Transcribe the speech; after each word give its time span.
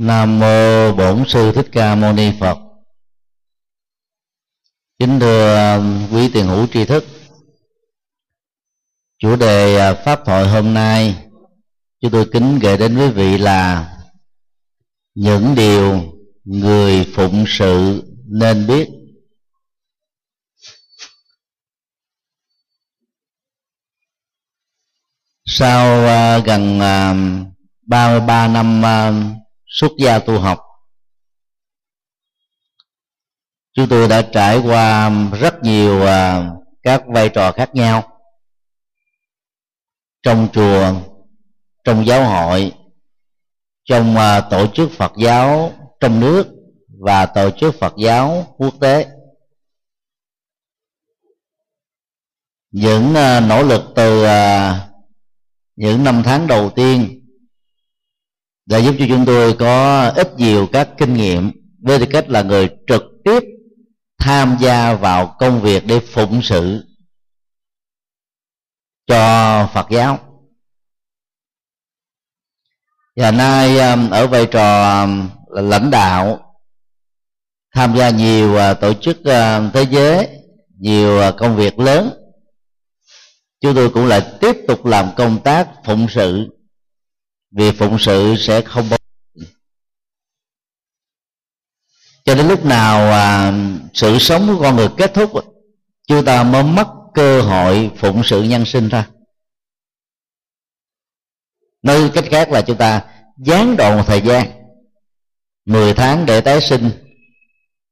Nam 0.00 0.38
mô 0.38 0.92
Bổn 0.92 1.24
sư 1.28 1.52
Thích 1.52 1.66
Ca 1.72 1.94
Mâu 1.94 2.12
Ni 2.12 2.32
Phật. 2.40 2.58
Kính 4.98 5.20
thưa 5.20 5.74
um, 5.76 6.08
quý 6.12 6.30
tiền 6.32 6.46
hữu 6.46 6.66
tri 6.66 6.84
thức. 6.84 7.04
Chủ 9.18 9.36
đề 9.36 9.76
à, 9.76 9.94
pháp 9.94 10.20
thoại 10.26 10.48
hôm 10.48 10.74
nay, 10.74 11.28
chúng 12.00 12.10
tôi 12.10 12.28
kính 12.32 12.58
gửi 12.58 12.76
đến 12.76 12.98
quý 12.98 13.10
vị 13.10 13.38
là 13.38 13.92
những 15.14 15.54
điều 15.56 16.02
người 16.44 17.12
phụng 17.14 17.44
sự 17.48 18.02
nên 18.26 18.66
biết. 18.66 18.88
Sau 25.44 26.06
à, 26.06 26.38
gần 26.38 26.80
à, 26.80 27.14
33 27.86 28.48
năm 28.48 28.82
xuất 29.70 29.92
gia 29.98 30.18
tu 30.18 30.38
học. 30.38 30.58
Chúng 33.72 33.88
tôi 33.88 34.08
đã 34.08 34.22
trải 34.32 34.58
qua 34.58 35.10
rất 35.40 35.54
nhiều 35.62 36.06
à, 36.06 36.50
các 36.82 37.02
vai 37.06 37.28
trò 37.28 37.52
khác 37.52 37.74
nhau. 37.74 38.20
Trong 40.22 40.48
chùa, 40.52 40.94
trong 41.84 42.06
giáo 42.06 42.24
hội, 42.24 42.72
trong 43.84 44.16
à, 44.16 44.40
tổ 44.40 44.66
chức 44.74 44.90
phật 44.90 45.12
giáo 45.18 45.72
trong 46.00 46.20
nước 46.20 46.46
và 47.04 47.26
tổ 47.26 47.50
chức 47.50 47.74
phật 47.74 47.92
giáo 48.04 48.54
quốc 48.58 48.74
tế. 48.80 49.06
Những 52.70 53.14
à, 53.14 53.40
nỗ 53.40 53.62
lực 53.62 53.82
từ 53.96 54.24
những 55.76 56.04
năm 56.04 56.22
tháng 56.24 56.46
đầu 56.46 56.70
tiên 56.70 57.19
đã 58.66 58.78
giúp 58.78 58.94
cho 58.98 59.04
chúng 59.08 59.26
tôi 59.26 59.56
có 59.58 60.06
ít 60.08 60.38
nhiều 60.38 60.68
các 60.72 60.88
kinh 60.98 61.14
nghiệm 61.14 61.52
với 61.82 61.98
tư 61.98 62.06
cách 62.10 62.28
là 62.28 62.42
người 62.42 62.68
trực 62.86 63.02
tiếp 63.24 63.42
tham 64.18 64.56
gia 64.60 64.94
vào 64.94 65.36
công 65.38 65.60
việc 65.60 65.86
để 65.86 66.00
phụng 66.00 66.40
sự 66.42 66.84
cho 69.06 69.68
Phật 69.74 69.86
giáo. 69.90 70.18
Và 73.16 73.30
nay 73.30 73.78
um, 73.78 74.10
ở 74.10 74.26
vai 74.26 74.46
trò 74.46 75.00
um, 75.02 75.28
là 75.50 75.62
lãnh 75.62 75.90
đạo, 75.90 76.54
tham 77.74 77.96
gia 77.96 78.10
nhiều 78.10 78.56
à, 78.56 78.74
tổ 78.74 78.94
chức 78.94 79.24
à, 79.24 79.70
thế 79.74 79.86
giới, 79.90 80.28
nhiều 80.78 81.20
à, 81.20 81.30
công 81.30 81.56
việc 81.56 81.78
lớn, 81.78 82.10
chúng 83.60 83.74
tôi 83.74 83.90
cũng 83.90 84.06
lại 84.06 84.22
tiếp 84.40 84.56
tục 84.68 84.86
làm 84.86 85.08
công 85.16 85.38
tác 85.42 85.68
phụng 85.84 86.06
sự 86.10 86.48
vì 87.50 87.72
phụng 87.72 87.98
sự 87.98 88.34
sẽ 88.38 88.60
không 88.60 88.90
bao 88.90 88.98
cho 92.24 92.34
đến 92.34 92.48
lúc 92.48 92.64
nào 92.64 93.10
à, 93.10 93.52
sự 93.94 94.18
sống 94.18 94.46
của 94.46 94.62
con 94.62 94.76
người 94.76 94.88
kết 94.96 95.14
thúc 95.14 95.30
chúng 96.08 96.24
ta 96.24 96.42
mới 96.42 96.62
mất 96.62 96.86
cơ 97.14 97.40
hội 97.40 97.90
phụng 97.96 98.22
sự 98.24 98.42
nhân 98.42 98.64
sinh 98.64 98.88
ra. 98.88 99.08
Nói 101.82 102.10
cách 102.14 102.24
khác 102.30 102.50
là 102.50 102.62
chúng 102.62 102.76
ta 102.76 103.04
gián 103.38 103.76
đoạn 103.76 103.96
một 103.96 104.04
thời 104.06 104.20
gian 104.20 104.50
10 105.64 105.94
tháng 105.94 106.26
để 106.26 106.40
tái 106.40 106.60
sinh 106.60 106.90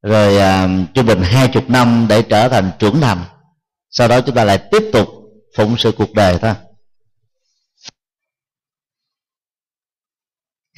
rồi 0.03 0.39
à, 0.39 0.69
trung 0.95 1.07
bình 1.07 1.23
hai 1.23 1.49
chục 1.49 1.71
năm 1.71 2.07
để 2.09 2.23
trở 2.23 2.49
thành 2.49 2.71
trưởng 2.79 3.01
thành. 3.01 3.25
Sau 3.91 4.09
đó 4.09 4.21
chúng 4.21 4.35
ta 4.35 4.45
lại 4.45 4.59
tiếp 4.71 4.83
tục 4.93 5.09
phụng 5.57 5.77
sự 5.79 5.93
cuộc 5.93 6.13
đời 6.13 6.39
thôi. 6.39 6.55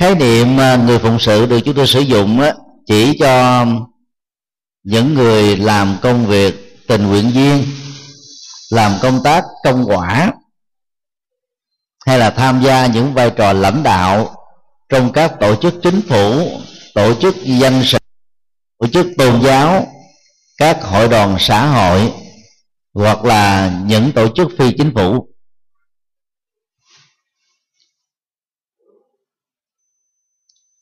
Khái 0.01 0.15
niệm 0.15 0.61
à, 0.61 0.77
người 0.77 0.99
phụng 0.99 1.19
sự 1.19 1.47
được 1.47 1.61
chúng 1.65 1.75
tôi 1.75 1.87
sử 1.87 2.01
dụng 2.01 2.41
chỉ 2.87 3.19
cho 3.19 3.67
những 4.83 5.15
người 5.15 5.57
làm 5.57 5.97
công 6.03 6.27
việc 6.27 6.79
tình 6.89 7.07
nguyện 7.07 7.31
viên, 7.31 7.65
làm 8.71 8.93
công 9.03 9.23
tác 9.25 9.45
công 9.65 9.85
quả, 9.87 10.33
hay 12.07 12.19
là 12.19 12.31
tham 12.31 12.63
gia 12.63 12.87
những 12.87 13.15
vai 13.15 13.31
trò 13.31 13.53
lãnh 13.53 13.83
đạo 13.83 14.35
trong 14.89 15.13
các 15.13 15.33
tổ 15.41 15.57
chức 15.57 15.75
chính 15.83 16.01
phủ, 16.09 16.51
tổ 16.95 17.15
chức 17.15 17.37
dân 17.45 17.83
sự, 17.85 17.99
tổ 18.79 18.87
chức 18.87 19.07
tôn 19.19 19.43
giáo, 19.43 19.87
các 20.57 20.83
hội 20.83 21.09
đoàn 21.09 21.37
xã 21.39 21.67
hội, 21.67 22.13
hoặc 22.95 23.25
là 23.25 23.73
những 23.87 24.13
tổ 24.13 24.29
chức 24.29 24.49
phi 24.59 24.73
chính 24.79 24.93
phủ. 24.95 25.30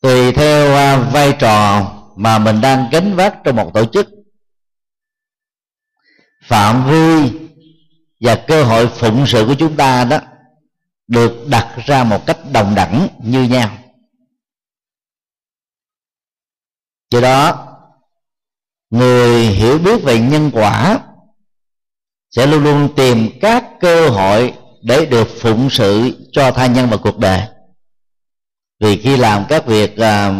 Tùy 0.00 0.32
theo 0.32 0.74
à, 0.74 1.10
vai 1.12 1.36
trò 1.38 1.92
mà 2.16 2.38
mình 2.38 2.60
đang 2.60 2.88
gánh 2.92 3.16
vác 3.16 3.34
trong 3.44 3.56
một 3.56 3.70
tổ 3.74 3.84
chức. 3.84 4.08
Phạm 6.42 6.86
vi 6.90 7.32
và 8.20 8.34
cơ 8.34 8.64
hội 8.64 8.88
phụng 8.88 9.26
sự 9.26 9.44
của 9.46 9.54
chúng 9.58 9.76
ta 9.76 10.04
đó 10.04 10.18
được 11.06 11.46
đặt 11.50 11.76
ra 11.86 12.04
một 12.04 12.26
cách 12.26 12.38
đồng 12.52 12.74
đẳng 12.74 13.08
như 13.22 13.42
nhau. 13.42 13.78
Do 17.10 17.20
đó, 17.20 17.68
người 18.90 19.46
hiểu 19.46 19.78
biết 19.78 20.02
về 20.04 20.20
nhân 20.20 20.50
quả 20.54 21.00
sẽ 22.30 22.46
luôn 22.46 22.64
luôn 22.64 22.88
tìm 22.96 23.28
các 23.40 23.64
cơ 23.80 24.08
hội 24.08 24.54
để 24.82 25.06
được 25.06 25.28
phụng 25.40 25.70
sự 25.70 26.16
cho 26.32 26.50
tha 26.50 26.66
nhân 26.66 26.88
và 26.90 26.96
cuộc 26.96 27.18
đời 27.18 27.57
vì 28.80 28.96
khi 29.02 29.16
làm 29.16 29.44
các 29.48 29.66
việc 29.66 29.92
uh, 29.92 30.34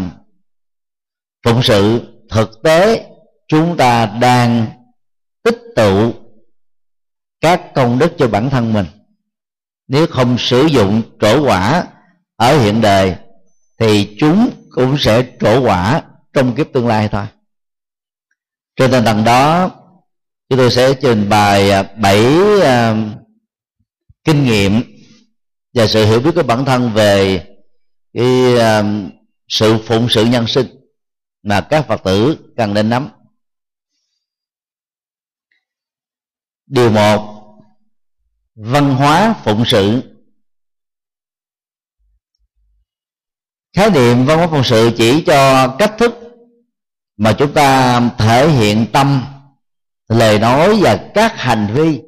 phụng 1.45 1.63
sự 1.63 2.01
thực 2.31 2.63
tế 2.63 3.07
chúng 3.49 3.77
ta 3.77 4.07
đang 4.07 4.67
tích 5.43 5.59
tụ 5.77 6.13
các 7.41 7.75
công 7.75 7.99
đức 7.99 8.13
cho 8.19 8.29
bản 8.29 8.51
thân 8.51 8.73
mình. 8.73 8.87
Nếu 9.89 10.07
không 10.07 10.39
sử 10.39 10.67
dụng 10.67 11.03
trổ 11.21 11.45
quả 11.47 11.87
ở 12.37 12.59
hiện 12.59 12.81
đời 12.81 13.17
thì 13.79 14.17
chúng 14.21 14.51
cũng 14.71 14.99
sẽ 14.99 15.27
trổ 15.41 15.61
quả 15.61 16.03
trong 16.33 16.55
kiếp 16.55 16.67
tương 16.73 16.87
lai 16.87 17.09
thôi. 17.09 17.27
Trên 18.77 18.91
tinh 18.91 19.05
thần 19.05 19.25
đó 19.25 19.71
chúng 20.49 20.59
tôi 20.59 20.71
sẽ 20.71 20.95
trình 20.95 21.29
bày 21.29 21.71
à, 21.71 21.83
bảy 21.83 22.27
uh, 22.59 22.97
kinh 24.25 24.45
nghiệm 24.45 24.83
và 25.75 25.87
sự 25.87 26.07
hiểu 26.07 26.21
biết 26.21 26.31
của 26.35 26.43
bản 26.43 26.65
thân 26.65 26.93
về 26.93 27.48
cái 28.19 28.59
à, 28.59 28.83
sự 29.49 29.79
phụng 29.87 30.07
sự 30.11 30.25
nhân 30.25 30.47
sinh 30.47 30.67
mà 31.43 31.67
các 31.71 31.87
phật 31.89 32.01
tử 32.05 32.37
cần 32.57 32.75
nên 32.75 32.91
nắm. 32.91 33.09
Điều 36.67 36.91
một, 36.91 37.45
văn 38.55 38.95
hóa 38.95 39.35
phụng 39.45 39.65
sự. 39.67 40.03
Khái 43.77 43.91
niệm 43.91 44.27
văn 44.27 44.39
hóa 44.39 44.47
phụng 44.51 44.65
sự 44.65 44.91
chỉ 44.97 45.25
cho 45.27 45.69
cách 45.79 45.95
thức 45.99 46.15
mà 47.17 47.35
chúng 47.39 47.55
ta 47.55 48.01
thể 48.19 48.51
hiện 48.51 48.87
tâm, 48.93 49.25
lời 50.09 50.39
nói 50.39 50.79
và 50.83 51.11
các 51.15 51.33
hành 51.37 51.69
vi. 51.75 52.01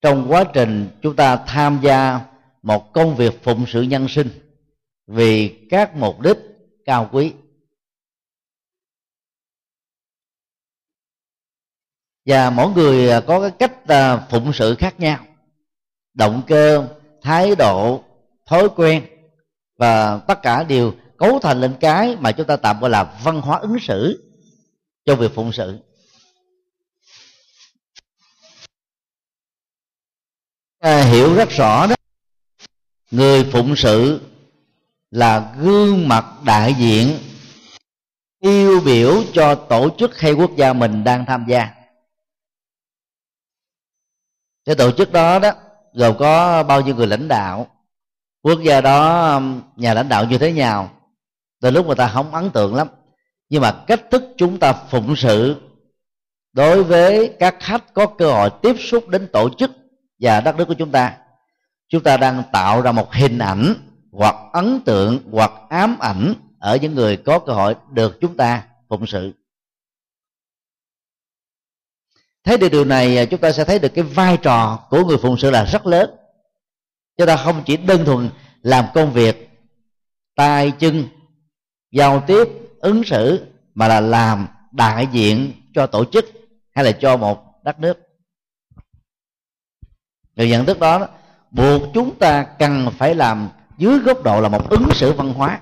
Trong 0.00 0.26
quá 0.28 0.44
trình 0.54 0.88
chúng 1.02 1.16
ta 1.16 1.36
tham 1.36 1.80
gia 1.82 2.20
một 2.62 2.92
công 2.92 3.16
việc 3.16 3.44
phụng 3.44 3.64
sự 3.68 3.82
nhân 3.82 4.08
sinh 4.08 4.51
vì 5.12 5.66
các 5.70 5.96
mục 5.96 6.20
đích 6.20 6.36
cao 6.84 7.08
quý. 7.12 7.32
Và 12.26 12.50
mỗi 12.50 12.72
người 12.72 13.10
à, 13.10 13.20
có 13.20 13.40
cái 13.40 13.50
cách 13.58 13.88
à, 13.88 14.26
phụng 14.30 14.52
sự 14.52 14.74
khác 14.78 15.00
nhau 15.00 15.26
động 16.14 16.42
cơ 16.46 16.88
thái 17.22 17.54
độ 17.58 18.04
thói 18.46 18.68
quen 18.76 19.06
và 19.76 20.18
tất 20.18 20.42
cả 20.42 20.62
đều 20.62 20.92
cấu 21.16 21.38
thành 21.38 21.60
lên 21.60 21.74
cái 21.80 22.16
mà 22.20 22.32
chúng 22.32 22.46
ta 22.46 22.56
tạm 22.56 22.80
gọi 22.80 22.90
là 22.90 23.20
văn 23.24 23.40
hóa 23.40 23.58
ứng 23.58 23.76
xử 23.80 24.32
cho 25.04 25.16
việc 25.16 25.34
phụng 25.34 25.52
sự. 25.52 25.78
À, 30.78 31.02
hiểu 31.02 31.34
rất 31.34 31.48
rõ 31.50 31.86
đó. 31.86 31.94
Người 33.10 33.44
phụng 33.52 33.76
sự 33.76 34.20
là 35.12 35.52
gương 35.58 36.08
mặt 36.08 36.24
đại 36.44 36.74
diện, 36.74 37.18
tiêu 38.40 38.80
biểu 38.84 39.22
cho 39.32 39.54
tổ 39.54 39.88
chức 39.98 40.18
hay 40.18 40.32
quốc 40.32 40.50
gia 40.56 40.72
mình 40.72 41.04
đang 41.04 41.26
tham 41.26 41.44
gia. 41.48 41.70
Cái 44.64 44.74
tổ 44.74 44.90
chức 44.90 45.12
đó 45.12 45.38
đó, 45.38 45.52
gồm 45.94 46.16
có 46.18 46.62
bao 46.62 46.80
nhiêu 46.80 46.94
người 46.94 47.06
lãnh 47.06 47.28
đạo, 47.28 47.66
quốc 48.42 48.58
gia 48.62 48.80
đó, 48.80 49.40
nhà 49.76 49.94
lãnh 49.94 50.08
đạo 50.08 50.24
như 50.24 50.38
thế 50.38 50.52
nào 50.52 50.90
từ 51.60 51.70
lúc 51.70 51.86
người 51.86 51.96
ta 51.96 52.08
không 52.08 52.34
ấn 52.34 52.50
tượng 52.50 52.74
lắm. 52.74 52.88
Nhưng 53.48 53.62
mà 53.62 53.84
cách 53.86 54.10
thức 54.10 54.22
chúng 54.36 54.58
ta 54.58 54.72
phụng 54.72 55.16
sự 55.16 55.56
đối 56.52 56.84
với 56.84 57.36
các 57.38 57.56
khách 57.60 57.94
có 57.94 58.06
cơ 58.06 58.32
hội 58.32 58.50
tiếp 58.62 58.76
xúc 58.78 59.08
đến 59.08 59.28
tổ 59.32 59.50
chức 59.58 59.70
và 60.20 60.40
đất 60.40 60.56
nước 60.56 60.64
của 60.64 60.74
chúng 60.74 60.90
ta 60.90 61.16
chúng 61.88 62.02
ta 62.02 62.16
đang 62.16 62.42
tạo 62.52 62.82
ra 62.82 62.92
một 62.92 63.12
hình 63.12 63.38
ảnh 63.38 63.74
hoặc 64.12 64.34
ấn 64.52 64.80
tượng 64.80 65.20
hoặc 65.32 65.52
ám 65.68 65.96
ảnh 66.00 66.34
ở 66.58 66.76
những 66.76 66.94
người 66.94 67.16
có 67.16 67.38
cơ 67.38 67.52
hội 67.52 67.74
được 67.90 68.18
chúng 68.20 68.36
ta 68.36 68.66
phụng 68.88 69.06
sự. 69.06 69.32
Thấy 72.44 72.58
được 72.58 72.68
điều 72.68 72.84
này, 72.84 73.26
chúng 73.30 73.40
ta 73.40 73.52
sẽ 73.52 73.64
thấy 73.64 73.78
được 73.78 73.88
cái 73.94 74.04
vai 74.04 74.38
trò 74.42 74.86
của 74.90 75.04
người 75.04 75.18
phụng 75.22 75.38
sự 75.38 75.50
là 75.50 75.64
rất 75.64 75.86
lớn. 75.86 76.10
Chúng 77.16 77.26
ta 77.26 77.36
không 77.36 77.62
chỉ 77.66 77.76
đơn 77.76 78.04
thuần 78.04 78.30
làm 78.62 78.84
công 78.94 79.12
việc, 79.12 79.50
tay 80.34 80.72
chân, 80.78 81.04
giao 81.90 82.24
tiếp, 82.26 82.48
ứng 82.78 83.04
xử, 83.04 83.46
mà 83.74 83.88
là 83.88 84.00
làm 84.00 84.48
đại 84.72 85.08
diện 85.12 85.52
cho 85.74 85.86
tổ 85.86 86.04
chức 86.04 86.24
hay 86.74 86.84
là 86.84 86.92
cho 86.92 87.16
một 87.16 87.64
đất 87.64 87.78
nước. 87.78 87.98
Người 90.36 90.48
nhận 90.48 90.66
thức 90.66 90.78
đó, 90.78 91.08
buộc 91.50 91.82
chúng 91.94 92.18
ta 92.18 92.46
cần 92.58 92.90
phải 92.98 93.14
làm 93.14 93.48
dưới 93.82 93.98
góc 93.98 94.22
độ 94.24 94.40
là 94.40 94.48
một 94.48 94.70
ứng 94.70 94.88
xử 94.94 95.12
văn 95.12 95.34
hóa. 95.34 95.60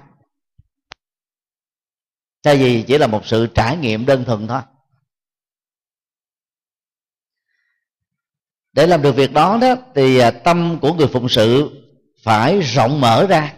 Thay 2.42 2.56
vì 2.56 2.84
chỉ 2.86 2.98
là 2.98 3.06
một 3.06 3.26
sự 3.26 3.46
trải 3.54 3.76
nghiệm 3.76 4.06
đơn 4.06 4.24
thuần 4.24 4.46
thôi. 4.48 4.60
Để 8.72 8.86
làm 8.86 9.02
được 9.02 9.12
việc 9.12 9.32
đó 9.32 9.58
đó, 9.60 9.74
thì 9.94 10.18
à, 10.18 10.30
tâm 10.30 10.78
của 10.82 10.94
người 10.94 11.06
phụng 11.12 11.28
sự 11.28 11.70
phải 12.22 12.60
rộng 12.60 13.00
mở 13.00 13.26
ra, 13.26 13.54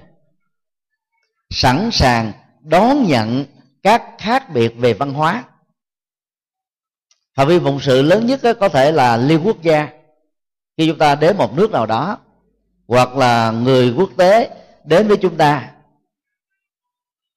sẵn 1.50 1.90
sàng 1.92 2.32
đón 2.60 3.04
nhận 3.06 3.44
các 3.82 4.02
khác 4.18 4.50
biệt 4.54 4.72
về 4.76 4.94
văn 4.94 5.12
hóa. 5.12 5.44
Phạm 7.34 7.48
vi 7.48 7.58
phụng 7.58 7.80
sự 7.80 8.02
lớn 8.02 8.26
nhất 8.26 8.40
có 8.60 8.68
thể 8.68 8.92
là 8.92 9.16
liên 9.16 9.40
quốc 9.44 9.62
gia. 9.62 9.88
Khi 10.76 10.88
chúng 10.88 10.98
ta 10.98 11.14
đến 11.14 11.36
một 11.36 11.56
nước 11.56 11.70
nào 11.70 11.86
đó 11.86 12.18
hoặc 12.92 13.16
là 13.16 13.50
người 13.50 13.94
quốc 13.96 14.10
tế 14.16 14.50
đến 14.84 15.08
với 15.08 15.16
chúng 15.16 15.36
ta. 15.36 15.70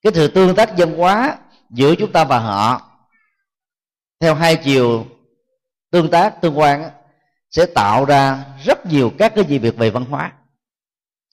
Cái 0.04 0.14
sự 0.16 0.28
tương 0.28 0.56
tác 0.56 0.78
văn 0.78 0.98
hóa 0.98 1.38
giữa 1.70 1.96
chúng 1.96 2.12
ta 2.12 2.24
và 2.24 2.40
họ, 2.40 2.82
theo 4.20 4.36
hai 4.36 4.56
chiều 4.56 5.06
tương 5.92 6.10
tác, 6.10 6.42
tương 6.42 6.60
quan 6.60 6.90
sẽ 7.52 7.66
tạo 7.66 8.06
ra 8.06 8.46
rất 8.66 8.86
nhiều 8.86 9.12
các 9.18 9.36
cái 9.36 9.46
gì 9.46 9.60
việc 9.60 9.78
về 9.78 9.90
văn 9.90 10.06
hóa. 10.06 10.32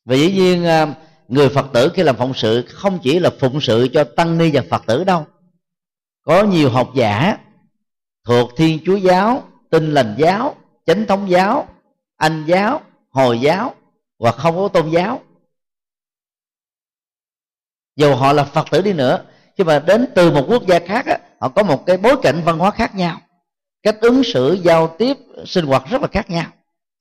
Và 0.04 0.16
dĩ 0.16 0.32
nhiên 0.32 0.64
à, 0.64 0.94
người 1.28 1.48
phật 1.48 1.66
tử 1.72 1.92
khi 1.94 2.02
làm 2.02 2.16
phụng 2.16 2.34
sự 2.34 2.66
không 2.69 2.98
chỉ 3.02 3.19
là 3.19 3.30
phụng 3.40 3.60
sự 3.60 3.88
cho 3.92 4.04
tăng 4.04 4.38
ni 4.38 4.50
và 4.52 4.62
phật 4.70 4.82
tử 4.86 5.04
đâu. 5.04 5.26
Có 6.22 6.42
nhiều 6.42 6.70
học 6.70 6.90
giả 6.94 7.38
thuộc 8.24 8.50
thiên 8.56 8.78
chúa 8.84 8.96
giáo, 8.96 9.42
tin 9.70 9.94
lành 9.94 10.14
giáo, 10.19 10.54
chánh 10.86 11.06
thống 11.06 11.30
giáo, 11.30 11.69
anh 12.16 12.44
giáo, 12.46 12.80
hồi 13.10 13.40
giáo 13.40 13.74
hoặc 14.22 14.34
không 14.34 14.56
có 14.56 14.69
tôn 14.69 14.90
giáo. 14.90 15.20
Dù 17.96 18.14
họ 18.14 18.32
là 18.32 18.44
phật 18.44 18.66
tử 18.70 18.82
đi 18.82 18.92
nữa 18.92 19.24
nhưng 19.56 19.66
mà 19.66 19.78
đến 19.78 20.06
từ 20.14 20.30
một 20.30 20.44
quốc 20.48 20.66
gia 20.66 20.78
khác 20.78 21.06
á, 21.06 21.19
họ 21.40 21.48
có 21.48 21.62
một 21.62 21.86
cái 21.86 21.96
bối 21.96 22.16
cảnh 22.22 22.42
văn 22.44 22.58
hóa 22.58 22.70
khác 22.70 22.94
nhau. 22.94 23.20
Cách 23.82 23.96
ứng 24.00 24.22
xử 24.24 24.52
giao 24.52 24.94
tiếp 24.98 25.16
sinh 25.46 25.66
hoạt 25.66 25.82
rất 25.90 26.02
là 26.02 26.08
khác 26.08 26.30
nhau. 26.30 26.46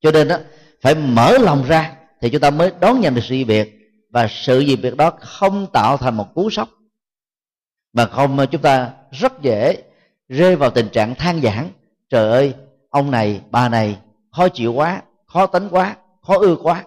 Cho 0.02 0.12
nên 0.12 0.28
đó 0.28 0.38
phải 0.82 0.96
mở 0.96 1.38
lòng 1.38 1.64
ra 1.68 1.98
thì 2.22 2.30
chúng 2.30 2.42
ta 2.42 2.50
mới 2.50 2.72
đón 2.80 3.02
nhận 3.02 3.16
được 3.16 3.22
sự 3.24 3.36
việc 3.48 3.78
và 4.10 4.28
sự 4.30 4.60
gì 4.60 4.76
việc 4.76 4.96
đó 4.96 5.12
không 5.20 5.68
tạo 5.74 5.98
thành 5.98 6.18
một 6.18 6.34
cú 6.36 6.50
sốc. 6.50 6.70
Mà 7.94 8.06
không 8.06 8.38
chúng 8.52 8.62
ta 8.62 8.94
rất 9.12 9.42
dễ 9.42 9.84
rơi 10.30 10.56
vào 10.56 10.70
tình 10.70 10.90
trạng 10.90 11.16
than 11.16 11.42
giảng 11.42 11.70
trời 12.10 12.32
ơi 12.32 12.54
ông 12.90 13.12
này 13.12 13.42
bà 13.52 13.70
này 13.70 14.00
khó 14.32 14.50
chịu 14.50 14.74
quá 14.74 15.02
khó 15.28 15.46
tính 15.46 15.68
quá 15.72 15.96
khó 16.22 16.38
ưa 16.38 16.56
quá 16.56 16.84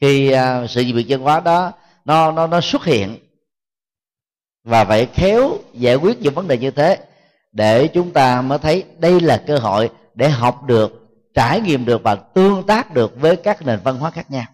khi 0.00 0.34
uh, 0.34 0.70
sự 0.70 0.84
việc 0.94 1.06
văn 1.08 1.20
hóa 1.20 1.40
đó 1.40 1.72
nó 2.04 2.32
nó 2.32 2.46
nó 2.46 2.60
xuất 2.60 2.84
hiện 2.84 3.16
và 4.64 4.84
phải 4.84 5.06
khéo 5.06 5.58
giải 5.72 5.96
quyết 5.96 6.20
những 6.20 6.34
vấn 6.34 6.48
đề 6.48 6.58
như 6.58 6.70
thế 6.70 6.98
để 7.52 7.88
chúng 7.88 8.12
ta 8.12 8.42
mới 8.42 8.58
thấy 8.58 8.84
đây 8.98 9.20
là 9.20 9.42
cơ 9.46 9.58
hội 9.58 9.90
để 10.14 10.28
học 10.28 10.64
được 10.64 11.06
trải 11.34 11.60
nghiệm 11.60 11.84
được 11.84 12.02
và 12.02 12.14
tương 12.14 12.66
tác 12.66 12.94
được 12.94 13.20
với 13.20 13.36
các 13.36 13.62
nền 13.62 13.80
văn 13.84 13.98
hóa 13.98 14.10
khác 14.10 14.30
nhau. 14.30 14.44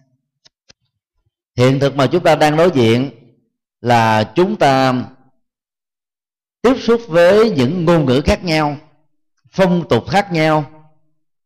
Hiện 1.57 1.79
thực 1.79 1.95
mà 1.95 2.07
chúng 2.07 2.23
ta 2.23 2.35
đang 2.35 2.57
đối 2.57 2.71
diện 2.71 3.09
là 3.81 4.31
chúng 4.35 4.55
ta 4.55 4.93
tiếp 6.61 6.75
xúc 6.81 7.01
với 7.07 7.49
những 7.49 7.85
ngôn 7.85 8.05
ngữ 8.05 8.21
khác 8.25 8.43
nhau 8.43 8.77
phong 9.51 9.87
tục 9.89 10.09
khác 10.09 10.31
nhau 10.31 10.65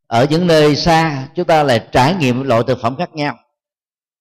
ở 0.08 0.28
những 0.30 0.48
nơi 0.48 0.76
xa 0.76 1.28
chúng 1.36 1.46
ta 1.46 1.64
lại 1.64 1.88
trải 1.92 2.16
nghiệm 2.16 2.44
loại 2.44 2.62
thực 2.68 2.78
phẩm 2.82 2.96
khác 2.98 3.14
nhau 3.14 3.38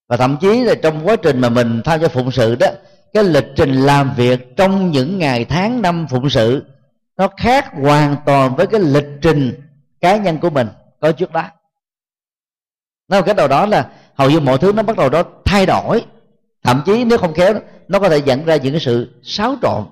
và 0.07 0.17
thậm 0.17 0.37
chí 0.41 0.63
là 0.63 0.75
trong 0.83 1.07
quá 1.07 1.15
trình 1.15 1.41
mà 1.41 1.49
mình 1.49 1.81
tham 1.85 2.01
gia 2.01 2.07
phụng 2.07 2.31
sự 2.31 2.55
đó, 2.55 2.67
cái 3.13 3.23
lịch 3.23 3.45
trình 3.55 3.73
làm 3.73 4.13
việc 4.15 4.57
trong 4.57 4.91
những 4.91 5.19
ngày 5.19 5.45
tháng 5.45 5.81
năm 5.81 6.07
phụng 6.09 6.29
sự, 6.29 6.65
nó 7.17 7.27
khác 7.37 7.65
hoàn 7.73 8.15
toàn 8.25 8.55
với 8.55 8.67
cái 8.67 8.79
lịch 8.79 9.07
trình 9.21 9.61
cá 10.01 10.17
nhân 10.17 10.39
của 10.39 10.49
mình 10.49 10.67
có 10.99 11.11
trước 11.11 11.31
đó. 11.31 11.43
Nói 13.07 13.23
cái 13.23 13.35
đầu 13.35 13.47
đó 13.47 13.65
là 13.65 13.91
hầu 14.15 14.29
như 14.29 14.39
mọi 14.39 14.57
thứ 14.57 14.73
nó 14.73 14.83
bắt 14.83 14.97
đầu 14.97 15.09
đó 15.09 15.23
thay 15.45 15.65
đổi. 15.65 16.05
Thậm 16.63 16.81
chí 16.85 17.03
nếu 17.03 17.17
không 17.17 17.33
khéo, 17.33 17.59
nó 17.87 17.99
có 17.99 18.09
thể 18.09 18.17
dẫn 18.17 18.45
ra 18.45 18.55
những 18.55 18.73
cái 18.73 18.81
sự 18.81 19.21
xáo 19.23 19.55
trộn. 19.61 19.85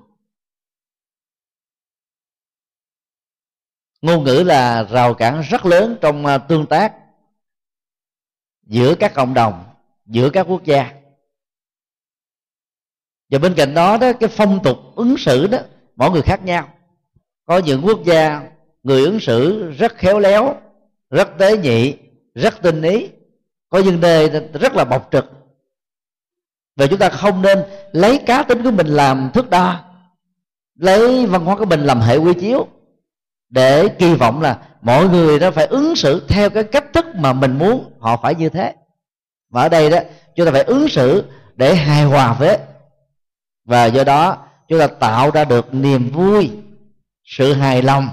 Ngôn 4.01 4.23
ngữ 4.23 4.43
là 4.45 4.83
rào 4.83 5.13
cản 5.13 5.41
rất 5.41 5.65
lớn 5.65 5.97
trong 6.01 6.25
à, 6.25 6.37
tương 6.37 6.65
tác 6.65 6.93
giữa 8.63 8.95
các 8.95 9.13
cộng 9.13 9.33
đồng 9.33 9.64
giữa 10.05 10.29
các 10.29 10.45
quốc 10.49 10.63
gia. 10.63 10.91
Và 13.29 13.39
bên 13.39 13.53
cạnh 13.53 13.73
đó 13.73 13.97
đó, 13.97 14.13
cái 14.13 14.29
phong 14.29 14.63
tục 14.63 14.77
ứng 14.95 15.17
xử 15.17 15.47
đó, 15.47 15.57
mỗi 15.95 16.11
người 16.11 16.21
khác 16.21 16.43
nhau. 16.43 16.69
Có 17.45 17.57
những 17.57 17.81
quốc 17.85 17.99
gia, 18.05 18.49
người 18.83 19.03
ứng 19.03 19.19
xử 19.19 19.71
rất 19.71 19.95
khéo 19.95 20.19
léo, 20.19 20.55
rất 21.09 21.29
tế 21.37 21.57
nhị, 21.57 21.97
rất 22.35 22.61
tinh 22.61 22.81
ý. 22.81 23.09
Có 23.69 23.79
những 23.79 24.01
nơi 24.01 24.29
rất 24.53 24.75
là 24.75 24.85
bộc 24.85 25.09
trực. 25.11 25.25
Và 26.75 26.87
chúng 26.87 26.99
ta 26.99 27.09
không 27.09 27.41
nên 27.41 27.63
lấy 27.91 28.19
cá 28.25 28.43
tính 28.43 28.63
của 28.63 28.71
mình 28.71 28.87
làm 28.87 29.29
thước 29.33 29.49
đo, 29.49 29.85
lấy 30.75 31.25
văn 31.25 31.45
hóa 31.45 31.57
của 31.57 31.65
mình 31.65 31.79
làm 31.79 31.99
hệ 31.99 32.17
quy 32.17 32.33
chiếu, 32.33 32.67
để 33.49 33.87
kỳ 33.87 34.15
vọng 34.15 34.41
là 34.41 34.67
mọi 34.81 35.09
người 35.09 35.39
nó 35.39 35.51
phải 35.51 35.65
ứng 35.65 35.95
xử 35.95 36.25
theo 36.27 36.49
cái 36.49 36.63
cách 36.63 36.93
thức 36.93 37.05
mà 37.15 37.33
mình 37.33 37.57
muốn, 37.57 37.93
họ 37.99 38.17
phải 38.17 38.35
như 38.35 38.49
thế 38.49 38.75
và 39.55 39.61
ở 39.61 39.69
đây 39.69 39.89
đó, 39.89 39.97
chúng 40.35 40.45
ta 40.45 40.51
phải 40.51 40.63
ứng 40.63 40.87
xử 40.89 41.31
để 41.55 41.75
hài 41.75 42.03
hòa 42.03 42.37
với. 42.39 42.59
Và 43.65 43.85
do 43.85 44.03
đó, 44.03 44.47
chúng 44.67 44.79
ta 44.79 44.87
tạo 44.87 45.31
ra 45.31 45.45
được 45.45 45.73
niềm 45.73 46.11
vui, 46.11 46.51
sự 47.23 47.53
hài 47.53 47.81
lòng 47.81 48.07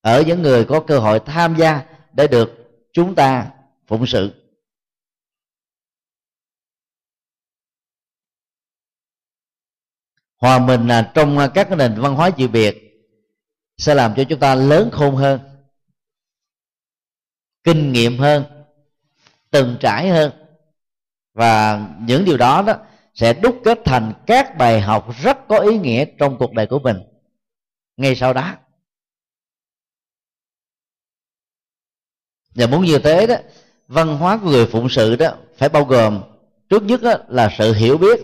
ở 0.00 0.22
những 0.26 0.42
người 0.42 0.64
có 0.64 0.84
cơ 0.86 0.98
hội 0.98 1.20
tham 1.26 1.56
gia 1.58 1.82
để 2.12 2.26
được 2.26 2.50
chúng 2.92 3.14
ta 3.14 3.50
phụng 3.86 4.06
sự. 4.06 4.32
Hòa 10.36 10.58
mình 10.58 10.88
là 10.88 11.12
trong 11.14 11.38
các 11.54 11.70
nền 11.70 12.00
văn 12.00 12.14
hóa 12.14 12.30
dị 12.38 12.46
biệt 12.46 12.76
sẽ 13.78 13.94
làm 13.94 14.14
cho 14.16 14.24
chúng 14.28 14.40
ta 14.40 14.54
lớn 14.54 14.90
khôn 14.92 15.16
hơn, 15.16 15.40
kinh 17.64 17.92
nghiệm 17.92 18.18
hơn 18.18 18.53
từng 19.54 19.76
trải 19.80 20.08
hơn. 20.08 20.32
Và 21.34 21.86
những 22.00 22.24
điều 22.24 22.36
đó 22.36 22.62
đó 22.66 22.74
sẽ 23.14 23.34
đúc 23.34 23.60
kết 23.64 23.78
thành 23.84 24.12
các 24.26 24.58
bài 24.58 24.80
học 24.80 25.08
rất 25.22 25.48
có 25.48 25.58
ý 25.58 25.78
nghĩa 25.78 26.04
trong 26.18 26.36
cuộc 26.38 26.52
đời 26.52 26.66
của 26.66 26.78
mình. 26.78 26.96
Ngay 27.96 28.14
sau 28.14 28.32
đó. 28.32 28.54
Và 32.54 32.66
muốn 32.66 32.84
như 32.84 32.98
thế 32.98 33.26
đó 33.26 33.34
văn 33.88 34.16
hóa 34.16 34.38
của 34.38 34.50
người 34.50 34.66
phụng 34.66 34.88
sự 34.88 35.16
đó 35.16 35.34
phải 35.56 35.68
bao 35.68 35.84
gồm 35.84 36.22
trước 36.68 36.82
nhất 36.82 37.02
đó, 37.02 37.14
là 37.28 37.54
sự 37.58 37.72
hiểu 37.72 37.98
biết. 37.98 38.20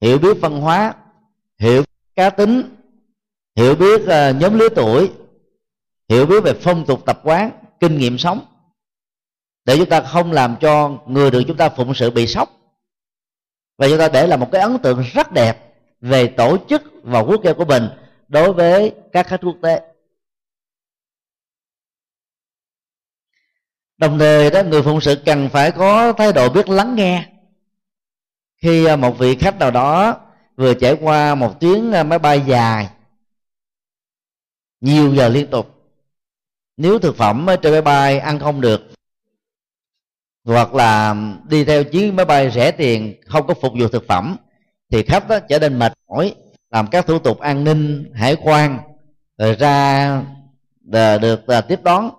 Hiểu 0.00 0.18
biết 0.18 0.36
văn 0.40 0.60
hóa 0.60 0.94
hiểu 1.58 1.84
cá 2.14 2.30
tính 2.30 2.76
hiểu 3.56 3.74
biết 3.74 4.00
uh, 4.02 4.36
nhóm 4.40 4.58
lứa 4.58 4.68
tuổi 4.76 5.12
hiểu 6.08 6.26
biết 6.26 6.40
về 6.44 6.54
phong 6.60 6.86
tục 6.86 7.02
tập 7.06 7.20
quán 7.24 7.50
kinh 7.80 7.98
nghiệm 7.98 8.18
sống 8.18 8.51
để 9.64 9.76
chúng 9.76 9.88
ta 9.88 10.00
không 10.00 10.32
làm 10.32 10.56
cho 10.60 10.98
người 11.06 11.30
được 11.30 11.42
chúng 11.48 11.56
ta 11.56 11.68
phụng 11.68 11.94
sự 11.94 12.10
bị 12.10 12.26
sốc. 12.26 12.50
Và 13.78 13.88
chúng 13.88 13.98
ta 13.98 14.08
để 14.08 14.26
là 14.26 14.36
một 14.36 14.48
cái 14.52 14.62
ấn 14.62 14.78
tượng 14.78 15.04
rất 15.12 15.32
đẹp 15.32 15.74
về 16.00 16.26
tổ 16.26 16.58
chức 16.68 16.82
và 17.02 17.20
quốc 17.20 17.40
gia 17.44 17.52
của 17.52 17.64
mình 17.64 17.88
đối 18.28 18.52
với 18.52 18.92
các 19.12 19.26
khách 19.26 19.40
quốc 19.42 19.56
tế. 19.62 19.80
Đồng 23.98 24.18
thời 24.18 24.50
đó, 24.50 24.62
người 24.62 24.82
phụng 24.82 25.00
sự 25.00 25.22
cần 25.26 25.48
phải 25.52 25.70
có 25.72 26.12
thái 26.12 26.32
độ 26.32 26.48
biết 26.48 26.68
lắng 26.68 26.94
nghe. 26.94 27.28
Khi 28.62 28.84
à, 28.84 28.96
một 28.96 29.18
vị 29.18 29.36
khách 29.36 29.58
nào 29.58 29.70
đó 29.70 30.20
vừa 30.56 30.74
trải 30.74 30.96
qua 31.00 31.34
một 31.34 31.60
chuyến 31.60 31.92
à, 31.92 32.02
máy 32.02 32.18
bay 32.18 32.42
dài, 32.46 32.88
nhiều 34.80 35.14
giờ 35.14 35.28
liên 35.28 35.50
tục, 35.50 35.82
nếu 36.76 36.98
thực 36.98 37.16
phẩm 37.16 37.46
trên 37.62 37.72
máy 37.72 37.82
bay 37.82 38.18
ăn 38.18 38.38
không 38.38 38.60
được 38.60 38.82
hoặc 40.44 40.74
là 40.74 41.16
đi 41.48 41.64
theo 41.64 41.84
chuyến 41.84 42.16
máy 42.16 42.24
bay 42.24 42.50
rẻ 42.50 42.70
tiền 42.70 43.14
không 43.26 43.46
có 43.46 43.54
phục 43.54 43.72
vụ 43.78 43.88
thực 43.88 44.04
phẩm 44.08 44.36
thì 44.90 45.02
khách 45.02 45.28
đó 45.28 45.38
trở 45.38 45.58
nên 45.58 45.78
mệt 45.78 45.92
mỏi 46.08 46.34
làm 46.70 46.86
các 46.86 47.06
thủ 47.06 47.18
tục 47.18 47.40
an 47.40 47.64
ninh 47.64 48.12
hải 48.14 48.36
quan 48.42 48.78
rồi 49.38 49.54
ra 49.54 50.22
được 50.92 51.46
à, 51.46 51.60
tiếp 51.60 51.80
đón 51.82 52.10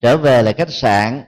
trở 0.00 0.16
về 0.16 0.42
lại 0.42 0.54
khách 0.54 0.72
sạn 0.72 1.22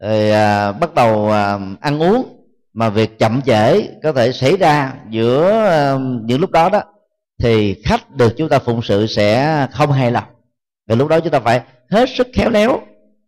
rồi 0.00 0.30
à, 0.30 0.72
bắt 0.72 0.94
đầu 0.94 1.30
à, 1.30 1.58
ăn 1.80 2.02
uống. 2.02 2.36
Mà 2.72 2.88
việc 2.88 3.18
chậm 3.18 3.42
trễ 3.42 3.88
có 4.02 4.12
thể 4.12 4.32
xảy 4.32 4.56
ra 4.56 4.92
giữa 5.10 5.50
à, 5.68 5.98
những 6.24 6.40
lúc 6.40 6.50
đó 6.50 6.68
đó 6.68 6.82
thì 7.42 7.82
khách 7.84 8.10
được 8.16 8.34
chúng 8.36 8.48
ta 8.48 8.58
phụng 8.58 8.82
sự 8.82 9.06
sẽ 9.06 9.66
không 9.72 9.92
hài 9.92 10.10
lòng. 10.10 10.24
Và 10.88 10.94
lúc 10.94 11.08
đó 11.08 11.20
chúng 11.20 11.32
ta 11.32 11.40
phải 11.40 11.60
hết 11.90 12.08
sức 12.16 12.28
khéo 12.32 12.50
léo 12.50 12.80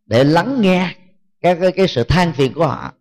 để 0.06 0.25
lắng 0.25 0.61
nghe 0.61 0.94
các 1.42 1.58
cái, 1.61 1.72
cái 1.72 1.88
sự 1.88 2.04
than 2.04 2.32
phiền 2.32 2.54
của 2.54 2.66
họ. 2.66 2.92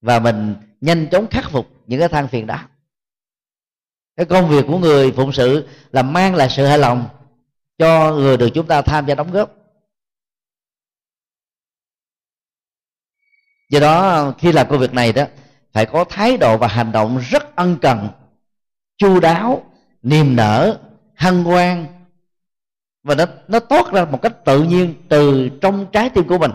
Và 0.00 0.18
mình 0.18 0.54
nhanh 0.80 1.08
chóng 1.10 1.26
khắc 1.30 1.50
phục 1.50 1.68
những 1.86 2.00
cái 2.00 2.08
than 2.08 2.28
phiền 2.28 2.46
đó. 2.46 2.58
Cái 4.16 4.26
công 4.26 4.48
việc 4.48 4.64
của 4.68 4.78
người 4.78 5.12
phụng 5.12 5.32
sự 5.32 5.68
là 5.92 6.02
mang 6.02 6.34
lại 6.34 6.48
sự 6.50 6.66
hài 6.66 6.78
lòng 6.78 7.08
cho 7.78 8.12
người 8.12 8.36
được 8.36 8.48
chúng 8.54 8.66
ta 8.66 8.82
tham 8.82 9.06
gia 9.06 9.14
đóng 9.14 9.32
góp. 9.32 9.50
Do 13.70 13.80
đó 13.80 14.32
khi 14.38 14.52
làm 14.52 14.68
công 14.68 14.78
việc 14.78 14.94
này 14.94 15.12
đó 15.12 15.24
phải 15.72 15.86
có 15.86 16.04
thái 16.04 16.36
độ 16.36 16.58
và 16.58 16.66
hành 16.66 16.92
động 16.92 17.18
rất 17.30 17.56
ân 17.56 17.78
cần 17.82 18.08
chu 18.96 19.20
đáo 19.20 19.70
niềm 20.02 20.36
nở 20.36 20.80
hân 21.14 21.44
hoan. 21.44 21.86
Và 23.02 23.14
nó 23.14 23.24
nó 23.48 23.60
toát 23.60 23.92
ra 23.92 24.04
một 24.04 24.22
cách 24.22 24.44
tự 24.44 24.62
nhiên 24.62 24.94
từ 25.08 25.48
trong 25.60 25.86
trái 25.92 26.10
tim 26.10 26.28
của 26.28 26.38
mình 26.38 26.50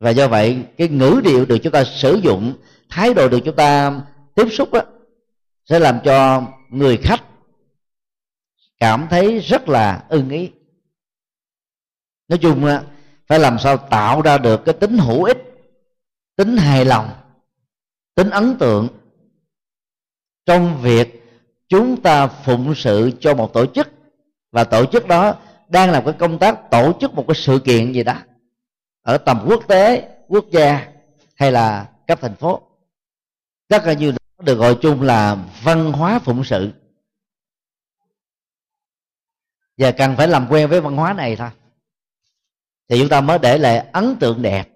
và 0.00 0.10
do 0.10 0.28
vậy 0.28 0.64
cái 0.76 0.88
ngữ 0.88 1.20
điệu 1.24 1.44
được 1.44 1.58
chúng 1.62 1.72
ta 1.72 1.84
sử 1.84 2.20
dụng 2.22 2.54
thái 2.88 3.14
độ 3.14 3.28
được 3.28 3.40
chúng 3.44 3.56
ta 3.56 4.00
tiếp 4.34 4.48
xúc 4.50 4.72
đó, 4.72 4.80
sẽ 5.64 5.78
làm 5.78 5.98
cho 6.04 6.42
người 6.70 6.96
khách 6.96 7.22
cảm 8.78 9.06
thấy 9.10 9.38
rất 9.38 9.68
là 9.68 10.04
ưng 10.08 10.30
ý. 10.30 10.50
Nói 12.28 12.38
chung 12.38 12.68
phải 13.26 13.38
làm 13.38 13.58
sao 13.58 13.76
tạo 13.76 14.22
ra 14.22 14.38
được 14.38 14.64
cái 14.64 14.74
tính 14.74 14.98
hữu 14.98 15.24
ích 15.24 15.38
tính 16.36 16.56
hài 16.56 16.84
lòng 16.84 17.10
tính 18.14 18.30
ấn 18.30 18.56
tượng 18.58 18.88
trong 20.46 20.82
việc 20.82 21.24
chúng 21.68 22.02
ta 22.02 22.26
phụng 22.26 22.74
sự 22.74 23.10
cho 23.20 23.34
một 23.34 23.52
tổ 23.52 23.66
chức. 23.66 23.88
Và 24.52 24.64
tổ 24.64 24.84
chức 24.86 25.06
đó 25.06 25.34
đang 25.68 25.90
làm 25.90 26.04
cái 26.04 26.14
công 26.18 26.38
tác 26.38 26.70
tổ 26.70 26.92
chức 27.00 27.14
một 27.14 27.24
cái 27.28 27.34
sự 27.34 27.58
kiện 27.64 27.92
gì 27.92 28.02
đó 28.02 28.14
ở 29.04 29.18
tầm 29.18 29.44
quốc 29.46 29.64
tế, 29.68 30.08
quốc 30.28 30.44
gia 30.50 30.88
hay 31.36 31.52
là 31.52 31.88
cấp 32.06 32.18
thành 32.22 32.36
phố 32.36 32.62
tất 33.68 33.82
cả 33.84 33.92
như 33.92 34.10
đó 34.10 34.16
được 34.44 34.54
gọi 34.54 34.76
chung 34.82 35.02
là 35.02 35.36
văn 35.62 35.92
hóa 35.92 36.18
phụng 36.18 36.44
sự. 36.44 36.72
Và 39.78 39.90
cần 39.90 40.16
phải 40.16 40.28
làm 40.28 40.46
quen 40.50 40.70
với 40.70 40.80
văn 40.80 40.96
hóa 40.96 41.12
này 41.12 41.36
thôi. 41.36 41.48
Thì 42.88 43.00
chúng 43.00 43.08
ta 43.08 43.20
mới 43.20 43.38
để 43.38 43.58
lại 43.58 43.86
ấn 43.92 44.16
tượng 44.16 44.42
đẹp 44.42 44.68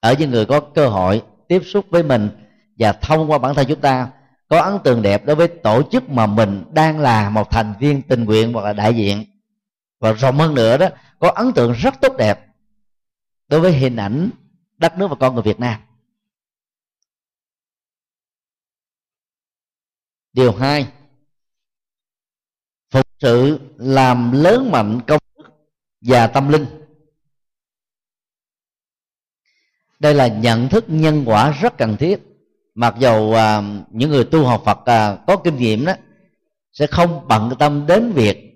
ở 0.00 0.14
những 0.18 0.30
người 0.30 0.46
có 0.46 0.60
cơ 0.60 0.88
hội 0.88 1.22
tiếp 1.48 1.62
xúc 1.64 1.86
với 1.90 2.02
mình 2.02 2.30
và 2.78 2.92
thông 2.92 3.30
qua 3.30 3.38
bản 3.38 3.54
thân 3.54 3.66
chúng 3.68 3.80
ta 3.80 4.10
có 4.48 4.60
ấn 4.60 4.78
tượng 4.84 5.02
đẹp 5.02 5.24
đối 5.26 5.36
với 5.36 5.48
tổ 5.48 5.82
chức 5.82 6.10
mà 6.10 6.26
mình 6.26 6.64
đang 6.72 6.98
là 6.98 7.30
một 7.30 7.50
thành 7.50 7.74
viên 7.80 8.02
tình 8.02 8.24
nguyện 8.24 8.52
hoặc 8.52 8.62
là 8.64 8.72
đại 8.72 8.94
diện. 8.94 9.24
Và 10.00 10.12
rộng 10.12 10.38
hơn 10.38 10.54
nữa 10.54 10.76
đó, 10.76 10.88
có 11.18 11.28
ấn 11.28 11.52
tượng 11.52 11.72
rất 11.72 11.94
tốt 12.00 12.16
đẹp 12.18 12.51
đối 13.52 13.60
với 13.60 13.72
hình 13.72 13.96
ảnh 13.96 14.30
đất 14.78 14.98
nước 14.98 15.06
và 15.06 15.16
con 15.20 15.34
người 15.34 15.42
Việt 15.42 15.60
Nam. 15.60 15.80
Điều 20.32 20.52
hai 20.52 20.92
phục 22.90 23.06
sự 23.18 23.60
làm 23.76 24.32
lớn 24.32 24.70
mạnh 24.70 25.00
công 25.06 25.20
đức 25.36 25.44
và 26.00 26.26
tâm 26.26 26.48
linh. 26.48 26.66
Đây 29.98 30.14
là 30.14 30.26
nhận 30.26 30.68
thức 30.68 30.84
nhân 30.88 31.24
quả 31.26 31.50
rất 31.50 31.78
cần 31.78 31.96
thiết. 31.96 32.20
Mặc 32.74 32.94
dầu 32.98 33.34
à, 33.34 33.62
những 33.90 34.10
người 34.10 34.24
tu 34.24 34.44
học 34.44 34.62
phật 34.66 34.84
à, 34.84 35.16
có 35.26 35.36
kinh 35.36 35.56
nghiệm 35.56 35.84
đó 35.84 35.92
sẽ 36.72 36.86
không 36.86 37.28
bận 37.28 37.52
tâm 37.58 37.86
đến 37.86 38.12
việc 38.12 38.54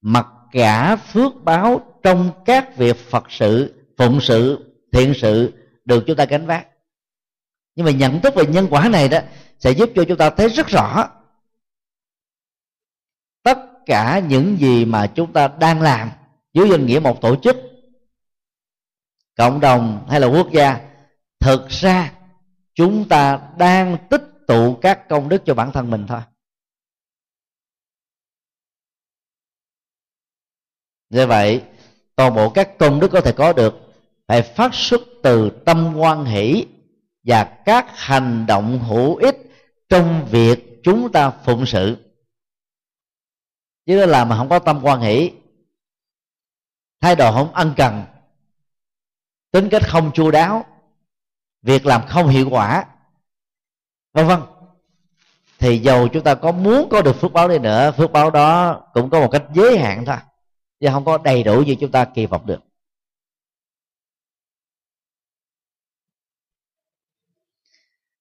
mặc 0.00 0.26
cả 0.52 0.96
phước 0.96 1.32
báo 1.44 1.98
trong 2.02 2.30
các 2.44 2.76
việc 2.76 2.96
phật 2.96 3.24
sự 3.28 3.79
phụng 4.00 4.20
sự, 4.20 4.58
thiện 4.92 5.12
sự 5.16 5.52
được 5.84 6.04
chúng 6.06 6.16
ta 6.16 6.24
gánh 6.24 6.46
vác. 6.46 6.66
Nhưng 7.74 7.86
mà 7.86 7.92
nhận 7.92 8.20
thức 8.20 8.34
về 8.34 8.46
nhân 8.46 8.66
quả 8.70 8.88
này 8.88 9.08
đó 9.08 9.18
sẽ 9.58 9.70
giúp 9.70 9.90
cho 9.94 10.04
chúng 10.08 10.18
ta 10.18 10.30
thấy 10.30 10.48
rất 10.48 10.66
rõ 10.66 11.08
tất 13.42 13.58
cả 13.86 14.22
những 14.28 14.56
gì 14.60 14.84
mà 14.84 15.12
chúng 15.14 15.32
ta 15.32 15.48
đang 15.48 15.82
làm 15.82 16.10
dưới 16.52 16.70
danh 16.70 16.86
nghĩa 16.86 17.00
một 17.00 17.20
tổ 17.20 17.36
chức, 17.42 17.56
cộng 19.36 19.60
đồng 19.60 20.06
hay 20.10 20.20
là 20.20 20.26
quốc 20.26 20.48
gia, 20.52 20.90
thực 21.40 21.68
ra 21.68 22.12
chúng 22.74 23.08
ta 23.08 23.48
đang 23.58 23.96
tích 24.10 24.24
tụ 24.46 24.78
các 24.82 25.08
công 25.08 25.28
đức 25.28 25.42
cho 25.44 25.54
bản 25.54 25.72
thân 25.72 25.90
mình 25.90 26.06
thôi. 26.08 26.20
Như 31.10 31.26
vậy, 31.26 31.62
toàn 32.16 32.34
bộ 32.34 32.50
các 32.50 32.78
công 32.78 33.00
đức 33.00 33.08
có 33.12 33.20
thể 33.20 33.32
có 33.32 33.52
được 33.52 33.89
phải 34.30 34.42
phát 34.42 34.74
xuất 34.74 35.00
từ 35.22 35.50
tâm 35.50 35.94
quan 35.96 36.24
hỷ 36.24 36.66
và 37.24 37.44
các 37.44 37.86
hành 37.98 38.46
động 38.46 38.78
hữu 38.78 39.16
ích 39.16 39.36
trong 39.88 40.26
việc 40.30 40.80
chúng 40.82 41.12
ta 41.12 41.30
phụng 41.30 41.66
sự. 41.66 41.96
Chứ 43.86 44.06
là 44.06 44.24
mà 44.24 44.36
không 44.36 44.48
có 44.48 44.58
tâm 44.58 44.80
quan 44.82 45.00
hỷ. 45.00 45.32
Thái 47.00 47.16
độ 47.16 47.32
không 47.32 47.52
ân 47.54 47.74
cần. 47.76 48.04
Tính 49.50 49.68
cách 49.70 49.82
không 49.88 50.10
chu 50.14 50.30
đáo. 50.30 50.64
Việc 51.62 51.86
làm 51.86 52.06
không 52.06 52.28
hiệu 52.28 52.48
quả. 52.50 52.84
Vân 54.12 54.26
vân. 54.26 54.40
Thì 55.58 55.78
dầu 55.78 56.08
chúng 56.08 56.24
ta 56.24 56.34
có 56.34 56.52
muốn 56.52 56.88
có 56.90 57.02
được 57.02 57.16
phước 57.16 57.32
báo 57.32 57.48
đi 57.48 57.58
nữa, 57.58 57.92
phước 57.96 58.12
báo 58.12 58.30
đó 58.30 58.80
cũng 58.94 59.10
có 59.10 59.20
một 59.20 59.28
cách 59.32 59.44
giới 59.54 59.78
hạn 59.78 60.04
thôi. 60.04 60.16
Chứ 60.80 60.88
không 60.92 61.04
có 61.04 61.18
đầy 61.18 61.42
đủ 61.42 61.62
như 61.62 61.76
chúng 61.80 61.90
ta 61.90 62.04
kỳ 62.04 62.26
vọng 62.26 62.46
được. 62.46 62.69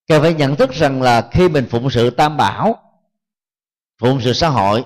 Cần 0.10 0.22
phải 0.22 0.34
nhận 0.34 0.56
thức 0.56 0.72
rằng 0.72 1.01
là 1.01 1.30
khi 1.32 1.50
mình 1.50 1.68
phụng 1.70 1.89
sự 1.89 2.10
tam 2.10 2.38
bảo 2.38 2.75
phụng 3.98 4.22
sự 4.22 4.34
xã 4.34 4.50
hội 4.50 4.86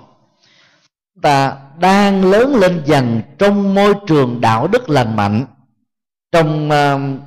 ta 1.22 1.62
đang 1.80 2.32
lớn 2.32 2.56
lên 2.56 2.84
dần 2.86 3.22
trong 3.40 3.76
môi 3.76 3.94
trường 4.08 4.42
đạo 4.42 4.68
đức 4.68 4.90
lành 4.90 5.16
mạnh 5.16 5.46
trong 6.32 6.70
uh, 6.70 7.22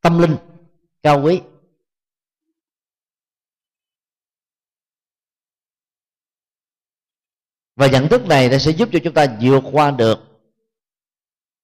tâm 0.00 0.18
linh 0.18 0.36
cao 1.02 1.22
quý. 1.22 1.40
Và 7.76 7.86
nhận 7.86 8.08
thức 8.08 8.26
này 8.26 8.48
nó 8.48 8.58
sẽ 8.58 8.70
giúp 8.70 8.88
cho 8.92 8.98
chúng 9.04 9.14
ta 9.14 9.26
vượt 9.40 9.62
qua 9.72 9.90
được 9.90 10.18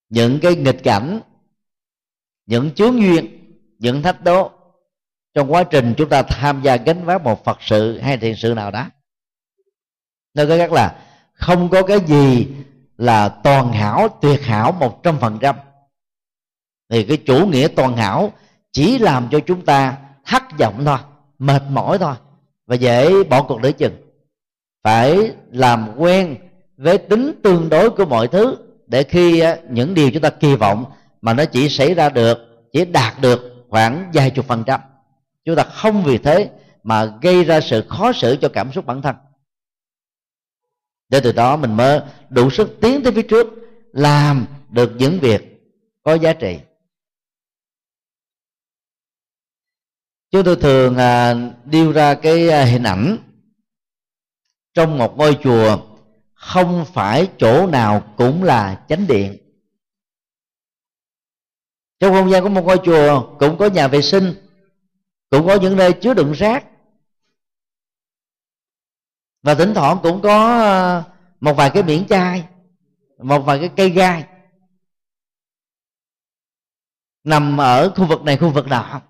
những 0.09 0.39
cái 0.43 0.57
nghịch 0.57 0.81
cảnh 0.85 1.21
những 2.47 2.75
chướng 2.75 3.03
duyên 3.03 3.27
những 3.79 4.03
thách 4.03 4.25
đố 4.25 4.60
trong 5.35 5.53
quá 5.53 5.65
trình 5.65 5.95
chúng 5.97 6.09
ta 6.09 6.23
tham 6.23 6.61
gia 6.63 6.77
gánh 6.77 7.05
vác 7.05 7.23
một 7.23 7.45
phật 7.45 7.59
sự 7.61 7.99
hay 7.99 8.17
thiện 8.17 8.37
sự 8.37 8.55
nào 8.55 8.71
đó 8.71 8.87
nói 10.35 10.47
cách 10.47 10.59
khác 10.59 10.73
là 10.73 10.95
không 11.33 11.69
có 11.69 11.83
cái 11.83 12.01
gì 12.07 12.49
là 12.99 13.29
toàn 13.29 13.73
hảo, 13.73 14.09
tuyệt 14.21 14.43
hảo 14.43 14.73
một 14.73 15.03
trăm 15.03 15.19
phần 15.19 15.39
trăm. 15.41 15.57
Thì 16.89 17.05
cái 17.05 17.17
chủ 17.17 17.47
nghĩa 17.47 17.69
toàn 17.69 17.97
hảo 17.97 18.33
chỉ 18.73 18.99
làm 18.99 19.29
cho 19.31 19.41
chúng 19.41 19.65
ta 19.65 19.97
thất 20.27 20.43
vọng 20.59 20.83
thôi, 20.85 20.99
mệt 21.39 21.63
mỏi 21.71 21.99
thôi 21.99 22.15
và 22.67 22.75
dễ 22.75 23.25
bỏ 23.25 23.43
cuộc 23.43 23.63
để 23.63 23.73
chừng. 23.73 23.95
Phải 24.85 25.33
làm 25.51 25.89
quen 25.97 26.37
với 26.77 26.99
tính 26.99 27.41
tương 27.43 27.69
đối 27.69 27.91
của 27.91 28.05
mọi 28.05 28.29
thứ 28.29 28.57
để 28.87 29.03
khi 29.03 29.43
những 29.71 29.95
điều 29.95 30.11
chúng 30.11 30.23
ta 30.23 30.31
kỳ 30.31 30.55
vọng 30.55 30.85
mà 31.21 31.35
nó 31.35 31.45
chỉ 31.45 31.69
xảy 31.69 31.95
ra 31.95 32.09
được, 32.09 32.39
chỉ 32.73 32.85
đạt 32.85 33.21
được 33.21 33.67
khoảng 33.69 34.11
vài 34.15 34.31
chục 34.31 34.47
phần 34.47 34.65
trăm 34.67 34.81
chúng 35.45 35.57
ta 35.57 35.63
không 35.63 36.05
vì 36.05 36.19
thế 36.19 36.51
mà 36.83 37.19
gây 37.23 37.45
ra 37.45 37.61
sự 37.61 37.85
khó 37.89 38.13
xử 38.13 38.37
cho 38.41 38.49
cảm 38.53 38.73
xúc 38.73 38.87
bản 38.87 39.03
thân. 39.03 39.17
Để 41.09 41.21
từ 41.21 41.33
đó 41.33 41.57
mình 41.57 41.75
mới 41.75 42.01
đủ 42.29 42.51
sức 42.51 42.79
tiến 42.81 43.03
tới 43.03 43.13
phía 43.13 43.23
trước, 43.23 43.47
làm 43.93 44.47
được 44.69 44.93
những 44.99 45.19
việc 45.21 45.43
có 46.03 46.15
giá 46.15 46.33
trị. 46.33 46.59
Chúng 50.31 50.45
tôi 50.45 50.57
thường 50.57 50.97
à, 50.97 51.35
điêu 51.65 51.93
ra 51.93 52.15
cái 52.15 52.49
à, 52.49 52.65
hình 52.65 52.83
ảnh 52.83 53.19
trong 54.75 54.99
một 54.99 55.17
ngôi 55.17 55.39
chùa 55.43 55.79
không 56.35 56.85
phải 56.93 57.29
chỗ 57.39 57.67
nào 57.67 58.15
cũng 58.17 58.43
là 58.43 58.85
chánh 58.89 59.07
điện. 59.07 59.37
Trong 62.01 62.13
không 62.13 62.31
gian 62.31 62.43
của 62.43 62.49
một 62.49 62.63
ngôi 62.65 62.79
chùa 62.85 63.37
cũng 63.39 63.59
có 63.59 63.67
nhà 63.67 63.89
vệ 63.89 64.03
sinh 64.03 64.50
cũng 65.31 65.47
có 65.47 65.59
những 65.63 65.77
nơi 65.77 65.93
chứa 65.93 66.15
đựng 66.15 66.33
rác. 66.33 66.65
Và 69.43 69.55
thỉnh 69.55 69.73
thoảng 69.75 69.99
cũng 70.03 70.23
có 70.23 70.61
ờ, 70.63 71.05
một 71.41 71.55
vài 71.55 71.71
cái 71.75 71.83
miễn 71.83 72.07
chai, 72.07 72.49
một 73.19 73.39
vài 73.39 73.59
cái 73.59 73.71
cây 73.77 73.91
gai 73.91 74.25
nằm 77.25 77.61
ở 77.61 77.93
khu 77.97 78.07
vực 78.07 78.23
này, 78.23 78.37
khu 78.37 78.51
vực 78.51 78.67
nọ 78.67 79.01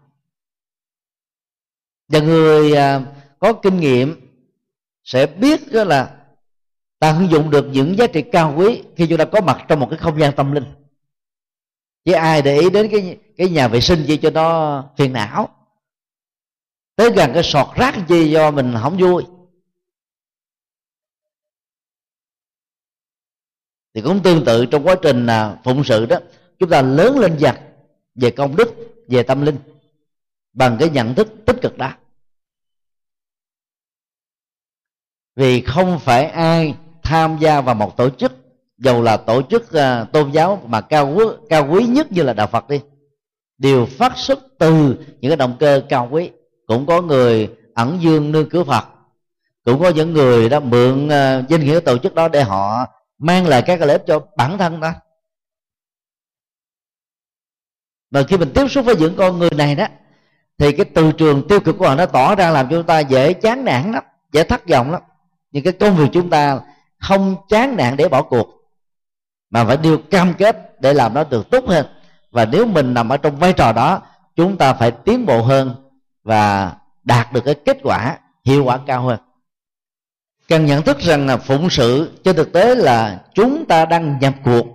và 2.10 2.20
người 2.20 2.72
ờ, 2.72 3.02
có 3.38 3.52
kinh 3.52 3.80
nghiệm 3.80 4.30
sẽ 5.04 5.26
biết 5.26 5.60
đó 5.72 5.84
là 5.84 6.16
ta 6.98 7.16
sử 7.18 7.24
dụng 7.24 7.50
được 7.50 7.66
những 7.72 7.98
giá 7.98 8.06
trị 8.06 8.22
cao 8.32 8.54
quý 8.56 8.82
khi 8.96 9.06
chúng 9.06 9.18
ta 9.18 9.24
có 9.24 9.40
mặt 9.40 9.64
trong 9.68 9.80
một 9.80 9.86
cái 9.90 9.98
không 9.98 10.20
gian 10.20 10.36
tâm 10.36 10.52
linh. 10.52 10.64
Chứ 12.04 12.12
ai 12.12 12.42
để 12.42 12.60
ý 12.60 12.70
đến 12.70 12.88
cái 12.90 13.18
cái 13.36 13.48
nhà 13.48 13.68
vệ 13.68 13.80
sinh 13.80 14.04
gì 14.04 14.16
cho 14.16 14.30
nó 14.30 14.84
phiền 14.96 15.12
não 15.12 15.48
tới 17.00 17.10
gần 17.10 17.30
cái 17.34 17.42
sọt 17.42 17.66
rác 17.76 18.08
gì 18.08 18.30
do 18.30 18.50
mình 18.50 18.74
không 18.82 18.98
vui. 18.98 19.24
Thì 23.94 24.00
cũng 24.00 24.22
tương 24.22 24.44
tự 24.44 24.66
trong 24.66 24.86
quá 24.86 24.94
trình 25.02 25.26
à, 25.26 25.56
phụng 25.64 25.84
sự 25.84 26.06
đó 26.06 26.16
chúng 26.58 26.70
ta 26.70 26.82
lớn 26.82 27.18
lên 27.18 27.36
dần 27.38 27.56
về 28.14 28.30
công 28.30 28.56
đức 28.56 28.74
về 29.08 29.22
tâm 29.22 29.42
linh 29.42 29.58
bằng 30.52 30.76
cái 30.80 30.90
nhận 30.90 31.14
thức 31.14 31.28
tích 31.46 31.56
cực 31.62 31.78
đó. 31.78 31.92
Vì 35.36 35.60
không 35.60 35.98
phải 35.98 36.26
ai 36.26 36.74
tham 37.02 37.38
gia 37.40 37.60
vào 37.60 37.74
một 37.74 37.96
tổ 37.96 38.10
chức 38.10 38.32
dầu 38.78 39.02
là 39.02 39.16
tổ 39.16 39.42
chức 39.42 39.62
uh, 39.62 40.12
tôn 40.12 40.32
giáo 40.32 40.62
mà 40.66 40.80
cao 40.80 41.14
quý, 41.16 41.24
cao 41.48 41.68
quý 41.70 41.86
nhất 41.86 42.12
như 42.12 42.22
là 42.22 42.32
đạo 42.32 42.46
Phật 42.46 42.68
đi 42.68 42.80
đều 43.58 43.86
phát 43.86 44.12
xuất 44.16 44.38
từ 44.58 44.96
những 45.20 45.30
cái 45.30 45.36
động 45.36 45.56
cơ 45.60 45.82
cao 45.88 46.08
quý 46.10 46.30
cũng 46.70 46.86
có 46.86 47.02
người 47.02 47.50
ẩn 47.74 47.98
dương 48.00 48.32
nương 48.32 48.48
cửa 48.48 48.64
Phật. 48.64 48.84
Cũng 49.64 49.80
có 49.80 49.88
những 49.88 50.12
người 50.12 50.48
đã 50.48 50.60
mượn 50.60 51.08
à, 51.08 51.42
danh 51.48 51.60
nghĩa 51.60 51.80
tổ 51.80 51.98
chức 51.98 52.14
đó 52.14 52.28
để 52.28 52.42
họ 52.42 52.86
mang 53.18 53.46
lại 53.46 53.62
các 53.62 53.80
lợi 53.80 53.90
ích 53.90 54.04
cho 54.06 54.20
bản 54.36 54.58
thân 54.58 54.80
đó 54.80 54.92
Mà 58.10 58.22
khi 58.28 58.36
mình 58.36 58.52
tiếp 58.54 58.68
xúc 58.68 58.84
với 58.84 58.96
những 58.96 59.16
con 59.16 59.38
người 59.38 59.50
này 59.50 59.74
đó, 59.74 59.86
thì 60.58 60.72
cái 60.72 60.84
từ 60.94 61.12
trường 61.12 61.48
tiêu 61.48 61.60
cực 61.60 61.78
của 61.78 61.88
họ 61.88 61.94
nó 61.94 62.06
tỏ 62.06 62.34
ra 62.34 62.50
làm 62.50 62.68
cho 62.68 62.76
chúng 62.76 62.86
ta 62.86 63.00
dễ 63.00 63.32
chán 63.32 63.64
nản 63.64 63.92
lắm, 63.92 64.04
dễ 64.32 64.44
thất 64.44 64.68
vọng 64.68 64.90
lắm. 64.90 65.02
Nhưng 65.50 65.64
cái 65.64 65.72
công 65.72 65.96
việc 65.96 66.08
chúng 66.12 66.30
ta 66.30 66.60
không 66.98 67.36
chán 67.48 67.76
nản 67.76 67.96
để 67.96 68.08
bỏ 68.08 68.22
cuộc, 68.22 68.48
mà 69.50 69.64
phải 69.64 69.76
điều 69.76 69.98
cam 69.98 70.34
kết 70.34 70.80
để 70.80 70.94
làm 70.94 71.14
nó 71.14 71.24
được 71.24 71.50
tốt 71.50 71.64
hơn. 71.66 71.86
Và 72.30 72.44
nếu 72.44 72.66
mình 72.66 72.94
nằm 72.94 73.08
ở 73.08 73.16
trong 73.16 73.36
vai 73.36 73.52
trò 73.52 73.72
đó, 73.72 74.02
chúng 74.36 74.56
ta 74.56 74.74
phải 74.74 74.90
tiến 74.90 75.26
bộ 75.26 75.42
hơn 75.42 75.89
và 76.22 76.74
đạt 77.04 77.32
được 77.32 77.40
cái 77.44 77.54
kết 77.64 77.78
quả 77.82 78.18
hiệu 78.44 78.64
quả 78.64 78.78
cao 78.86 79.02
hơn. 79.02 79.20
Cần 80.48 80.66
nhận 80.66 80.82
thức 80.82 80.98
rằng 80.98 81.26
là 81.26 81.36
phụng 81.36 81.70
sự 81.70 82.20
trên 82.24 82.36
thực 82.36 82.52
tế 82.52 82.74
là 82.74 83.24
chúng 83.34 83.64
ta 83.68 83.84
đang 83.84 84.18
nhập 84.18 84.34
cuộc 84.44 84.66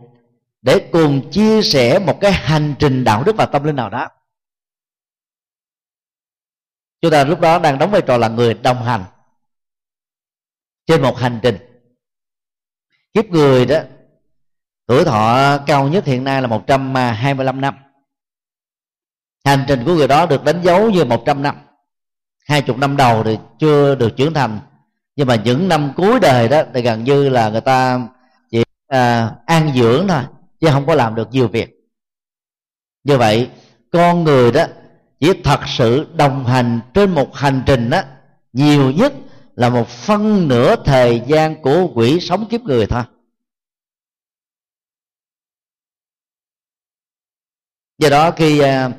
để 0.62 0.90
cùng 0.92 1.32
chia 1.32 1.62
sẻ 1.62 2.00
một 2.00 2.18
cái 2.22 2.32
hành 2.32 2.76
trình 2.80 3.04
đạo 3.04 3.24
đức 3.24 3.36
và 3.36 3.46
tâm 3.46 3.64
linh 3.64 3.76
nào 3.76 3.90
đó. 3.90 4.10
Chúng 7.02 7.12
ta 7.12 7.24
lúc 7.24 7.40
đó 7.40 7.60
đang 7.60 7.78
đóng 7.78 7.92
vai 7.92 8.02
trò 8.02 8.18
là 8.18 8.28
người 8.28 8.54
đồng 8.54 8.84
hành 8.84 9.04
trên 10.86 11.02
một 11.02 11.18
hành 11.18 11.40
trình. 11.44 11.58
Kiếp 13.14 13.26
người 13.26 13.66
đó, 13.66 13.80
tuổi 14.88 15.06
thọ 15.06 15.58
cao 15.68 15.88
nhất 15.88 16.06
hiện 16.06 16.24
nay 16.24 16.42
là 16.42 16.48
125 16.48 17.62
năm 17.62 17.85
hành 19.46 19.66
trình 19.68 19.86
của 19.86 19.96
người 19.96 20.08
đó 20.08 20.26
được 20.26 20.44
đánh 20.44 20.62
dấu 20.62 20.90
như 20.90 21.06
100 21.06 21.42
năm. 21.42 21.56
Hai 22.48 22.62
chục 22.62 22.78
năm 22.78 22.98
đầu 22.98 23.24
thì 23.24 23.38
chưa 23.60 23.96
được 23.96 24.18
trưởng 24.18 24.34
thành. 24.34 24.60
Nhưng 25.16 25.28
mà 25.28 25.36
những 25.36 25.68
năm 25.68 25.94
cuối 25.96 26.20
đời 26.20 26.48
đó 26.48 26.64
thì 26.74 26.82
gần 26.82 27.04
như 27.04 27.30
là 27.30 27.50
người 27.50 27.62
ta 27.62 28.08
chỉ 28.52 28.64
à, 28.88 29.36
an 29.46 29.72
dưỡng 29.76 30.08
thôi 30.08 30.24
chứ 30.60 30.68
không 30.72 30.86
có 30.86 30.96
làm 30.96 31.16
được 31.16 31.28
nhiều 31.32 31.48
việc. 31.48 31.76
Như 33.04 33.18
vậy 33.18 33.50
con 33.92 34.24
người 34.24 34.52
đó 34.52 34.66
chỉ 35.20 35.34
thật 35.44 35.60
sự 35.68 36.08
đồng 36.14 36.46
hành 36.46 36.80
trên 36.94 37.12
một 37.12 37.36
hành 37.36 37.64
trình 37.66 37.90
đó 37.90 38.02
nhiều 38.54 38.92
nhất 38.92 39.14
là 39.56 39.70
một 39.70 39.88
phân 39.88 40.48
nửa 40.48 40.76
thời 40.86 41.22
gian 41.28 41.62
của 41.62 41.90
quỷ 41.96 42.20
sống 42.20 42.46
kiếp 42.50 42.62
người 42.62 42.86
thôi. 42.88 43.04
Do 47.98 48.10
đó 48.10 48.32
khi 48.32 48.60
à, 48.60 48.90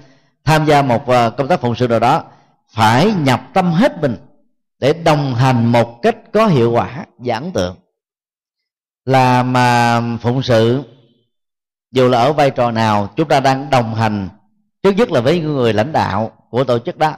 tham 0.46 0.66
gia 0.66 0.82
một 0.82 1.08
ờ, 1.08 1.30
công 1.30 1.48
tác 1.48 1.60
phụng 1.60 1.74
sự 1.74 1.88
nào 1.88 2.00
đó, 2.00 2.24
phải 2.68 3.12
nhập 3.12 3.40
tâm 3.54 3.72
hết 3.72 4.00
mình 4.00 4.16
để 4.78 4.92
đồng 4.92 5.34
hành 5.34 5.66
một 5.66 6.02
cách 6.02 6.16
có 6.32 6.46
hiệu 6.46 6.72
quả 6.72 7.06
giản 7.22 7.50
tượng. 7.52 7.76
Là 9.04 9.42
mà 9.42 10.00
phụng 10.20 10.42
sự, 10.42 10.82
dù 11.92 12.08
là 12.08 12.18
ở 12.18 12.32
vai 12.32 12.50
trò 12.50 12.70
nào, 12.70 13.08
chúng 13.16 13.28
ta 13.28 13.40
đang 13.40 13.70
đồng 13.70 13.94
hành, 13.94 14.28
trước 14.82 14.92
nhất 14.92 15.10
là 15.10 15.20
với 15.20 15.40
người 15.40 15.72
lãnh 15.72 15.92
đạo 15.92 16.32
của 16.50 16.64
tổ 16.64 16.78
chức 16.78 16.98
đó. 16.98 17.14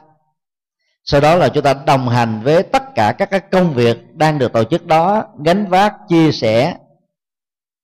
Sau 1.05 1.21
đó 1.21 1.35
là 1.35 1.49
chúng 1.49 1.65
ta 1.65 1.75
đồng 1.87 2.09
hành 2.09 2.41
với 2.43 2.63
tất 2.63 2.83
cả 2.95 3.13
các 3.19 3.31
cái 3.31 3.41
công 3.41 3.75
việc 3.75 4.15
đang 4.15 4.39
được 4.39 4.53
tổ 4.53 4.65
chức 4.65 4.87
đó 4.87 5.25
gánh 5.45 5.67
vác, 5.67 5.95
chia 6.09 6.33
sẻ, 6.33 6.77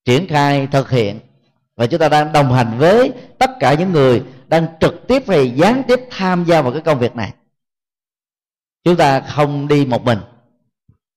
triển 0.05 0.29
khai, 0.29 0.69
thực 0.73 0.91
hiện. 0.91 1.21
Và 1.77 1.87
chúng 1.87 2.01
ta 2.01 2.09
đang 2.09 2.33
đồng 2.33 2.53
hành 2.53 2.79
với 2.79 3.13
tất 3.39 3.51
cả 3.61 3.75
những 3.75 3.93
người 3.93 4.23
đang 4.49 4.67
trực 4.81 5.07
tiếp 5.09 5.23
hay 5.29 5.51
gián 5.51 5.83
tiếp 5.89 6.01
tham 6.11 6.45
gia 6.45 6.63
vào 6.63 6.73
cái 6.73 6.81
công 6.81 6.99
việc 6.99 7.17
này. 7.17 7.33
Chúng 8.85 8.97
ta 8.97 9.21
không 9.21 9.69
đi 9.69 9.87
một 9.87 10.05
mình, 10.05 10.19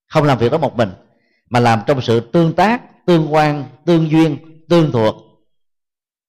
không 0.08 0.24
làm 0.24 0.38
việc 0.38 0.52
đó 0.52 0.58
một 0.58 0.76
mình, 0.76 0.90
mà 1.50 1.60
làm 1.60 1.82
trong 1.88 2.02
sự 2.02 2.20
tương 2.20 2.54
tác, 2.54 3.06
tương 3.06 3.34
quan, 3.34 3.64
tương 3.86 4.12
duyên, 4.12 4.38
tương 4.70 4.92
thuộc. 4.92 5.16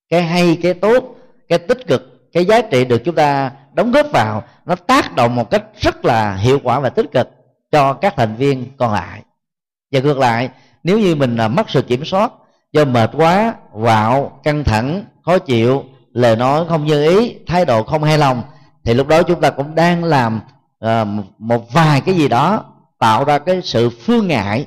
Cái 0.09 0.23
hay, 0.23 0.59
cái 0.63 0.75
tốt, 0.75 1.17
cái 1.49 1.59
tích 1.59 1.87
cực, 1.87 2.33
cái 2.33 2.45
giá 2.45 2.63
trị 2.63 2.85
được 2.85 3.03
chúng 3.05 3.15
ta 3.15 3.53
đóng 3.75 3.93
góp 3.93 4.07
vào, 4.13 4.45
nó 4.67 4.75
tác 4.75 5.15
động 5.17 5.35
một 5.35 5.51
cách 5.51 5.65
rất 5.81 6.05
là 6.05 6.37
hiệu 6.37 6.61
quả 6.63 6.81
và 6.81 6.89
tích 6.89 7.07
cực 7.13 7.29
cho 7.73 7.93
các 7.93 8.15
thành 8.17 8.37
viên 8.37 8.67
còn 8.77 8.93
lại. 8.93 9.23
Và 9.93 10.01
ngược 10.01 10.19
lại, 10.19 10.51
nếu 10.83 10.99
như 10.99 11.15
mình 11.15 11.37
mất 11.37 11.71
sự 11.71 11.83
kiểm 11.83 12.05
soát 12.05 12.33
do 12.73 12.85
mệt 12.85 13.11
quá, 13.13 13.55
quạo, 13.73 14.41
căng 14.45 14.65
thẳng, 14.65 15.05
khó 15.25 15.39
chịu 15.39 15.85
lời 16.19 16.37
nói 16.37 16.65
không 16.69 16.87
như 16.87 17.19
ý 17.19 17.37
thái 17.47 17.65
độ 17.65 17.83
không 17.83 18.03
hài 18.03 18.19
lòng 18.19 18.43
thì 18.85 18.95
lúc 18.95 19.07
đó 19.07 19.23
chúng 19.23 19.41
ta 19.41 19.51
cũng 19.51 19.75
đang 19.75 20.05
làm 20.05 20.41
uh, 20.85 21.09
một 21.39 21.73
vài 21.73 22.01
cái 22.01 22.15
gì 22.15 22.29
đó 22.29 22.65
tạo 22.99 23.25
ra 23.25 23.39
cái 23.39 23.61
sự 23.63 23.91
phương 23.91 24.29
ngại 24.29 24.67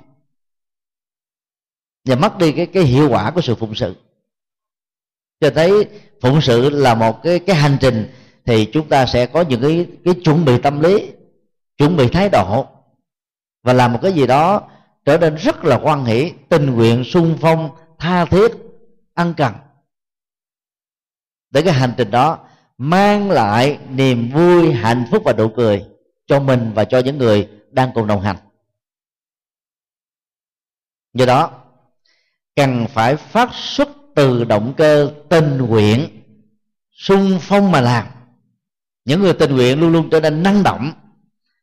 và 2.05 2.15
mất 2.15 2.37
đi 2.37 2.51
cái 2.51 2.65
cái 2.65 2.83
hiệu 2.83 3.09
quả 3.09 3.31
của 3.31 3.41
sự 3.41 3.55
phụng 3.55 3.75
sự. 3.75 3.95
Cho 5.39 5.49
thấy 5.49 5.87
phụng 6.21 6.41
sự 6.41 6.69
là 6.69 6.95
một 6.95 7.23
cái 7.23 7.39
cái 7.39 7.55
hành 7.55 7.77
trình 7.81 8.13
thì 8.45 8.69
chúng 8.73 8.89
ta 8.89 9.05
sẽ 9.05 9.25
có 9.25 9.41
những 9.41 9.61
cái 9.61 9.87
cái 10.05 10.13
chuẩn 10.23 10.45
bị 10.45 10.57
tâm 10.61 10.79
lý 10.79 11.11
chuẩn 11.77 11.97
bị 11.97 12.07
thái 12.07 12.29
độ 12.29 12.67
và 13.63 13.73
làm 13.73 13.93
một 13.93 13.99
cái 14.01 14.11
gì 14.13 14.27
đó 14.27 14.61
trở 15.05 15.17
nên 15.17 15.35
rất 15.35 15.65
là 15.65 15.79
quan 15.83 16.05
hỷ 16.05 16.31
tình 16.49 16.65
nguyện 16.75 17.03
sung 17.03 17.37
phong 17.41 17.69
tha 17.99 18.25
thiết 18.25 18.51
ăn 19.13 19.33
cần 19.37 19.53
để 21.51 21.61
cái 21.61 21.73
hành 21.73 21.93
trình 21.97 22.11
đó, 22.11 22.39
mang 22.77 23.31
lại 23.31 23.79
niềm 23.89 24.29
vui, 24.33 24.71
hạnh 24.73 25.05
phúc 25.11 25.23
và 25.25 25.33
nụ 25.33 25.49
cười 25.49 25.85
cho 26.27 26.39
mình 26.39 26.71
và 26.73 26.85
cho 26.85 26.99
những 26.99 27.17
người 27.17 27.47
đang 27.71 27.91
cùng 27.93 28.07
đồng 28.07 28.21
hành. 28.21 28.37
Do 31.13 31.25
đó, 31.25 31.51
cần 32.55 32.85
phải 32.89 33.15
phát 33.15 33.49
xuất 33.53 33.89
từ 34.15 34.43
động 34.43 34.73
cơ 34.77 35.11
tình 35.29 35.57
nguyện 35.57 36.21
sung 36.91 37.37
phong 37.41 37.71
mà 37.71 37.81
làm. 37.81 38.07
Những 39.05 39.21
người 39.21 39.33
tình 39.33 39.55
nguyện 39.55 39.79
luôn 39.79 39.91
luôn 39.91 40.09
trở 40.09 40.19
nên 40.19 40.43
năng 40.43 40.63
động, 40.63 40.93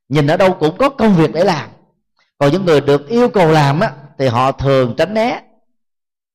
nhìn 0.08 0.26
ở 0.26 0.36
đâu 0.36 0.56
cũng 0.60 0.76
có 0.78 0.88
công 0.88 1.14
việc 1.14 1.32
để 1.32 1.44
làm. 1.44 1.70
Còn 2.38 2.52
những 2.52 2.64
người 2.64 2.80
được 2.80 3.08
yêu 3.08 3.28
cầu 3.28 3.52
làm 3.52 3.80
á, 3.80 3.92
thì 4.18 4.26
họ 4.26 4.52
thường 4.52 4.94
tránh 4.98 5.14
né 5.14 5.42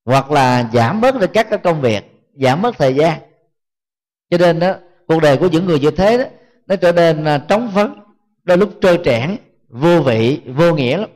hoặc 0.05 0.31
là 0.31 0.69
giảm 0.73 1.01
bớt 1.01 1.15
được 1.15 1.29
các 1.33 1.47
cái 1.49 1.59
công 1.59 1.81
việc, 1.81 2.31
giảm 2.33 2.61
bớt 2.61 2.77
thời 2.77 2.95
gian 2.95 3.21
cho 4.33 4.37
nên 4.37 4.59
đó 4.59 4.75
cuộc 5.07 5.19
đời 5.21 5.37
của 5.37 5.47
những 5.47 5.65
người 5.65 5.79
như 5.79 5.91
thế 5.91 6.17
đó 6.17 6.23
nó 6.67 6.75
trở 6.75 6.91
nên 6.91 7.25
à, 7.25 7.37
trống 7.37 7.71
phấn 7.75 7.93
đôi 8.43 8.57
lúc 8.57 8.73
trơ 8.81 8.97
trẽn 9.05 9.37
vô 9.69 10.01
vị 10.01 10.41
vô 10.45 10.75
nghĩa 10.75 10.97
lắm. 10.97 11.09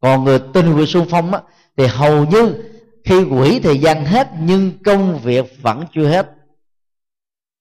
Còn 0.00 0.24
người 0.24 0.40
tin 0.54 0.70
người 0.70 0.86
xung 0.86 1.06
phong 1.10 1.34
á, 1.34 1.40
thì 1.76 1.86
hầu 1.86 2.26
như 2.26 2.64
khi 3.04 3.24
quỷ 3.24 3.60
thời 3.60 3.78
gian 3.78 4.04
hết 4.04 4.28
nhưng 4.40 4.72
công 4.84 5.18
việc 5.18 5.44
vẫn 5.62 5.84
chưa 5.94 6.08
hết. 6.08 6.34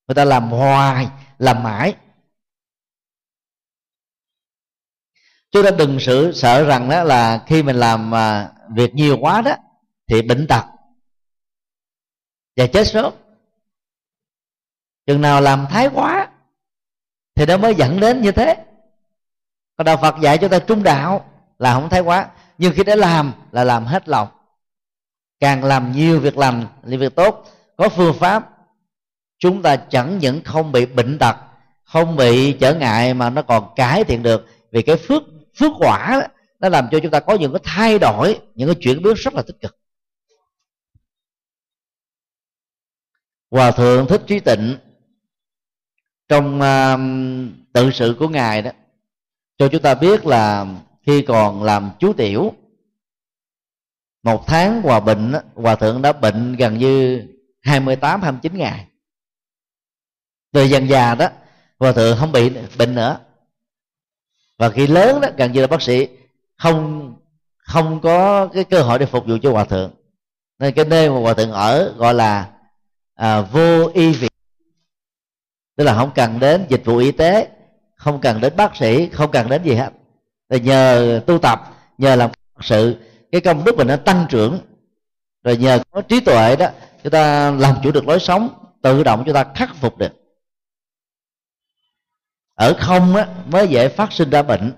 Người 0.08 0.16
ta 0.16 0.26
làm 0.26 0.50
hoài 0.50 1.08
làm 1.38 1.64
mãi. 1.64 1.96
Chúng 5.52 5.64
ta 5.64 5.72
đừng 5.72 6.00
sự 6.00 6.32
sợ 6.32 6.64
rằng 6.64 6.90
đó 6.90 7.04
là 7.04 7.44
khi 7.48 7.64
mình 7.64 7.76
làm 7.76 8.16
à, 8.16 8.50
việc 8.76 8.96
nhiều 8.96 9.18
quá 9.22 9.42
đó 9.42 9.56
thì 10.08 10.22
bệnh 10.22 10.48
tật 10.48 10.64
và 12.58 12.68
chết 12.68 12.88
sớm 12.88 13.14
chừng 15.06 15.22
nào 15.22 15.42
làm 15.42 15.66
thái 15.70 15.90
quá 15.94 16.30
thì 17.36 17.46
nó 17.46 17.58
mới 17.58 17.76
dẫn 17.76 18.00
đến 18.00 18.22
như 18.22 18.32
thế. 18.32 18.56
Còn 19.78 19.86
đạo 19.86 19.98
phật 20.02 20.16
dạy 20.22 20.38
cho 20.38 20.48
ta 20.48 20.60
trung 20.60 20.84
đạo 20.84 21.26
là 21.60 21.74
không 21.74 21.90
thái 21.90 22.02
quá. 22.02 22.30
Nhưng 22.58 22.74
khi 22.76 22.84
đã 22.84 22.96
làm 22.96 23.34
là 23.52 23.64
làm 23.64 23.86
hết 23.86 24.10
lòng. 24.10 24.28
Càng 25.40 25.64
làm 25.64 25.92
nhiều 25.92 26.20
việc 26.20 26.38
lành 26.38 26.66
là 26.84 26.98
việc 26.98 27.16
tốt. 27.16 27.46
Có 27.78 27.90
phương 27.90 28.16
pháp 28.20 28.50
chúng 29.40 29.62
ta 29.62 29.76
chẳng 29.76 30.18
những 30.18 30.44
không 30.44 30.72
bị 30.72 30.86
bệnh 30.86 31.20
tật 31.20 31.36
không 31.84 32.16
bị 32.16 32.54
trở 32.54 32.76
ngại 32.76 33.14
mà 33.14 33.30
nó 33.30 33.42
còn 33.42 33.74
cải 33.76 34.04
thiện 34.04 34.24
được. 34.24 34.46
Vì 34.72 34.82
cái 34.82 34.98
phước 34.98 35.24
phước 35.60 35.72
quả 35.80 36.10
đó, 36.22 36.28
nó 36.60 36.70
làm 36.70 36.88
cho 36.92 37.00
chúng 37.00 37.12
ta 37.12 37.20
có 37.20 37.36
những 37.36 37.54
cái 37.54 37.62
thay 37.64 38.00
đổi 38.00 38.40
những 38.56 38.68
cái 38.68 38.76
chuyển 38.80 39.04
biến 39.04 39.14
rất 39.14 39.34
là 39.34 39.42
tích 39.42 39.62
cực. 39.62 39.78
Hòa 43.52 43.72
thượng 43.72 44.08
thích 44.08 44.22
trí 44.28 44.40
tịnh 44.40 44.78
trong 46.28 46.62
uh, 46.62 47.00
tự 47.74 47.92
sự 47.92 48.16
của 48.20 48.28
ngài 48.28 48.62
đó 48.62 48.72
cho 49.58 49.68
chúng 49.68 49.82
ta 49.82 49.96
biết 49.96 50.26
là 50.26 50.66
khi 51.02 51.22
còn 51.22 51.64
làm 51.64 51.92
chú 52.00 52.14
tiểu 52.14 52.54
một 54.24 54.48
tháng 54.48 54.82
hòa 54.82 55.00
bệnh 55.00 55.34
hòa 55.56 55.76
thượng 55.76 56.02
đã 56.02 56.14
bệnh 56.14 56.56
gần 56.56 56.78
như 56.78 57.24
28 57.62 58.22
29 58.22 58.58
ngày. 58.58 58.88
Về 60.54 60.66
dần 60.66 60.90
già 60.90 61.16
đó 61.16 61.30
hòa 61.80 61.92
thượng 61.92 62.18
không 62.18 62.32
bị 62.32 62.52
bệnh 62.78 62.96
nữa. 62.96 63.18
Và 64.58 64.70
khi 64.70 64.88
lớn 64.88 65.22
đó 65.22 65.30
gần 65.38 65.52
như 65.52 65.62
là 65.62 65.68
bác 65.68 65.82
sĩ 65.82 66.08
không 66.58 67.14
không 67.58 68.02
có 68.02 68.48
cái 68.48 68.64
cơ 68.64 68.82
hội 68.82 69.00
để 69.00 69.06
phục 69.06 69.26
vụ 69.28 69.38
cho 69.44 69.52
hòa 69.52 69.64
thượng. 69.64 69.92
Nên 70.60 70.74
cái 70.74 70.86
nơi 70.86 71.10
mà 71.10 71.20
hòa 71.20 71.34
thượng 71.34 71.52
ở 71.52 71.94
gọi 71.98 72.14
là 72.14 72.52
à, 73.16 73.42
vô 73.42 73.88
y 73.94 74.14
viện 74.14 74.33
tức 75.76 75.84
là 75.84 75.96
không 75.96 76.12
cần 76.16 76.40
đến 76.40 76.66
dịch 76.70 76.82
vụ 76.86 76.98
y 76.98 77.12
tế 77.12 77.50
không 77.96 78.22
cần 78.22 78.42
đến 78.42 78.56
bác 78.56 78.76
sĩ 78.76 79.10
không 79.10 79.32
cần 79.32 79.50
đến 79.50 79.64
gì 79.64 79.74
hết. 79.74 79.92
Rồi 80.50 80.60
nhờ 80.60 81.22
tu 81.28 81.38
tập 81.38 81.62
nhờ 81.98 82.16
làm 82.16 82.32
sự 82.62 82.96
cái 83.32 83.42
công 83.42 83.64
đức 83.64 83.78
mình 83.78 83.88
nó 83.88 83.96
tăng 83.96 84.26
trưởng. 84.30 84.60
Rồi 85.44 85.58
nhờ 85.58 85.80
có 85.92 86.02
trí 86.02 86.20
tuệ 86.20 86.56
đó 86.56 86.68
chúng 87.04 87.12
ta 87.12 87.52
làm 87.52 87.76
chủ 87.84 87.92
được 87.92 88.08
lối 88.08 88.20
sống 88.20 88.50
tự 88.82 89.04
động 89.04 89.24
chúng 89.26 89.36
ta 89.36 89.46
khắc 89.56 89.76
phục 89.76 89.98
được. 89.98 90.12
Ở 92.56 92.74
không 92.80 93.16
á, 93.16 93.28
mới 93.46 93.68
dễ 93.68 93.90
phát 93.90 94.14
sinh 94.14 94.30
ra 94.30 94.44
bệnh. 94.44 94.74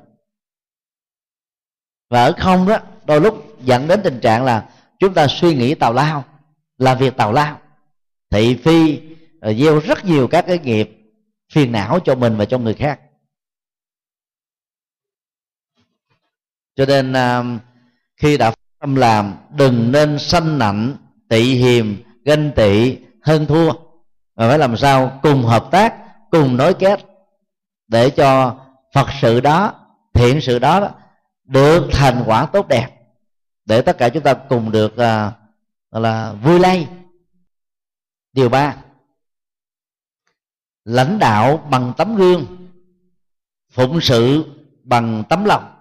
Và 2.10 2.24
ở 2.24 2.34
không 2.38 2.68
đó 2.68 2.78
đôi 3.06 3.22
lúc 3.22 3.58
dẫn 3.62 3.88
đến 3.88 4.02
tình 4.04 4.20
trạng 4.20 4.44
là 4.44 4.70
chúng 5.00 5.14
ta 5.14 5.28
suy 5.30 5.56
nghĩ 5.56 5.76
tào 5.76 5.94
lao 5.94 6.24
làm 6.78 6.98
việc 6.98 7.18
tào 7.18 7.34
lao. 7.34 7.60
Thị 8.30 8.56
phi 8.64 9.02
rồi 9.46 9.56
gieo 9.56 9.80
rất 9.80 10.06
nhiều 10.06 10.28
các 10.28 10.46
cái 10.48 10.60
nghiệp 10.60 10.90
phiền 11.52 11.72
não 11.72 12.00
cho 12.00 12.16
mình 12.16 12.38
và 12.38 12.46
cho 12.46 12.58
người 12.58 12.74
khác. 12.74 13.00
Cho 16.76 16.86
nên 16.86 17.14
à, 17.14 17.44
khi 18.18 18.38
đã 18.38 18.54
tâm 18.80 18.96
làm 18.96 19.36
đừng 19.50 19.92
nên 19.92 20.20
sanh 20.20 20.60
nạnh 20.60 20.98
tị 21.30 21.56
hiềm 21.56 21.96
ganh 22.26 22.52
tị 22.56 22.98
hơn 23.22 23.46
thua. 23.46 23.72
Mà 24.36 24.50
phải 24.50 24.60
làm 24.60 24.78
sao? 24.78 25.20
Cùng 25.24 25.44
hợp 25.44 25.68
tác 25.72 25.96
cùng 26.32 26.58
nối 26.58 26.74
kết 26.74 27.00
để 27.88 28.10
cho 28.10 28.60
phật 28.94 29.08
sự 29.22 29.40
đó 29.42 29.74
thiện 30.14 30.42
sự 30.42 30.60
đó 30.60 30.92
được 31.44 31.88
thành 31.92 32.24
quả 32.26 32.46
tốt 32.46 32.68
đẹp 32.68 32.90
để 33.66 33.82
tất 33.82 33.98
cả 33.98 34.10
chúng 34.10 34.24
ta 34.24 34.34
cùng 34.34 34.72
được 34.72 34.94
uh, 34.94 35.34
là 36.02 36.34
vui 36.34 36.60
lây. 36.60 36.88
Điều 38.34 38.50
ba 38.50 38.76
lãnh 40.86 41.20
đạo 41.20 41.68
bằng 41.72 41.94
tấm 41.98 42.16
gương, 42.16 42.70
phụng 43.72 44.02
sự 44.02 44.46
bằng 44.84 45.24
tấm 45.30 45.46
lòng. 45.46 45.72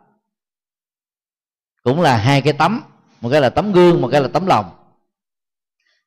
Cũng 1.82 2.00
là 2.00 2.16
hai 2.16 2.42
cái 2.42 2.52
tấm, 2.52 2.82
một 3.20 3.28
cái 3.32 3.40
là 3.40 3.50
tấm 3.50 3.72
gương, 3.72 4.02
một 4.02 4.08
cái 4.12 4.20
là 4.20 4.28
tấm 4.28 4.46
lòng. 4.46 4.70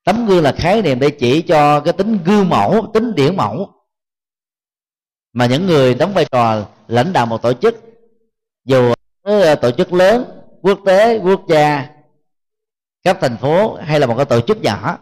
Tấm 0.03 0.25
gương 0.25 0.43
là 0.43 0.51
khái 0.57 0.81
niệm 0.81 0.99
để 0.99 1.09
chỉ 1.09 1.41
cho 1.41 1.79
cái 1.79 1.93
tính 1.93 2.19
gương 2.25 2.49
mẫu, 2.49 2.91
tính 2.93 3.15
điển 3.15 3.37
mẫu. 3.37 3.73
Mà 5.33 5.45
những 5.45 5.65
người 5.65 5.95
đóng 5.95 6.13
vai 6.13 6.25
trò 6.31 6.65
lãnh 6.87 7.13
đạo 7.13 7.25
một 7.25 7.41
tổ 7.41 7.53
chức, 7.53 7.75
dù 8.65 8.93
tổ 9.61 9.71
chức 9.77 9.93
lớn, 9.93 10.41
quốc 10.61 10.79
tế, 10.85 11.19
quốc 11.19 11.41
gia 11.49 11.89
cấp 13.03 13.17
thành 13.21 13.37
phố 13.37 13.75
hay 13.75 13.99
là 13.99 14.07
một 14.07 14.15
cái 14.15 14.25
tổ 14.25 14.41
chức 14.41 14.57
nhỏ, 14.61 14.97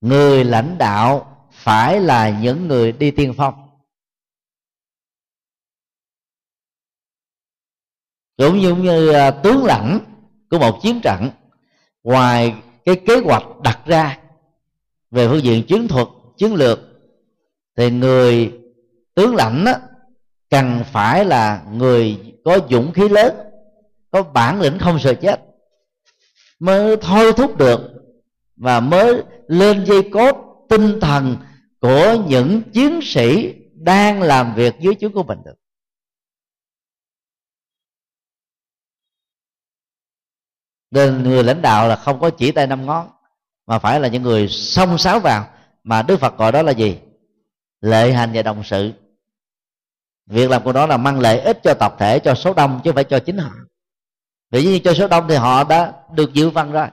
người 0.00 0.44
lãnh 0.44 0.78
đạo 0.78 1.33
phải 1.64 2.00
là 2.00 2.40
những 2.40 2.68
người 2.68 2.92
đi 2.92 3.10
tiên 3.10 3.34
phong. 3.36 3.54
Cũng 8.36 8.58
như, 8.58 8.74
như 8.74 9.12
tướng 9.42 9.64
lãnh 9.64 10.00
của 10.50 10.58
một 10.58 10.78
chiến 10.82 11.00
trận 11.00 11.30
ngoài 12.02 12.54
cái 12.84 13.00
kế 13.06 13.20
hoạch 13.24 13.42
đặt 13.62 13.78
ra 13.86 14.18
về 15.10 15.28
phương 15.28 15.42
diện 15.42 15.66
chiến 15.66 15.88
thuật 15.88 16.08
chiến 16.36 16.54
lược 16.54 16.78
thì 17.76 17.90
người 17.90 18.52
tướng 19.14 19.36
lãnh 19.36 19.64
đó, 19.64 19.72
cần 20.50 20.82
phải 20.92 21.24
là 21.24 21.64
người 21.72 22.34
có 22.44 22.58
dũng 22.70 22.92
khí 22.92 23.08
lớn 23.08 23.36
có 24.10 24.22
bản 24.22 24.60
lĩnh 24.60 24.78
không 24.78 24.98
sợ 24.98 25.14
chết 25.14 25.40
mới 26.58 26.96
thôi 26.96 27.32
thúc 27.32 27.58
được 27.58 27.80
và 28.56 28.80
mới 28.80 29.22
lên 29.48 29.84
dây 29.84 30.10
cốt 30.12 30.66
tinh 30.68 31.00
thần 31.00 31.36
của 31.84 32.16
những 32.26 32.62
chiến 32.72 33.00
sĩ 33.02 33.54
đang 33.74 34.22
làm 34.22 34.54
việc 34.54 34.74
dưới 34.80 34.94
chúa 35.00 35.08
của 35.14 35.22
mình 35.22 35.38
được. 35.44 35.54
Nên 40.90 41.22
người 41.22 41.44
lãnh 41.44 41.62
đạo 41.62 41.88
là 41.88 41.96
không 41.96 42.20
có 42.20 42.30
chỉ 42.30 42.52
tay 42.52 42.66
năm 42.66 42.86
ngón, 42.86 43.10
mà 43.66 43.78
phải 43.78 44.00
là 44.00 44.08
những 44.08 44.22
người 44.22 44.48
xông 44.48 44.98
sáo 44.98 45.20
vào 45.20 45.48
mà 45.82 46.02
đức 46.02 46.20
phật 46.20 46.38
gọi 46.38 46.52
đó 46.52 46.62
là 46.62 46.72
gì? 46.72 46.98
Lệ 47.80 48.12
hành 48.12 48.30
và 48.34 48.42
đồng 48.42 48.64
sự. 48.64 48.92
Việc 50.26 50.50
làm 50.50 50.64
của 50.64 50.72
nó 50.72 50.86
là 50.86 50.96
mang 50.96 51.20
lợi 51.20 51.40
ích 51.40 51.60
cho 51.62 51.74
tập 51.74 51.94
thể, 51.98 52.18
cho 52.18 52.34
số 52.34 52.54
đông, 52.54 52.80
chứ 52.84 52.90
không 52.90 52.94
phải 52.94 53.04
cho 53.04 53.18
chính 53.18 53.38
họ. 53.38 53.52
Vì 54.50 54.64
như 54.64 54.80
cho 54.84 54.94
số 54.94 55.08
đông 55.08 55.28
thì 55.28 55.34
họ 55.34 55.64
đã 55.64 55.92
được 56.12 56.32
dự 56.32 56.50
phần 56.50 56.72
rồi. 56.72 56.88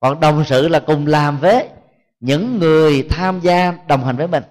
Còn 0.00 0.20
đồng 0.20 0.44
sự 0.46 0.68
là 0.68 0.80
cùng 0.86 1.06
làm 1.06 1.38
với 1.38 1.68
những 2.26 2.58
người 2.58 3.06
tham 3.10 3.40
gia 3.40 3.72
đồng 3.88 4.04
hành 4.04 4.16
với 4.16 4.28
mình. 4.28 4.42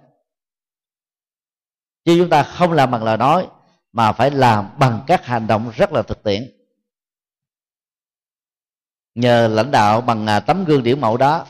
Chứ 2.06 2.16
chúng 2.20 2.30
ta 2.30 2.44
không 2.44 2.72
làm 2.72 2.92
bằng 2.92 3.04
lời 3.04 3.18
nói 3.18 3.48
mà 3.92 4.12
phải 4.12 4.32
làm 4.32 4.70
bằng 4.80 5.04
các 5.08 5.26
hành 5.26 5.48
động 5.48 5.72
rất 5.76 5.92
là 5.92 6.02
thực 6.02 6.24
tiễn. 6.24 6.52
Nhờ 9.16 9.48
lãnh 9.48 9.72
đạo 9.72 10.02
bằng 10.02 10.28
à, 10.28 10.40
tấm 10.40 10.66
gương 10.66 10.84
điển 10.84 11.02
mẫu 11.02 11.18
đó 11.18 11.46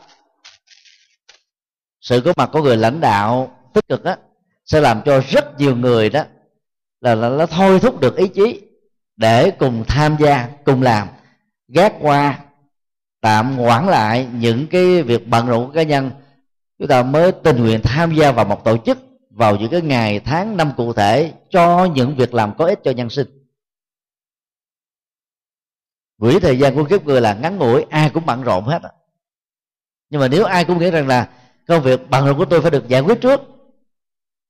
sự 2.01 2.21
có 2.25 2.33
mặt 2.37 2.49
của 2.53 2.61
người 2.61 2.77
lãnh 2.77 3.01
đạo 3.01 3.57
tích 3.73 3.87
cực 3.87 4.03
đó 4.03 4.15
sẽ 4.65 4.81
làm 4.81 5.01
cho 5.05 5.21
rất 5.29 5.59
nhiều 5.59 5.75
người 5.75 6.09
đó 6.09 6.23
là, 7.01 7.15
là 7.15 7.29
nó 7.29 7.45
thôi 7.45 7.79
thúc 7.79 7.99
được 7.99 8.15
ý 8.15 8.27
chí 8.27 8.61
để 9.15 9.51
cùng 9.51 9.83
tham 9.87 10.17
gia 10.19 10.49
cùng 10.65 10.81
làm 10.81 11.07
gác 11.67 11.93
qua 11.99 12.39
tạm 13.25 13.57
hoãn 13.57 13.85
lại 13.85 14.27
những 14.33 14.67
cái 14.67 15.03
việc 15.03 15.27
bận 15.27 15.47
rộn 15.47 15.67
của 15.67 15.73
cá 15.73 15.83
nhân. 15.83 16.11
Chúng 16.79 16.87
ta 16.87 17.03
mới 17.03 17.31
tình 17.31 17.57
nguyện 17.57 17.81
tham 17.83 18.15
gia 18.15 18.31
vào 18.31 18.45
một 18.45 18.63
tổ 18.63 18.77
chức 18.77 18.97
vào 19.29 19.55
những 19.55 19.71
cái 19.71 19.81
ngày 19.81 20.19
tháng 20.19 20.57
năm 20.57 20.71
cụ 20.77 20.93
thể 20.93 21.33
cho 21.49 21.85
những 21.85 22.15
việc 22.15 22.33
làm 22.33 22.57
có 22.57 22.65
ích 22.65 22.79
cho 22.83 22.91
nhân 22.91 23.09
sinh. 23.09 23.27
Quỹ 26.19 26.39
thời 26.39 26.59
gian 26.59 26.75
của 26.75 26.83
kiếp 26.83 27.05
người 27.05 27.21
là 27.21 27.33
ngắn 27.33 27.57
ngủi, 27.57 27.85
ai 27.89 28.09
cũng 28.09 28.25
bận 28.25 28.43
rộn 28.43 28.65
hết. 28.65 28.81
Nhưng 30.09 30.21
mà 30.21 30.27
nếu 30.27 30.45
ai 30.45 30.65
cũng 30.65 30.79
nghĩ 30.79 30.91
rằng 30.91 31.07
là 31.07 31.29
công 31.67 31.83
việc 31.83 32.09
bận 32.09 32.25
rộn 32.25 32.37
của 32.37 32.45
tôi 32.45 32.61
phải 32.61 32.71
được 32.71 32.87
giải 32.87 33.01
quyết 33.01 33.21
trước, 33.21 33.41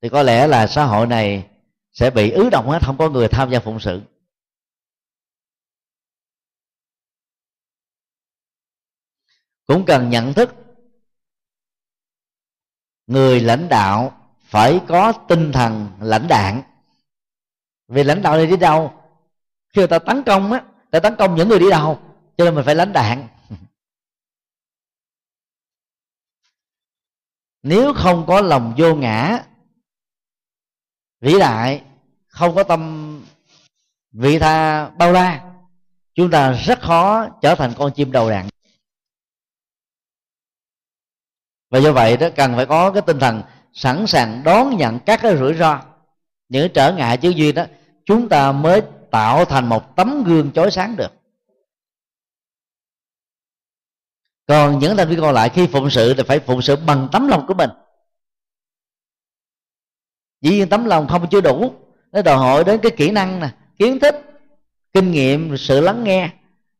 thì 0.01 0.09
có 0.09 0.23
lẽ 0.23 0.47
là 0.47 0.67
xã 0.67 0.85
hội 0.85 1.07
này 1.07 1.45
sẽ 1.93 2.09
bị 2.09 2.31
ứ 2.31 2.49
động 2.49 2.69
hết, 2.69 2.79
không 2.81 2.97
có 2.97 3.09
người 3.09 3.27
tham 3.27 3.51
gia 3.51 3.59
phụng 3.59 3.79
sự. 3.79 4.01
Cũng 9.67 9.85
cần 9.85 10.09
nhận 10.09 10.33
thức. 10.33 10.55
Người 13.07 13.39
lãnh 13.39 13.69
đạo 13.69 14.21
phải 14.41 14.81
có 14.87 15.11
tinh 15.11 15.51
thần 15.51 15.91
lãnh 15.99 16.27
đạn. 16.27 16.61
Vì 17.87 18.03
lãnh 18.03 18.21
đạo 18.21 18.35
này 18.35 18.47
đi 18.47 18.57
đâu? 18.57 18.93
Khi 19.73 19.81
người 19.81 19.87
ta 19.87 19.99
tấn 19.99 20.23
công 20.23 20.51
á, 20.51 20.63
ta 20.91 20.99
tấn 20.99 21.15
công 21.15 21.35
những 21.35 21.49
người 21.49 21.59
đi 21.59 21.69
đầu 21.69 21.99
cho 22.37 22.45
nên 22.45 22.55
mình 22.55 22.65
phải 22.65 22.75
lãnh 22.75 22.93
đạn. 22.93 23.27
Nếu 27.63 27.93
không 27.93 28.25
có 28.27 28.41
lòng 28.41 28.73
vô 28.77 28.95
ngã, 28.95 29.43
vĩ 31.21 31.39
đại, 31.39 31.83
không 32.27 32.55
có 32.55 32.63
tâm 32.63 33.25
vị 34.11 34.39
tha 34.39 34.89
bao 34.89 35.11
la, 35.11 35.53
chúng 36.13 36.31
ta 36.31 36.51
rất 36.51 36.81
khó 36.81 37.27
trở 37.41 37.55
thành 37.55 37.73
con 37.77 37.91
chim 37.95 38.11
đầu 38.11 38.29
đàn. 38.29 38.49
Và 41.69 41.79
do 41.79 41.91
vậy 41.91 42.17
đó, 42.17 42.27
cần 42.35 42.55
phải 42.55 42.65
có 42.65 42.91
cái 42.91 43.01
tinh 43.01 43.19
thần 43.19 43.41
sẵn 43.73 44.07
sàng 44.07 44.41
đón 44.43 44.77
nhận 44.77 44.99
các 44.99 45.19
cái 45.21 45.37
rủi 45.37 45.53
ro. 45.53 45.81
Những 46.49 46.73
trở 46.73 46.93
ngại 46.93 47.17
chứ 47.17 47.29
duyên 47.29 47.55
đó, 47.55 47.65
chúng 48.05 48.29
ta 48.29 48.51
mới 48.51 48.81
tạo 49.11 49.45
thành 49.45 49.69
một 49.69 49.95
tấm 49.95 50.23
gương 50.23 50.51
chói 50.51 50.71
sáng 50.71 50.95
được. 50.95 51.11
Còn 54.47 54.79
những 54.79 54.97
thành 54.97 55.09
viên 55.09 55.21
còn 55.21 55.33
lại 55.33 55.49
khi 55.49 55.67
phụng 55.67 55.89
sự 55.89 56.13
thì 56.13 56.23
phải 56.23 56.39
phụng 56.39 56.61
sự 56.61 56.75
bằng 56.75 57.07
tấm 57.11 57.27
lòng 57.27 57.45
của 57.47 57.53
mình. 57.53 57.69
Dĩ 60.41 60.51
nhiên 60.51 60.69
tấm 60.69 60.85
lòng 60.85 61.07
không 61.07 61.29
chưa 61.29 61.41
đủ. 61.41 61.73
Nó 62.11 62.21
đòi 62.21 62.37
hỏi 62.37 62.63
đến 62.63 62.79
cái 62.83 62.91
kỹ 62.97 63.11
năng 63.11 63.39
nè, 63.39 63.49
kiến 63.77 63.99
thức, 63.99 64.15
kinh 64.93 65.11
nghiệm, 65.11 65.57
sự 65.57 65.81
lắng 65.81 66.03
nghe 66.03 66.29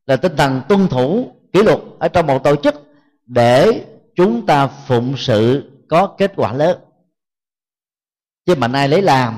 là 0.05 0.15
tinh 0.15 0.35
thần 0.37 0.61
tuân 0.69 0.87
thủ 0.87 1.31
kỷ 1.53 1.63
luật 1.63 1.79
ở 1.99 2.07
trong 2.07 2.27
một 2.27 2.43
tổ 2.43 2.55
chức 2.55 2.75
để 3.25 3.85
chúng 4.15 4.45
ta 4.45 4.67
phụng 4.67 5.13
sự 5.17 5.71
có 5.89 6.15
kết 6.17 6.31
quả 6.35 6.53
lớn. 6.53 6.79
Chứ 8.45 8.55
mà 8.55 8.69
ai 8.73 8.87
lấy 8.87 9.01
làm 9.01 9.37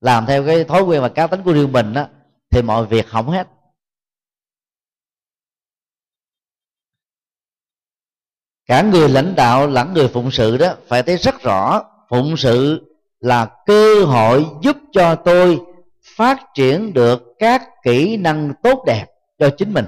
làm 0.00 0.26
theo 0.26 0.46
cái 0.46 0.64
thói 0.64 0.82
quen 0.82 1.02
và 1.02 1.08
cá 1.08 1.26
tính 1.26 1.42
của 1.42 1.52
riêng 1.52 1.72
mình 1.72 1.92
đó 1.92 2.06
thì 2.50 2.62
mọi 2.62 2.86
việc 2.86 3.10
hỏng 3.10 3.28
hết. 3.28 3.48
Cả 8.66 8.82
người 8.82 9.08
lãnh 9.08 9.34
đạo 9.34 9.66
lẫn 9.66 9.94
người 9.94 10.08
phụng 10.08 10.30
sự 10.30 10.56
đó, 10.56 10.74
phải 10.88 11.02
thấy 11.02 11.16
rất 11.16 11.40
rõ, 11.42 11.82
phụng 12.08 12.36
sự 12.36 12.86
là 13.20 13.56
cơ 13.66 14.04
hội 14.04 14.46
giúp 14.62 14.76
cho 14.92 15.14
tôi 15.14 15.60
phát 16.16 16.40
triển 16.54 16.92
được 16.92 17.22
các 17.38 17.62
kỹ 17.82 18.16
năng 18.16 18.52
tốt 18.62 18.84
đẹp 18.86 19.06
cho 19.38 19.50
chính 19.58 19.72
mình 19.72 19.86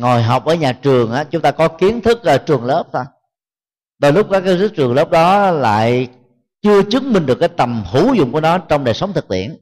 ngồi 0.00 0.22
học 0.22 0.44
ở 0.44 0.54
nhà 0.54 0.72
trường 0.72 1.12
á, 1.12 1.24
chúng 1.24 1.42
ta 1.42 1.50
có 1.50 1.68
kiến 1.68 2.00
thức 2.00 2.22
ở 2.22 2.38
trường 2.38 2.64
lớp 2.64 2.84
thôi. 2.92 3.04
Đôi 3.98 4.12
lúc 4.12 4.26
các 4.30 4.40
kiến 4.40 4.58
thức 4.58 4.72
trường 4.76 4.94
lớp 4.94 5.10
đó 5.10 5.50
lại 5.50 6.08
chưa 6.62 6.82
chứng 6.90 7.12
minh 7.12 7.26
được 7.26 7.36
cái 7.40 7.48
tầm 7.48 7.84
hữu 7.86 8.14
dụng 8.14 8.32
của 8.32 8.40
nó 8.40 8.58
trong 8.58 8.84
đời 8.84 8.94
sống 8.94 9.12
thực 9.12 9.28
tiễn. 9.28 9.56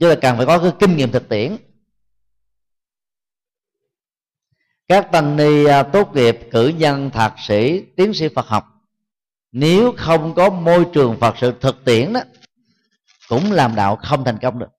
Chứ 0.00 0.08
là 0.08 0.14
cần 0.14 0.36
phải 0.36 0.46
có 0.46 0.58
cái 0.58 0.72
kinh 0.78 0.96
nghiệm 0.96 1.12
thực 1.12 1.28
tiễn. 1.28 1.56
Các 4.88 5.08
tăng 5.12 5.36
ni 5.36 5.64
à, 5.64 5.82
tốt 5.82 6.14
nghiệp 6.14 6.38
cử 6.50 6.68
nhân, 6.68 7.10
thạc 7.10 7.34
sĩ, 7.46 7.82
tiến 7.96 8.14
sĩ 8.14 8.28
phật 8.28 8.46
học, 8.46 8.64
nếu 9.52 9.94
không 9.98 10.34
có 10.34 10.50
môi 10.50 10.86
trường 10.92 11.16
phật 11.20 11.34
sự 11.38 11.52
thực 11.60 11.84
tiễn 11.84 12.12
đó, 12.12 12.20
cũng 13.28 13.52
làm 13.52 13.74
đạo 13.74 13.96
không 13.96 14.24
thành 14.24 14.38
công 14.42 14.58
được. 14.58 14.75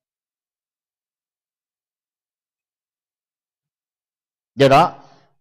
Do 4.57 4.67
đó 4.67 4.93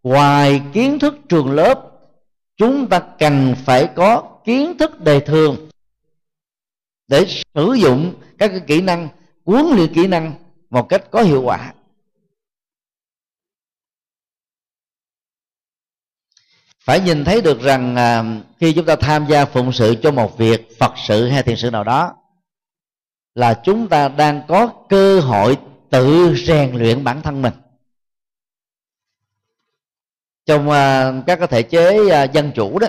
ngoài 0.03 0.63
kiến 0.73 0.99
thức 0.99 1.15
trường 1.29 1.51
lớp 1.51 1.91
chúng 2.57 2.89
ta 2.89 3.01
cần 3.19 3.55
phải 3.65 3.89
có 3.97 4.39
kiến 4.45 4.79
thức 4.79 5.01
đề 5.01 5.21
thường 5.21 5.69
để 7.09 7.27
sử 7.55 7.75
dụng 7.75 8.15
các 8.39 8.49
cái 8.49 8.61
kỹ 8.67 8.81
năng 8.81 9.09
huấn 9.45 9.67
luyện 9.67 9.95
kỹ 9.95 10.07
năng 10.07 10.35
một 10.71 10.89
cách 10.89 11.11
có 11.11 11.23
hiệu 11.23 11.43
quả. 11.43 11.73
Phải 16.81 17.01
nhìn 17.01 17.25
thấy 17.25 17.43
được 17.43 17.61
rằng 17.61 17.97
à, 17.97 18.25
khi 18.61 18.73
chúng 18.73 18.87
ta 18.87 18.97
tham 18.97 19.27
gia 19.29 19.45
phụng 19.45 19.73
sự 19.73 19.97
cho 20.03 20.11
một 20.11 20.39
việc 20.39 20.79
phật 20.79 20.93
sự 21.07 21.29
hay 21.29 21.43
thiền 21.43 21.57
sự 21.57 21.71
nào 21.71 21.85
đó 21.85 22.17
là 23.35 23.61
chúng 23.65 23.89
ta 23.89 24.09
đang 24.09 24.43
có 24.49 24.73
cơ 24.89 25.21
hội 25.21 25.59
tự 25.91 26.35
rèn 26.47 26.77
luyện 26.77 27.05
bản 27.05 27.23
thân 27.23 27.43
mình 27.43 27.53
trong 30.47 30.71
à, 30.71 31.13
các 31.27 31.39
cái 31.39 31.49
thể 31.49 31.63
chế 31.63 32.09
à, 32.11 32.23
dân 32.23 32.53
chủ 32.55 32.79
đó 32.79 32.87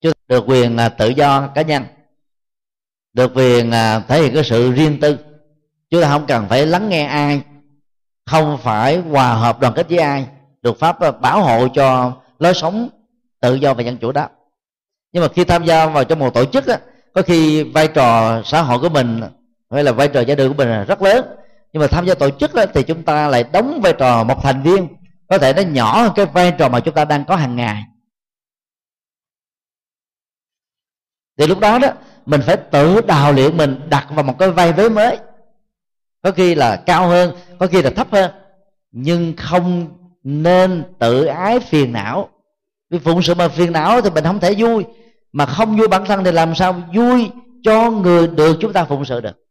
chúng 0.00 0.12
được 0.28 0.44
quyền 0.46 0.76
à, 0.76 0.88
tự 0.88 1.08
do 1.08 1.46
cá 1.46 1.62
nhân 1.62 1.82
được 3.12 3.32
quyền 3.34 3.70
thể 4.08 4.22
hiện 4.22 4.34
cái 4.34 4.44
sự 4.44 4.72
riêng 4.72 5.00
tư 5.00 5.16
chúng 5.90 6.02
ta 6.02 6.08
không 6.08 6.26
cần 6.26 6.46
phải 6.48 6.66
lắng 6.66 6.88
nghe 6.88 7.04
ai 7.04 7.40
không 8.26 8.58
phải 8.62 8.98
hòa 8.98 9.34
hợp 9.34 9.60
đoàn 9.60 9.72
kết 9.76 9.88
với 9.88 9.98
ai 9.98 10.26
được 10.62 10.78
pháp 10.78 11.20
bảo 11.20 11.42
hộ 11.42 11.68
cho 11.68 12.12
lối 12.38 12.54
sống 12.54 12.88
tự 13.40 13.54
do 13.54 13.74
và 13.74 13.82
dân 13.82 13.96
chủ 13.96 14.12
đó. 14.12 14.28
Nhưng 15.12 15.22
mà 15.22 15.28
khi 15.28 15.44
tham 15.44 15.64
gia 15.64 15.86
vào 15.86 16.04
trong 16.04 16.18
một 16.18 16.34
tổ 16.34 16.44
chức 16.44 16.66
á, 16.66 16.78
có 17.12 17.22
khi 17.22 17.62
vai 17.62 17.88
trò 17.88 18.42
xã 18.44 18.62
hội 18.62 18.78
của 18.78 18.88
mình 18.88 19.20
hay 19.70 19.84
là 19.84 19.92
vai 19.92 20.08
trò 20.08 20.20
gia 20.20 20.34
đình 20.34 20.48
của 20.48 20.54
mình 20.54 20.68
là 20.68 20.84
rất 20.84 21.02
lớn 21.02 21.24
nhưng 21.72 21.80
mà 21.80 21.86
tham 21.86 22.06
gia 22.06 22.14
tổ 22.14 22.30
chức 22.30 22.54
đó, 22.54 22.64
thì 22.74 22.82
chúng 22.82 23.02
ta 23.02 23.28
lại 23.28 23.44
đóng 23.52 23.80
vai 23.82 23.92
trò 23.92 24.24
một 24.24 24.42
thành 24.42 24.62
viên 24.62 24.88
có 25.28 25.38
thể 25.38 25.52
nó 25.52 25.62
nhỏ 25.62 26.02
hơn 26.02 26.12
cái 26.16 26.26
vai 26.26 26.54
trò 26.58 26.68
mà 26.68 26.80
chúng 26.80 26.94
ta 26.94 27.04
đang 27.04 27.24
có 27.24 27.36
hàng 27.36 27.56
ngày. 27.56 27.82
Thì 31.38 31.46
lúc 31.46 31.58
đó 31.58 31.78
đó, 31.78 31.88
mình 32.26 32.40
phải 32.46 32.56
tự 32.56 33.00
đào 33.00 33.32
luyện 33.32 33.56
mình 33.56 33.80
đặt 33.90 34.06
vào 34.10 34.24
một 34.24 34.38
cái 34.38 34.50
vai 34.50 34.72
vế 34.72 34.88
mới. 34.88 35.18
Có 36.22 36.32
khi 36.32 36.54
là 36.54 36.76
cao 36.86 37.08
hơn, 37.08 37.36
có 37.58 37.66
khi 37.66 37.82
là 37.82 37.90
thấp 37.90 38.06
hơn, 38.12 38.30
nhưng 38.90 39.34
không 39.36 39.98
nên 40.22 40.84
tự 40.98 41.24
ái 41.24 41.60
phiền 41.60 41.92
não. 41.92 42.28
Vì 42.90 42.98
phụng 42.98 43.22
sự 43.22 43.34
mà 43.34 43.48
phiền 43.48 43.72
não 43.72 44.00
thì 44.00 44.10
mình 44.10 44.24
không 44.24 44.40
thể 44.40 44.54
vui, 44.58 44.84
mà 45.32 45.46
không 45.46 45.76
vui 45.76 45.88
bản 45.88 46.04
thân 46.04 46.24
thì 46.24 46.32
làm 46.32 46.54
sao 46.54 46.72
vui 46.94 47.30
cho 47.62 47.90
người 47.90 48.28
được 48.28 48.56
chúng 48.60 48.72
ta 48.72 48.84
phụng 48.84 49.04
sự 49.04 49.20
được. 49.20 49.46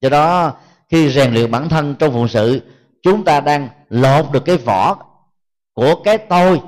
Do 0.00 0.08
đó, 0.08 0.52
khi 0.88 1.10
rèn 1.10 1.34
luyện 1.34 1.50
bản 1.50 1.68
thân 1.68 1.94
trong 1.98 2.12
phụng 2.12 2.28
sự 2.28 2.60
chúng 3.04 3.24
ta 3.24 3.40
đang 3.40 3.68
lột 3.88 4.32
được 4.32 4.44
cái 4.44 4.56
vỏ 4.56 5.04
của 5.72 6.02
cái 6.04 6.18
tôi 6.18 6.60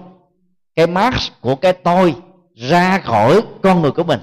cái 0.74 0.86
mask 0.86 1.40
của 1.40 1.56
cái 1.56 1.72
tôi 1.72 2.16
ra 2.54 3.00
khỏi 3.00 3.42
con 3.62 3.82
người 3.82 3.90
của 3.90 4.04
mình. 4.04 4.20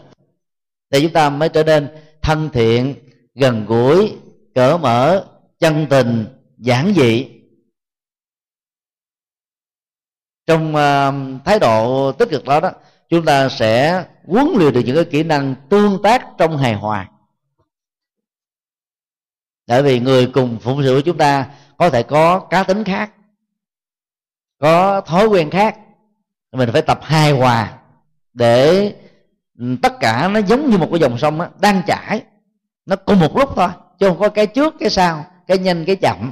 Để 0.90 1.02
chúng 1.02 1.14
ta 1.14 1.30
mới 1.30 1.50
trở 1.50 1.64
nên 1.64 1.88
thân 2.22 2.50
thiện 2.54 2.96
gần 3.36 3.66
gũi 3.66 4.18
cởi 4.56 4.78
mở 4.78 5.26
chân 5.60 5.88
tình 5.90 6.26
giản 6.58 6.94
dị. 6.96 7.30
Trong 10.46 10.76
uh, 10.76 11.44
thái 11.46 11.60
độ 11.60 12.12
tích 12.12 12.30
cực 12.30 12.46
đó 12.46 12.60
đó 12.60 12.72
chúng 13.10 13.26
ta 13.26 13.50
sẽ 13.50 14.06
huấn 14.26 14.48
luyện 14.56 14.74
được 14.74 14.82
những 14.86 14.96
cái 14.96 15.06
kỹ 15.06 15.24
năng 15.24 15.56
tương 15.70 16.02
tác 16.04 16.28
trong 16.38 16.58
hài 16.58 16.74
hòa. 16.74 17.10
Bởi 19.68 19.84
vì 19.84 20.00
người 20.00 20.32
cùng 20.34 20.60
phụng 20.60 20.84
sự 20.84 20.96
của 20.96 21.02
chúng 21.02 21.18
ta 21.18 21.50
có 21.78 21.90
thể 21.90 22.04
có 22.04 22.40
cá 22.40 22.64
tính 22.64 22.84
khác 22.84 23.12
có 24.64 25.02
thói 25.02 25.28
quen 25.28 25.50
khác. 25.50 25.78
Mình 26.52 26.70
phải 26.74 26.82
tập 26.82 27.00
hài 27.02 27.32
hòa 27.32 27.74
để 28.34 28.94
ừ, 29.60 29.76
tất 29.82 29.94
cả 30.00 30.28
nó 30.28 30.40
giống 30.40 30.70
như 30.70 30.78
một 30.78 30.88
cái 30.92 31.00
dòng 31.00 31.18
sông 31.18 31.40
đó, 31.40 31.48
đang 31.60 31.82
chảy. 31.88 32.24
Nó 32.86 32.96
cùng 32.96 33.20
một 33.20 33.38
lúc 33.38 33.50
thôi 33.56 33.70
chứ 34.00 34.08
không 34.08 34.20
có 34.20 34.30
cái 34.30 34.48
trước 34.48 34.76
cái 34.80 34.90
sau 34.90 35.26
cái 35.48 35.58
nhanh 35.58 35.86
cái 35.86 35.96
chậm. 35.96 36.32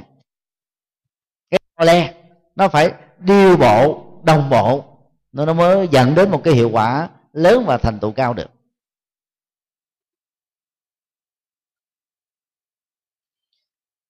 Cái 1.50 1.60
le 1.78 2.14
nó 2.56 2.68
phải 2.68 2.92
điều 3.18 3.56
bộ 3.56 4.04
đồng 4.22 4.50
bộ. 4.50 4.84
Nó 5.32 5.46
nó 5.46 5.52
mới 5.52 5.88
dẫn 5.88 6.14
đến 6.14 6.30
một 6.30 6.40
cái 6.44 6.54
hiệu 6.54 6.70
quả 6.72 7.08
lớn 7.32 7.64
và 7.66 7.78
thành 7.78 7.98
tựu 7.98 8.12
cao 8.12 8.34
được. 8.34 8.50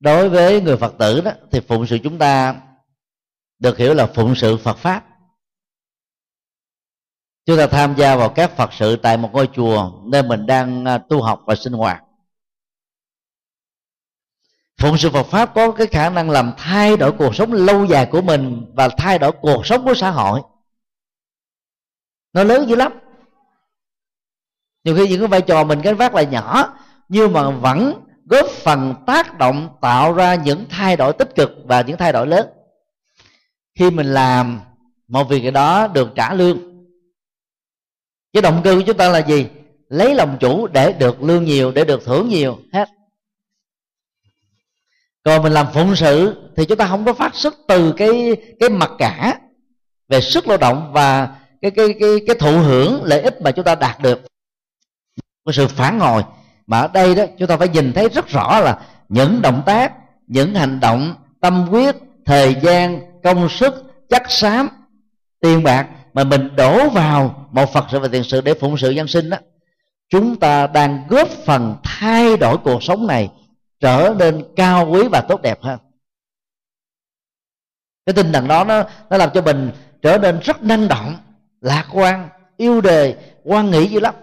Đối 0.03 0.29
với 0.29 0.61
người 0.61 0.77
phật 0.77 0.95
tử 0.99 1.21
đó, 1.21 1.31
thì 1.51 1.61
phụng 1.61 1.87
sự 1.87 1.99
chúng 2.05 2.19
ta 2.19 2.61
được 3.59 3.79
hiểu 3.79 3.95
là 3.95 4.07
phụng 4.07 4.35
sự 4.35 4.57
phật 4.57 4.79
pháp. 4.79 5.05
Chúng 7.47 7.59
ta 7.59 7.67
tham 7.67 7.95
gia 7.97 8.17
vào 8.17 8.29
các 8.29 8.57
phật 8.57 8.73
sự 8.73 8.97
tại 8.97 9.17
một 9.17 9.31
ngôi 9.33 9.49
chùa 9.53 9.93
nơi 10.05 10.23
mình 10.23 10.47
đang 10.47 10.85
à, 10.85 10.99
tu 10.99 11.23
học 11.23 11.43
và 11.47 11.55
sinh 11.55 11.73
hoạt. 11.73 12.03
Phụng 14.81 14.99
sự 14.99 15.11
phật 15.11 15.27
pháp 15.27 15.55
có 15.55 15.73
cái 15.73 15.87
khả 15.87 16.11
năng 16.11 16.31
làm 16.31 16.53
thay 16.57 16.97
đổi 16.97 17.13
cuộc 17.13 17.35
sống 17.35 17.53
lâu 17.53 17.85
dài 17.85 18.09
của 18.13 18.23
mình 18.23 18.73
và 18.75 18.89
thay 18.89 19.19
đổi 19.19 19.33
cuộc 19.41 19.67
sống 19.67 19.85
của 19.85 19.95
xã 19.95 20.11
hội. 20.11 20.41
Nó 22.33 22.45
lớn 22.45 22.69
dữ 22.69 22.77
lắm. 22.77 22.93
Nhiều 24.85 24.97
khi 24.97 25.09
những 25.09 25.21
cái 25.21 25.29
vai 25.29 25.43
trò 25.43 25.65
mình 25.65 25.81
cái 25.83 25.95
vác 25.95 26.15
là 26.15 26.23
nhỏ, 26.23 26.79
nhưng 27.09 27.33
mà 27.33 27.51
vẫn 27.51 28.05
góp 28.25 28.47
phần 28.47 28.95
tác 29.07 29.39
động 29.39 29.69
tạo 29.81 30.13
ra 30.13 30.35
những 30.35 30.65
thay 30.71 30.97
đổi 30.97 31.13
tích 31.13 31.35
cực 31.35 31.51
và 31.65 31.81
những 31.81 31.97
thay 31.97 32.13
đổi 32.13 32.27
lớn. 32.27 32.47
Khi 33.79 33.91
mình 33.91 34.07
làm 34.07 34.61
một 35.09 35.25
việc 35.25 35.51
đó 35.51 35.87
được 35.87 36.09
trả 36.15 36.35
lương 36.35 36.73
cái 38.33 38.43
động 38.43 38.61
cơ 38.65 38.75
của 38.75 38.83
chúng 38.87 38.97
ta 38.97 39.09
là 39.09 39.19
gì? 39.19 39.47
Lấy 39.89 40.15
lòng 40.15 40.37
chủ 40.41 40.67
để 40.67 40.93
được 40.93 41.23
lương 41.23 41.45
nhiều 41.45 41.73
để 41.73 41.85
được 41.85 42.05
thưởng 42.05 42.29
nhiều. 42.29 42.59
Hết. 42.73 42.89
Còn 45.25 45.43
mình 45.43 45.53
làm 45.53 45.67
phụng 45.75 45.97
sự 45.97 46.35
thì 46.57 46.65
chúng 46.65 46.79
ta 46.79 46.87
không 46.87 47.05
có 47.05 47.13
phát 47.13 47.35
xuất 47.35 47.55
từ 47.69 47.95
cái 47.97 48.37
cái 48.61 48.69
mặt 48.69 48.91
cả 48.99 49.41
về 50.09 50.21
sức 50.21 50.49
lao 50.49 50.59
động 50.59 50.91
và 50.93 51.37
cái 51.63 51.71
cái 51.71 51.95
cái 52.01 52.11
cái 52.27 52.37
thụ 52.39 52.59
hưởng 52.59 53.03
lợi 53.05 53.21
ích 53.21 53.43
mà 53.43 53.51
chúng 53.53 53.65
ta 53.65 53.75
đạt 53.75 54.01
được. 54.01 54.21
Cái 55.45 55.53
sự 55.53 55.69
phản 55.69 56.01
hồi 56.01 56.23
mà 56.67 56.81
ở 56.81 56.89
đây 56.89 57.15
đó, 57.15 57.25
chúng 57.39 57.49
ta 57.49 57.57
phải 57.57 57.69
nhìn 57.69 57.93
thấy 57.93 58.09
rất 58.09 58.29
rõ 58.29 58.61
là 58.61 58.79
những 59.09 59.43
động 59.43 59.63
tác, 59.67 59.93
những 60.27 60.55
hành 60.55 60.81
động, 60.81 61.15
tâm 61.41 61.69
quyết 61.71 61.97
thời 62.25 62.57
gian, 62.63 63.01
công 63.23 63.49
sức 63.49 63.75
chắc 64.09 64.31
xám, 64.31 64.69
tiền 65.41 65.63
bạc 65.63 65.89
mà 66.13 66.25
mình 66.25 66.57
đổ 66.57 66.89
vào 66.89 67.49
một 67.53 67.73
phật 67.73 67.85
sự 67.91 68.01
và 68.01 68.09
tiền 68.09 68.25
sự 68.25 68.41
để 68.41 68.55
phụng 68.55 68.79
sự 68.79 68.91
dân 68.91 69.09
sinh 69.09 69.31
đó. 69.31 69.37
Chúng 70.09 70.37
ta 70.37 70.67
đang 70.67 71.05
góp 71.09 71.29
phần 71.29 71.77
thay 71.83 72.37
đổi 72.37 72.57
cuộc 72.59 72.83
sống 72.83 73.07
này 73.07 73.31
trở 73.81 74.15
nên 74.19 74.45
cao 74.57 74.89
quý 74.91 75.09
và 75.09 75.21
tốt 75.21 75.43
đẹp 75.43 75.63
hơn. 75.63 75.79
Cái 78.07 78.15
tinh 78.15 78.33
thần 78.33 78.49
đó 78.49 78.65
nó 78.65 78.85
nó 79.11 79.17
làm 79.17 79.31
cho 79.35 79.43
mình 79.43 79.71
trở 80.03 80.19
nên 80.19 80.41
rất 80.41 80.63
năng 80.63 80.89
động, 80.89 81.17
lạc 81.61 81.87
quan, 81.93 82.29
yêu 82.57 82.81
đề 82.81 83.17
quan 83.45 83.71
nghĩ 83.71 83.87
dữ 83.87 84.01
lắm. 84.01 84.15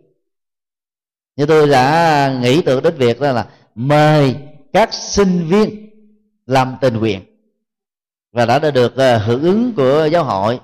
Như 1.37 1.47
tôi 1.47 1.69
đã 1.69 2.39
nghĩ 2.41 2.63
tưởng 2.63 2.83
đến 2.83 2.95
việc 2.97 3.21
đó 3.21 3.33
là 3.33 3.47
mời 3.75 4.37
các 4.73 4.95
sinh 4.95 5.47
viên 5.49 5.90
làm 6.51 6.77
tình 6.81 6.97
nguyện. 6.97 7.23
Và 8.33 8.47
đã 8.47 8.59
được 8.71 8.97
ờ, 8.97 9.19
hưởng 9.19 9.43
ứng 9.43 9.73
của 9.77 10.09
giáo 10.13 10.25
hội. 10.25 10.61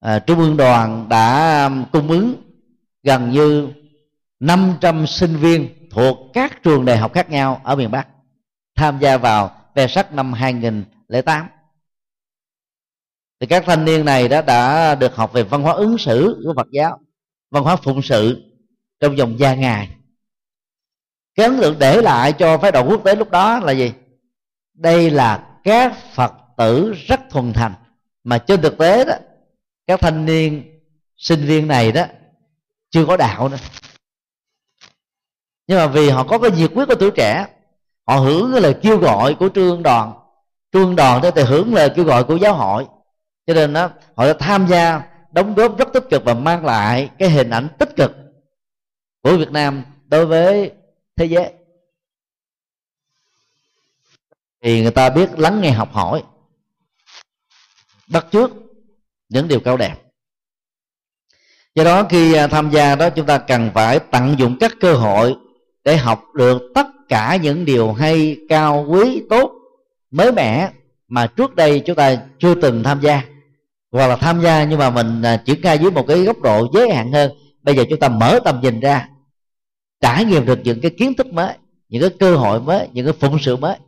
À, 0.00 0.18
trung 0.18 0.38
ương 0.38 0.56
đoàn 0.56 1.08
đã 1.08 1.70
cung 1.92 2.08
ứng 2.08 2.34
gần 3.02 3.30
như 3.30 3.68
500 4.40 5.06
sinh 5.06 5.36
viên 5.36 5.88
thuộc 5.90 6.18
các 6.32 6.62
trường 6.62 6.84
đại 6.84 6.96
học 6.96 7.12
khác 7.14 7.30
nhau 7.30 7.60
ở 7.64 7.76
miền 7.76 7.90
Bắc 7.90 8.08
tham 8.74 8.98
gia 9.00 9.16
vào 9.16 9.50
về 9.74 9.88
sắc 9.88 10.12
năm 10.12 10.32
2008 10.32 11.48
thì 13.40 13.46
các 13.46 13.64
thanh 13.66 13.84
niên 13.84 14.04
này 14.04 14.28
đã 14.28 14.42
đã 14.42 14.94
được 14.94 15.16
học 15.16 15.32
về 15.32 15.42
văn 15.42 15.62
hóa 15.62 15.72
ứng 15.72 15.98
xử 15.98 16.42
của 16.44 16.52
Phật 16.56 16.66
giáo 16.70 17.00
văn 17.50 17.64
hóa 17.64 17.76
phụng 17.76 18.02
sự 18.02 18.42
trong 19.00 19.16
vòng 19.16 19.38
gia 19.38 19.54
ngày 19.54 19.97
cái 21.38 21.46
ấn 21.46 21.60
tượng 21.60 21.78
để 21.78 22.02
lại 22.02 22.32
cho 22.32 22.58
phái 22.58 22.72
đoàn 22.72 22.88
quốc 22.88 23.04
tế 23.04 23.14
lúc 23.14 23.30
đó 23.30 23.58
là 23.58 23.72
gì? 23.72 23.92
Đây 24.74 25.10
là 25.10 25.46
các 25.64 25.96
phật 26.14 26.32
tử 26.56 26.94
rất 27.06 27.20
thuần 27.30 27.52
thành. 27.52 27.74
Mà 28.24 28.38
trên 28.38 28.62
thực 28.62 28.78
tế 28.78 29.04
đó, 29.04 29.14
các 29.86 30.00
thanh 30.00 30.26
niên, 30.26 30.80
sinh 31.16 31.40
viên 31.40 31.68
này 31.68 31.92
đó, 31.92 32.04
chưa 32.90 33.06
có 33.06 33.16
đạo 33.16 33.48
nữa. 33.48 33.56
Nhưng 35.66 35.78
mà 35.78 35.86
vì 35.86 36.10
họ 36.10 36.24
có 36.24 36.38
cái 36.38 36.50
nhiệt 36.50 36.70
quyết 36.74 36.86
của 36.86 36.94
tuổi 36.94 37.10
trẻ, 37.10 37.46
họ 38.06 38.16
hưởng 38.16 38.52
cái 38.52 38.60
lời 38.60 38.74
kêu 38.82 38.98
gọi 38.98 39.34
của 39.34 39.48
trương 39.54 39.82
đoàn. 39.82 40.12
Trương 40.72 40.96
đoàn 40.96 41.22
đó 41.22 41.30
thì 41.30 41.42
hưởng 41.42 41.74
lời 41.74 41.90
kêu 41.96 42.04
gọi 42.04 42.24
của 42.24 42.36
giáo 42.36 42.54
hội. 42.54 42.86
Cho 43.46 43.54
nên 43.54 43.72
đó, 43.72 43.90
họ 44.16 44.26
đã 44.26 44.32
tham 44.38 44.66
gia, 44.66 45.02
đóng 45.32 45.54
góp 45.54 45.78
rất 45.78 45.88
tích 45.92 46.04
cực 46.10 46.24
và 46.24 46.34
mang 46.34 46.64
lại 46.64 47.10
cái 47.18 47.30
hình 47.30 47.50
ảnh 47.50 47.68
tích 47.78 47.96
cực 47.96 48.12
của 49.22 49.36
Việt 49.36 49.50
Nam 49.50 49.84
đối 50.06 50.26
với 50.26 50.72
thế 51.18 51.24
giới. 51.24 51.52
Thì 54.62 54.82
người 54.82 54.90
ta 54.90 55.10
biết 55.10 55.38
lắng 55.38 55.60
nghe 55.60 55.70
học 55.70 55.92
hỏi, 55.92 56.22
bắt 58.06 58.26
trước 58.30 58.50
những 59.28 59.48
điều 59.48 59.60
cao 59.60 59.76
đẹp. 59.76 59.94
Do 61.74 61.84
đó 61.84 62.04
khi 62.10 62.32
à, 62.32 62.46
tham 62.46 62.70
gia 62.70 62.96
đó 62.96 63.10
chúng 63.10 63.26
ta 63.26 63.38
cần 63.38 63.70
phải 63.74 63.98
tận 63.98 64.38
dụng 64.38 64.56
các 64.60 64.72
cơ 64.80 64.94
hội 64.94 65.36
để 65.84 65.96
học 65.96 66.22
được 66.34 66.62
tất 66.74 66.86
cả 67.08 67.36
những 67.36 67.64
điều 67.64 67.92
hay, 67.92 68.36
cao, 68.48 68.86
quý, 68.88 69.22
tốt, 69.30 69.52
mới 70.10 70.32
mẻ 70.32 70.70
mà 71.08 71.26
trước 71.26 71.56
đây 71.56 71.80
chúng 71.80 71.96
ta 71.96 72.16
chưa 72.38 72.54
từng 72.54 72.82
tham 72.82 73.00
gia. 73.00 73.22
Hoặc 73.92 74.06
là 74.06 74.16
tham 74.16 74.40
gia 74.40 74.64
nhưng 74.64 74.78
mà 74.78 74.90
mình 74.90 75.22
à, 75.22 75.42
triển 75.44 75.62
khai 75.62 75.78
dưới 75.78 75.90
một 75.90 76.04
cái 76.08 76.22
góc 76.24 76.40
độ 76.40 76.68
giới 76.74 76.90
hạn 76.90 77.12
hơn. 77.12 77.30
Bây 77.62 77.76
giờ 77.76 77.84
chúng 77.90 77.98
ta 77.98 78.08
mở 78.08 78.40
tầm 78.44 78.60
nhìn 78.60 78.80
ra 78.80 79.08
trải 80.00 80.24
nghiệm 80.24 80.46
được 80.46 80.58
những 80.64 80.80
cái 80.82 80.94
kiến 80.98 81.14
thức 81.14 81.26
mới, 81.26 81.58
những 81.88 82.02
cái 82.02 82.10
cơ 82.20 82.36
hội 82.36 82.60
mới, 82.60 82.88
những 82.92 83.06
cái 83.06 83.14
phụng 83.20 83.38
sự 83.40 83.56
mới. 83.56 83.78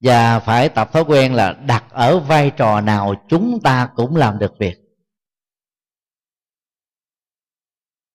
Và 0.00 0.40
phải 0.40 0.68
tập 0.68 0.92
thói 0.92 1.02
quen 1.04 1.34
là 1.34 1.52
đặt 1.52 1.84
ở 1.90 2.18
vai 2.18 2.50
trò 2.56 2.80
nào 2.80 3.14
chúng 3.28 3.60
ta 3.62 3.90
cũng 3.96 4.16
làm 4.16 4.38
được 4.38 4.58
việc. 4.58 4.76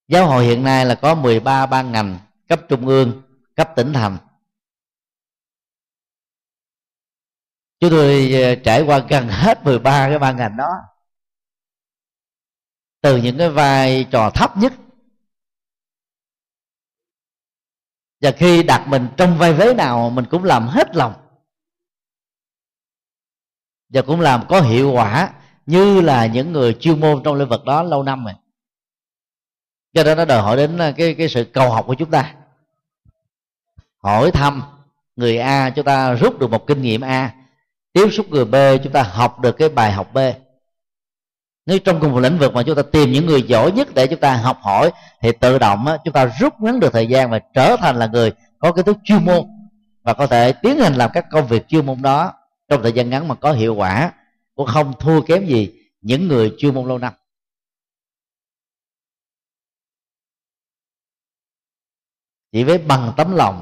Giáo 0.07 0.27
hội 0.27 0.45
hiện 0.45 0.63
nay 0.63 0.85
là 0.85 0.95
có 0.95 1.15
13 1.15 1.65
ban 1.65 1.91
ngành, 1.91 2.19
cấp 2.47 2.59
trung 2.69 2.87
ương, 2.87 3.21
cấp 3.55 3.69
tỉnh 3.75 3.93
thành. 3.93 4.17
Chúng 7.79 7.89
tôi 7.89 8.31
ờ, 8.33 8.55
trải 8.55 8.81
qua 8.81 8.99
gần 9.09 9.27
hết 9.27 9.63
13 9.63 10.09
cái 10.09 10.19
ban 10.19 10.37
ngành 10.37 10.57
đó. 10.57 10.69
Từ 13.01 13.17
những 13.17 13.37
cái 13.37 13.49
vai 13.49 14.07
trò 14.11 14.31
thấp 14.35 14.57
nhất 14.57 14.73
và 18.21 18.31
khi 18.31 18.63
đặt 18.63 18.87
mình 18.87 19.07
trong 19.17 19.37
vai 19.37 19.53
vế 19.53 19.73
nào, 19.73 20.09
mình 20.09 20.25
cũng 20.25 20.43
làm 20.43 20.67
hết 20.67 20.95
lòng. 20.95 21.13
Và 23.89 24.01
cũng 24.01 24.21
làm 24.21 24.43
có 24.49 24.61
hiệu 24.61 24.91
quả, 24.91 25.33
như 25.65 26.01
là 26.01 26.25
những 26.25 26.53
người 26.53 26.73
chuyên 26.73 26.99
môn 26.99 27.23
trong 27.23 27.35
lĩnh 27.35 27.49
vực 27.49 27.65
đó 27.65 27.83
lâu 27.83 28.03
năm 28.03 28.25
rồi. 28.25 28.33
Cho 29.93 30.03
nên 30.03 30.17
nó 30.17 30.25
đòi 30.25 30.41
hỏi 30.41 30.57
đến 30.57 30.77
ờ, 30.77 30.91
cái 30.97 31.15
cái 31.17 31.29
sự 31.29 31.43
cầu 31.43 31.71
học 31.71 31.85
của 31.87 31.93
chúng 31.93 32.11
ta. 32.11 32.35
Hỏi 34.03 34.31
thăm 34.31 34.63
người 35.15 35.37
a, 35.37 35.69
chúng 35.69 35.85
ta 35.85 36.13
rút 36.13 36.39
được 36.39 36.51
một 36.51 36.67
kinh 36.67 36.81
nghiệm 36.81 37.01
a. 37.01 37.35
Tiếp 37.93 38.09
xúc 38.11 38.29
người 38.29 38.45
b, 38.45 38.55
chúng 38.83 38.93
ta 38.93 39.03
học 39.03 39.39
được 39.39 39.57
cái 39.57 39.69
bài 39.69 39.91
học 39.91 40.13
b 40.13 40.17
nếu 41.65 41.79
trong 41.79 41.99
cùng 41.99 42.11
một 42.11 42.19
lĩnh 42.19 42.37
vực 42.37 42.53
mà 42.53 42.63
chúng 42.63 42.75
ta 42.75 42.81
tìm 42.91 43.11
những 43.11 43.25
người 43.25 43.41
giỏi 43.41 43.71
nhất 43.71 43.87
để 43.95 44.07
chúng 44.07 44.19
ta 44.19 44.35
học 44.35 44.59
hỏi 44.61 44.91
thì 45.21 45.31
tự 45.31 45.59
động 45.59 45.85
chúng 46.05 46.13
ta 46.13 46.25
rút 46.39 46.53
ngắn 46.61 46.79
được 46.79 46.93
thời 46.93 47.07
gian 47.07 47.29
và 47.31 47.39
trở 47.53 47.75
thành 47.79 47.95
là 47.95 48.07
người 48.07 48.31
có 48.59 48.71
kiến 48.71 48.85
thức 48.85 48.97
chuyên 49.03 49.25
môn 49.25 49.45
và 50.03 50.13
có 50.13 50.27
thể 50.27 50.53
tiến 50.53 50.79
hành 50.79 50.93
làm 50.95 51.09
các 51.13 51.25
công 51.31 51.47
việc 51.47 51.67
chuyên 51.67 51.85
môn 51.85 52.01
đó 52.01 52.33
trong 52.69 52.83
thời 52.83 52.91
gian 52.91 53.09
ngắn 53.09 53.27
mà 53.27 53.35
có 53.35 53.51
hiệu 53.51 53.75
quả 53.75 54.13
cũng 54.55 54.67
không 54.67 54.93
thua 54.99 55.21
kém 55.21 55.45
gì 55.45 55.73
những 56.01 56.27
người 56.27 56.55
chuyên 56.57 56.73
môn 56.73 56.87
lâu 56.87 56.97
năm. 56.97 57.13
Chỉ 62.51 62.63
với 62.63 62.77
bằng 62.77 63.13
tấm 63.17 63.35
lòng 63.35 63.61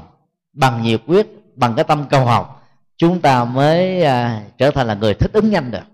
bằng 0.52 0.82
nhiệt 0.82 1.00
quyết 1.06 1.26
bằng 1.56 1.74
cái 1.76 1.84
tâm 1.84 2.06
cầu 2.10 2.24
học 2.24 2.62
chúng 2.96 3.20
ta 3.20 3.44
mới 3.44 4.02
à, 4.02 4.44
trở 4.58 4.70
thành 4.70 4.86
là 4.86 4.94
người 4.94 5.14
thích 5.14 5.32
ứng 5.32 5.50
nhanh 5.50 5.70
được 5.70 5.93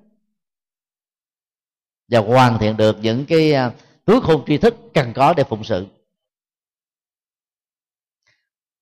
và 2.11 2.21
hoàn 2.21 2.59
thiện 2.59 2.77
được 2.77 2.97
những 3.03 3.27
cái 3.27 3.53
à, 3.53 3.65
hướng 3.65 3.75
túi 4.05 4.21
khôn 4.21 4.45
tri 4.47 4.59
thức 4.59 4.75
cần 4.95 5.13
có 5.15 5.35
để 5.35 5.45
phụng 5.45 5.65
sự. 5.65 5.87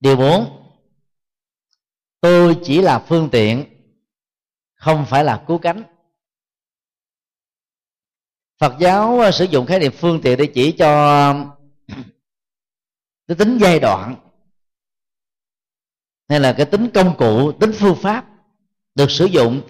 Điều 0.01 0.17
bốn, 0.17 0.63
tôi 2.21 2.57
chỉ 2.65 2.81
là 2.81 2.99
phương 2.99 3.29
tiện, 3.33 3.65
không 4.75 5.07
phải 5.09 5.25
là 5.25 5.45
cứu 5.47 5.59
cánh. 5.59 5.83
Phật 8.59 8.75
giáo 8.79 9.21
à, 9.21 9.31
sử 9.31 9.45
dụng 9.45 9.67
khái 9.67 9.79
niệm 9.79 9.93
phương 9.97 10.21
tiện 10.23 10.39
để 10.39 10.47
chỉ 10.55 10.73
cho 10.73 11.09
à, 11.09 11.47
cái 13.27 13.37
tính 13.37 13.59
giai 13.61 13.81
đoạn, 13.81 14.17
hay 16.29 16.41
là 16.41 16.53
cái 16.53 16.67
tính 16.67 16.91
công 16.95 17.17
cụ, 17.19 17.53
tính 17.53 17.73
phương 17.75 17.97
pháp 18.03 18.27
được 18.95 19.11
sử 19.11 19.25
dụng 19.25 19.61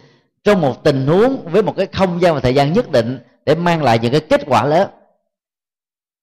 trong 0.42 0.60
một 0.60 0.84
tình 0.84 1.06
huống 1.06 1.48
với 1.52 1.62
một 1.62 1.74
cái 1.76 1.86
không 1.86 2.20
gian 2.20 2.34
và 2.34 2.40
thời 2.40 2.54
gian 2.54 2.72
nhất 2.72 2.90
định 2.90 3.18
để 3.48 3.54
mang 3.54 3.82
lại 3.82 3.98
những 3.98 4.12
cái 4.12 4.20
kết 4.20 4.40
quả 4.46 4.64
lớn. 4.64 4.90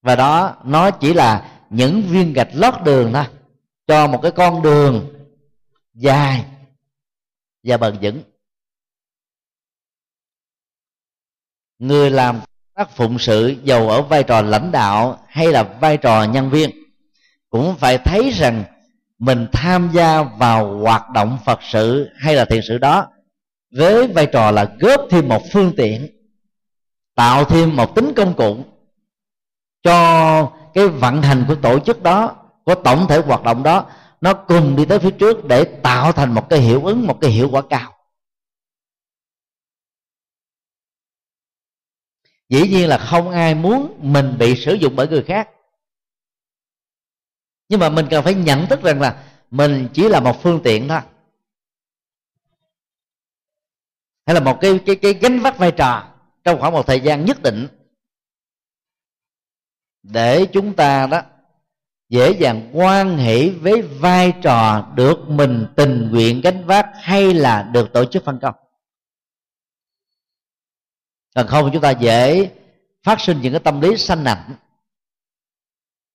Và 0.01 0.15
đó, 0.15 0.55
nó 0.65 0.91
chỉ 0.91 1.13
là 1.13 1.59
những 1.69 2.01
viên 2.01 2.33
gạch 2.33 2.49
lót 2.53 2.73
đường 2.83 3.13
thôi, 3.13 3.25
cho 3.87 4.07
một 4.07 4.19
cái 4.21 4.31
con 4.31 4.61
đường 4.61 5.13
dài 5.93 6.45
và 7.63 7.77
bền 7.77 7.97
vững. 8.01 8.21
Người 11.79 12.09
làm 12.11 12.39
tác 12.75 12.89
phụng 12.89 13.19
sự 13.19 13.55
giàu 13.63 13.89
ở 13.89 14.01
vai 14.01 14.23
trò 14.23 14.41
lãnh 14.41 14.71
đạo 14.71 15.25
hay 15.27 15.47
là 15.47 15.63
vai 15.63 15.97
trò 15.97 16.23
nhân 16.23 16.49
viên 16.49 16.69
cũng 17.49 17.75
phải 17.79 17.97
thấy 17.97 18.29
rằng 18.29 18.63
mình 19.19 19.47
tham 19.51 19.89
gia 19.93 20.23
vào 20.23 20.77
hoạt 20.77 21.09
động 21.09 21.37
phật 21.45 21.59
sự 21.71 22.09
hay 22.15 22.35
là 22.35 22.45
thiền 22.45 22.61
sự 22.67 22.77
đó 22.77 23.07
với 23.77 24.07
vai 24.07 24.25
trò 24.25 24.51
là 24.51 24.75
góp 24.79 25.01
thêm 25.09 25.27
một 25.27 25.41
phương 25.53 25.73
tiện 25.77 26.14
tạo 27.15 27.45
thêm 27.45 27.75
một 27.75 27.95
tính 27.95 28.13
công 28.15 28.35
cụ 28.35 28.65
cho 29.83 30.51
cái 30.73 30.87
vận 30.87 31.21
hành 31.21 31.45
của 31.47 31.55
tổ 31.55 31.79
chức 31.79 32.03
đó, 32.03 32.35
của 32.63 32.75
tổng 32.75 33.05
thể 33.09 33.21
hoạt 33.21 33.43
động 33.43 33.63
đó, 33.63 33.91
nó 34.21 34.33
cùng 34.33 34.75
đi 34.75 34.85
tới 34.85 34.99
phía 34.99 35.11
trước 35.11 35.45
để 35.45 35.79
tạo 35.83 36.11
thành 36.11 36.33
một 36.33 36.49
cái 36.49 36.59
hiệu 36.59 36.85
ứng, 36.85 37.07
một 37.07 37.17
cái 37.21 37.31
hiệu 37.31 37.49
quả 37.51 37.61
cao. 37.69 37.91
Dĩ 42.49 42.67
nhiên 42.67 42.89
là 42.89 42.97
không 42.97 43.31
ai 43.31 43.55
muốn 43.55 43.99
mình 44.01 44.37
bị 44.39 44.55
sử 44.55 44.73
dụng 44.73 44.95
bởi 44.95 45.07
người 45.07 45.23
khác. 45.23 45.49
Nhưng 47.69 47.79
mà 47.79 47.89
mình 47.89 48.07
cần 48.09 48.23
phải 48.23 48.33
nhận 48.33 48.67
thức 48.67 48.81
rằng 48.81 49.01
là 49.01 49.23
mình 49.51 49.89
chỉ 49.93 50.09
là 50.09 50.19
một 50.19 50.41
phương 50.43 50.61
tiện 50.63 50.87
thôi. 50.87 50.99
Hay 54.25 54.33
là 54.33 54.39
một 54.39 54.57
cái 54.61 54.79
cái 54.85 54.95
cái 54.95 55.13
gánh 55.13 55.39
vác 55.39 55.57
vai 55.57 55.71
trò 55.71 56.14
trong 56.45 56.59
khoảng 56.59 56.73
một 56.73 56.87
thời 56.87 56.99
gian 56.99 57.25
nhất 57.25 57.37
định, 57.43 57.67
để 60.03 60.45
chúng 60.53 60.73
ta 60.73 61.07
đó 61.07 61.21
dễ 62.09 62.31
dàng 62.39 62.69
quan 62.73 63.17
hệ 63.17 63.49
với 63.49 63.81
vai 63.81 64.33
trò 64.41 64.91
được 64.95 65.17
mình 65.27 65.67
tình 65.75 66.09
nguyện 66.11 66.41
gánh 66.41 66.65
vác 66.65 66.89
hay 66.93 67.33
là 67.33 67.63
được 67.63 67.93
tổ 67.93 68.05
chức 68.05 68.23
phân 68.23 68.39
công. 68.39 68.55
Còn 71.35 71.47
không, 71.47 71.69
chúng 71.73 71.81
ta 71.81 71.91
dễ 71.91 72.51
phát 73.03 73.21
sinh 73.21 73.41
những 73.41 73.53
cái 73.53 73.61
tâm 73.63 73.81
lý 73.81 73.97
sanh 73.97 74.23
nặng. 74.23 74.55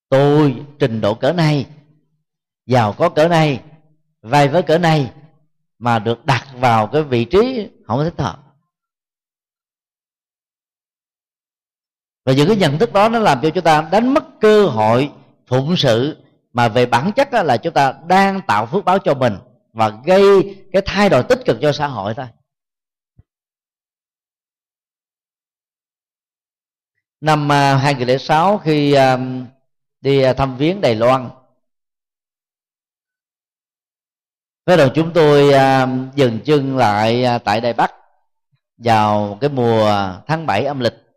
Tôi 0.08 0.64
trình 0.78 1.00
độ 1.00 1.14
cỡ 1.14 1.32
này, 1.32 1.66
giàu 2.66 2.94
có 2.98 3.08
cỡ 3.08 3.28
này, 3.28 3.62
vai 4.22 4.48
với 4.48 4.62
cỡ 4.62 4.78
này 4.78 5.12
mà 5.78 5.98
được 5.98 6.24
đặt 6.24 6.46
vào 6.54 6.86
cái 6.86 7.02
vị 7.02 7.24
trí 7.24 7.70
không 7.86 8.04
thích 8.04 8.18
hợp. 8.18 8.49
Và 12.24 12.32
những 12.32 12.48
cái 12.48 12.56
nhận 12.56 12.78
thức 12.78 12.92
đó 12.92 13.08
nó 13.08 13.18
làm 13.18 13.38
cho 13.42 13.50
chúng 13.50 13.64
ta 13.64 13.88
đánh 13.92 14.14
mất 14.14 14.24
cơ 14.40 14.66
hội 14.66 15.10
phụng 15.46 15.76
sự 15.76 16.16
mà 16.52 16.68
về 16.68 16.86
bản 16.86 17.12
chất 17.12 17.28
là 17.32 17.56
chúng 17.56 17.74
ta 17.74 17.94
đang 18.06 18.40
tạo 18.46 18.66
phước 18.66 18.84
báo 18.84 18.98
cho 18.98 19.14
mình 19.14 19.36
và 19.72 19.92
gây 20.04 20.56
cái 20.72 20.82
thay 20.86 21.08
đổi 21.08 21.22
tích 21.22 21.38
cực 21.44 21.58
cho 21.60 21.72
xã 21.72 21.86
hội 21.86 22.14
thôi. 22.14 22.26
Năm 27.20 27.52
à, 27.52 27.76
2006 27.76 28.58
khi 28.58 28.92
à, 28.92 29.18
đi 30.00 30.22
à, 30.22 30.32
thăm 30.32 30.56
viếng 30.56 30.80
Đài 30.80 30.94
Loan 30.94 31.30
với 34.66 34.76
đầu 34.76 34.88
chúng 34.94 35.12
tôi 35.12 35.52
dừng 36.14 36.40
chân 36.44 36.76
lại 36.76 37.24
tại 37.44 37.60
Đài 37.60 37.72
Bắc 37.72 37.94
vào 38.78 39.38
cái 39.40 39.50
mùa 39.50 40.12
tháng 40.26 40.46
7 40.46 40.64
âm 40.64 40.80
lịch 40.80 41.09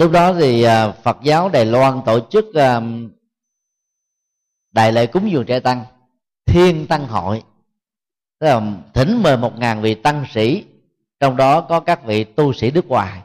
lúc 0.00 0.12
đó 0.12 0.34
thì 0.38 0.62
à, 0.62 0.92
Phật 0.92 1.16
giáo 1.22 1.48
Đài 1.48 1.66
Loan 1.66 2.00
tổ 2.06 2.20
chức 2.30 2.54
à, 2.54 2.80
đại 4.72 4.92
lễ 4.92 5.06
cúng 5.06 5.30
dường 5.30 5.46
trẻ 5.46 5.60
tăng 5.60 5.84
thiên 6.46 6.86
tăng 6.86 7.06
hội. 7.06 7.42
Tức 8.38 8.46
là 8.46 8.60
thỉnh 8.94 9.22
mời 9.22 9.36
một 9.36 9.58
ngàn 9.58 9.82
vị 9.82 9.94
tăng 9.94 10.24
sĩ 10.30 10.64
trong 11.20 11.36
đó 11.36 11.60
có 11.60 11.80
các 11.80 12.04
vị 12.04 12.24
tu 12.24 12.52
sĩ 12.52 12.70
nước 12.70 12.86
ngoài. 12.86 13.22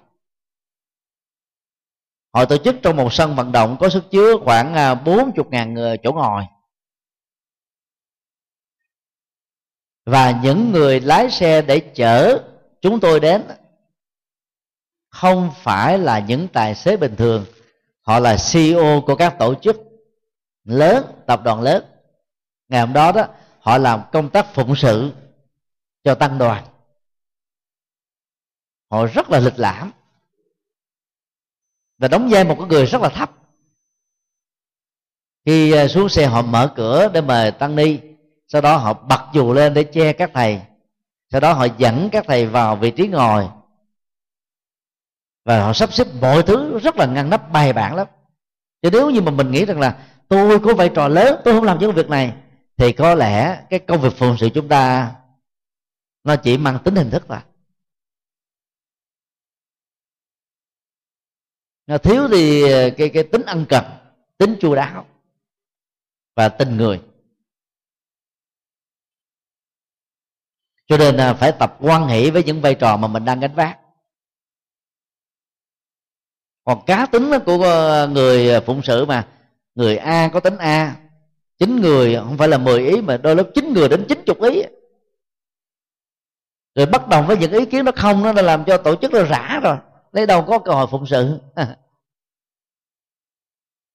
Họ 2.34 2.46
tổ 2.46 2.58
chức 2.58 2.76
trong 2.84 2.96
một 2.96 3.14
sân 3.14 3.36
vận 3.36 3.52
động 3.52 3.78
có 3.80 3.90
sức 3.90 4.04
chứa 4.12 4.38
khoảng 4.44 4.74
à, 4.74 4.96
bốn 4.96 5.32
chục 5.36 5.52
ngàn 5.52 5.74
người 5.74 5.98
chỗ 6.04 6.12
ngồi. 6.12 6.44
Và 10.06 10.40
những 10.44 10.72
người 10.72 11.00
lái 11.00 11.32
xe 11.32 11.62
để 11.62 11.80
chở 11.80 12.44
chúng 12.82 13.00
tôi 13.00 13.20
đến 13.20 13.44
không 15.16 15.52
phải 15.56 15.98
là 15.98 16.20
những 16.20 16.48
tài 16.48 16.76
xế 16.76 16.98
bình 16.98 17.16
thường. 17.16 17.46
Họ 18.02 18.20
là 18.20 18.38
CEO 18.52 19.02
của 19.06 19.16
các 19.16 19.36
tổ 19.40 19.56
chức 19.56 19.78
lớn, 20.64 21.06
tập 21.28 21.42
đoàn 21.44 21.62
lớn. 21.62 21.84
Ngày 22.68 22.82
hôm 22.82 22.94
đó 22.94 23.12
đó, 23.12 23.28
họ 23.60 23.78
làm 23.78 24.02
công 24.12 24.30
tác 24.30 24.54
phụng 24.54 24.76
sự 24.76 25.12
cho 26.04 26.16
tăng 26.16 26.38
đoàn. 26.38 26.66
Họ 28.92 29.06
rất 29.06 29.30
là 29.30 29.40
lịch 29.40 29.60
lãm. 29.60 29.92
Và 31.98 32.08
đóng 32.08 32.28
vai 32.32 32.44
một 32.44 32.56
cái 32.60 32.68
người 32.68 32.86
rất 32.86 33.02
là 33.02 33.10
thấp. 33.10 33.32
Khi 35.46 35.72
à, 35.72 35.88
xuống 35.88 36.10
xe 36.10 36.26
họ 36.26 36.42
mở 36.42 36.74
cửa 36.76 37.10
để 37.14 37.22
mời 37.22 37.52
tăng 37.52 37.76
ni. 37.76 38.00
Sau 38.48 38.62
đó 38.62 38.78
họ 38.78 38.94
bật 38.94 39.22
dù 39.34 39.54
lên 39.54 39.74
để 39.74 39.84
che 39.84 40.14
các 40.14 40.32
thầy. 40.34 40.62
Sau 41.32 41.42
đó 41.42 41.54
họ 41.54 41.68
dẫn 41.78 42.10
các 42.12 42.26
thầy 42.28 42.48
vào 42.48 42.76
vị 42.76 42.92
trí 42.92 43.08
ngồi 43.08 43.50
và 45.46 45.64
họ 45.64 45.74
sắp 45.74 45.94
xếp 45.94 46.08
mọi 46.22 46.44
thứ 46.44 46.80
rất 46.80 46.96
là 46.96 47.06
ngăn 47.06 47.30
nắp, 47.30 47.52
bài 47.52 47.74
bản 47.74 47.96
lắm. 47.96 48.08
Chứ 48.82 48.90
nếu 48.92 49.10
như 49.10 49.22
mà 49.22 49.32
mình 49.32 49.52
nghĩ 49.52 49.66
rằng 49.66 49.80
là 49.80 50.08
tôi 50.28 50.60
có 50.60 50.74
vai 50.74 50.90
trò 50.96 51.08
lớn, 51.08 51.42
tôi 51.46 51.54
không 51.54 51.64
làm 51.64 51.80
những 51.80 51.92
việc 51.92 52.10
này, 52.10 52.34
thì 52.78 52.92
có 52.92 53.16
lẽ 53.16 53.66
cái 53.70 53.80
công 53.80 54.02
việc 54.02 54.14
phụng 54.18 54.38
sự 54.40 54.50
chúng 54.54 54.68
ta 54.68 55.16
nó 56.24 56.36
chỉ 56.36 56.58
mang 56.58 56.80
tính 56.84 56.96
hình 56.96 57.12
thức 57.12 57.26
thôi. 57.28 57.40
Nó 61.88 61.98
thiếu 61.98 62.28
thì 62.32 62.72
ờ, 62.72 62.90
cái 62.98 63.10
cái 63.10 63.24
tính 63.24 63.46
ăn 63.46 63.66
cần, 63.70 63.84
tính 64.38 64.58
chu 64.62 64.76
đáo 64.76 65.06
và 66.36 66.50
tình 66.50 66.78
người. 66.78 67.02
Cho 70.88 70.98
nên 70.98 71.18
ờ, 71.18 71.34
phải 71.34 71.52
tập 71.60 71.78
quan 71.80 72.08
hệ 72.08 72.32
với 72.32 72.44
những 72.44 72.62
vai 72.62 72.76
trò 72.76 72.98
mà 72.98 73.08
mình 73.08 73.26
đang 73.26 73.40
gánh 73.40 73.56
vác 73.56 73.80
còn 76.66 76.86
cá 76.86 77.06
tính 77.06 77.32
của 77.46 77.64
ờ, 77.64 78.08
người 78.08 78.50
ờ, 78.50 78.62
phụng 78.62 78.82
sự 78.84 79.06
mà, 79.06 79.28
người 79.76 79.98
a 79.98 80.30
có 80.34 80.40
tính 80.40 80.58
a, 80.58 80.96
chín 81.60 81.82
người, 81.82 82.16
không 82.16 82.38
phải 82.38 82.48
là 82.48 82.58
10 82.58 82.88
ý 82.88 83.02
mà 83.02 83.18
đôi 83.18 83.36
lúc 83.36 83.50
chín 83.56 83.74
người 83.74 83.90
đến 83.90 84.06
chín 84.10 84.24
chục 84.26 84.42
ý. 84.42 84.64
Rồi 86.76 86.86
bất 86.86 87.08
đồng 87.08 87.28
với 87.28 87.38
những 87.38 87.52
ý 87.52 87.66
kiến 87.66 87.86
nó 87.86 87.92
không, 87.96 88.24
nó 88.24 88.42
làm 88.42 88.64
cho 88.64 88.78
tổ 88.78 88.96
chức 88.96 89.12
nó 89.12 89.24
rã 89.24 89.60
rồi, 89.64 89.78
lấy 90.12 90.26
đâu 90.26 90.42
có 90.42 90.60
cơ 90.60 90.72
hội 90.72 90.88
phụng 90.92 91.06
sự. 91.06 91.40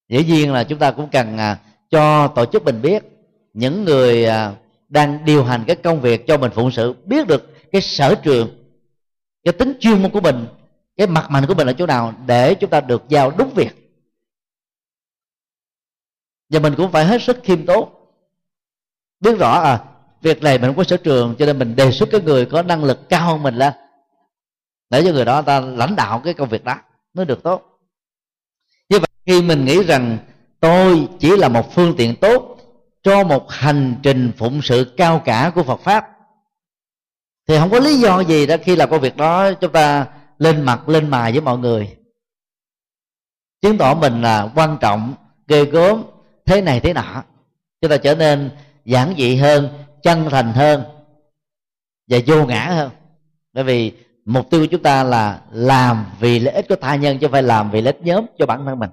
Dĩ 0.09 0.25
nhiên 0.25 0.53
là 0.53 0.65
chúng 0.65 0.79
ta 0.79 0.91
cũng 0.91 1.09
cần 1.13 1.39
à, 1.39 1.59
cho 1.91 2.29
tổ 2.29 2.47
chức 2.47 2.65
mình 2.65 2.83
biết 2.83 3.05
những 3.53 3.85
người 3.85 4.25
à, 4.25 4.53
đang 4.89 5.25
điều 5.25 5.45
hành 5.45 5.65
cái 5.67 5.77
công 5.77 6.01
việc 6.01 6.27
cho 6.27 6.39
mình 6.39 6.51
phụng 6.55 6.71
sự, 6.71 6.95
biết 7.05 7.27
được 7.27 7.71
cái 7.73 7.83
sở 7.83 8.15
trường, 8.15 8.49
cái 9.45 9.53
tính 9.53 9.77
chuyên 9.81 10.03
môn 10.03 10.11
của 10.11 10.21
mình 10.21 10.47
cái 11.01 11.07
mặt 11.07 11.31
mạnh 11.31 11.47
của 11.47 11.55
mình 11.55 11.67
ở 11.67 11.73
chỗ 11.73 11.87
nào 11.87 12.15
để 12.27 12.55
chúng 12.55 12.71
ta 12.71 12.81
được 12.81 13.03
giao 13.09 13.31
đúng 13.31 13.55
việc. 13.55 14.03
Và 16.49 16.61
mình 16.61 16.75
cũng 16.77 16.93
phải 16.93 17.05
hết 17.05 17.23
sức 17.23 17.39
khiêm 17.45 17.67
tốn. 17.67 17.89
Biết 19.21 19.39
rõ 19.39 19.51
à 19.51 19.85
việc 20.21 20.43
này 20.43 20.59
mình 20.59 20.69
không 20.69 20.77
có 20.77 20.85
sở 20.85 20.97
trường, 20.97 21.35
cho 21.39 21.47
nên 21.47 21.59
mình 21.59 21.77
đề 21.77 21.91
xuất 21.91 22.09
cái 22.13 22.21
người 22.21 22.47
có 22.47 22.63
năng 22.63 22.85
lực 22.85 23.09
cao 23.09 23.27
hơn 23.27 23.43
mình 23.43 23.55
lên. 23.55 23.73
Để 24.91 25.03
cho 25.05 25.13
người 25.13 25.25
đó 25.25 25.43
ta 25.43 25.61
lãnh 25.61 25.97
đạo 25.97 26.21
cái 26.25 26.35
công 26.35 26.49
việc 26.49 26.65
đó, 26.65 26.77
mới 27.15 27.27
được 27.27 27.43
tốt. 27.43 27.81
Như 28.89 28.99
vậy, 28.99 29.09
khi 29.27 29.43
mình 29.43 29.65
nghĩ 29.65 29.83
rằng 29.83 30.19
tôi 30.61 31.09
chỉ 31.21 31.37
là 31.37 31.49
một 31.49 31.75
phương 31.75 31.95
tiện 31.97 32.17
tốt 32.17 32.57
cho 33.03 33.25
một 33.25 33.51
hành 33.51 33.97
trình 34.03 34.33
phụng 34.39 34.63
sự 34.63 34.95
cao 34.97 35.23
cả 35.25 35.53
của 35.55 35.63
Phật 35.63 35.81
pháp, 35.81 36.11
thì 37.49 37.59
không 37.59 37.71
có 37.71 37.79
lý 37.79 38.01
do 38.01 38.21
gì 38.21 38.47
đó 38.47 38.57
khi 38.63 38.77
làm 38.77 38.91
công 38.91 39.01
việc 39.01 39.17
đó 39.17 39.53
chúng 39.53 39.73
ta 39.73 40.07
lên 40.41 40.63
mặt, 40.63 40.89
lên 40.89 41.11
mài 41.11 41.33
với 41.33 41.41
mọi 41.41 41.59
người. 41.59 41.97
Chứng 43.63 43.79
tỏ 43.79 43.95
mình 43.95 44.23
là 44.23 44.53
quan 44.55 44.79
trọng, 44.81 45.15
ghê 45.49 45.65
gớm, 45.65 46.05
thế 46.47 46.61
này 46.61 46.81
thế 46.81 46.93
nọ. 46.93 47.25
Chúng 47.81 47.91
ta 47.91 47.97
trở 47.97 48.15
nên 48.15 48.51
giản 48.85 49.15
dị 49.19 49.37
hơn, 49.37 49.69
chân 50.03 50.29
thành 50.31 50.53
hơn 50.53 50.83
và 52.07 52.19
vô 52.27 52.47
ngã 52.47 52.67
hơn. 52.67 52.91
Bởi 53.53 53.65
vì 53.65 53.93
mục 54.25 54.51
tiêu 54.51 54.61
của 54.61 54.67
chúng 54.71 54.83
ta 54.83 55.05
là 55.05 55.43
làm 55.51 56.07
vì 56.21 56.39
lợi 56.39 56.55
ích 56.55 56.69
của 56.69 56.77
tha 56.77 56.97
nhân, 56.97 57.19
chứ 57.19 57.27
không 57.27 57.33
phải 57.33 57.43
làm 57.43 57.71
vì 57.71 57.81
lợi 57.81 57.93
ích 57.93 58.03
nhóm 58.03 58.27
cho 58.39 58.47
bản 58.47 58.67
thân 58.67 58.79
mình. 58.79 58.91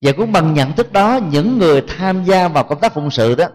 Và 0.00 0.12
cũng 0.16 0.32
bằng 0.32 0.54
nhận 0.54 0.72
thức 0.72 0.92
đó, 0.92 1.20
những 1.30 1.58
người 1.58 1.84
tham 1.88 2.24
gia 2.24 2.48
vào 2.48 2.64
công 2.64 2.80
tác 2.80 2.94
phụng 2.94 3.10
sự 3.10 3.34
đó 3.34 3.48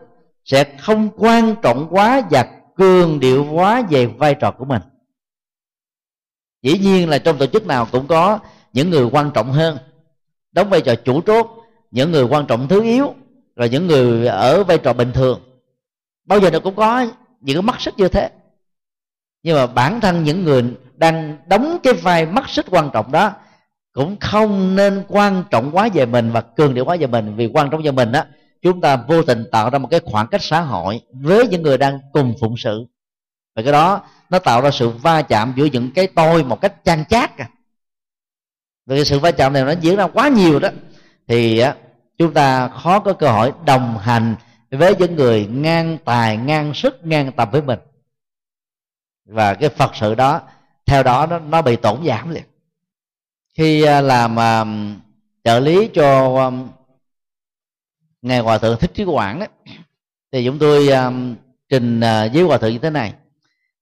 sẽ 0.46 0.78
không 0.80 1.10
quan 1.18 1.56
trọng 1.62 1.88
quá 1.90 2.22
và 2.32 2.59
cường 2.80 3.20
điệu 3.20 3.48
quá 3.52 3.82
về 3.90 4.06
vai 4.06 4.36
trò 4.36 4.52
của 4.52 4.66
mình. 4.66 4.82
Dĩ 6.62 6.80
nhiên 6.80 7.10
là 7.10 7.18
trong 7.18 7.38
tổ 7.38 7.46
chức 7.46 7.68
nào 7.68 7.88
cũng 7.92 8.08
có 8.08 8.40
những 8.74 8.90
người 8.90 9.04
quan 9.12 9.32
trọng 9.34 9.52
hơn, 9.52 9.78
đóng 10.52 10.70
vai 10.70 10.82
trò 10.82 10.96
chủ 10.96 11.22
chốt, 11.22 11.48
những 11.92 12.12
người 12.12 12.24
quan 12.24 12.46
trọng 12.46 12.68
thứ 12.68 12.84
yếu, 12.84 13.14
rồi 13.56 13.70
những 13.70 13.88
người 13.88 14.28
ở 14.28 14.64
vai 14.64 14.78
trò 14.78 14.94
bình 14.94 15.12
thường. 15.14 15.42
Bao 16.26 16.40
giờ 16.40 16.50
nó 16.50 16.60
cũng 16.60 16.76
có 16.76 17.06
những 17.42 17.56
cái 17.56 17.62
mắt 17.62 17.82
xích 17.82 17.94
như 17.98 18.08
thế. 18.08 18.30
Nhưng 19.44 19.56
mà 19.56 19.68
bản 19.68 20.02
thân 20.02 20.24
những 20.24 20.44
người 20.44 20.64
đang 20.96 21.38
đóng 21.48 21.78
cái 21.84 21.94
vai 21.94 22.26
mắt 22.26 22.50
xích 22.50 22.66
quan 22.70 22.90
trọng 22.94 23.12
đó 23.12 23.32
cũng 23.92 24.18
không 24.20 24.76
nên 24.76 25.04
quan 25.08 25.44
trọng 25.52 25.72
quá 25.72 25.90
về 25.94 26.06
mình 26.06 26.32
và 26.32 26.42
cường 26.42 26.74
điệu 26.74 26.86
quá 26.86 26.98
về 27.00 27.08
mình, 27.08 27.36
vì 27.36 27.50
quan 27.54 27.70
trọng 27.70 27.82
về 27.82 27.92
mình 27.92 28.12
đó 28.12 28.24
chúng 28.62 28.82
ta 28.82 28.96
vô 28.96 29.24
tình 29.24 29.46
tạo 29.52 29.70
ra 29.70 29.80
một 29.80 29.88
cái 29.92 30.00
khoảng 30.06 30.28
cách 30.28 30.42
xã 30.44 30.62
hội 30.62 31.02
với 31.12 31.48
những 31.48 31.62
người 31.62 31.78
đang 31.78 32.00
cùng 32.14 32.36
phụng 32.40 32.58
sự. 32.58 32.86
Và 33.56 33.64
cái 33.64 33.72
đó 33.72 34.02
nó 34.30 34.40
tạo 34.40 34.62
ra 34.62 34.72
sự 34.72 34.90
va 34.90 35.22
chạm 35.22 35.54
giữa 35.56 35.66
những 35.66 35.92
cái 35.92 36.08
tôi 36.08 36.44
một 36.44 36.62
cách 36.62 36.74
chan 36.84 37.06
chát 37.10 37.38
à. 37.38 37.50
Vì 38.86 38.96
cái 38.96 39.06
sự 39.06 39.20
va 39.20 39.32
chạm 39.32 39.54
này 39.54 39.64
nó 39.64 39.72
diễn 39.72 39.96
ra 39.96 40.08
quá 40.08 40.28
nhiều 40.28 40.60
đó. 40.60 40.70
Thì 41.28 41.64
chúng 42.18 42.34
ta 42.34 42.68
khó 42.68 43.00
có 43.00 43.14
cơ 43.14 43.32
hội 43.32 43.54
đồng 43.66 43.98
hành 43.98 44.36
với 44.72 44.96
những 45.00 45.16
người 45.16 45.48
ngang 45.52 45.98
tài 46.06 46.38
ngang 46.38 46.74
sức 46.74 47.06
ngang 47.06 47.32
tầm 47.32 47.50
với 47.52 47.62
mình. 47.62 47.80
Và 49.26 49.54
cái 49.54 49.70
phật 49.70 49.96
sự 49.96 50.16
đó 50.16 50.42
theo 50.86 51.04
đó 51.04 51.26
nó, 51.26 51.40
nó 51.40 51.62
bị 51.62 51.76
tổn 51.76 52.06
giảm 52.06 52.30
liền. 52.30 52.44
Khi 53.54 53.82
làm 53.82 54.36
trợ 55.44 55.60
lý 55.60 55.90
cho 55.94 56.52
ngài 58.22 58.40
hòa 58.40 58.58
thượng 58.58 58.80
thích 58.80 58.92
trí 58.94 59.04
quảng 59.04 59.40
ấy, 59.40 59.50
thì 60.32 60.46
chúng 60.46 60.60
tôi 60.60 60.88
à, 60.88 61.12
trình 61.70 62.00
à, 62.00 62.30
với 62.34 62.44
hòa 62.44 62.58
thượng 62.58 62.72
như 62.72 62.80
thế 62.80 62.90
này. 62.90 63.14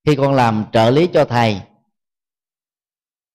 Khi 0.06 0.16
con 0.16 0.34
làm 0.34 0.66
trợ 0.72 0.90
lý 0.90 1.08
cho 1.14 1.26
thầy 1.26 1.62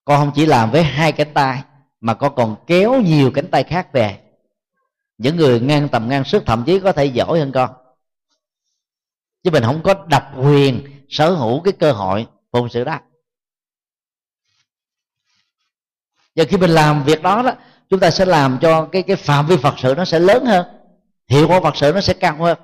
con 0.04 0.18
không 0.18 0.32
chỉ 0.34 0.46
làm 0.46 0.70
với 0.70 0.82
hai 0.82 1.12
cánh 1.12 1.34
tay 1.34 1.62
mà 2.00 2.14
con 2.14 2.34
còn 2.34 2.56
kéo 2.66 3.00
nhiều 3.00 3.30
cánh 3.34 3.50
tay 3.50 3.64
khác 3.64 3.92
về. 3.92 4.18
Những 5.18 5.36
người 5.36 5.60
ngang 5.60 5.88
tầm 5.88 6.08
ngang 6.08 6.24
sức 6.24 6.42
thậm 6.46 6.64
chí 6.66 6.80
có 6.80 6.92
thể 6.92 7.04
giỏi 7.04 7.38
hơn 7.38 7.52
con. 7.52 7.70
Chứ 9.42 9.50
mình 9.50 9.62
không 9.62 9.82
có 9.82 9.94
độc 9.94 10.22
quyền 10.36 11.04
sở 11.08 11.30
hữu 11.30 11.60
cái 11.60 11.72
cơ 11.72 11.92
hội 11.92 12.26
phụng 12.52 12.68
sự 12.68 12.84
đó. 12.84 12.98
Và 16.36 16.44
khi 16.44 16.56
mình 16.56 16.70
làm 16.70 17.04
việc 17.04 17.22
đó 17.22 17.42
đó 17.42 17.52
chúng 17.90 18.00
ta 18.00 18.10
sẽ 18.10 18.24
làm 18.24 18.58
cho 18.62 18.88
cái 18.92 19.02
cái 19.02 19.16
phạm 19.16 19.46
vi 19.46 19.56
phật 19.56 19.74
sự 19.78 19.94
nó 19.96 20.04
sẽ 20.04 20.18
lớn 20.18 20.44
hơn 20.44 20.66
hiệu 21.32 21.48
quả 21.48 21.60
phật 21.60 21.76
sự 21.76 21.92
nó 21.94 22.00
sẽ 22.00 22.14
cao 22.14 22.36
hơn. 22.36 22.58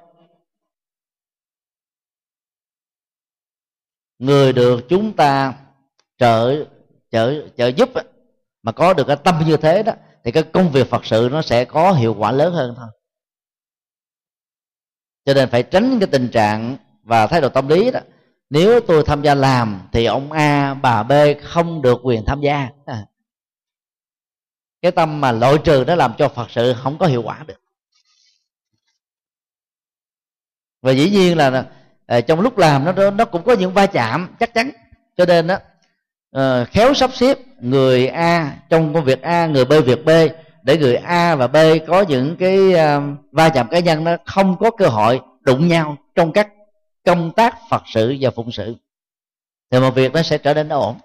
Người 4.18 4.52
được 4.52 4.80
chúng 4.88 5.16
ta 5.16 5.54
trợ 6.18 6.64
trợ 7.10 7.48
trợ 7.56 7.66
giúp 7.66 7.88
mà 8.62 8.72
có 8.72 8.94
được 8.94 9.04
cái 9.06 9.16
tâm 9.24 9.42
như 9.46 9.56
thế 9.56 9.82
đó, 9.82 9.92
thì 10.24 10.32
cái 10.32 10.42
công 10.42 10.70
việc 10.72 10.90
phật 10.90 11.06
sự 11.06 11.28
nó 11.32 11.42
sẽ 11.42 11.64
có 11.64 11.92
hiệu 11.92 12.14
quả 12.18 12.32
lớn 12.32 12.52
hơn 12.52 12.74
thôi. 12.76 12.88
Cho 15.24 15.34
nên 15.34 15.50
phải 15.50 15.62
tránh 15.62 15.98
cái 16.00 16.08
tình 16.12 16.28
trạng 16.32 16.76
và 17.02 17.26
thái 17.26 17.40
độ 17.40 17.48
tâm 17.48 17.68
lý 17.68 17.90
đó. 17.90 18.00
Nếu 18.50 18.80
tôi 18.80 19.04
tham 19.06 19.22
gia 19.22 19.34
làm 19.34 19.88
thì 19.92 20.04
ông 20.04 20.32
a, 20.32 20.74
bà 20.74 21.02
b 21.02 21.12
không 21.42 21.82
được 21.82 22.00
quyền 22.02 22.24
tham 22.26 22.40
gia. 22.40 22.68
Cái 24.82 24.92
tâm 24.92 25.20
mà 25.20 25.32
loại 25.32 25.54
trừ 25.64 25.84
nó 25.86 25.94
làm 25.94 26.14
cho 26.18 26.28
phật 26.28 26.50
sự 26.50 26.74
không 26.82 26.98
có 26.98 27.06
hiệu 27.06 27.22
quả 27.22 27.44
được. 27.46 27.67
Và 30.82 30.92
dĩ 30.92 31.10
nhiên 31.10 31.36
là 31.36 31.64
ờ, 32.06 32.20
trong 32.20 32.40
lúc 32.40 32.58
làm 32.58 32.84
nó 32.84 33.10
nó 33.10 33.24
cũng 33.24 33.42
có 33.42 33.52
những 33.52 33.72
va 33.72 33.86
chạm 33.86 34.34
chắc 34.40 34.54
chắn. 34.54 34.70
Cho 35.16 35.26
nên 35.26 35.46
đó 35.46 35.54
uh, 35.54 35.60
ờ, 36.30 36.64
khéo 36.64 36.94
sắp 36.94 37.10
xếp 37.14 37.38
người 37.60 38.08
a 38.08 38.56
trong 38.68 38.94
công 38.94 39.04
việc 39.04 39.22
a 39.22 39.46
người 39.46 39.64
b 39.64 39.72
việc 39.86 40.04
b 40.04 40.10
để 40.62 40.78
người 40.78 40.96
a 40.96 41.34
và 41.34 41.46
b 41.46 41.56
có 41.86 42.04
những 42.08 42.36
cái 42.36 42.58
uh, 42.58 43.02
va 43.32 43.48
chạm 43.48 43.68
cá 43.68 43.78
nhân 43.78 44.04
nó 44.04 44.16
không 44.26 44.56
có 44.60 44.70
cơ 44.70 44.86
hội 44.86 45.20
đụng 45.40 45.68
nhau 45.68 45.96
trong 46.14 46.32
các 46.32 46.48
công 47.04 47.32
tác 47.32 47.56
phật 47.70 47.82
sự 47.86 48.16
và 48.20 48.30
phụng 48.30 48.52
sự. 48.52 48.76
Thì 49.70 49.80
một 49.80 49.90
việc 49.90 50.12
nó 50.12 50.22
sẽ 50.22 50.38
trở 50.38 50.54
nên 50.54 50.68
ổn. 50.68 50.98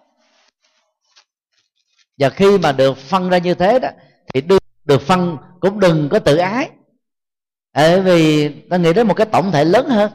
Và 2.18 2.30
khi 2.30 2.58
mà 2.58 2.72
được 2.72 2.98
phân 2.98 3.30
ra 3.30 3.38
như 3.38 3.54
thế 3.54 3.80
đó 3.80 3.90
thì 4.34 4.42
được, 4.42 4.64
được 4.86 5.02
phân 5.02 5.38
cũng 5.60 5.80
đừng 5.80 6.10
có 6.10 6.20
tự 6.20 6.38
ái 6.38 6.70
bởi 7.74 8.02
vì 8.02 8.50
ta 8.70 8.78
nghĩ 8.78 8.94
đến 8.94 9.08
một 9.08 9.14
cái 9.14 9.28
tổng 9.32 9.52
thể 9.52 9.66
lớn 9.66 9.90
hơn. 9.90 10.12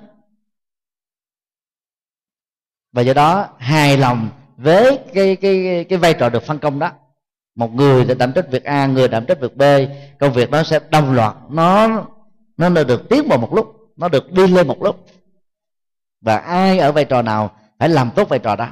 Và 2.92 3.02
do 3.02 3.14
đó, 3.14 3.48
hài 3.58 3.96
lòng 3.96 4.30
với 4.56 4.98
cái 5.14 5.36
cái 5.36 5.86
cái 5.88 5.98
vai 5.98 6.14
trò 6.14 6.28
được 6.28 6.42
phân 6.42 6.58
công 6.58 6.78
đó. 6.78 6.90
Một 7.54 7.74
người 7.74 8.04
để 8.04 8.14
đảm 8.14 8.32
trách 8.32 8.50
việc 8.50 8.64
a, 8.64 8.86
người 8.86 9.08
đảm 9.08 9.26
trách 9.26 9.40
việc 9.40 9.56
b, 9.56 9.62
công 10.20 10.32
việc 10.32 10.50
đó 10.50 10.62
sẽ 10.62 10.80
đồng 10.90 11.12
loạt, 11.12 11.36
nó 11.50 11.88
nó 12.56 12.68
được 12.84 13.08
tiến 13.10 13.28
vào 13.28 13.38
một 13.38 13.54
lúc, 13.54 13.92
nó 13.96 14.08
được 14.08 14.32
đi 14.32 14.46
lên 14.46 14.68
một 14.68 14.82
lúc. 14.82 15.06
Và 16.20 16.36
ai 16.36 16.78
ở 16.78 16.92
vai 16.92 17.04
trò 17.04 17.22
nào 17.22 17.56
phải 17.78 17.88
làm 17.88 18.10
tốt 18.16 18.28
vai 18.28 18.38
trò 18.38 18.56
đó. 18.56 18.68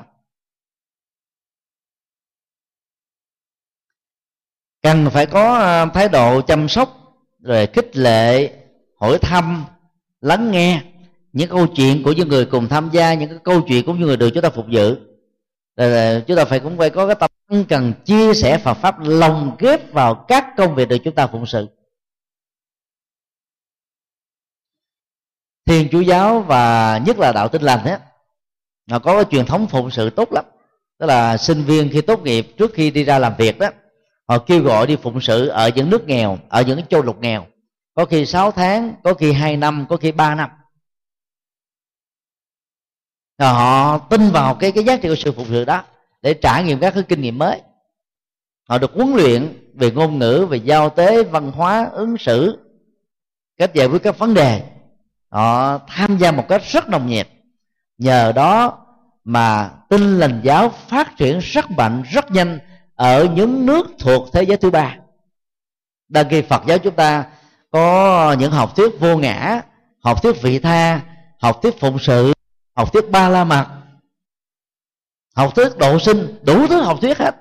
Cần 4.82 5.11
phải 5.11 5.26
có 5.26 5.55
à, 5.59 5.87
thái 5.87 6.09
độ 6.09 6.41
chăm 6.41 6.68
sóc, 6.68 7.16
rồi 7.39 7.66
khích 7.66 7.97
lệ 7.97 8.53
hỏi 9.01 9.18
thăm, 9.18 9.64
lắng 10.20 10.51
nghe 10.51 10.82
những 11.32 11.51
câu 11.51 11.66
chuyện 11.66 12.03
của 12.03 12.12
những 12.12 12.28
người 12.28 12.44
cùng 12.44 12.68
tham 12.68 12.90
gia, 12.92 13.14
những 13.14 13.28
cái 13.28 13.38
câu 13.44 13.61
chuyện 13.68 13.86
của 13.86 13.92
những 13.92 14.07
người 14.07 14.16
được 14.16 14.30
chúng 14.34 14.42
ta 14.42 14.51
phục 14.51 14.66
vụ 14.72 14.94
rồi 15.76 16.22
chúng 16.26 16.36
ta 16.36 16.44
phải 16.44 16.61
cũng 16.61 16.78
phải 16.78 16.90
có 16.90 17.07
cái 17.07 17.16
tâm 17.49 17.64
cần 17.68 17.92
chia 18.05 18.34
sẻ 18.34 18.59
Phật 18.59 18.74
pháp 18.74 19.01
lồng 19.01 19.57
ghép 19.59 19.92
vào 19.92 20.14
các 20.14 20.47
công 20.57 20.74
việc 20.74 20.88
được 20.88 20.99
chúng 21.05 21.14
ta 21.14 21.26
phụng 21.26 21.47
sự. 21.47 21.66
Thiên 25.66 25.88
chúa 25.92 26.01
giáo 26.01 26.40
và 26.40 26.99
nhất 27.07 27.18
là 27.18 27.32
đạo 27.32 27.49
tinh 27.49 27.62
lành 27.62 27.84
á, 27.84 28.01
nó 28.86 28.99
có 28.99 29.14
cái 29.14 29.24
truyền 29.30 29.47
thống 29.47 29.66
phụng 29.66 29.90
sự 29.90 30.11
tốt 30.11 30.32
lắm. 30.32 30.44
Tức 30.99 31.07
là 31.07 31.36
sinh 31.36 31.62
viên 31.62 31.88
khi 31.92 32.01
tốt 32.01 32.20
nghiệp 32.22 32.47
trước 32.59 32.70
khi 32.74 32.90
đi 32.90 33.05
ra 33.05 33.18
làm 33.18 33.32
việc 33.38 33.59
đó, 33.59 33.70
họ 34.28 34.38
kêu 34.38 34.62
gọi 34.62 34.86
đi 34.86 34.97
phụng 34.97 35.20
sự 35.20 35.49
ở 35.49 35.70
những 35.74 35.90
nước 35.90 36.07
nghèo, 36.07 36.38
ở 36.49 36.62
những 36.62 36.86
châu 36.86 37.03
lục 37.03 37.20
nghèo 37.20 37.47
có 37.97 38.05
khi 38.05 38.26
6 38.26 38.51
tháng, 38.51 38.94
có 39.05 39.14
khi 39.14 39.32
2 39.32 39.57
năm, 39.57 39.86
có 39.88 39.97
khi 39.97 40.12
3 40.12 40.34
năm. 40.34 40.51
Rồi 43.38 43.51
họ 43.51 43.99
tin 43.99 44.30
vào 44.30 44.55
cái 44.55 44.72
cái 44.72 44.84
giá 44.84 44.97
trị 44.97 45.09
của 45.09 45.14
sự 45.14 45.32
phục 45.32 45.47
sự 45.49 45.64
đó 45.64 45.84
để 46.22 46.34
trải 46.34 46.64
nghiệm 46.64 46.80
các 46.80 46.94
cái 46.94 47.03
kinh 47.03 47.20
nghiệm 47.20 47.38
mới. 47.38 47.61
Họ 48.68 48.78
được 48.78 48.90
huấn 48.94 49.12
luyện 49.12 49.70
về 49.74 49.90
ngôn 49.90 50.18
ngữ, 50.18 50.47
về 50.51 50.57
giao 50.57 50.90
tế, 50.90 51.22
văn 51.22 51.51
hóa, 51.51 51.88
ứng 51.92 52.18
xử, 52.18 52.59
cách 53.57 53.74
giải 53.74 53.86
quyết 53.86 54.03
các 54.03 54.18
vấn 54.18 54.34
đề. 54.34 54.62
Họ 55.28 55.78
tham 55.78 56.18
gia 56.18 56.32
một 56.32 56.44
cách 56.49 56.62
rất 56.64 56.88
nồng 56.88 57.07
nhiệt. 57.07 57.28
Nhờ 57.99 58.32
đó 58.32 58.86
mà 59.24 59.70
tinh 59.88 60.18
lành 60.18 60.40
giáo 60.44 60.68
phát 60.68 61.16
triển 61.16 61.38
rất 61.38 61.70
mạnh, 61.70 62.03
rất 62.12 62.30
nhanh 62.30 62.59
ở 62.94 63.24
những 63.34 63.66
nước 63.66 63.86
thuộc 63.99 64.32
thế 64.32 64.42
giới 64.42 64.57
thứ 64.57 64.70
ba. 64.70 64.97
Đăng 66.09 66.28
kỳ 66.28 66.42
phật 66.42 66.62
giáo 66.66 66.78
chúng 66.78 66.94
ta 66.94 67.24
có 67.76 68.36
những 68.38 68.52
học 68.52 68.76
thuyết 68.76 69.00
vô 69.00 69.16
ngã 69.16 69.62
học 70.00 70.22
thuyết 70.22 70.42
vị 70.42 70.58
tha 70.58 71.00
học 71.40 71.62
thuyết 71.62 71.80
phụng 71.80 71.98
sự 71.98 72.32
học 72.76 72.92
thuyết 72.92 73.10
ba 73.10 73.28
la 73.28 73.44
mật. 73.44 73.66
Học 75.36 75.54
thuyết 75.54 75.78
độ 75.78 75.98
sinh 75.98 76.38
đủ 76.42 76.66
thứ 76.66 76.80
học 76.80 76.98
thuyết 77.00 77.18
hết. 77.18 77.34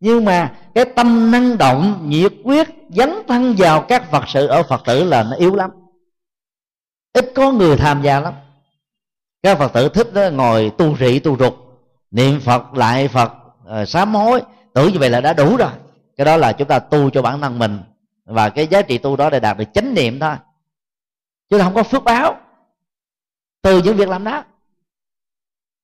Nhưng 0.00 0.24
mà 0.24 0.54
cái 0.74 0.84
tâm 0.84 1.30
năng 1.30 1.58
động 1.58 2.02
nhiệt 2.08 2.32
quyết 2.44 2.68
dấn 2.88 3.12
thân 3.28 3.54
vào 3.58 3.82
các 3.82 4.10
phật 4.10 4.24
sự 4.28 4.46
ở 4.46 4.62
phật 4.62 4.82
tử 4.86 5.04
là 5.04 5.22
nó 5.22 5.36
yếu 5.36 5.54
lắm. 5.54 5.70
Ít 7.12 7.32
có 7.34 7.52
người 7.52 7.76
tham 7.76 8.02
gia 8.02 8.20
lắm. 8.20 8.34
Các 9.42 9.58
phật 9.58 9.72
tử 9.72 9.88
thích 9.88 10.12
đó, 10.14 10.28
ngồi 10.32 10.70
tu 10.78 10.96
rị 10.96 11.18
tu 11.18 11.36
rục 11.36 11.56
niệm 12.10 12.40
phật 12.40 12.74
lại 12.74 13.08
phật 13.08 13.32
ờ, 13.64 13.84
sám 13.84 14.14
hối. 14.14 14.42
Tưởng 14.74 14.92
như 14.92 14.98
vậy 14.98 15.10
là 15.10 15.20
đã 15.20 15.32
đủ 15.32 15.56
rồi. 15.56 15.70
Cái 16.16 16.24
đó 16.24 16.36
là 16.36 16.52
chúng 16.52 16.68
ta 16.68 16.78
tu 16.78 17.10
cho 17.10 17.22
bản 17.22 17.40
thân 17.40 17.58
mình 17.58 17.78
và 18.26 18.50
cái 18.50 18.66
giá 18.66 18.82
trị 18.82 18.98
tu 18.98 19.16
đó 19.16 19.30
để 19.30 19.40
đạt 19.40 19.58
được 19.58 19.64
chánh 19.74 19.94
niệm 19.94 20.18
thôi. 20.20 20.34
Chứ 21.50 21.58
không 21.58 21.74
có 21.74 21.82
phước 21.82 22.04
báo. 22.04 22.40
Từ 23.62 23.82
những 23.82 23.96
việc 23.96 24.08
làm 24.08 24.24
đó. 24.24 24.44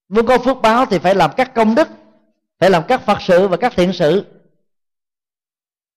Muốn 0.09 0.26
có 0.26 0.38
phước 0.38 0.62
báo 0.62 0.86
thì 0.86 0.99
phải 0.99 1.14
làm 1.14 1.30
các 1.36 1.55
công 1.55 1.74
đức 1.74 1.88
phải 2.59 2.70
làm 2.70 2.82
các 2.88 3.07
phật 3.07 3.22
sự 3.22 3.49
và 3.49 3.57
các 3.57 3.72
thiện 3.76 3.93
sự. 3.93 4.24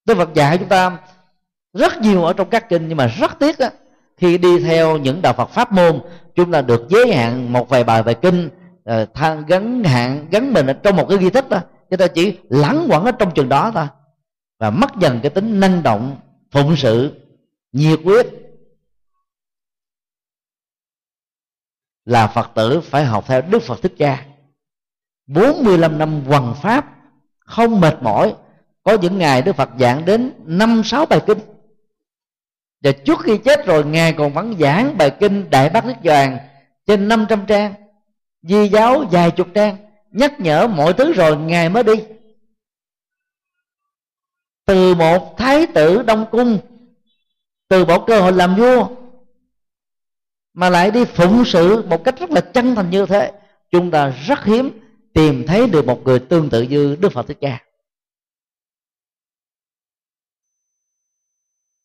Đức 0.06 0.16
Phật 0.18 0.34
dạy 0.34 0.58
chúng 0.58 0.68
ta 0.68 0.98
rất 1.74 1.98
nhiều 2.02 2.24
ở 2.24 2.34
trong 2.34 2.50
các 2.50 2.70
kinh 2.70 2.88
nhưng 2.88 2.98
mà 2.98 3.08
rất 3.08 3.40
tiếc 3.40 3.60
đó, 3.60 3.68
khi 4.18 4.38
đi 4.38 4.60
theo 4.60 4.98
những 4.98 5.22
đạo 5.22 5.34
Phật 5.34 5.50
pháp 5.50 5.72
môn 5.72 6.02
chúng 6.36 6.52
ta 6.52 6.62
được 6.62 6.86
giới 6.90 7.14
hạn 7.14 7.54
một 7.54 7.70
vài 7.70 7.84
bài 7.84 8.04
về 8.04 8.14
kinh 8.14 8.50
ờ, 8.84 9.06
thang 9.14 9.44
gắn 9.48 9.84
hạn 9.84 10.28
gắn 10.32 10.54
mình 10.54 10.68
ở 10.68 10.74
trong 10.74 10.96
một 10.96 11.06
cái 11.10 11.18
ghi 11.18 11.30
tích 11.30 11.50
đó. 11.50 11.60
Chúng 11.90 12.00
ta 12.00 12.08
chỉ 12.08 12.38
lẳng 12.50 12.88
quẩn 12.90 13.06
ở 13.06 13.12
trong 13.12 13.32
trường 13.32 13.50
đó 13.50 13.72
thôi. 13.74 13.88
Và 14.60 14.70
mất 14.70 14.90
dần 15.00 15.20
cái 15.24 15.30
tính 15.30 15.60
năng 15.60 15.84
động 15.84 16.18
phụng 16.52 16.76
sự, 16.78 17.22
nhiệt 17.72 18.00
quyết. 18.04 18.26
Là 22.06 22.28
phật 22.28 22.52
tử 22.56 22.82
phải 22.82 23.06
học 23.06 23.26
theo 23.28 23.42
đức 23.42 23.62
phật 23.62 23.82
thích 23.82 23.94
ca. 23.98 24.26
45 25.28 25.98
năm 25.98 26.22
hoằng 26.26 26.56
pháp, 26.62 26.96
không 27.40 27.82
mệt 27.82 27.98
mỏi. 28.02 28.36
Có 28.84 28.98
những 29.02 29.18
ngày 29.18 29.42
đức 29.42 29.56
phật 29.56 29.70
giảng 29.80 30.06
đến 30.06 30.32
năm 30.46 30.82
sáu 30.86 31.06
bài 31.06 31.22
kinh. 31.28 31.40
Và 32.84 32.92
trước 32.92 33.20
khi 33.20 33.38
chết 33.38 33.66
rồi, 33.66 33.86
ngài 33.86 34.14
còn 34.14 34.34
vẫn 34.34 34.56
giảng 34.60 34.98
bài 34.98 35.12
kinh 35.20 35.50
đại 35.50 35.70
bác 35.70 35.86
niết 35.86 36.04
bàn 36.04 36.38
trên 36.86 37.08
500 37.08 37.46
trang. 37.46 37.74
Di 38.42 38.70
giáo 38.70 39.04
vài 39.12 39.32
chục 39.32 39.48
trang. 39.54 39.78
Nhắc 40.12 40.40
nhở 40.40 40.68
mọi 40.68 40.94
thứ 40.94 41.14
rồi, 41.14 41.38
ngài 41.38 41.70
mới 41.70 41.84
đi 41.84 41.94
từ 44.66 44.96
một 44.96 45.36
thái 45.38 45.68
tử 45.76 46.02
đông 46.02 46.26
cung, 46.32 46.60
từ 47.68 47.86
bỏ 47.86 48.06
cơ 48.08 48.22
hội 48.22 48.34
làm 48.34 48.56
vua, 48.56 48.90
mà 50.54 50.70
lại 50.70 50.92
đi 50.92 51.06
phụng 51.06 51.44
sự 51.46 51.84
một 51.84 52.04
cách 52.04 52.16
rất 52.20 52.32
là 52.32 52.42
chân 52.42 52.76
thành 52.76 52.90
như 52.90 53.06
thế. 53.06 53.32
Chúng 53.72 53.92
ta 53.92 54.10
rất 54.10 54.44
hiếm 54.44 54.80
tìm 55.14 55.44
thấy 55.48 55.68
được 55.68 55.86
một 55.86 56.02
người 56.06 56.20
tương 56.20 56.50
tự 56.50 56.62
như 56.62 56.96
đức 56.96 57.12
phật 57.12 57.28
thích 57.28 57.38
ca. 57.42 57.64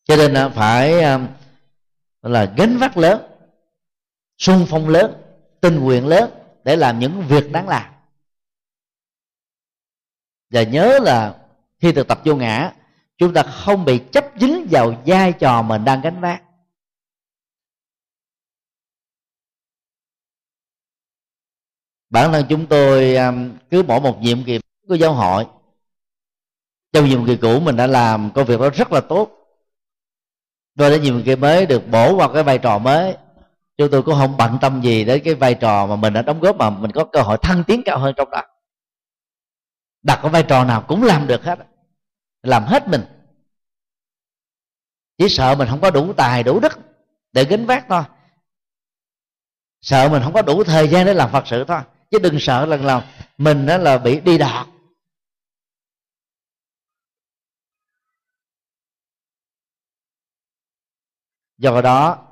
Cho 0.04 0.16
nên 0.16 0.32
là 0.32 0.48
phải 0.48 1.02
um, 1.02 1.26
là 2.22 2.54
gánh 2.56 2.76
vác 2.76 2.96
lớn 2.96 3.22
sung 4.38 4.66
phong 4.68 4.88
lớn, 4.88 5.14
tinh 5.60 5.76
nguyện 5.76 6.06
lớn 6.06 6.30
để 6.64 6.76
làm 6.76 6.98
những 6.98 7.22
việc 7.28 7.52
đáng 7.52 7.68
làm. 7.68 7.92
Và 10.50 10.62
nhớ 10.62 10.98
là 11.02 11.39
khi 11.80 11.92
thực 11.92 12.08
tập 12.08 12.20
vô 12.24 12.36
ngã, 12.36 12.72
chúng 13.18 13.34
ta 13.34 13.42
không 13.42 13.84
bị 13.84 14.00
chấp 14.12 14.24
dính 14.40 14.66
vào 14.70 15.02
vai 15.06 15.32
trò 15.32 15.62
mình 15.62 15.84
đang 15.84 16.00
gánh 16.00 16.20
vác. 16.20 16.42
Bản 22.10 22.32
thân 22.32 22.46
chúng 22.48 22.66
tôi 22.66 23.16
um, 23.16 23.58
cứ 23.70 23.82
mỗi 23.82 24.00
một 24.00 24.20
nhiệm 24.20 24.44
kỳ 24.44 24.60
của 24.88 24.94
giáo 24.94 25.14
hội, 25.14 25.46
trong 26.92 27.08
nhiệm 27.08 27.26
kỳ 27.26 27.36
cũ 27.36 27.60
mình 27.60 27.76
đã 27.76 27.86
làm 27.86 28.30
công 28.34 28.46
việc 28.46 28.60
đó 28.60 28.70
rất 28.70 28.92
là 28.92 29.00
tốt. 29.00 29.30
Rồi 30.74 30.90
đến 30.90 31.02
nhiệm 31.02 31.22
kỳ 31.24 31.36
mới 31.36 31.66
được 31.66 31.82
bổ 31.90 32.16
vào 32.16 32.32
cái 32.32 32.42
vai 32.42 32.58
trò 32.58 32.78
mới, 32.78 33.16
chúng 33.76 33.90
tôi 33.90 34.02
cũng 34.02 34.14
không 34.14 34.36
bận 34.36 34.58
tâm 34.60 34.80
gì 34.82 35.04
đến 35.04 35.22
cái 35.24 35.34
vai 35.34 35.54
trò 35.54 35.86
mà 35.86 35.96
mình 35.96 36.12
đã 36.12 36.22
đóng 36.22 36.40
góp 36.40 36.56
mà 36.56 36.70
mình 36.70 36.90
có 36.90 37.04
cơ 37.04 37.20
hội 37.22 37.38
thăng 37.42 37.64
tiến 37.64 37.82
cao 37.84 37.98
hơn 37.98 38.14
trong 38.16 38.30
đó. 38.30 38.42
Đặt 40.02 40.18
cái 40.22 40.30
vai 40.30 40.42
trò 40.42 40.64
nào 40.64 40.84
cũng 40.88 41.02
làm 41.02 41.26
được 41.26 41.44
hết 41.44 41.69
làm 42.42 42.64
hết 42.64 42.88
mình. 42.88 43.02
Chỉ 45.18 45.28
sợ 45.28 45.54
mình 45.58 45.68
không 45.70 45.80
có 45.80 45.90
đủ 45.90 46.12
tài, 46.12 46.42
đủ 46.42 46.60
đức 46.60 46.72
để 47.32 47.44
gánh 47.44 47.66
vác 47.66 47.86
thôi. 47.88 48.02
Sợ 49.80 50.08
mình 50.08 50.22
không 50.22 50.32
có 50.32 50.42
đủ 50.42 50.64
thời 50.64 50.88
gian 50.88 51.06
để 51.06 51.14
làm 51.14 51.30
phật 51.32 51.44
sự 51.46 51.64
thôi. 51.68 51.80
Chứ 52.10 52.18
đừng 52.18 52.36
sợ 52.40 52.66
lần 52.66 52.86
nào 52.86 53.02
mình 53.38 53.66
đó 53.66 53.76
là 53.76 53.98
bị 53.98 54.20
đi 54.20 54.38
đọt. 54.38 54.66
Do 61.58 61.80
đó, 61.80 62.26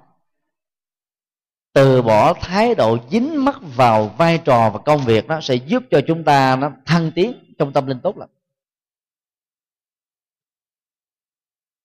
từ 1.73 2.03
bỏ 2.03 2.35
thái 2.35 2.75
độ 2.75 2.99
dính 3.11 3.45
mắc 3.45 3.57
vào 3.77 4.09
vai 4.09 4.41
trò 4.45 4.71
và 4.71 4.79
công 4.79 5.05
việc 5.05 5.27
nó 5.27 5.41
sẽ 5.41 5.55
giúp 5.55 5.83
cho 5.91 6.01
chúng 6.07 6.25
ta 6.25 6.57
nó 6.57 6.73
thăng 6.87 7.13
tiến 7.15 7.55
trong 7.59 7.73
tâm 7.73 7.87
linh 7.87 8.01
tốt 8.01 8.17
lắm 8.19 8.29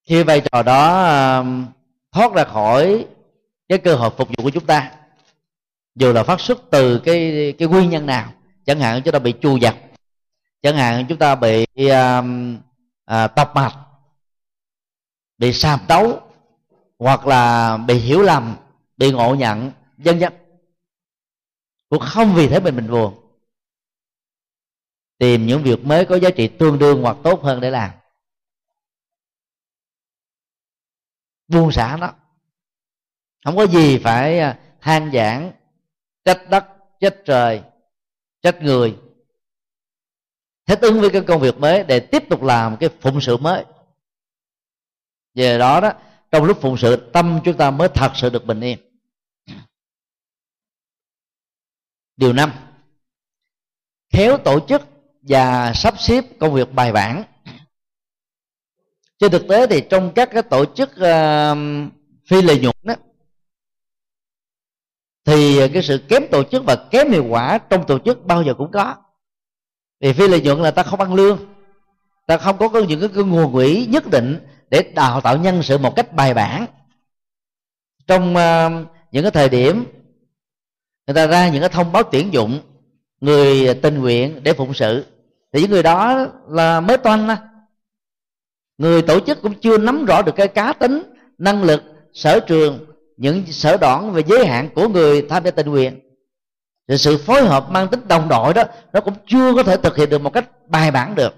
khi 0.03 0.23
vai 0.23 0.41
trò 0.41 0.63
đó 0.63 1.43
thoát 2.11 2.33
ra 2.33 2.43
khỏi 2.43 3.05
cái 3.67 3.77
cơ 3.77 3.95
hội 3.95 4.09
phục 4.17 4.27
vụ 4.27 4.43
của 4.43 4.49
chúng 4.49 4.65
ta 4.65 4.91
dù 5.95 6.13
là 6.13 6.23
phát 6.23 6.39
xuất 6.39 6.61
từ 6.69 6.99
cái 6.99 7.53
cái 7.57 7.67
nguyên 7.67 7.89
nhân 7.89 8.05
nào 8.05 8.33
chẳng 8.65 8.79
hạn 8.79 9.01
chúng 9.05 9.11
ta 9.11 9.19
bị 9.19 9.31
chu 9.31 9.59
giặc 9.59 9.75
chẳng 10.61 10.75
hạn 10.75 11.05
chúng 11.09 11.17
ta 11.17 11.35
bị 11.35 11.65
um, 11.77 12.57
à, 13.05 13.27
tập 13.27 13.51
mạch 13.55 13.75
bị 15.37 15.53
sàm 15.53 15.79
đấu 15.87 16.21
hoặc 16.99 17.27
là 17.27 17.77
bị 17.77 17.93
hiểu 17.93 18.21
lầm 18.21 18.55
bị 18.97 19.11
ngộ 19.11 19.35
nhận 19.35 19.71
dân 19.97 20.19
dân 20.19 20.33
cũng 21.93 22.01
không 22.01 22.35
vì 22.35 22.47
thế 22.47 22.59
mình 22.59 22.75
mình 22.75 22.91
buồn. 22.91 23.13
Tìm 25.17 25.45
những 25.45 25.63
việc 25.63 25.85
mới 25.85 26.05
có 26.05 26.15
giá 26.15 26.29
trị 26.29 26.47
tương 26.47 26.79
đương 26.79 27.01
hoặc 27.01 27.17
tốt 27.23 27.43
hơn 27.43 27.61
để 27.61 27.71
làm. 27.71 27.89
Buông 31.53 31.71
xả 31.71 31.97
nó. 31.99 32.13
Không 33.45 33.55
có 33.55 33.67
gì 33.67 33.97
phải 33.97 34.39
à, 34.39 34.59
than 34.81 35.11
giảng, 35.11 35.51
trách 36.25 36.49
đất, 36.49 36.65
trách 36.99 37.15
trời, 37.25 37.61
trách 38.41 38.61
người. 38.61 38.97
Thích 40.65 40.79
ứng 40.81 41.01
với 41.01 41.09
cái 41.09 41.21
công 41.27 41.41
việc 41.41 41.57
mới 41.57 41.83
để 41.83 41.99
tiếp 41.99 42.23
tục 42.29 42.43
làm 42.43 42.77
cái 42.77 42.89
phụng 43.01 43.21
sự 43.21 43.37
mới. 43.37 43.65
Về 45.33 45.57
đó 45.57 45.79
đó, 45.81 45.93
trong 46.31 46.43
lúc 46.43 46.57
phụng 46.61 46.77
sự, 46.77 47.09
tâm 47.13 47.39
chúng 47.45 47.57
ta 47.57 47.71
mới 47.71 47.89
thật 47.89 48.11
sự 48.15 48.29
được 48.29 48.45
bình 48.45 48.61
yên. 48.61 48.79
Điều 52.15 52.33
năm. 52.33 52.51
Khéo 54.13 54.37
tổ 54.37 54.67
chức 54.67 54.81
và 55.21 55.73
sắp 55.73 55.93
xếp 55.99 56.25
công 56.39 56.53
việc 56.53 56.73
bài 56.73 56.91
bản 56.91 57.23
trên 59.23 59.31
thực 59.31 59.47
tế 59.47 59.67
thì 59.67 59.81
trong 59.89 60.11
các 60.15 60.29
cái 60.33 60.43
tổ 60.43 60.65
chức 60.65 60.89
uh, 60.89 61.57
phi 62.29 62.41
lợi 62.41 62.59
nhuận 62.59 62.75
đó 62.83 62.93
thì 65.25 65.67
cái 65.73 65.83
sự 65.83 65.97
kém 66.09 66.23
tổ 66.31 66.43
chức 66.43 66.63
và 66.65 66.87
kém 66.91 67.11
hiệu 67.11 67.25
quả 67.29 67.57
trong 67.57 67.85
tổ 67.87 67.99
chức 67.99 68.25
bao 68.25 68.43
giờ 68.43 68.53
cũng 68.53 68.71
có. 68.71 68.95
Vì 69.99 70.13
phi 70.13 70.27
lợi 70.27 70.41
nhuận 70.41 70.61
là 70.61 70.71
ta 70.71 70.83
không 70.83 70.99
ăn 70.99 71.13
lương 71.13 71.39
ta 72.27 72.37
không 72.37 72.57
có 72.57 72.69
những 72.87 72.99
cái 72.99 73.23
nguồn 73.23 73.53
quỹ 73.53 73.87
nhất 73.89 74.03
định 74.11 74.39
để 74.69 74.91
đào 74.95 75.21
tạo 75.21 75.37
nhân 75.37 75.63
sự 75.63 75.77
một 75.77 75.95
cách 75.95 76.13
bài 76.13 76.33
bản. 76.33 76.65
Trong 78.07 78.35
uh, 78.35 78.87
những 79.11 79.23
cái 79.23 79.31
thời 79.31 79.49
điểm 79.49 79.85
người 81.07 81.13
ta 81.15 81.27
ra 81.27 81.49
những 81.49 81.61
cái 81.61 81.69
thông 81.69 81.91
báo 81.91 82.03
tuyển 82.11 82.33
dụng 82.33 82.59
người 83.21 83.73
tình 83.73 83.99
nguyện 83.99 84.39
để 84.43 84.53
phụng 84.53 84.73
sự 84.73 85.05
thì 85.53 85.61
những 85.61 85.71
người 85.71 85.83
đó 85.83 86.25
là 86.47 86.79
mới 86.79 86.97
toanh 86.97 87.27
đó 87.27 87.35
người 88.77 89.01
tổ 89.01 89.19
chức 89.19 89.41
cũng 89.41 89.53
chưa 89.59 89.77
nắm 89.77 90.05
rõ 90.05 90.21
được 90.21 90.35
cái 90.35 90.47
cá 90.47 90.73
tính, 90.73 91.03
năng 91.37 91.63
lực, 91.63 91.83
sở 92.13 92.39
trường, 92.39 92.85
những 93.17 93.45
sở 93.45 93.77
đoạn 93.77 94.11
về 94.11 94.23
giới 94.27 94.45
hạn 94.45 94.69
của 94.75 94.87
người 94.87 95.21
tham 95.29 95.43
gia 95.43 95.51
tình 95.51 95.67
nguyện. 95.67 95.99
Thì 96.87 96.97
sự 96.97 97.17
phối 97.17 97.41
hợp 97.41 97.69
mang 97.69 97.87
tính 97.87 98.07
đồng 98.07 98.29
đội 98.29 98.53
đó, 98.53 98.63
nó 98.93 99.01
cũng 99.01 99.13
chưa 99.27 99.53
có 99.55 99.63
thể 99.63 99.77
thực 99.77 99.97
hiện 99.97 100.09
được 100.09 100.21
một 100.21 100.33
cách 100.33 100.49
bài 100.67 100.91
bản 100.91 101.15
được. 101.15 101.35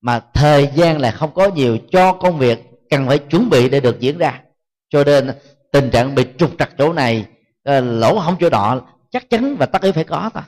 Mà 0.00 0.20
thời 0.34 0.68
gian 0.74 1.00
là 1.00 1.10
không 1.10 1.34
có 1.34 1.48
nhiều 1.48 1.78
cho 1.90 2.12
công 2.12 2.38
việc 2.38 2.58
cần 2.90 3.08
phải 3.08 3.18
chuẩn 3.18 3.50
bị 3.50 3.68
để 3.68 3.80
được 3.80 4.00
diễn 4.00 4.18
ra. 4.18 4.40
Cho 4.88 5.04
nên 5.04 5.32
tình 5.72 5.90
trạng 5.90 6.14
bị 6.14 6.24
trục 6.38 6.50
trặc 6.58 6.70
chỗ 6.78 6.92
này 6.92 7.26
ờ, 7.62 7.80
lỗ 7.80 8.18
hổng 8.18 8.36
chỗ 8.40 8.50
nọ 8.50 8.80
chắc 9.10 9.30
chắn 9.30 9.56
và 9.56 9.66
tất 9.66 9.82
yếu 9.82 9.92
phải 9.92 10.04
có 10.04 10.30
ta 10.34 10.44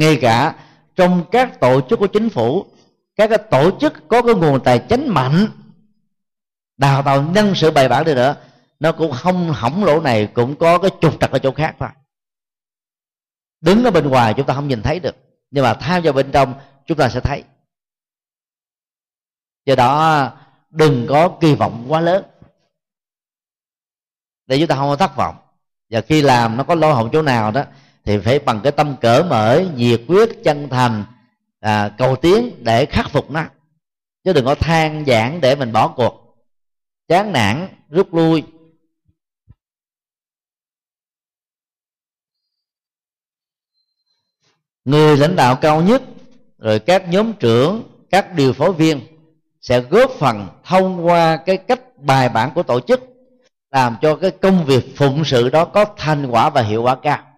ngay 0.00 0.18
cả 0.20 0.54
trong 0.96 1.24
các 1.30 1.60
tổ 1.60 1.80
chức 1.80 1.98
của 1.98 2.06
chính 2.06 2.28
phủ 2.28 2.66
các 3.20 3.28
cái 3.28 3.38
tổ 3.50 3.78
chức 3.80 3.92
có 4.08 4.22
cái 4.22 4.34
nguồn 4.34 4.64
tài 4.64 4.78
chính 4.88 5.08
mạnh, 5.08 5.48
đào 6.76 7.02
tạo 7.02 7.22
nhân 7.22 7.54
sự 7.54 7.70
bài 7.70 7.88
bản 7.88 8.04
đi 8.04 8.14
nữa, 8.14 8.36
nó 8.80 8.92
cũng 8.92 9.12
không 9.12 9.52
hỏng 9.52 9.84
lỗ 9.84 10.00
này, 10.00 10.30
cũng 10.34 10.56
có 10.56 10.78
cái 10.78 10.90
trục 11.00 11.20
trặc 11.20 11.30
ở 11.30 11.38
chỗ 11.38 11.52
khác 11.52 11.76
thôi. 11.78 11.88
Đứng 13.60 13.84
ở 13.84 13.90
bên 13.90 14.08
ngoài 14.08 14.34
chúng 14.36 14.46
ta 14.46 14.54
không 14.54 14.68
nhìn 14.68 14.82
thấy 14.82 15.00
được, 15.00 15.16
nhưng 15.50 15.64
mà 15.64 15.74
tham 15.74 16.02
vào 16.02 16.12
bên 16.12 16.32
trong 16.32 16.54
chúng 16.86 16.98
ta 16.98 17.08
sẽ 17.08 17.20
thấy. 17.20 17.44
Do 19.66 19.74
đó, 19.74 20.30
đừng 20.70 21.06
có 21.08 21.38
kỳ 21.40 21.54
vọng 21.54 21.84
quá 21.88 22.00
lớn. 22.00 22.24
Để 24.46 24.58
chúng 24.58 24.68
ta 24.68 24.76
không 24.76 24.88
có 24.88 24.96
thất 24.96 25.16
vọng. 25.16 25.36
Và 25.90 26.00
khi 26.00 26.22
làm 26.22 26.56
nó 26.56 26.64
có 26.64 26.74
lỗ 26.74 26.92
hổng 26.92 27.10
chỗ 27.12 27.22
nào 27.22 27.50
đó, 27.50 27.64
thì 28.04 28.18
phải 28.18 28.38
bằng 28.38 28.60
cái 28.62 28.72
tâm 28.72 28.96
cỡ 29.00 29.26
mở, 29.30 29.62
nhiệt 29.74 30.00
quyết 30.08 30.44
chân 30.44 30.68
thành 30.68 31.04
à, 31.60 31.94
cầu 31.98 32.16
tiến 32.16 32.64
để 32.64 32.86
khắc 32.86 33.10
phục 33.10 33.30
nó. 33.30 33.44
Chứ 34.24 34.32
đừng 34.32 34.44
có 34.44 34.54
than 34.54 35.04
giảng 35.06 35.40
để 35.40 35.56
mình 35.56 35.72
bỏ 35.72 35.88
cuộc. 35.88 36.36
Chán 37.08 37.32
nản 37.32 37.68
rút 37.88 38.14
lui. 38.14 38.44
Người 44.84 45.16
lãnh 45.16 45.36
đạo 45.36 45.58
cao 45.60 45.82
nhất 45.82 46.02
rồi 46.58 46.78
các 46.78 47.08
nhóm 47.08 47.32
trưởng 47.32 47.82
các 48.10 48.34
điều 48.34 48.52
phối 48.52 48.72
viên 48.72 49.00
sẽ 49.60 49.80
góp 49.80 50.10
phần 50.10 50.48
thông 50.64 51.06
qua 51.06 51.36
cái 51.36 51.56
cách 51.56 51.80
bài 51.96 52.28
bản 52.28 52.50
của 52.54 52.62
tổ 52.62 52.80
chức 52.80 53.00
làm 53.70 53.96
cho 54.02 54.16
cái 54.16 54.30
công 54.30 54.64
việc 54.64 54.96
phụng 54.96 55.24
sự 55.24 55.48
đó 55.48 55.64
có 55.64 55.84
thành 55.96 56.26
quả 56.26 56.50
và 56.50 56.62
hiệu 56.62 56.82
quả 56.82 56.96
cao 57.02 57.29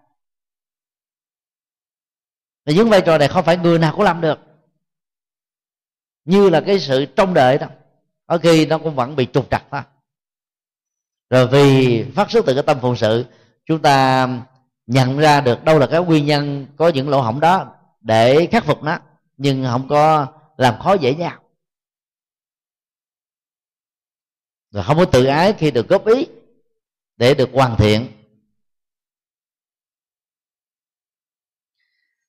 và 2.66 2.72
những 2.72 2.90
vai 2.90 3.02
trò 3.06 3.18
này 3.18 3.28
không 3.28 3.44
phải 3.44 3.56
người 3.56 3.78
nào 3.78 3.92
cũng 3.92 4.04
làm 4.04 4.20
được. 4.20 4.38
Như 6.24 6.50
là 6.50 6.60
cái 6.60 6.80
sự 6.80 7.06
trông 7.16 7.34
đợi 7.34 7.58
đó. 7.58 7.66
Ở 8.26 8.38
khi 8.38 8.66
nó 8.66 8.78
cũng 8.78 8.94
vẫn 8.94 9.16
bị 9.16 9.26
trục 9.32 9.50
trặc 9.50 9.64
thôi 9.70 9.82
rồi 11.32 11.46
vì 11.46 12.04
phát 12.14 12.30
xuất 12.30 12.46
từ 12.46 12.54
cái 12.54 12.62
tâm 12.62 12.78
phụng 12.80 12.96
sự, 12.96 13.24
chúng 13.66 13.82
ta 13.82 14.28
nhận 14.86 15.18
ra 15.18 15.40
được 15.40 15.64
đâu 15.64 15.78
là 15.78 15.86
cái 15.86 16.04
nguyên 16.04 16.26
nhân 16.26 16.66
có 16.76 16.88
những 16.88 17.08
lỗ 17.08 17.20
hổng 17.20 17.40
đó 17.40 17.74
để 18.00 18.48
khắc 18.50 18.64
phục 18.64 18.82
nó, 18.82 18.98
nhưng 19.36 19.64
không 19.64 19.88
có 19.88 20.26
làm 20.56 20.78
khó 20.80 20.94
dễ 20.94 21.14
nhau. 21.14 21.38
Rồi 24.70 24.84
không 24.84 24.96
có 24.96 25.04
tự 25.04 25.24
ái 25.24 25.52
khi 25.52 25.70
được 25.70 25.88
góp 25.88 26.06
ý 26.06 26.26
để 27.16 27.34
được 27.34 27.50
hoàn 27.52 27.76
thiện. 27.76 28.06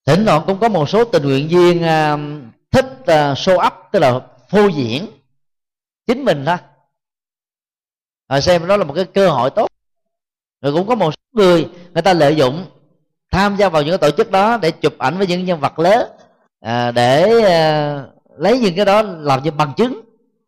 Thỉnh 0.05 0.25
thoảng 0.25 0.43
cũng 0.47 0.59
có 0.59 0.69
một 0.69 0.89
số 0.89 1.05
tình 1.05 1.23
nguyện 1.23 1.47
viên 1.47 1.83
à, 1.83 2.17
thích 2.71 3.03
à, 3.05 3.33
show 3.33 3.67
up 3.67 3.73
tức 3.91 3.99
là 3.99 4.19
phô 4.49 4.67
diễn 4.67 5.07
chính 6.07 6.25
mình 6.25 6.45
thôi. 6.45 6.57
Rồi 8.29 8.41
xem 8.41 8.67
đó 8.67 8.77
là 8.77 8.83
một 8.83 8.93
cái 8.93 9.05
cơ 9.05 9.29
hội 9.29 9.49
tốt. 9.49 9.67
Rồi 10.61 10.73
cũng 10.73 10.87
có 10.87 10.95
một 10.95 11.11
số 11.11 11.21
người 11.33 11.69
người 11.93 12.01
ta 12.01 12.13
lợi 12.13 12.35
dụng 12.35 12.65
tham 13.31 13.55
gia 13.55 13.69
vào 13.69 13.81
những 13.81 13.91
cái 13.91 14.11
tổ 14.11 14.17
chức 14.17 14.31
đó 14.31 14.57
để 14.57 14.71
chụp 14.71 14.97
ảnh 14.97 15.17
với 15.17 15.27
những 15.27 15.45
nhân 15.45 15.59
vật 15.59 15.79
lớn 15.79 16.09
à, 16.59 16.91
để 16.91 17.41
à, 17.41 18.03
lấy 18.37 18.59
những 18.59 18.75
cái 18.75 18.85
đó 18.85 19.01
làm 19.01 19.43
như 19.43 19.51
bằng 19.51 19.73
chứng 19.77 20.01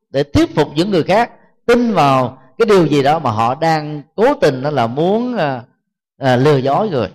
để 0.09 0.23
thuyết 0.23 0.55
phục 0.55 0.67
những 0.75 0.91
người 0.91 1.03
khác 1.03 1.31
tin 1.65 1.93
vào 1.93 2.41
cái 2.57 2.65
điều 2.65 2.87
gì 2.87 3.03
đó 3.03 3.19
mà 3.19 3.31
họ 3.31 3.55
đang 3.55 4.01
cố 4.15 4.33
tình 4.33 4.61
đó 4.61 4.69
là 4.69 4.87
muốn 4.87 5.37
à, 5.37 5.63
à, 6.17 6.35
lừa 6.35 6.57
dối 6.57 6.89
người 6.89 7.09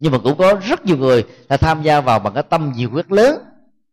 nhưng 0.00 0.12
mà 0.12 0.18
cũng 0.18 0.38
có 0.38 0.60
rất 0.62 0.84
nhiều 0.84 0.96
người 0.96 1.26
là 1.48 1.56
tham 1.56 1.82
gia 1.82 2.00
vào 2.00 2.18
bằng 2.18 2.34
cái 2.34 2.42
tâm 2.42 2.72
nhiều 2.76 2.90
quyết 2.92 3.12
lớn, 3.12 3.44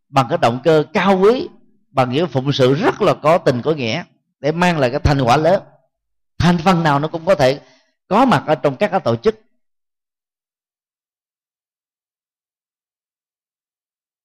bằng 0.09 0.25
cái 0.29 0.37
động 0.37 0.59
cơ 0.63 0.83
cao 0.93 1.19
quý, 1.19 1.47
bằng 1.89 2.11
những 2.11 2.27
phụng 2.27 2.53
sự 2.53 2.73
rất 2.73 3.01
là 3.01 3.13
có 3.13 3.37
tình 3.37 3.61
có 3.61 3.73
nghĩa 3.73 4.03
để 4.39 4.51
mang 4.51 4.79
lại 4.79 4.89
cái 4.91 4.99
thành 4.99 5.21
quả 5.21 5.37
lớn. 5.37 5.63
Thành 6.37 6.57
phần 6.57 6.83
nào 6.83 6.99
nó 6.99 7.07
cũng 7.07 7.25
có 7.25 7.35
thể 7.35 7.59
có 8.07 8.25
mặt 8.25 8.43
ở 8.47 8.55
trong 8.55 8.75
các 8.75 8.91
cái 8.91 8.99
tổ 8.99 9.15
chức. 9.15 9.41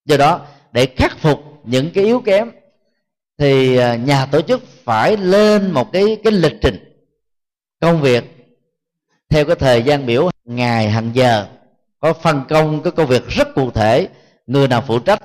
Do 0.05 0.17
đó, 0.17 0.47
để 0.73 0.87
khắc 0.97 1.19
phục 1.19 1.61
những 1.65 1.91
cái 1.95 2.05
yếu 2.05 2.21
kém, 2.21 2.51
thì 3.39 3.77
à, 3.77 3.97
nhà 3.97 4.27
tổ 4.27 4.43
chức 4.43 4.63
phải 4.85 5.17
lên 5.17 5.71
một 5.71 5.93
cái 5.93 6.21
cái 6.25 6.33
lịch 6.33 6.57
trình 6.61 7.05
công 7.81 8.01
việc 8.01 8.25
theo 9.29 9.45
cái 9.45 9.57
thời 9.57 9.83
gian 9.83 10.07
biểu 10.07 10.31
ngày 10.45 10.91
hàng 10.91 11.11
giờ 11.15 11.49
có 12.03 12.13
phân 12.13 12.45
công 12.49 12.83
cái 12.83 12.93
công 12.97 13.07
việc 13.07 13.23
rất 13.29 13.49
cụ 13.55 13.71
thể, 13.71 14.09
người 14.47 14.69
nào 14.69 14.85
phụ 14.87 14.99
trách. 14.99 15.23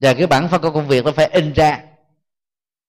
Và 0.00 0.14
cái 0.14 0.26
bản 0.26 0.48
phân 0.48 0.62
công 0.62 0.74
công 0.74 0.88
việc 0.88 1.04
nó 1.04 1.12
phải 1.12 1.26
in 1.26 1.52
ra. 1.52 1.84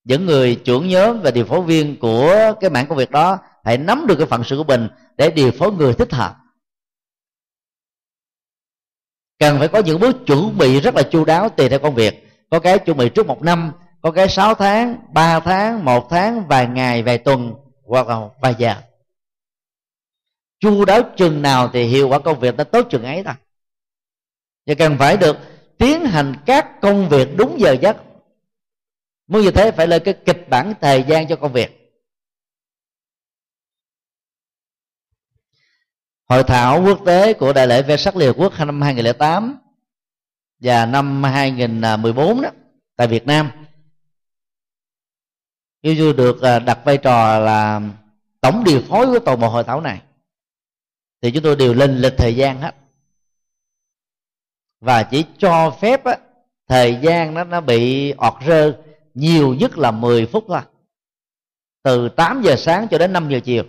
Những 0.03 0.25
người 0.25 0.61
trưởng 0.65 0.89
nhóm 0.89 1.21
và 1.21 1.31
điều 1.31 1.45
phối 1.45 1.61
viên 1.61 1.99
của 1.99 2.53
cái 2.59 2.69
mảng 2.69 2.87
công 2.87 2.97
việc 2.97 3.11
đó 3.11 3.37
hãy 3.63 3.77
nắm 3.77 4.05
được 4.07 4.15
cái 4.17 4.27
phận 4.27 4.43
sự 4.43 4.57
của 4.57 4.63
mình 4.63 4.87
để 5.17 5.31
điều 5.31 5.51
phối 5.51 5.71
người 5.71 5.93
thích 5.93 6.11
hợp. 6.11 6.35
Cần 9.39 9.59
phải 9.59 9.67
có 9.67 9.79
những 9.79 9.99
bước 9.99 10.15
chuẩn 10.25 10.57
bị 10.57 10.79
rất 10.79 10.95
là 10.95 11.03
chu 11.11 11.25
đáo 11.25 11.49
tùy 11.49 11.69
theo 11.69 11.79
công 11.79 11.95
việc. 11.95 12.27
Có 12.49 12.59
cái 12.59 12.79
chuẩn 12.79 12.97
bị 12.97 13.09
trước 13.09 13.27
một 13.27 13.41
năm, 13.41 13.71
có 14.01 14.11
cái 14.11 14.29
sáu 14.29 14.55
tháng, 14.55 14.95
ba 15.13 15.39
tháng, 15.39 15.85
một 15.85 16.07
tháng, 16.09 16.47
vài 16.47 16.67
ngày, 16.67 17.03
vài 17.03 17.17
tuần 17.17 17.53
hoặc 17.85 18.07
là 18.07 18.19
vài 18.41 18.55
giờ 18.57 18.75
chu 20.61 20.85
đáo 20.85 21.01
chừng 21.17 21.41
nào 21.41 21.69
thì 21.73 21.83
hiệu 21.83 22.09
quả 22.09 22.19
công 22.19 22.39
việc 22.39 22.55
nó 22.55 22.63
tốt 22.63 22.87
chừng 22.89 23.03
ấy 23.03 23.23
thôi. 23.23 23.33
Và 24.65 24.73
cần 24.79 24.95
phải 24.99 25.17
được 25.17 25.37
tiến 25.77 26.05
hành 26.05 26.35
các 26.45 26.81
công 26.81 27.09
việc 27.09 27.27
đúng 27.37 27.59
giờ 27.59 27.75
giấc. 27.81 27.97
Muốn 29.27 29.41
như 29.41 29.51
thế 29.51 29.71
phải 29.71 29.87
lên 29.87 30.01
cái 30.05 30.13
kịch 30.25 30.49
bản 30.49 30.73
thời 30.81 31.03
gian 31.03 31.27
cho 31.27 31.35
công 31.35 31.53
việc. 31.53 31.77
Hội 36.29 36.43
thảo 36.43 36.83
quốc 36.85 36.99
tế 37.05 37.33
của 37.33 37.53
Đại 37.53 37.67
lễ 37.67 37.81
Vesak 37.81 38.15
Liên 38.15 38.27
Hợp 38.27 38.35
Quốc 38.37 38.53
năm 38.59 38.81
2008 38.81 39.57
và 40.59 40.85
năm 40.85 41.23
2014 41.23 42.41
đó, 42.41 42.49
tại 42.95 43.07
Việt 43.07 43.27
Nam. 43.27 43.51
Yêu 45.81 45.95
Du 45.95 46.13
được 46.13 46.41
à, 46.41 46.59
đặt 46.59 46.79
vai 46.85 46.97
trò 46.97 47.39
là 47.39 47.81
tổng 48.41 48.63
điều 48.63 48.81
phối 48.81 49.05
của 49.05 49.19
toàn 49.19 49.39
bộ 49.39 49.49
hội 49.49 49.63
thảo 49.63 49.81
này 49.81 50.01
thì 51.21 51.31
chúng 51.31 51.43
tôi 51.43 51.55
đều 51.55 51.73
lên 51.73 51.97
lịch 51.97 52.13
thời 52.17 52.35
gian 52.35 52.61
hết. 52.61 52.75
Và 54.81 55.03
chỉ 55.03 55.25
cho 55.37 55.71
phép 55.81 56.03
á, 56.03 56.17
thời 56.67 56.97
gian 57.01 57.33
nó 57.33 57.43
nó 57.43 57.61
bị 57.61 58.11
ọt 58.11 58.33
rơ 58.47 58.73
nhiều 59.13 59.53
nhất 59.53 59.77
là 59.77 59.91
10 59.91 60.25
phút 60.25 60.45
thôi. 60.47 60.61
Từ 61.83 62.09
8 62.09 62.41
giờ 62.41 62.55
sáng 62.55 62.87
cho 62.87 62.97
đến 62.97 63.13
5 63.13 63.29
giờ 63.29 63.39
chiều. 63.43 63.63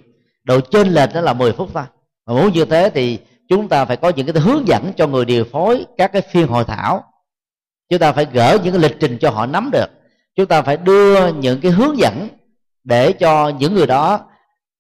Độ 0.44 0.61
trên 0.61 0.88
lệch 0.88 1.14
đó 1.14 1.20
là 1.20 1.32
10 1.32 1.53
phút 1.53 1.70
thôi. 1.74 1.84
Mà 2.26 2.34
muốn 2.34 2.53
như 2.53 2.64
thế 2.64 2.90
thì 2.94 3.18
chúng 3.48 3.68
ta 3.68 3.84
phải 3.84 3.96
có 3.96 4.12
những 4.16 4.26
cái 4.32 4.42
hướng 4.42 4.68
dẫn 4.68 4.92
cho 4.96 5.07
người 5.07 5.24
điều 5.24 5.44
phối 5.44 5.86
các 5.96 6.12
cái 6.12 6.22
phiên 6.22 6.46
hội 6.46 6.64
thảo. 6.64 7.05
Chúng 7.88 7.98
ta 7.98 8.12
phải 8.12 8.26
gỡ 8.32 8.59
những 8.64 8.72
cái 8.72 8.82
lịch 8.82 8.96
trình 9.00 9.18
cho 9.20 9.30
họ 9.30 9.46
nắm 9.46 9.70
được. 9.72 9.86
Chúng 10.34 10.46
ta 10.46 10.62
phải 10.62 10.76
đưa 10.76 11.32
những 11.32 11.61
cái 11.61 11.72
hướng 11.72 11.98
dẫn 11.98 12.28
để 12.84 13.12
cho 13.12 13.48
những 13.48 13.74
người 13.74 13.86
đó 13.86 14.20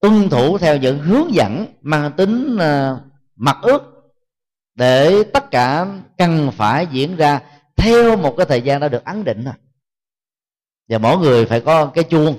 tuân 0.02 0.28
thủ 0.28 0.58
theo 0.58 0.76
những 0.76 0.98
hướng 0.98 1.34
dẫn 1.34 1.66
mang 1.82 2.12
tính 2.12 2.56
mặt 2.56 2.98
mặc 3.36 3.56
ước 3.62 3.82
để 4.74 5.22
tất 5.32 5.50
cả 5.50 5.86
cần 6.18 6.50
phải 6.56 6.86
diễn 6.90 7.16
ra 7.16 7.40
theo 7.76 8.16
một 8.16 8.34
cái 8.36 8.46
thời 8.46 8.62
gian 8.62 8.80
đã 8.80 8.88
được 8.88 9.04
ấn 9.04 9.24
định 9.24 9.44
rồi 9.44 9.54
và 10.88 10.98
mỗi 10.98 11.18
người 11.18 11.46
phải 11.46 11.60
có 11.60 11.86
cái 11.86 12.04
chuông 12.04 12.38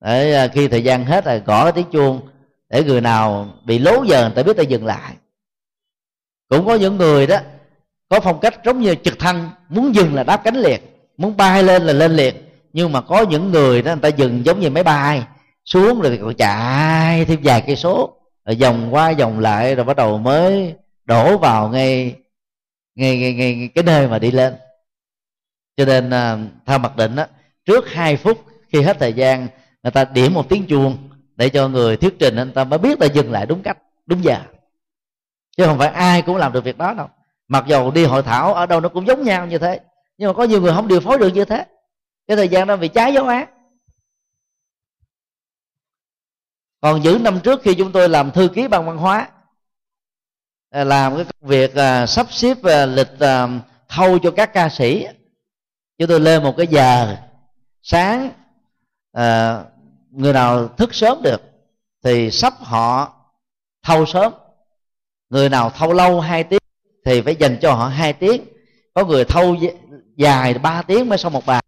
để 0.00 0.32
ờ, 0.32 0.48
khi 0.52 0.68
thời 0.68 0.84
gian 0.84 1.04
hết 1.04 1.24
rồi 1.24 1.40
gõ 1.40 1.64
cái 1.64 1.72
tiếng 1.72 1.90
chuông 1.92 2.20
để 2.68 2.84
người 2.84 3.00
nào 3.00 3.54
bị 3.64 3.78
lố 3.78 4.04
giờ 4.04 4.22
người 4.22 4.36
ta 4.36 4.42
biết 4.42 4.56
ta 4.56 4.62
dừng 4.62 4.86
lại. 4.86 5.14
Cũng 6.48 6.66
có 6.66 6.74
những 6.74 6.96
người 6.96 7.26
đó 7.26 7.38
có 8.08 8.20
phong 8.20 8.40
cách 8.40 8.64
giống 8.64 8.80
như 8.80 8.94
trực 8.94 9.18
thăng, 9.18 9.50
muốn 9.68 9.94
dừng 9.94 10.14
là 10.14 10.22
đáp 10.22 10.40
cánh 10.44 10.56
liệt 10.56 10.92
muốn 11.16 11.36
bay 11.36 11.62
lên 11.62 11.82
là 11.82 11.92
lên 11.92 12.12
liệt 12.12 12.34
nhưng 12.72 12.92
mà 12.92 13.00
có 13.00 13.22
những 13.22 13.50
người 13.50 13.82
đó 13.82 13.92
người 13.92 14.00
ta 14.00 14.08
dừng 14.08 14.46
giống 14.46 14.60
như 14.60 14.70
máy 14.70 14.82
bay 14.82 15.22
xuống 15.64 16.00
rồi 16.00 16.10
thì 16.10 16.18
còn 16.22 16.34
chạy 16.34 17.24
thêm 17.24 17.40
vài 17.42 17.64
cây 17.66 17.76
số. 17.76 18.16
Rồi 18.44 18.56
vòng 18.60 18.94
qua 18.94 19.12
vòng 19.18 19.38
lại 19.38 19.74
rồi 19.74 19.84
bắt 19.84 19.96
đầu 19.96 20.18
mới 20.18 20.74
đổ 21.04 21.38
vào 21.38 21.68
ngay 21.68 22.14
ngay 22.94 23.18
ngay, 23.18 23.34
ngay 23.34 23.70
cái 23.74 23.84
nơi 23.84 24.08
mà 24.08 24.18
đi 24.18 24.30
lên. 24.30 24.54
Cho 25.76 25.84
nên 25.84 26.10
à, 26.10 26.38
theo 26.66 26.78
mặc 26.78 26.96
định 26.96 27.16
đó 27.16 27.26
trước 27.64 27.90
2 27.90 28.16
phút 28.16 28.44
khi 28.68 28.82
hết 28.82 28.96
thời 29.00 29.12
gian 29.12 29.48
người 29.82 29.90
ta 29.90 30.04
điểm 30.04 30.34
một 30.34 30.48
tiếng 30.48 30.66
chuông 30.66 30.96
để 31.36 31.48
cho 31.48 31.68
người 31.68 31.96
thuyết 31.96 32.18
trình 32.18 32.36
anh 32.36 32.52
ta 32.52 32.64
mới 32.64 32.78
biết 32.78 33.00
là 33.00 33.06
dừng 33.06 33.32
lại 33.32 33.46
đúng 33.46 33.62
cách 33.62 33.78
đúng 34.06 34.24
giờ. 34.24 34.38
Chứ 35.56 35.66
không 35.66 35.78
phải 35.78 35.88
ai 35.88 36.22
cũng 36.22 36.36
làm 36.36 36.52
được 36.52 36.64
việc 36.64 36.78
đó 36.78 36.94
đâu. 36.94 37.08
Mặc 37.48 37.64
dù 37.66 37.90
đi 37.90 38.04
hội 38.04 38.22
thảo 38.22 38.54
ở 38.54 38.66
đâu 38.66 38.80
nó 38.80 38.88
cũng 38.88 39.06
giống 39.06 39.22
nhau 39.24 39.46
như 39.46 39.58
thế 39.58 39.80
nhưng 40.18 40.28
mà 40.28 40.32
có 40.32 40.44
nhiều 40.44 40.60
người 40.60 40.72
không 40.72 40.88
điều 40.88 41.00
phối 41.00 41.18
được 41.18 41.28
như 41.34 41.44
thế. 41.44 41.64
Cái 42.28 42.36
thời 42.36 42.48
gian 42.48 42.66
đó 42.66 42.76
bị 42.76 42.88
trái 42.88 43.14
dấu 43.14 43.26
án 43.26 43.48
còn 46.82 47.02
những 47.02 47.22
năm 47.22 47.40
trước 47.40 47.60
khi 47.62 47.74
chúng 47.74 47.92
tôi 47.92 48.08
làm 48.08 48.30
thư 48.30 48.48
ký 48.54 48.68
ban 48.68 48.86
văn 48.86 48.96
hóa 48.96 49.28
à, 50.70 50.84
làm 50.84 51.16
cái 51.16 51.24
công 51.24 51.48
việc 51.48 51.74
à, 51.74 52.06
sắp 52.06 52.26
xếp 52.30 52.56
à, 52.62 52.86
lịch 52.86 53.20
à, 53.20 53.48
thâu 53.88 54.18
cho 54.18 54.30
các 54.30 54.52
ca 54.52 54.68
sĩ 54.68 55.06
chúng 55.98 56.08
tôi 56.08 56.20
lên 56.20 56.42
một 56.42 56.54
cái 56.56 56.66
giờ 56.66 57.16
sáng 57.82 58.30
à, 59.12 59.60
người 60.10 60.32
nào 60.32 60.68
thức 60.68 60.94
sớm 60.94 61.22
được 61.22 61.42
thì 62.04 62.30
sắp 62.30 62.54
họ 62.60 63.14
thâu 63.82 64.06
sớm. 64.06 64.32
Người 65.30 65.48
nào 65.48 65.70
thâu 65.70 65.92
lâu 65.92 66.20
hai 66.20 66.44
tiếng 66.44 66.62
thì 67.04 67.20
phải 67.20 67.36
dành 67.36 67.58
cho 67.62 67.74
họ 67.74 67.88
hai 67.88 68.12
tiếng. 68.12 68.44
Có 68.94 69.04
người 69.04 69.24
thâu 69.24 69.56
dài 70.16 70.54
ba 70.54 70.82
tiếng 70.82 71.08
mới 71.08 71.18
xong 71.18 71.32
một 71.32 71.46
bài. 71.46 71.62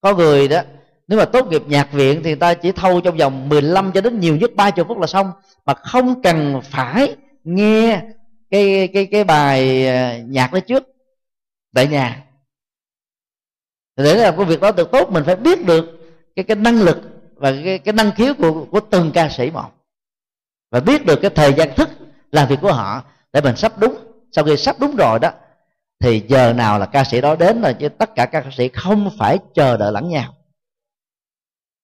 Có 0.00 0.14
người 0.14 0.48
đó 0.48 0.60
nếu 1.08 1.18
mà 1.18 1.24
tốt 1.24 1.46
nghiệp 1.46 1.62
nhạc 1.66 1.92
viện 1.92 2.20
thì 2.24 2.30
người 2.30 2.40
ta 2.40 2.54
chỉ 2.54 2.72
thâu 2.72 3.00
trong 3.00 3.16
vòng 3.16 3.48
15 3.48 3.92
cho 3.92 4.00
đến 4.00 4.20
nhiều 4.20 4.36
nhất 4.36 4.50
30 4.56 4.84
phút 4.88 4.98
là 4.98 5.06
xong. 5.06 5.30
Mà 5.66 5.74
không 5.74 6.22
cần 6.22 6.60
phải 6.64 7.16
nghe 7.44 8.02
cái 8.50 8.88
cái 8.94 9.06
cái 9.06 9.24
bài 9.24 9.86
ờ, 9.86 10.18
nhạc 10.18 10.52
đó 10.52 10.60
trước. 10.60 10.84
Tại 11.74 11.86
nhà. 11.86 12.24
Để 13.96 14.14
làm 14.14 14.36
cái 14.36 14.44
việc 14.44 14.60
đó 14.60 14.72
được 14.72 14.90
tốt, 14.92 15.10
mình 15.10 15.24
phải 15.24 15.36
biết 15.36 15.66
được 15.66 15.84
cái 16.36 16.44
cái 16.44 16.56
năng 16.56 16.82
lực 16.82 16.98
và 17.34 17.52
cái 17.64 17.78
cái 17.78 17.92
năng 17.92 18.12
khiếu 18.12 18.34
của 18.34 18.64
của 18.70 18.80
từng 18.80 19.10
ca 19.14 19.28
sĩ 19.28 19.50
một 19.50 19.70
và 20.70 20.80
biết 20.80 21.06
được 21.06 21.18
cái 21.22 21.30
thời 21.30 21.54
gian 21.54 21.74
thức 21.76 21.88
làm 22.32 22.48
việc 22.48 22.58
của 22.62 22.72
họ 22.72 23.02
để 23.32 23.40
mình 23.40 23.56
sắp 23.56 23.72
đúng. 23.78 23.96
Sau 24.32 24.44
khi 24.44 24.56
sắp 24.56 24.76
đúng 24.80 24.96
rồi 24.96 25.18
đó, 25.18 25.30
thì 26.00 26.22
giờ 26.28 26.52
nào 26.52 26.78
là 26.78 26.86
ca 26.86 27.04
sĩ 27.04 27.20
đó 27.20 27.36
đến 27.36 27.62
rồi, 27.62 27.74
chứ 27.74 27.88
tất 27.88 28.14
cả 28.14 28.26
các 28.26 28.40
ca 28.40 28.50
sĩ 28.56 28.68
không 28.68 29.10
phải 29.18 29.38
chờ 29.54 29.76
đợi 29.76 29.92
lẫn 29.92 30.08
nhau 30.08 30.35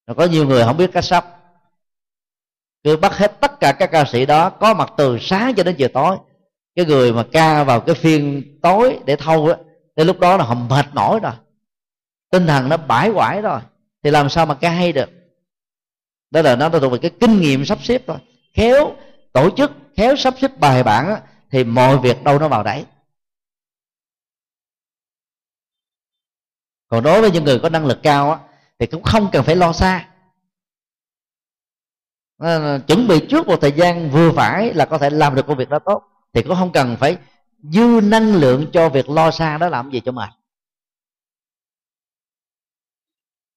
rồi 0.07 0.15
có 0.15 0.25
nhiều 0.25 0.47
người 0.47 0.65
không 0.65 0.77
biết 0.77 0.91
cách 0.93 1.05
sắp 1.05 1.43
cứ 2.85 2.97
bắt 2.97 3.13
hết 3.13 3.41
tất 3.41 3.61
cả 3.61 3.73
các 3.73 3.87
ca 3.87 4.05
sĩ 4.05 4.27
đó 4.27 4.51
có 4.51 4.75
mặt 4.75 4.93
từ 4.97 5.19
sáng 5.21 5.55
cho 5.55 5.63
đến 5.63 5.75
chiều 5.79 5.89
tối. 5.89 6.17
Cái 6.75 6.87
người 6.87 7.13
mà 7.13 7.25
ca 7.33 7.65
vào 7.65 7.81
cái 7.81 7.95
phiên 7.95 8.43
tối 8.63 8.99
để 9.07 9.17
thâu 9.17 9.49
á 9.49 9.57
thì 9.97 10.05
lúc 10.05 10.21
đó 10.21 10.37
là 10.37 10.45
họ 10.45 10.55
mệt 10.55 10.87
mỏi 10.93 11.21
rồi. 11.21 11.33
Tinh 12.31 12.47
thần 12.47 12.69
nó 12.69 12.77
bãi 12.77 13.11
quải 13.15 13.43
rồi. 13.43 13.61
Thì 14.03 14.11
làm 14.11 14.29
sao 14.29 14.47
mà 14.47 14.55
ca 14.55 14.71
hay 14.71 14.93
được? 14.93 15.11
Đó 16.31 16.43
là 16.43 16.57
nó 16.57 16.69
thuộc 16.69 16.93
về 16.93 16.99
cái 17.03 17.11
kinh 17.21 17.41
nghiệm 17.41 17.65
sắp 17.65 17.79
xếp 17.83 18.03
thôi. 18.07 18.19
Khéo 18.55 18.97
tổ 19.33 19.51
chức 19.51 19.73
khéo 19.97 20.17
sắp 20.17 20.35
xếp 20.41 20.51
bài 20.59 20.83
bản 20.83 21.09
á, 21.09 21.23
thì 21.51 21.65
mọi 21.65 21.99
việc 21.99 22.23
đâu 22.23 22.39
nó 22.39 22.49
vào 22.49 22.63
đấy. 22.63 22.87
Còn 26.89 27.05
đối 27.05 27.21
với 27.21 27.31
những 27.31 27.45
người 27.45 27.59
có 27.59 27.69
năng 27.69 27.87
lực 27.87 27.99
cao 28.03 28.31
á, 28.31 28.39
thì 28.83 28.87
cũng 28.87 29.03
không 29.03 29.28
cần 29.33 29.45
phải 29.45 29.57
lo 29.57 29.72
xa. 29.72 30.09
À, 32.39 32.78
chuẩn 32.87 33.09
bị 33.09 33.26
trước 33.28 33.47
một 33.47 33.61
thời 33.61 33.72
gian 33.72 34.11
vừa 34.11 34.33
phải 34.33 34.74
là 34.74 34.85
có 34.85 34.99
thể 34.99 35.11
làm 35.11 35.35
được 35.35 35.47
công 35.47 35.57
việc 35.57 35.68
đó 35.68 35.78
tốt 35.78 36.03
thì 36.33 36.43
cũng 36.43 36.57
không 36.57 36.72
cần 36.72 36.97
phải 37.01 37.16
dư 37.62 38.01
năng 38.03 38.35
lượng 38.35 38.66
cho 38.72 38.89
việc 38.89 39.11
lo 39.11 39.30
xa 39.30 39.59
đó 39.59 39.68
làm 39.68 39.91
gì 39.91 40.01
cho 40.05 40.12
mệt. 40.12 40.28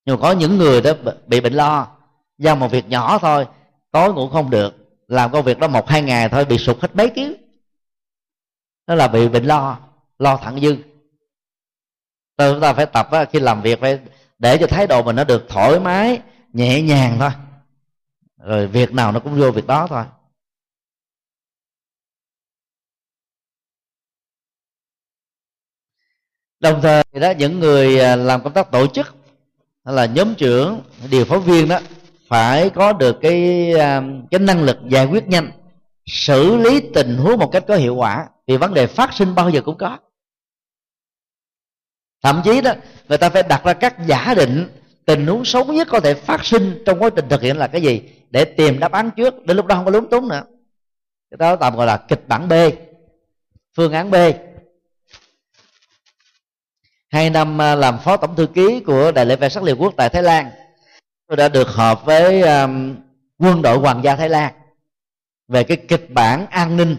Nhưng 0.06 0.20
có 0.22 0.32
những 0.32 0.58
người 0.58 0.82
đó 0.82 0.92
bị 1.28 1.42
bệnh 1.42 1.54
lo 1.54 1.98
do 2.38 2.56
một 2.56 2.68
việc 2.68 2.90
nhỏ 2.90 3.20
thôi 3.22 3.48
tối 3.92 4.14
ngủ 4.14 4.30
không 4.30 4.50
được 4.50 4.74
làm 5.08 5.32
công 5.32 5.46
việc 5.46 5.60
đó 5.60 5.68
một 5.68 5.90
hai 5.90 6.02
ngày 6.02 6.30
thôi 6.30 6.46
bị 6.46 6.58
sụt 6.58 6.82
hết 6.82 6.96
mấy 6.96 7.10
ký. 7.10 7.38
Đó 8.88 8.96
là 8.96 9.08
bị 9.08 9.30
bệnh 9.30 9.46
lo 9.46 9.80
lo 10.20 10.38
thẳng 10.38 10.60
dư. 10.60 10.76
Chúng 12.38 12.62
ta 12.62 12.74
phải 12.74 12.86
tập 12.86 13.10
khi 13.32 13.40
làm 13.40 13.62
việc 13.62 13.80
phải 13.82 14.00
để 14.40 14.58
cho 14.58 14.68
thái 14.68 14.88
độ 14.88 15.04
mình 15.04 15.16
nó 15.16 15.24
được 15.24 15.46
thoải 15.50 15.80
mái, 15.80 16.22
nhẹ 16.54 16.82
nhàng 16.82 17.18
thôi. 17.20 17.32
Rồi 18.38 18.68
việc 18.68 18.94
nào 18.94 19.12
nó 19.12 19.20
cũng 19.20 19.40
vô 19.40 19.52
việc 19.52 19.68
đó 19.68 19.88
thôi. 19.88 20.04
Đồng 26.60 26.82
thời 26.82 27.04
đó, 27.14 27.32
những 27.32 27.60
người 27.60 28.00
à, 28.00 28.16
làm 28.16 28.44
công 28.44 28.54
tác 28.54 28.72
tổ 28.72 28.88
chức 28.88 29.16
hay 29.86 29.96
là 29.96 30.06
nhóm 30.06 30.36
trưởng, 30.36 30.82
điều 31.12 31.26
phối 31.26 31.40
viên 31.40 31.68
đó, 31.68 31.80
phải 32.28 32.70
có 32.70 32.94
được 32.94 33.18
cái 33.22 33.72
à, 33.80 34.02
cái 34.32 34.40
năng 34.40 34.64
lực 34.64 34.78
giải 34.90 35.06
quyết 35.06 35.28
nhanh, 35.28 35.52
xử 36.06 36.58
lý 36.58 36.82
tình 36.94 37.18
huống 37.18 37.40
một 37.40 37.50
cách 37.52 37.64
có 37.68 37.76
hiệu 37.76 37.96
quả. 37.96 38.28
Vì 38.48 38.58
vấn 38.58 38.74
đề 38.74 38.88
phát 38.88 39.14
sinh 39.14 39.36
bao 39.36 39.50
giờ 39.50 39.62
cũng 39.66 39.78
có 39.78 39.98
thậm 42.26 42.42
chí 42.44 42.62
đó 42.62 42.74
người 43.10 43.18
ta 43.18 43.30
phải 43.30 43.44
đặt 43.44 43.64
ra 43.64 43.74
các 43.74 44.06
giả 44.06 44.34
định 44.38 44.70
tình 45.06 45.28
huống 45.28 45.46
xấu 45.46 45.66
nhất 45.66 45.88
có 45.92 46.00
thể 46.00 46.14
phát 46.14 46.46
sinh 46.46 46.84
trong 46.86 47.04
quá 47.04 47.10
trình 47.16 47.30
thực 47.30 47.42
hiện 47.42 47.58
là 47.58 47.68
cái 47.68 47.82
gì? 47.82 48.02
Để 48.30 48.46
tìm 48.46 48.80
đáp 48.80 48.92
án 48.92 49.12
trước 49.12 49.46
đến 49.46 49.58
lúc 49.58 49.66
đó 49.66 49.76
không 49.76 49.86
có 49.86 49.92
lúng 49.92 50.10
túng 50.10 50.28
nữa. 50.28 50.44
Cái 51.32 51.38
đó 51.38 51.56
tạm 51.56 51.76
gọi 51.76 51.88
là 51.88 51.98
kịch 51.98 52.28
bản 52.28 52.50
b 52.50 52.54
phương 53.76 53.94
án 53.94 54.12
b. 54.12 54.16
Hai 57.10 57.30
năm 57.30 57.62
à, 57.62 57.76
làm 57.76 58.00
phó 58.00 58.18
tổng 58.18 58.36
thư 58.36 58.48
ký 58.48 58.80
của 58.80 59.12
đại 59.12 59.26
lễ 59.26 59.36
về 59.36 59.50
sắc 59.50 59.64
liên 59.64 59.76
quốc 59.80 59.94
tại 59.98 60.10
thái 60.10 60.24
lan 60.24 60.50
tôi 61.28 61.38
đã 61.38 61.50
được 61.50 61.68
họp 61.68 62.06
với 62.06 62.42
um, 62.42 62.96
quân 63.40 63.62
đội 63.62 63.78
hoàng 63.78 64.04
gia 64.04 64.16
thái 64.16 64.30
lan 64.30 64.54
về 65.48 65.64
cái 65.64 65.78
kịch 65.78 66.08
bản 66.10 66.48
an 66.50 66.78
ninh 66.78 66.98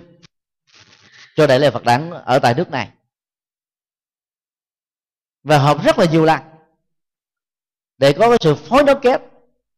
cho 1.37 1.47
đại 1.47 1.61
lễ 1.61 1.71
phật 1.71 1.85
đản 1.85 2.11
ở 2.11 2.39
tại 2.39 2.55
nước 2.55 2.71
này 2.71 2.89
và 5.47 5.59
họp 5.59 5.85
rất 5.85 5.99
là 5.99 6.05
nhiều 6.05 6.25
lần 6.25 6.41
để 7.99 8.13
có 8.13 8.29
cái 8.29 8.39
sự 8.41 8.55
phối 8.55 8.85
nối 8.85 8.95
kép. 9.03 9.23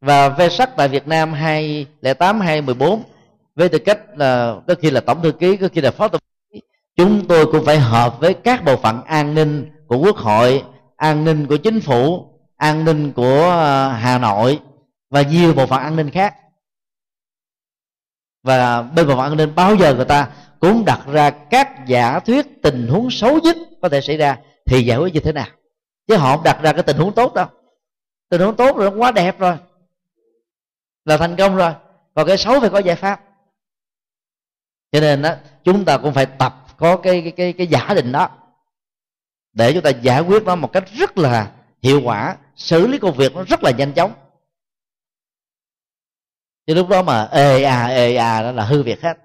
Và 0.00 0.28
ve 0.28 0.48
sắc 0.48 0.76
tại 0.76 0.88
Việt 0.88 1.08
Nam 1.08 1.32
2008 1.32 2.40
2014 2.40 3.02
với 3.54 3.68
tư 3.68 3.78
cách 3.78 3.98
là, 4.16 4.54
có 4.66 4.74
khi 4.82 4.90
là 4.90 5.00
tổng 5.00 5.22
thư 5.22 5.32
ký, 5.32 5.56
có 5.56 5.68
khi 5.72 5.80
là 5.80 5.90
phó 5.90 6.08
tổng 6.08 6.20
thư 6.20 6.50
ký, 6.52 6.62
chúng 6.96 7.26
tôi 7.28 7.46
cũng 7.46 7.64
phải 7.64 7.78
hợp 7.78 8.20
với 8.20 8.34
các 8.34 8.64
bộ 8.64 8.76
phận 8.76 9.02
an 9.04 9.34
ninh 9.34 9.70
của 9.86 9.98
quốc 9.98 10.16
hội, 10.16 10.64
an 10.96 11.24
ninh 11.24 11.46
của 11.46 11.56
chính 11.56 11.80
phủ, 11.80 12.26
an 12.56 12.84
ninh 12.84 13.12
của 13.12 13.42
ờ, 13.42 13.88
hà 13.88 14.18
nội 14.18 14.60
và 15.10 15.22
nhiều 15.22 15.54
bộ 15.54 15.66
phận 15.66 15.80
an 15.80 15.96
ninh 15.96 16.10
khác. 16.10 16.34
Và 18.42 18.82
bên 18.82 19.06
bộ 19.06 19.16
phận 19.16 19.24
an 19.24 19.36
ninh 19.36 19.54
bao 19.54 19.74
giờ 19.74 19.94
người 19.94 20.04
ta 20.04 20.28
cũng 20.60 20.84
đặt 20.84 21.00
ra 21.06 21.30
các 21.30 21.86
giả 21.86 22.18
thuyết 22.18 22.62
tình 22.62 22.88
huống 22.88 23.10
xấu 23.10 23.38
nhất 23.38 23.56
có 23.82 23.88
thể 23.88 24.00
xảy 24.00 24.16
ra 24.16 24.36
thì 24.66 24.82
giải 24.82 24.98
quyết 24.98 25.14
như 25.14 25.20
thế 25.20 25.32
nào 25.32 25.46
chứ 26.08 26.16
họ 26.16 26.36
không 26.36 26.44
đặt 26.44 26.58
ra 26.62 26.72
cái 26.72 26.82
tình 26.82 26.96
huống 26.96 27.14
tốt 27.14 27.34
đâu. 27.34 27.46
Tình 28.28 28.40
huống 28.40 28.56
tốt 28.56 28.76
rồi 28.76 28.90
nó 28.90 28.96
quá 28.96 29.12
đẹp 29.12 29.38
rồi. 29.38 29.56
Là 31.04 31.16
thành 31.16 31.36
công 31.36 31.56
rồi. 31.56 31.72
Còn 32.14 32.26
cái 32.26 32.38
xấu 32.38 32.60
phải 32.60 32.70
có 32.70 32.78
giải 32.78 32.96
pháp. 32.96 33.24
Cho 34.92 35.00
nên 35.00 35.22
đó 35.22 35.34
chúng 35.64 35.84
ta 35.84 35.98
cũng 35.98 36.14
phải 36.14 36.26
tập 36.26 36.66
có 36.76 36.96
cái 36.96 37.20
cái 37.22 37.32
cái, 37.32 37.52
cái 37.52 37.66
giả 37.66 37.94
định 37.94 38.12
đó. 38.12 38.30
Để 39.52 39.72
chúng 39.72 39.82
ta 39.82 39.90
giải 39.90 40.20
quyết 40.20 40.42
nó 40.42 40.54
một 40.56 40.72
cách 40.72 40.84
rất 40.92 41.18
là 41.18 41.52
hiệu 41.82 42.00
quả 42.04 42.36
xử 42.56 42.86
lý 42.86 42.98
công 42.98 43.16
việc 43.16 43.32
nó 43.34 43.44
rất 43.44 43.62
là 43.62 43.70
nhanh 43.70 43.94
chóng. 43.94 44.12
Chứ 46.66 46.74
lúc 46.74 46.88
đó 46.88 47.02
mà 47.02 47.28
ê 47.32 47.62
à 47.62 47.86
ê 47.86 48.16
à 48.16 48.42
đó 48.42 48.52
là 48.52 48.64
hư 48.64 48.82
việc 48.82 49.02
hết. 49.02 49.18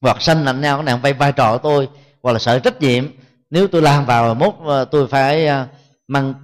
Hoặc 0.00 0.22
sanh 0.22 0.44
làm 0.44 0.60
nhau 0.60 0.76
cái 0.76 0.84
này 0.84 0.94
không 0.94 1.02
phải 1.02 1.12
vai 1.12 1.32
trò 1.32 1.52
của 1.52 1.62
tôi 1.62 1.88
hoặc 2.24 2.32
là 2.32 2.38
sợ 2.38 2.58
trách 2.58 2.80
nhiệm. 2.80 3.04
Nếu 3.50 3.68
tôi 3.68 3.82
làm 3.82 4.06
vào 4.06 4.34
mốt 4.34 4.54
ờ, 4.64 4.84
tôi 4.84 5.08
phải 5.08 5.46
ờ, 5.46 5.68
mang 6.08 6.34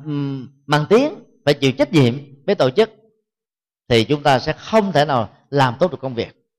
mang 0.66 0.86
tiếng, 0.88 1.14
phải 1.44 1.54
chịu 1.54 1.72
trách 1.72 1.92
nhiệm 1.92 2.18
với 2.46 2.54
tổ 2.54 2.70
chức, 2.70 2.90
thì 3.88 4.04
chúng 4.04 4.22
ta 4.22 4.38
sẽ 4.38 4.52
không 4.52 4.92
thể 4.92 5.04
nào 5.04 5.34
làm 5.50 5.76
tốt 5.80 5.90
được 5.90 5.98
công 6.00 6.14
việc. 6.14 6.52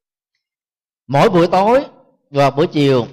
Mỗi 1.08 1.30
buổi 1.30 1.48
tối 1.48 1.86
và 2.30 2.50
buổi 2.50 2.68
chiều, 2.68 3.08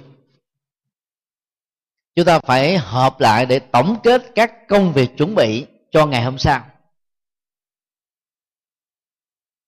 chúng 2.15 2.25
ta 2.25 2.39
phải 2.39 2.77
họp 2.77 3.19
lại 3.19 3.45
để 3.45 3.59
tổng 3.59 3.95
kết 4.03 4.21
các 4.35 4.67
công 4.67 4.93
việc 4.93 5.17
chuẩn 5.17 5.35
bị 5.35 5.65
cho 5.91 6.05
ngày 6.05 6.23
hôm 6.23 6.37
sau. 6.37 6.65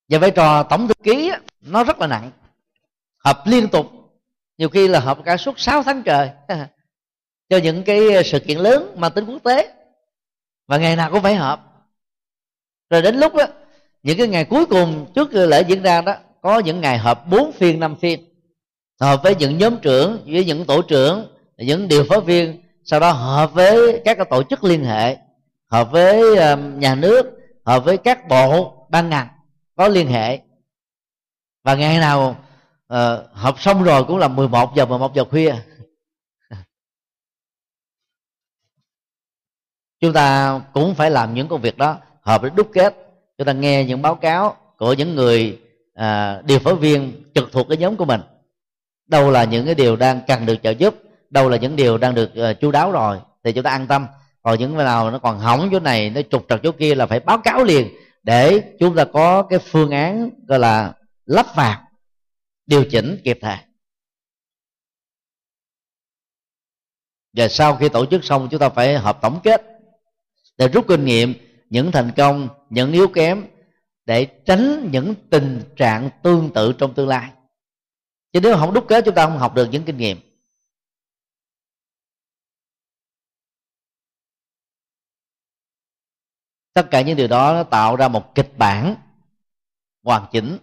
Và 0.09 0.17
vai 0.17 0.31
trò 0.31 0.63
tổng 0.63 0.87
thư 0.87 0.93
ký 1.03 1.31
nó 1.61 1.83
rất 1.83 1.99
là 1.99 2.07
nặng. 2.07 2.31
Họp 3.17 3.37
liên 3.45 3.67
tục 3.67 4.00
nhiều 4.61 4.69
khi 4.69 4.87
là 4.87 4.99
họp 4.99 5.25
cả 5.25 5.37
suốt 5.37 5.59
6 5.59 5.83
tháng 5.83 6.03
trời. 6.03 6.29
Cho 7.49 7.57
những 7.57 7.83
cái 7.83 8.13
ờ, 8.13 8.23
sự 8.23 8.39
kiện 8.39 8.57
lớn 8.57 8.93
mang 8.97 9.11
tính 9.11 9.25
quốc 9.25 9.43
tế. 9.43 9.73
Và 10.67 10.77
ngày 10.77 10.95
nào 10.95 11.11
cũng 11.11 11.23
phải 11.23 11.35
họp. 11.35 11.87
Rồi 12.89 13.01
đến 13.01 13.15
lúc 13.15 13.35
đó, 13.35 13.45
những 14.03 14.17
cái 14.17 14.27
ngày 14.27 14.45
cuối 14.45 14.65
cùng 14.65 15.11
trước 15.15 15.33
lễ 15.33 15.63
diễn 15.67 15.83
ra 15.83 16.01
đó, 16.01 16.15
có 16.41 16.59
những 16.59 16.81
ngày 16.81 16.97
họp 16.97 17.27
bốn 17.27 17.51
phiên, 17.51 17.79
năm 17.79 17.95
phiên. 17.95 18.25
Họp 18.99 19.23
với 19.23 19.35
những 19.35 19.57
nhóm 19.57 19.77
trưởng, 19.81 20.23
với 20.25 20.45
những 20.45 20.65
tổ 20.65 20.81
trưởng, 20.81 21.35
những 21.57 21.87
điều 21.87 22.03
phối 22.09 22.21
viên. 22.21 22.61
Sau 22.83 22.99
đó 22.99 23.11
hợp 23.11 23.53
với 23.53 24.01
các 24.05 24.17
tổ 24.29 24.43
chức 24.43 24.63
liên 24.63 24.85
hệ. 24.85 25.17
Hợp 25.71 25.91
với 25.91 26.37
ờ, 26.37 26.57
nhà 26.57 26.95
nước 26.95 27.25
hợp 27.65 27.85
với 27.85 27.97
các 27.97 28.27
bộ, 28.27 28.73
ban 28.89 29.09
ngành 29.09 29.27
có 29.75 29.87
liên 29.87 30.07
hệ. 30.07 30.39
Và 31.63 31.75
ngày 31.75 31.97
nào 31.97 32.35
à, 32.91 33.17
học 33.33 33.61
xong 33.61 33.83
rồi 33.83 34.03
cũng 34.03 34.17
là 34.17 34.27
11 34.27 34.75
giờ 34.75 34.85
11 34.85 35.13
giờ 35.15 35.23
khuya. 35.25 35.55
Chúng 39.99 40.13
ta 40.13 40.59
cũng 40.73 40.95
phải 40.95 41.11
làm 41.11 41.33
những 41.33 41.47
công 41.47 41.61
việc 41.61 41.77
đó 41.77 41.97
hợp 42.21 42.41
với 42.41 42.51
đúc 42.55 42.69
kết. 42.73 42.95
Chúng 43.37 43.47
ta 43.47 43.53
nghe 43.53 43.85
những 43.85 44.01
báo 44.01 44.15
cáo 44.15 44.55
của 44.77 44.93
những 44.93 45.15
người 45.15 45.59
à, 45.93 46.41
điều 46.41 46.59
phối 46.59 46.75
viên 46.75 47.23
trực 47.35 47.51
thuộc 47.51 47.67
cái 47.69 47.77
nhóm 47.77 47.95
của 47.95 48.05
mình. 48.05 48.21
Đâu 49.07 49.31
là 49.31 49.43
những 49.43 49.65
cái 49.65 49.75
điều 49.75 49.95
đang 49.95 50.21
cần 50.27 50.45
được 50.45 50.55
trợ 50.63 50.71
giúp 50.71 50.95
đâu 51.31 51.49
là 51.49 51.57
những 51.57 51.75
điều 51.75 51.97
đang 51.97 52.15
được 52.15 52.35
ờ, 52.35 52.49
uh, 52.49 52.59
chú 52.59 52.71
đáo 52.71 52.91
rồi 52.91 53.19
thì 53.43 53.51
chúng 53.51 53.63
ta 53.63 53.69
an 53.69 53.87
tâm. 53.87 54.07
Còn 54.43 54.59
những 54.59 54.75
cái 54.75 54.85
nào 54.85 55.11
nó 55.11 55.19
còn 55.19 55.39
hỏng 55.39 55.69
chỗ 55.71 55.79
này 55.79 56.09
nó 56.09 56.21
trục 56.31 56.45
trặc 56.49 56.59
chỗ 56.63 56.71
kia 56.71 56.95
là 56.95 57.05
phải 57.05 57.19
báo 57.19 57.37
cáo 57.37 57.63
liền 57.63 57.87
để 58.23 58.61
chúng 58.79 58.95
ta 58.95 59.05
có 59.05 59.41
cái 59.43 59.59
phương 59.59 59.91
án 59.91 60.29
gọi 60.47 60.59
là 60.59 60.93
lắp 61.25 61.45
vào 61.55 61.90
điều 62.71 62.85
chỉnh 62.91 63.21
kịp 63.23 63.37
thời. 63.41 63.57
Và 67.33 67.47
sau 67.47 67.75
khi 67.75 67.89
tổ 67.89 68.05
chức 68.05 68.23
xong, 68.23 68.47
chúng 68.51 68.59
ta 68.59 68.69
phải 68.69 68.97
họp 68.97 69.21
tổng 69.21 69.39
kết 69.43 69.61
để 70.57 70.67
rút 70.67 70.85
kinh 70.87 71.05
nghiệm, 71.05 71.33
những 71.69 71.91
thành 71.91 72.11
công, 72.17 72.49
những 72.69 72.91
yếu 72.91 73.07
kém, 73.07 73.47
để 74.05 74.41
tránh 74.45 74.89
những 74.91 75.13
tình 75.29 75.73
trạng 75.75 76.09
tương 76.23 76.51
tự 76.55 76.73
trong 76.77 76.93
tương 76.93 77.07
lai. 77.07 77.31
Chứ 78.33 78.39
nếu 78.43 78.57
không 78.57 78.73
đúc 78.73 78.85
kết, 78.87 79.05
chúng 79.05 79.15
ta 79.15 79.25
không 79.25 79.37
học 79.37 79.55
được 79.55 79.67
những 79.71 79.83
kinh 79.85 79.97
nghiệm. 79.97 80.17
Tất 86.73 86.87
cả 86.91 87.01
những 87.01 87.17
điều 87.17 87.27
đó 87.27 87.53
nó 87.53 87.63
tạo 87.63 87.95
ra 87.95 88.07
một 88.07 88.35
kịch 88.35 88.57
bản 88.57 88.95
hoàn 90.03 90.25
chỉnh 90.31 90.57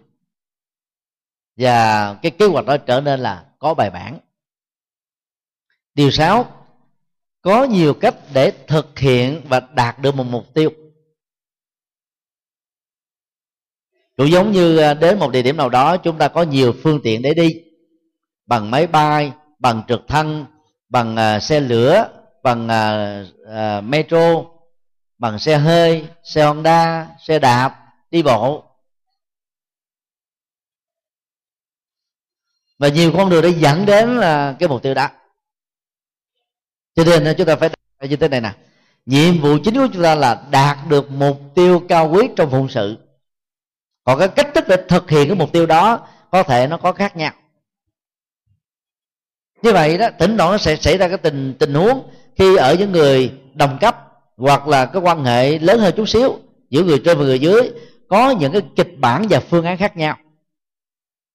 và 1.59 2.13
cái 2.21 2.31
kế 2.31 2.45
hoạch 2.45 2.65
đó 2.65 2.77
trở 2.77 3.01
nên 3.01 3.19
là 3.19 3.45
có 3.59 3.73
bài 3.73 3.89
bản. 3.89 4.19
Điều 5.93 6.11
sáu 6.11 6.45
có 7.41 7.63
nhiều 7.63 7.93
cách 7.93 8.15
để 8.33 8.51
thực 8.67 8.99
hiện 8.99 9.41
và 9.49 9.59
đạt 9.59 9.99
được 9.99 10.15
một 10.15 10.23
mục 10.23 10.53
tiêu. 10.53 10.69
Cũng 14.17 14.29
giống 14.29 14.51
như 14.51 14.77
à, 14.77 14.93
đến 14.93 15.19
một 15.19 15.31
địa 15.31 15.41
điểm 15.41 15.57
nào 15.57 15.69
đó 15.69 15.97
chúng 15.97 16.17
ta 16.17 16.27
có 16.27 16.41
nhiều 16.41 16.73
phương 16.83 16.99
tiện 17.03 17.21
để 17.21 17.33
đi. 17.33 17.49
Bằng 18.45 18.71
máy 18.71 18.87
bay 18.87 19.31
bằng 19.59 19.83
trực 19.87 20.01
thăng 20.07 20.45
bằng 20.89 21.15
uh, 21.37 21.43
xe 21.43 21.59
lửa 21.59 22.09
bằng 22.43 22.65
uh, 22.65 23.27
uh, 23.43 23.83
metro 23.83 24.43
bằng 25.17 25.39
xe 25.39 25.57
hơi 25.57 26.05
xe 26.23 26.45
honda 26.45 27.07
xe 27.19 27.39
đạp 27.39 27.75
đi 28.11 28.23
bộ. 28.23 28.68
Và 32.79 32.87
nhiều 32.87 33.11
con 33.17 33.29
đường 33.29 33.41
để 33.41 33.49
dẫn 33.49 33.85
đến 33.85 34.17
là 34.17 34.55
cái 34.59 34.69
mục 34.69 34.83
tiêu 34.83 34.93
đó. 34.93 35.07
Cho 36.95 37.03
nên 37.03 37.35
chúng 37.37 37.47
ta 37.47 37.55
phải 37.55 37.69
như 38.09 38.15
thế 38.15 38.27
này 38.27 38.41
nè. 38.41 38.53
Nhiệm 39.05 39.41
vụ 39.41 39.57
chính 39.63 39.75
của 39.75 39.87
chúng 39.93 40.03
ta 40.03 40.15
là 40.15 40.43
đạt 40.51 40.77
được 40.87 41.11
mục 41.11 41.41
tiêu 41.55 41.83
cao 41.89 42.09
quý 42.09 42.29
trong 42.35 42.51
phụng 42.51 42.69
sự. 42.69 42.97
Còn 44.03 44.19
cái 44.19 44.27
cách 44.27 44.47
thức 44.55 44.63
để 44.67 44.77
thực 44.87 45.09
hiện 45.09 45.27
cái 45.27 45.37
mục 45.37 45.51
tiêu 45.53 45.65
đó 45.65 46.07
có 46.31 46.43
thể 46.43 46.67
nó 46.67 46.77
có 46.77 46.91
khác 46.91 47.17
nhau. 47.17 47.31
Như 49.61 49.73
vậy 49.73 49.97
đó 49.97 50.07
thỉnh 50.19 50.37
thoảng 50.37 50.51
nó 50.51 50.57
sẽ 50.57 50.75
xảy 50.75 50.97
ra 50.97 51.07
cái 51.07 51.17
tình 51.17 51.55
tình 51.59 51.73
huống 51.73 52.09
khi 52.35 52.55
ở 52.55 52.75
những 52.75 52.91
người 52.91 53.33
đồng 53.53 53.77
cấp 53.81 53.97
hoặc 54.37 54.67
là 54.67 54.85
cái 54.85 55.01
quan 55.01 55.23
hệ 55.23 55.59
lớn 55.59 55.79
hơn 55.79 55.93
chút 55.97 56.09
xíu 56.09 56.39
giữa 56.69 56.83
người 56.83 57.01
trên 57.05 57.17
và 57.17 57.23
người 57.23 57.39
dưới 57.39 57.71
có 58.09 58.29
những 58.29 58.51
cái 58.51 58.61
kịch 58.75 58.99
bản 58.99 59.25
và 59.29 59.39
phương 59.39 59.65
án 59.65 59.77
khác 59.77 59.97
nhau. 59.97 60.17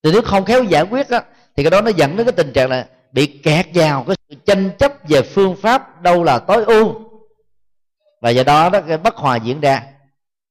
Thì 0.02 0.12
nếu 0.12 0.22
không 0.22 0.44
khéo 0.44 0.64
giải 0.64 0.82
quyết 0.82 1.10
đó, 1.10 1.20
thì 1.56 1.62
cái 1.62 1.70
đó 1.70 1.80
nó 1.80 1.90
dẫn 1.90 2.16
đến 2.16 2.26
cái 2.26 2.32
tình 2.32 2.52
trạng 2.52 2.70
là 2.70 2.88
bị 3.12 3.26
kẹt 3.26 3.66
vào 3.74 4.04
cái 4.04 4.16
sự 4.28 4.36
tranh 4.46 4.70
chấp 4.78 4.92
về 5.08 5.22
phương 5.22 5.56
pháp 5.56 6.02
đâu 6.02 6.24
là 6.24 6.38
tối 6.38 6.64
ưu. 6.64 6.94
Và 8.20 8.30
do 8.30 8.42
đó 8.42 8.70
đó, 8.70 8.80
cái 8.80 8.98
bất 8.98 9.16
hòa 9.16 9.36
diễn 9.36 9.60
ra. 9.60 9.82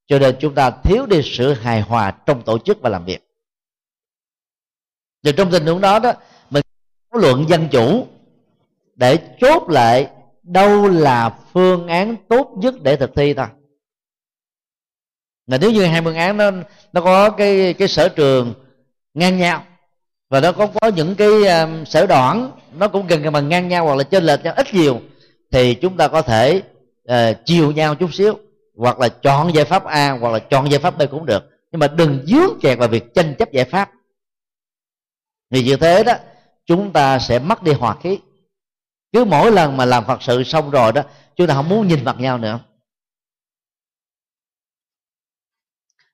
Cho 0.07 0.19
nên 0.19 0.35
chúng 0.39 0.55
ta 0.55 0.71
thiếu 0.71 1.05
đi 1.05 1.21
sự 1.23 1.53
hài 1.53 1.81
hòa 1.81 2.11
trong 2.25 2.41
tổ 2.41 2.57
chức 2.57 2.81
và 2.81 2.89
làm 2.89 3.05
việc. 3.05 3.19
Và 5.23 5.31
trong 5.37 5.51
tình 5.51 5.65
huống 5.65 5.81
đó 5.81 5.99
đó, 5.99 6.13
mình 6.49 6.63
có 7.09 7.19
luận 7.19 7.45
dân 7.49 7.67
chủ 7.71 8.07
để 8.95 9.17
chốt 9.41 9.69
lại 9.69 10.09
đâu 10.43 10.87
là 10.87 11.37
phương 11.53 11.87
án 11.87 12.15
tốt 12.29 12.53
nhất 12.57 12.75
để 12.81 12.95
thực 12.95 13.15
thi 13.15 13.33
thôi. 13.33 13.47
Là 15.47 15.57
nếu 15.57 15.71
như 15.71 15.85
hai 15.85 16.01
phương 16.01 16.15
án 16.15 16.37
nó 16.37 16.51
nó 16.93 17.01
có 17.01 17.29
cái 17.29 17.73
cái 17.73 17.87
sở 17.87 18.09
trường 18.09 18.53
ngang 19.13 19.37
nhau 19.37 19.65
và 20.33 20.39
nó 20.39 20.51
có 20.51 20.67
có 20.81 20.87
những 20.87 21.15
cái 21.15 21.47
à, 21.47 21.63
um, 21.63 21.83
sở 21.83 22.05
đoạn 22.05 22.51
nó 22.77 22.87
cũng 22.87 23.07
gần 23.07 23.21
gần 23.21 23.33
bằng 23.33 23.49
ngang 23.49 23.67
nhau 23.67 23.85
hoặc 23.85 23.95
là 23.95 24.03
trên 24.03 24.23
lệch 24.23 24.43
nhau 24.43 24.53
ít 24.57 24.73
nhiều 24.73 25.01
thì 25.51 25.75
chúng 25.75 25.97
ta 25.97 26.07
có 26.07 26.21
thể 26.21 26.61
uh, 27.11 27.37
chiều 27.45 27.71
nhau 27.71 27.95
chút 27.95 28.13
xíu 28.13 28.37
hoặc 28.77 28.99
là 28.99 29.09
chọn 29.09 29.53
giải 29.53 29.65
pháp 29.65 29.85
A 29.85 30.11
hoặc 30.11 30.29
là 30.29 30.39
chọn 30.39 30.71
giải 30.71 30.79
pháp 30.79 30.97
B 30.97 31.01
cũng 31.11 31.25
được. 31.25 31.43
Nhưng 31.71 31.79
mà 31.79 31.87
đừng 31.87 32.25
dướng 32.27 32.59
kẹt 32.61 32.79
vào 32.79 32.87
việc 32.87 33.13
tranh 33.13 33.35
chấp 33.39 33.51
giải 33.51 33.65
pháp. 33.65 33.91
Vì 35.49 35.63
như 35.63 35.77
thế 35.77 36.03
đó 36.03 36.13
chúng 36.65 36.93
ta 36.93 37.19
sẽ 37.19 37.39
mất 37.39 37.63
đi 37.63 37.71
hòa 37.71 37.95
khí. 38.03 38.19
Cứ 39.11 39.25
mỗi 39.25 39.51
lần 39.51 39.77
mà 39.77 39.85
làm 39.85 40.05
phật 40.05 40.23
sự 40.23 40.43
xong 40.43 40.69
rồi 40.69 40.91
đó 40.91 41.01
chúng 41.35 41.47
ta 41.47 41.53
không 41.53 41.69
muốn 41.69 41.87
nhìn 41.87 42.03
mặt 42.03 42.15
nhau 42.19 42.37
nữa. 42.37 42.59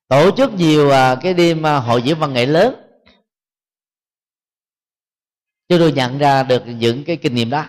Tổ 0.08 0.32
chức 0.38 0.54
nhiều 0.54 0.90
à, 0.90 1.16
cái 1.16 1.34
đêm 1.34 1.64
hội 1.64 2.02
diễn 2.02 2.20
văn 2.20 2.34
nghệ 2.34 2.46
lớn 2.46 2.89
chúng 5.70 5.80
tôi 5.80 5.92
nhận 5.92 6.18
ra 6.18 6.44
được 6.44 6.64
những 6.66 7.04
cái 7.04 7.18
kinh 7.18 7.36
nghiệm 7.36 7.50
đó. 7.50 7.66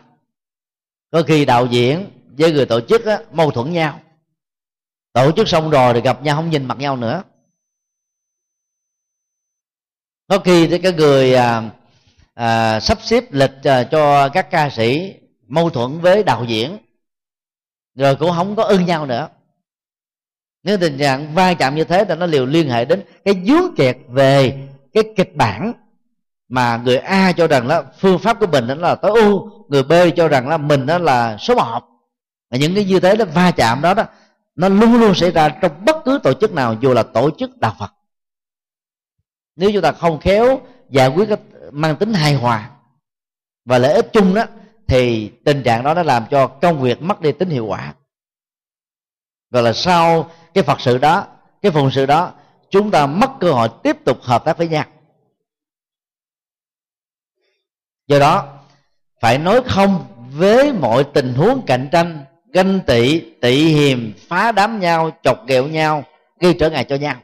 Có 1.11 1.23
khi 1.23 1.45
đạo 1.45 1.67
diễn 1.67 2.07
với 2.39 2.53
người 2.53 2.67
tổ 2.67 2.81
chức 2.81 3.05
á, 3.05 3.19
mâu 3.33 3.51
thuẫn 3.51 3.73
nhau. 3.73 4.01
Tổ 5.13 5.33
chức 5.33 5.49
xong 5.49 5.71
rồi 5.71 5.95
thì 5.95 6.01
gặp 6.01 6.23
nhau 6.23 6.37
không 6.37 6.51
nhìn 6.51 6.65
mặt 6.65 6.79
nhau 6.79 6.97
nữa. 6.97 7.23
Có 10.29 10.39
khi 10.39 10.79
cái 10.83 10.93
người 10.93 11.35
à, 11.35 11.71
à, 12.35 12.81
sắp 12.81 12.99
xếp 13.03 13.25
lịch 13.31 13.65
à, 13.65 13.85
cho 13.85 14.29
các 14.29 14.51
ca 14.51 14.71
sĩ 14.71 15.15
mâu 15.47 15.71
thuẫn 15.71 16.01
với 16.01 16.23
đạo 16.23 16.45
diễn 16.49 16.79
rồi 17.95 18.17
cũng 18.17 18.31
không 18.31 18.57
có 18.57 18.63
ưng 18.63 18.87
nhau 18.87 19.07
nữa. 19.07 19.29
Nếu 20.63 20.79
tình 20.79 20.99
trạng 20.99 21.35
va 21.35 21.55
chạm 21.55 21.75
như 21.75 21.85
thế 21.85 22.05
thì 22.09 22.15
nó 22.15 22.27
liều 22.27 22.47
liên 22.47 22.71
hệ 22.71 22.85
đến 22.85 23.03
cái 23.25 23.35
dướng 23.47 23.75
kẹt 23.77 23.97
về 24.09 24.69
cái 24.93 25.05
kịch 25.17 25.37
bản 25.37 25.73
mà 26.51 26.77
người 26.77 26.97
A 26.97 27.33
cho 27.33 27.47
rằng 27.47 27.67
là 27.67 27.83
phương 27.99 28.19
pháp 28.19 28.41
của 28.41 28.47
mình 28.47 28.67
đó 28.67 28.75
là 28.75 28.95
tối 28.95 29.21
ưu, 29.21 29.51
người 29.69 29.83
B 29.83 29.93
cho 30.17 30.29
rằng 30.29 30.49
là 30.49 30.57
mình 30.57 30.87
đó 30.87 30.99
là 30.99 31.37
số 31.37 31.55
một. 31.55 31.81
Và 32.51 32.59
những 32.59 32.75
cái 32.75 32.85
như 32.85 33.01
thế 33.01 33.17
đó, 33.17 33.25
va 33.35 33.51
chạm 33.51 33.83
đó 33.83 33.95
đó, 33.95 34.05
nó 34.55 34.69
luôn 34.69 35.01
luôn 35.01 35.15
xảy 35.15 35.31
ra 35.31 35.49
trong 35.49 35.85
bất 35.85 35.97
cứ 36.05 36.21
tổ 36.23 36.33
chức 36.33 36.55
nào, 36.55 36.77
dù 36.81 36.93
là 36.93 37.03
tổ 37.03 37.31
chức 37.39 37.59
đạo 37.59 37.77
Phật. 37.79 37.93
Nếu 39.57 39.71
chúng 39.73 39.83
ta 39.83 39.93
không 39.93 40.21
khéo 40.21 40.61
giải 40.91 41.09
quyết 41.09 41.29
cái 41.29 41.39
mang 41.73 41.97
tính 41.97 42.15
hài 42.15 42.35
hòa 42.35 42.71
và 43.65 43.79
lợi 43.79 43.95
ích 43.95 44.11
chung 44.13 44.35
đó, 44.35 44.45
thì 44.87 45.29
tình 45.45 45.63
trạng 45.63 45.85
đó 45.85 45.95
nó 45.95 46.03
làm 46.03 46.25
cho 46.31 46.47
công 46.47 46.81
việc 46.81 47.03
mất 47.03 47.21
đi 47.21 47.33
tính 47.33 47.51
hiệu 47.51 47.67
quả. 47.67 47.95
Và 49.51 49.61
là 49.61 49.73
sau 49.73 50.31
cái 50.55 50.65
phật 50.65 50.81
sự 50.81 50.99
đó, 50.99 51.27
cái 51.63 51.73
phụng 51.73 51.91
sự 51.91 52.07
đó, 52.07 52.33
chúng 52.71 52.91
ta 52.91 53.07
mất 53.07 53.31
cơ 53.41 53.53
hội 53.53 53.69
tiếp 53.83 53.97
tục 54.05 54.19
hợp 54.23 54.45
tác 54.45 54.59
với 54.59 54.69
nhau. 54.69 54.85
Do 58.11 58.19
đó 58.19 58.61
phải 59.21 59.39
nói 59.39 59.61
không 59.67 60.05
với 60.31 60.73
mọi 60.73 61.05
tình 61.15 61.35
huống 61.35 61.63
cạnh 61.67 61.89
tranh 61.93 62.25
ganh 62.53 62.81
tị 62.87 63.21
tị 63.41 63.65
hiềm 63.65 64.13
phá 64.29 64.53
đám 64.53 64.81
nhau 64.81 65.11
chọc 65.23 65.47
ghẹo 65.47 65.69
nhau 65.69 66.05
gây 66.41 66.57
trở 66.61 66.71
ngại 66.71 66.85
cho 66.85 66.97
nhau. 66.97 67.17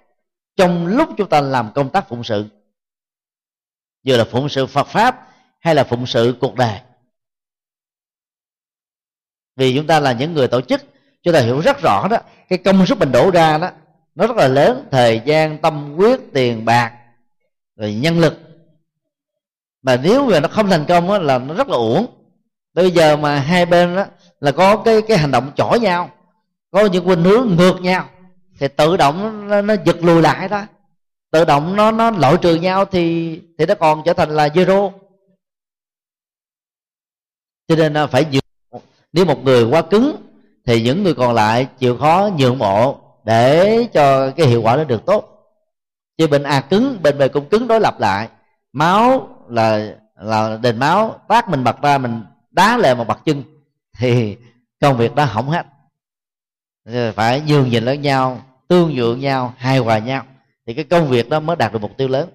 Trong 0.57 0.87
lúc 0.87 1.09
chúng 1.17 1.29
ta 1.29 1.41
làm 1.41 1.71
công 1.75 1.91
tác 1.91 2.09
phụng 2.09 2.25
sự 2.25 2.45
vừa 4.07 4.17
là 4.17 4.25
phụng 4.25 4.49
sự 4.49 4.67
phật 4.67 4.87
pháp 4.87 5.29
hay 5.61 5.75
là 5.75 5.85
phụng 5.85 6.07
sự 6.07 6.37
cuộc 6.41 6.55
đời 6.55 6.81
vì 9.57 9.75
chúng 9.77 9.87
ta 9.87 10.01
là 10.01 10.13
những 10.13 10.35
người 10.35 10.49
tổ 10.49 10.61
chức 10.61 10.83
chúng 11.23 11.35
ta 11.35 11.41
hiểu 11.41 11.61
rất 11.61 11.77
rõ 11.83 12.09
đó 12.09 12.17
cái 12.49 12.59
công 12.59 12.87
sức 12.87 12.99
mình 12.99 13.13
đổ 13.13 13.31
ra 13.31 13.59
đó 13.59 13.71
nó 14.15 14.27
rất 14.27 14.37
là 14.37 14.49
lớn 14.49 14.89
thời 14.91 15.21
gian 15.25 15.59
tâm 15.59 15.95
quyết, 15.97 16.21
tiền 16.33 16.65
bạc 16.65 16.93
rồi 17.77 17.95
nhân 17.95 18.19
lực 18.19 18.46
mà 19.87 19.97
nếu 20.03 20.27
mà 20.27 20.41
nó 20.41 20.49
không 20.49 20.69
thành 20.69 20.85
công 20.89 21.11
á 21.11 21.19
là 21.19 21.39
nó 21.39 21.55
rất 21.55 21.69
là 21.69 21.77
uổng. 21.77 22.07
Bây 22.75 22.91
giờ 22.91 23.17
mà 23.17 23.39
hai 23.39 23.67
bên 23.67 23.97
đó 23.97 24.05
là 24.41 24.53
có 24.53 24.77
cái 24.77 25.03
cái 25.03 25.19
hành 25.19 25.31
động 25.31 25.51
chỏ 25.57 25.71
nhau 25.83 26.11
có 26.71 26.87
những 26.87 27.05
khuynh 27.05 27.23
hướng 27.23 27.57
ngược 27.57 27.81
nhau 27.81 28.09
thì 28.59 28.69
tự 28.69 28.97
động 28.97 29.49
nó, 29.49 29.63
nó 29.63 29.75
giật 29.85 29.97
lùi 30.01 30.23
lại 30.23 30.49
đó. 30.49 30.63
Tự 31.31 31.45
động 31.45 31.77
nó 31.77 31.91
nó 31.91 32.11
loại 32.11 32.37
trừ 32.43 32.55
nhau 32.55 32.85
thì 32.85 33.37
thì 33.59 33.67
nó 33.67 33.75
còn 33.75 34.03
trở 34.05 34.13
thành 34.13 34.31
là 34.31 34.49
zero. 34.49 34.91
Cho 37.69 37.77
nên 37.77 38.09
phải 38.11 38.27
nhượng 38.31 38.83
nếu 39.13 39.25
một 39.25 39.45
người 39.45 39.65
quá 39.65 39.83
cứng 39.83 40.17
thì 40.65 40.83
những 40.83 41.03
người 41.03 41.15
còn 41.15 41.35
lại 41.35 41.67
chịu 41.79 41.97
khó 41.97 42.31
nhượng 42.39 42.59
bộ 42.59 42.99
để 43.25 43.87
cho 43.93 44.31
cái 44.31 44.47
hiệu 44.47 44.63
quả 44.63 44.77
nó 44.77 44.85
được 44.85 45.07
tốt. 45.07 45.29
Chứ 46.19 46.27
bên 46.27 46.43
a 46.43 46.61
cứng 46.61 46.99
bên 47.03 47.19
b 47.19 47.23
cũng 47.33 47.49
cứng 47.49 47.69
đối 47.69 47.81
lập 47.81 48.01
lại. 48.01 48.29
Máu 48.73 49.36
là 49.49 49.97
là 50.17 50.59
đền 50.63 50.79
máu, 50.79 51.21
tát 51.29 51.49
mình 51.49 51.65
bật 51.65 51.83
ra, 51.83 51.99
mình 51.99 52.23
đá 52.51 52.77
lệ 52.77 52.95
một 52.95 53.07
bật 53.07 53.19
chân, 53.25 53.43
thì 53.99 54.37
công 54.81 54.97
việc 54.97 55.15
đó 55.15 55.25
hỏng 55.25 55.51
hết. 55.51 55.67
Phải 57.13 57.41
nhường 57.41 57.69
nhìn 57.69 57.85
lẫn 57.85 58.03
nhau, 58.03 58.43
tương 58.69 58.95
nhượng 58.95 59.21
nhau, 59.21 59.55
hài 59.57 59.79
hòa 59.79 59.99
nhau, 59.99 60.25
thì 60.67 60.75
cái 60.75 60.85
công 60.85 61.09
việc 61.09 61.29
đó 61.29 61.41
mới 61.41 61.57
đạt 61.57 61.73
được 61.73 61.79
mục 61.79 61.97
tiêu 61.97 62.09
lớn. 62.09 62.29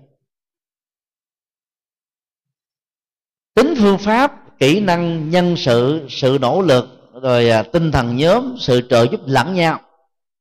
Tính 3.55 3.73
phương 3.77 3.97
pháp, 3.97 4.59
kỹ 4.59 4.79
năng, 4.79 5.29
nhân 5.29 5.55
sự 5.57 6.07
sự 6.09 6.37
nỗ 6.41 6.61
lực, 6.61 7.11
rồi 7.21 7.49
à, 7.49 7.63
tinh 7.63 7.91
thần 7.91 8.17
nhóm, 8.17 8.55
sự 8.59 8.87
trợ 8.89 9.07
giúp 9.11 9.21
lẫn 9.25 9.53
nhau 9.53 9.79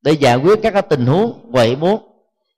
để 0.03 0.13
giải 0.13 0.37
quyết 0.37 0.59
các 0.63 0.71
cái 0.71 0.83
tình 0.83 1.07
huống, 1.07 1.51
quậy 1.53 1.77
muốn 1.77 2.07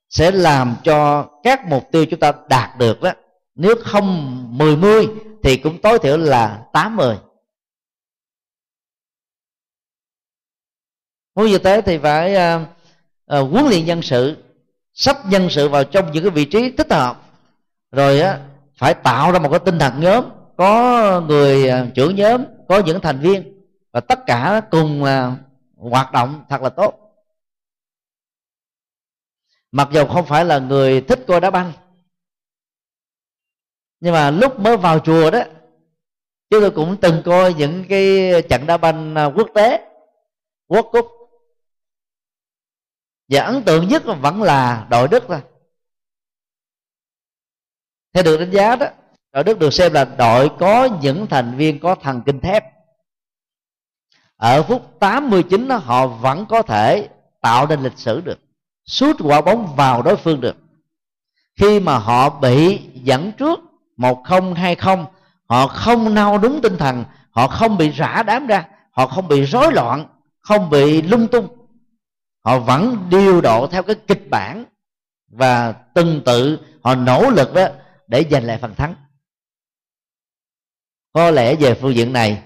sẽ 0.08 0.30
làm 0.30 0.76
cho 0.84 1.28
các 1.42 1.66
mục 1.66 1.88
tiêu 1.92 2.06
chúng 2.06 2.20
ta 2.20 2.32
đạt 2.48 2.78
được 2.78 3.02
đó 3.02 3.12
nếu 3.54 3.74
không 3.84 4.38
mười 4.58 4.76
mươi 4.76 5.08
thì 5.42 5.56
cũng 5.56 5.80
tối 5.82 5.98
thiểu 5.98 6.16
là 6.16 6.66
tám 6.72 6.96
mươi. 6.96 7.16
Muốn 11.34 11.46
như 11.46 11.58
thế 11.58 11.80
thì 11.80 11.98
phải 11.98 12.34
uh, 12.34 12.68
uh, 13.40 13.50
huấn 13.52 13.64
luyện 13.64 13.86
nhân 13.86 14.02
sự 14.02 14.44
sắp 14.94 15.16
nhân 15.26 15.48
sự 15.50 15.68
vào 15.68 15.84
trong 15.84 16.12
những 16.12 16.24
cái 16.24 16.30
vị 16.30 16.44
trí 16.44 16.72
thích 16.76 16.92
hợp. 16.92 17.22
Rồi 17.90 18.20
á 18.20 18.40
phải 18.76 18.94
tạo 18.94 19.32
ra 19.32 19.38
một 19.38 19.48
cái 19.50 19.60
tinh 19.64 19.78
thần 19.78 20.00
nhóm 20.00 20.24
có 20.56 21.20
người 21.20 21.70
uh, 21.70 21.94
trưởng 21.94 22.16
nhóm 22.16 22.44
có 22.68 22.82
những 22.86 23.00
thành 23.00 23.20
viên 23.20 23.62
và 23.92 24.00
tất 24.00 24.18
cả 24.26 24.62
cùng 24.70 25.02
uh, 25.02 25.08
hoạt 25.76 26.12
động 26.12 26.44
thật 26.48 26.62
là 26.62 26.68
tốt. 26.68 26.98
Mặc 29.72 29.88
dù 29.92 30.06
không 30.06 30.26
phải 30.26 30.44
là 30.44 30.58
người 30.58 31.00
thích 31.00 31.24
coi 31.26 31.40
đá 31.40 31.50
banh 31.50 31.72
nhưng 34.02 34.12
mà 34.12 34.30
lúc 34.30 34.60
mới 34.60 34.76
vào 34.76 34.98
chùa 34.98 35.30
đó 35.30 35.42
chúng 36.50 36.60
tôi 36.60 36.70
cũng 36.70 36.96
từng 37.00 37.22
coi 37.24 37.54
những 37.54 37.84
cái 37.88 38.32
trận 38.50 38.66
đá 38.66 38.76
banh 38.76 39.14
à, 39.14 39.24
quốc 39.24 39.48
tế 39.54 39.88
quốc 40.68 40.88
cúp 40.92 41.06
và 43.28 43.42
ấn 43.42 43.62
tượng 43.62 43.88
nhất 43.88 44.02
vẫn 44.20 44.42
là 44.42 44.86
đội 44.90 45.08
đức 45.08 45.24
thôi. 45.28 45.40
Theo 48.12 48.24
được 48.24 48.36
đánh 48.36 48.50
giá 48.50 48.76
đó 48.76 48.86
đội 49.32 49.44
đức 49.44 49.58
được 49.58 49.72
xem 49.72 49.92
là 49.92 50.04
đội 50.04 50.50
có 50.58 50.88
những 51.02 51.26
thành 51.30 51.56
viên 51.56 51.80
có 51.80 51.94
thần 51.94 52.22
kinh 52.26 52.40
thép. 52.40 52.64
Ở 54.36 54.62
phút 54.62 55.00
89 55.00 55.68
đó, 55.68 55.76
họ 55.76 56.06
vẫn 56.06 56.46
có 56.48 56.62
thể 56.62 57.08
tạo 57.40 57.66
nên 57.66 57.82
lịch 57.82 57.98
sử 57.98 58.20
được 58.20 58.38
sút 58.84 59.16
quả 59.24 59.40
bóng 59.40 59.76
vào 59.76 60.02
đối 60.02 60.16
phương 60.16 60.40
được. 60.40 60.56
Khi 61.60 61.80
mà 61.80 61.98
họ 61.98 62.40
bị 62.40 62.80
dẫn 62.94 63.32
trước 63.38 63.60
một 64.02 64.24
không 64.24 64.54
hai 64.54 64.74
không, 64.74 65.06
họ 65.48 65.66
không 65.66 66.14
nao 66.14 66.38
đúng 66.38 66.60
tinh 66.62 66.76
thần, 66.76 67.04
họ 67.30 67.48
không 67.48 67.78
bị 67.78 67.90
rã 67.90 68.22
đám 68.26 68.46
ra, 68.46 68.68
họ 68.90 69.06
không 69.06 69.28
bị 69.28 69.44
rối 69.44 69.72
loạn, 69.72 70.06
không 70.40 70.70
bị 70.70 71.02
lung 71.02 71.28
tung. 71.28 71.48
Họ 72.44 72.58
vẫn 72.58 73.06
điều 73.10 73.40
độ 73.40 73.66
theo 73.66 73.82
cái 73.82 73.96
kịch 74.06 74.30
bản 74.30 74.64
và 75.28 75.72
từng 75.72 76.22
tự 76.24 76.58
họ 76.84 76.94
nỗ 76.94 77.30
lực 77.30 77.54
đó 77.54 77.66
để 78.06 78.24
giành 78.30 78.44
lại 78.44 78.58
phần 78.58 78.74
thắng. 78.74 78.94
Có 81.12 81.30
lẽ 81.30 81.54
về 81.54 81.74
phương 81.74 81.94
diện 81.94 82.12
này, 82.12 82.42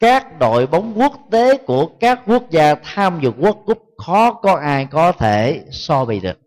các 0.00 0.38
đội 0.38 0.66
bóng 0.66 1.00
quốc 1.00 1.12
tế 1.30 1.56
của 1.56 1.86
các 2.00 2.20
quốc 2.26 2.50
gia 2.50 2.74
tham 2.74 3.20
dự 3.22 3.32
quốc 3.40 3.58
cúp 3.66 3.82
khó 3.98 4.32
có 4.32 4.54
ai 4.54 4.86
có 4.90 5.12
thể 5.12 5.64
so 5.70 6.04
bì 6.04 6.20
được. 6.20 6.45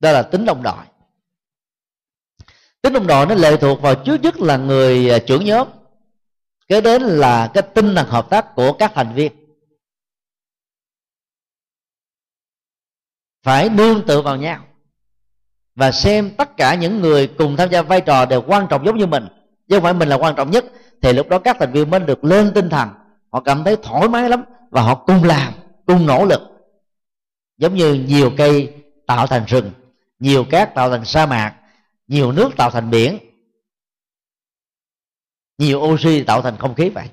Đó 0.00 0.12
là 0.12 0.22
tính 0.22 0.44
đồng 0.44 0.62
đội. 0.62 0.84
Tính 2.82 2.92
đồng 2.92 3.06
đội 3.06 3.26
nó 3.26 3.34
lệ 3.34 3.56
thuộc 3.56 3.82
vào 3.82 3.94
trước 3.94 4.20
nhất 4.20 4.40
là 4.40 4.56
người 4.56 5.10
à, 5.10 5.18
trưởng 5.26 5.44
nhóm. 5.44 5.68
Kế 6.68 6.80
đến 6.80 7.02
là 7.02 7.50
cái 7.54 7.62
tinh 7.74 7.94
thần 7.94 8.08
hợp 8.08 8.30
tác 8.30 8.54
của 8.54 8.72
các 8.72 8.92
thành 8.94 9.14
viên. 9.14 9.32
Phải 13.42 13.68
nương 13.68 14.06
tựa 14.06 14.22
vào 14.22 14.36
nhau 14.36 14.66
và 15.74 15.92
xem 15.92 16.30
tất 16.38 16.56
cả 16.56 16.74
những 16.74 17.00
người 17.00 17.26
cùng 17.26 17.56
tham 17.56 17.70
gia 17.70 17.82
vai 17.82 18.00
trò 18.00 18.26
đều 18.26 18.42
quan 18.42 18.66
trọng 18.70 18.86
giống 18.86 18.98
như 18.98 19.06
mình. 19.06 19.26
Chứ 19.68 19.76
không 19.76 19.82
phải 19.82 19.94
mình 19.94 20.08
là 20.08 20.16
quan 20.16 20.34
trọng 20.36 20.50
nhất, 20.50 20.64
thì 21.02 21.12
lúc 21.12 21.28
đó 21.28 21.38
các 21.38 21.56
thành 21.60 21.72
viên 21.72 21.90
mới 21.90 22.00
được 22.00 22.24
lên 22.24 22.52
tinh 22.54 22.68
thần. 22.68 22.88
Họ 23.32 23.40
cảm 23.40 23.64
thấy 23.64 23.76
thoải 23.82 24.08
mái 24.08 24.28
lắm 24.28 24.44
và 24.70 24.82
họ 24.82 24.94
cùng 24.94 25.24
làm, 25.24 25.52
cùng 25.86 26.06
nỗ 26.06 26.24
lực. 26.24 26.40
Giống 27.58 27.74
như 27.74 27.94
nhiều 27.94 28.30
cây 28.36 28.74
tạo 29.06 29.26
thành 29.26 29.44
rừng 29.46 29.70
nhiều 30.20 30.44
cát 30.50 30.74
tạo 30.74 30.90
thành 30.90 31.04
sa 31.04 31.26
mạc, 31.26 31.56
nhiều 32.06 32.32
nước 32.32 32.50
tạo 32.56 32.70
thành 32.70 32.90
biển, 32.90 33.18
nhiều 35.58 35.80
oxy 35.80 36.22
tạo 36.24 36.42
thành 36.42 36.56
không 36.56 36.74
khí 36.74 36.88
vậy. 36.88 37.08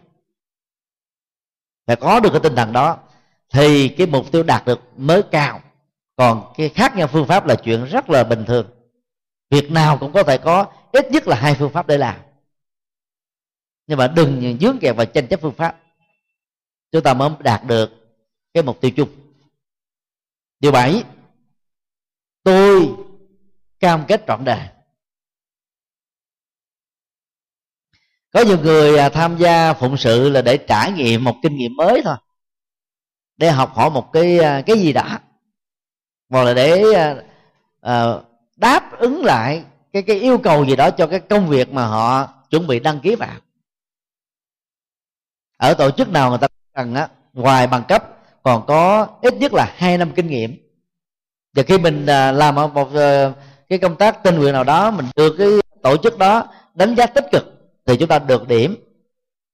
Phải 1.87 1.95
có 1.95 2.19
được 2.19 2.29
cái 2.31 2.39
tinh 2.43 2.55
thần 2.55 2.73
đó, 2.73 2.97
thì 3.49 3.89
cái 3.89 4.07
mục 4.07 4.31
tiêu 4.31 4.43
đạt 4.43 4.65
được 4.65 4.79
mới 4.97 5.23
cao. 5.31 5.61
Còn 6.15 6.53
cái 6.57 6.69
khác 6.69 6.95
nhau 6.95 7.07
phương 7.07 7.27
pháp 7.27 7.45
là 7.45 7.55
chuyện 7.55 7.85
rất 7.85 8.09
là 8.09 8.23
bình 8.23 8.45
thường. 8.47 8.69
Việc 9.49 9.71
nào 9.71 9.97
cũng 9.97 10.13
có 10.13 10.23
thể 10.23 10.37
có, 10.37 10.65
ít 10.91 11.11
nhất 11.11 11.27
là 11.27 11.35
hai 11.35 11.55
phương 11.55 11.71
pháp 11.71 11.87
để 11.87 11.97
làm. 11.97 12.19
Nhưng 13.87 13.97
mà 13.97 14.07
đừng 14.07 14.57
dướng 14.61 14.79
kẹt 14.79 14.95
vào 14.95 15.05
tranh 15.05 15.27
chấp 15.27 15.41
phương 15.41 15.55
pháp. 15.55 15.79
Chúng 16.91 17.03
ta 17.03 17.13
mới 17.13 17.29
đạt 17.39 17.63
được 17.63 17.89
cái 18.53 18.63
mục 18.63 18.81
tiêu 18.81 18.91
chung. 18.91 19.09
Điều 20.59 20.71
bảy 20.71 21.03
tôi 22.47 22.95
cam 23.79 24.05
kết 24.07 24.23
trọn 24.27 24.45
đời. 24.45 24.67
Có 28.31 28.41
nhiều 28.41 28.57
người 28.59 28.97
à, 28.97 29.09
tham 29.09 29.37
gia 29.37 29.73
phụng 29.73 29.97
sự 29.97 30.29
là 30.29 30.41
để 30.41 30.57
trải 30.57 30.91
nghiệm 30.91 31.23
một 31.23 31.35
kinh 31.43 31.57
nghiệm 31.57 31.75
mới 31.75 32.01
thôi 32.03 32.15
để 33.37 33.51
học 33.51 33.73
hỏi 33.73 33.89
một 33.89 34.13
cái 34.13 34.39
à, 34.39 34.61
cái 34.65 34.79
gì 34.79 34.93
đã 34.93 35.21
hoặc 36.29 36.43
là 36.43 36.53
để 36.53 36.83
uh, 37.87 38.25
đáp 38.55 38.91
ứng 38.99 39.25
lại 39.25 39.65
cái 39.93 40.01
cái 40.01 40.19
yêu 40.19 40.37
cầu 40.37 40.65
gì 40.65 40.75
đó 40.75 40.91
cho 40.91 41.07
cái 41.07 41.19
công 41.19 41.47
việc 41.47 41.69
mà 41.73 41.85
họ 41.87 42.27
chuẩn 42.49 42.67
bị 42.67 42.79
đăng 42.79 42.99
ký 42.99 43.15
vào. 43.15 43.35
Ở 45.57 45.73
tổ 45.73 45.91
chức 45.91 46.09
nào 46.09 46.29
người 46.29 46.39
ta 46.39 46.47
cần 46.73 46.95
á 46.95 47.09
ngoài 47.33 47.67
bằng 47.67 47.83
cấp 47.87 48.03
còn 48.43 48.65
có 48.67 49.07
ít 49.21 49.33
nhất 49.33 49.53
là 49.53 49.73
hai 49.75 49.97
năm 49.97 50.11
kinh 50.15 50.27
nghiệm 50.27 50.66
và 51.57 51.63
khi 51.63 51.77
mình 51.77 52.05
à, 52.05 52.31
làm 52.31 52.55
một 52.55 52.93
ờ, 52.93 53.33
cái 53.69 53.79
công 53.79 53.95
tác 53.95 54.23
tình 54.23 54.35
nguyện 54.35 54.53
nào 54.53 54.63
đó, 54.63 54.91
mình 54.91 55.05
được 55.15 55.35
cái 55.37 55.47
tổ 55.83 55.97
chức 55.97 56.17
đó 56.17 56.47
đánh 56.73 56.95
giá 56.95 57.05
tích 57.05 57.25
cực, 57.31 57.43
thì 57.85 57.97
chúng 57.97 58.09
ta 58.09 58.19
được 58.19 58.47
điểm. 58.47 58.75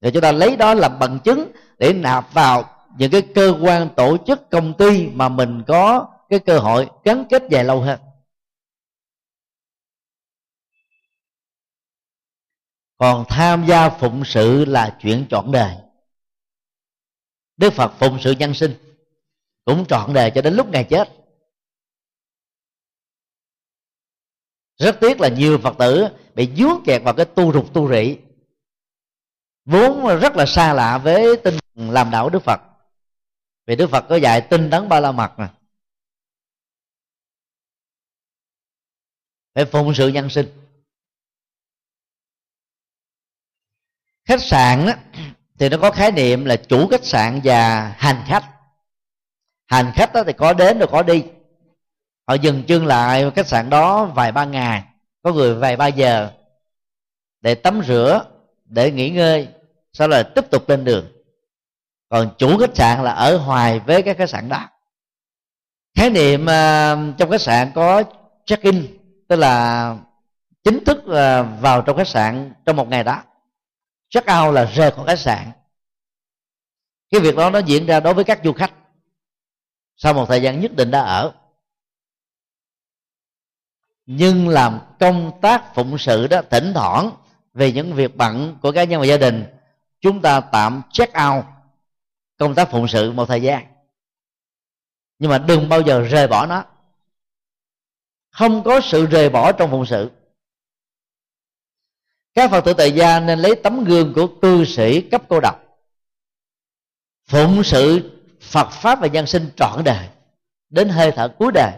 Thì 0.00 0.10
chúng 0.10 0.22
ta 0.22 0.32
lấy 0.32 0.56
đó 0.56 0.74
làm 0.74 0.98
bằng 0.98 1.18
chứng 1.24 1.52
để 1.78 1.92
nạp 1.92 2.32
vào 2.32 2.64
những 2.98 3.10
cái 3.10 3.22
cơ 3.34 3.54
quan 3.62 3.88
tổ 3.96 4.16
chức, 4.26 4.50
công 4.50 4.74
ty 4.74 5.08
mà 5.08 5.28
mình 5.28 5.62
có 5.66 6.08
cái 6.28 6.38
cơ 6.38 6.58
hội 6.58 6.88
gắn 7.04 7.24
kết 7.30 7.42
dài 7.50 7.64
lâu 7.64 7.80
hơn. 7.80 7.98
Còn 12.98 13.24
tham 13.28 13.64
gia 13.68 13.88
phụng 13.88 14.24
sự 14.24 14.64
là 14.64 14.96
chuyện 15.00 15.26
trọn 15.30 15.52
đời. 15.52 15.74
Đức 17.56 17.72
phật 17.72 17.92
phụng 17.98 18.18
sự 18.20 18.32
nhân 18.32 18.54
sinh 18.54 18.74
cũng 19.64 19.84
trọn 19.88 20.12
đời 20.12 20.30
cho 20.34 20.42
đến 20.42 20.54
lúc 20.54 20.70
ngày 20.70 20.84
chết. 20.84 21.23
Rất 24.84 24.96
tiếc 25.00 25.20
là 25.20 25.28
nhiều 25.28 25.58
phật 25.58 25.74
tử 25.78 26.04
bị 26.34 26.50
dướng 26.56 26.82
kẹt 26.84 27.02
vào 27.02 27.14
cái 27.14 27.26
tu 27.26 27.52
rục 27.52 27.74
tu 27.74 27.92
rị 27.92 28.18
vốn 29.64 30.20
rất 30.20 30.36
là 30.36 30.46
xa 30.46 30.72
lạ 30.72 30.98
với 30.98 31.36
tinh 31.44 31.58
làm 31.74 32.10
đạo 32.10 32.30
đức 32.30 32.42
phật. 32.42 32.60
Vì 33.66 33.76
đức 33.76 33.90
phật 33.90 34.04
có 34.08 34.16
dạy 34.16 34.46
tinh 34.50 34.68
tấn 34.70 34.88
ba 34.88 35.00
la 35.00 35.12
mật 35.12 35.32
mà 35.36 35.54
phải 39.54 39.64
phụng 39.64 39.94
sự 39.94 40.08
nhân 40.08 40.30
sinh. 40.30 40.46
Khách 44.24 44.42
sạn 44.42 44.86
đó, 44.86 44.92
thì 45.58 45.68
nó 45.68 45.76
có 45.82 45.90
khái 45.90 46.12
niệm 46.12 46.44
là 46.44 46.56
chủ 46.68 46.88
khách 46.90 47.04
sạn 47.04 47.40
và 47.44 47.88
hành 47.98 48.24
khách. 48.26 48.50
Hành 49.66 49.92
khách 49.94 50.12
đó 50.14 50.22
thì 50.26 50.32
có 50.32 50.52
đến 50.52 50.78
rồi 50.78 50.88
có 50.92 51.02
đi 51.02 51.24
họ 52.26 52.34
dừng 52.34 52.62
chân 52.66 52.86
lại 52.86 53.30
khách 53.30 53.46
sạn 53.46 53.70
đó 53.70 54.04
vài 54.04 54.32
ba 54.32 54.44
ngày. 54.44 54.84
Có 55.22 55.32
người 55.32 55.54
vài 55.54 55.76
ba 55.76 55.86
giờ 55.86 56.30
để 57.40 57.54
tắm 57.54 57.82
rửa 57.86 58.24
để 58.64 58.90
nghỉ 58.90 59.10
ngơi 59.10 59.48
sau 59.92 60.08
đó 60.08 60.22
tiếp 60.34 60.50
tục 60.50 60.68
lên 60.68 60.84
đường. 60.84 61.06
Còn 62.08 62.30
chủ 62.38 62.58
khách 62.58 62.76
sạn 62.76 63.04
là 63.04 63.10
ở 63.10 63.36
hoài 63.36 63.80
với 63.80 64.02
các 64.02 64.16
khách 64.18 64.30
sạn 64.30 64.48
đó. 64.48 64.68
Khái 65.94 66.10
niệm 66.10 66.42
uh, 66.42 67.18
trong 67.18 67.30
khách 67.30 67.40
sạn 67.40 67.72
có 67.74 68.02
check 68.44 68.62
in 68.62 68.98
tức 69.28 69.36
là 69.36 69.96
chính 70.64 70.84
thức 70.84 70.98
uh, 70.98 71.60
vào 71.60 71.82
trong 71.82 71.96
khách 71.96 72.08
sạn 72.08 72.52
trong 72.66 72.76
một 72.76 72.88
ngày 72.88 73.04
đó. 73.04 73.22
Check 74.08 74.28
out 74.40 74.54
là 74.54 74.64
rời 74.64 74.90
khỏi 74.90 75.06
khách 75.06 75.18
sạn. 75.18 75.50
Cái 77.10 77.20
việc 77.20 77.36
đó 77.36 77.50
nó 77.50 77.58
diễn 77.58 77.86
ra 77.86 78.00
đối 78.00 78.14
với 78.14 78.24
các 78.24 78.40
du 78.44 78.52
khách 78.52 78.72
sau 79.96 80.14
một 80.14 80.26
thời 80.28 80.42
gian 80.42 80.60
nhất 80.60 80.76
định 80.76 80.90
đã 80.90 81.00
ở 81.00 81.32
nhưng 84.06 84.48
làm 84.48 84.80
công 85.00 85.32
tác 85.42 85.74
phụng 85.74 85.98
sự 85.98 86.26
đó 86.26 86.42
thỉnh 86.50 86.72
thoảng 86.74 87.10
về 87.54 87.72
những 87.72 87.92
việc 87.92 88.16
bận 88.16 88.58
của 88.62 88.72
cá 88.72 88.84
nhân 88.84 89.00
và 89.00 89.06
gia 89.06 89.16
đình, 89.16 89.44
chúng 90.00 90.22
ta 90.22 90.40
tạm 90.40 90.82
check 90.92 91.14
out 91.28 91.44
công 92.36 92.54
tác 92.54 92.70
phụng 92.70 92.88
sự 92.88 93.12
một 93.12 93.26
thời 93.26 93.42
gian. 93.42 93.66
Nhưng 95.18 95.30
mà 95.30 95.38
đừng 95.38 95.68
bao 95.68 95.80
giờ 95.80 96.00
rời 96.00 96.28
bỏ 96.28 96.46
nó. 96.46 96.64
Không 98.30 98.62
có 98.62 98.80
sự 98.80 99.06
rời 99.06 99.30
bỏ 99.30 99.52
trong 99.52 99.70
phụng 99.70 99.86
sự. 99.86 100.10
Các 102.34 102.50
phật 102.50 102.60
tử 102.64 102.74
tại 102.74 102.92
gia 102.92 103.20
nên 103.20 103.38
lấy 103.38 103.54
tấm 103.62 103.84
gương 103.84 104.12
của 104.14 104.26
cư 104.42 104.64
sĩ 104.64 105.00
cấp 105.00 105.22
cô 105.28 105.40
độc. 105.40 105.64
Phụng 107.26 107.64
sự 107.64 108.10
phật 108.40 108.70
pháp 108.70 109.00
và 109.00 109.06
nhân 109.06 109.26
sinh 109.26 109.50
trọn 109.56 109.84
đời, 109.84 110.08
đến 110.70 110.88
hơi 110.88 111.12
thở 111.16 111.28
cuối 111.28 111.52
đời. 111.54 111.72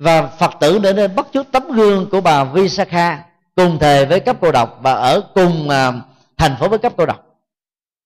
Và 0.00 0.26
phật 0.26 0.50
tử 0.60 0.78
đã 0.78 0.92
nên 0.92 1.14
bắt 1.14 1.26
chước 1.32 1.46
tấm 1.52 1.72
gương 1.72 2.10
của 2.10 2.20
bà 2.20 2.44
Visakha 2.44 3.24
cùng 3.56 3.78
thề 3.78 4.04
với 4.04 4.20
cấp 4.20 4.36
cô 4.40 4.52
độc 4.52 4.78
và 4.82 4.92
ở 4.92 5.20
cùng 5.34 5.68
uh, 5.68 5.94
thành 6.36 6.56
phố 6.60 6.68
với 6.68 6.78
cấp 6.78 6.92
cô 6.96 7.06
độc. 7.06 7.26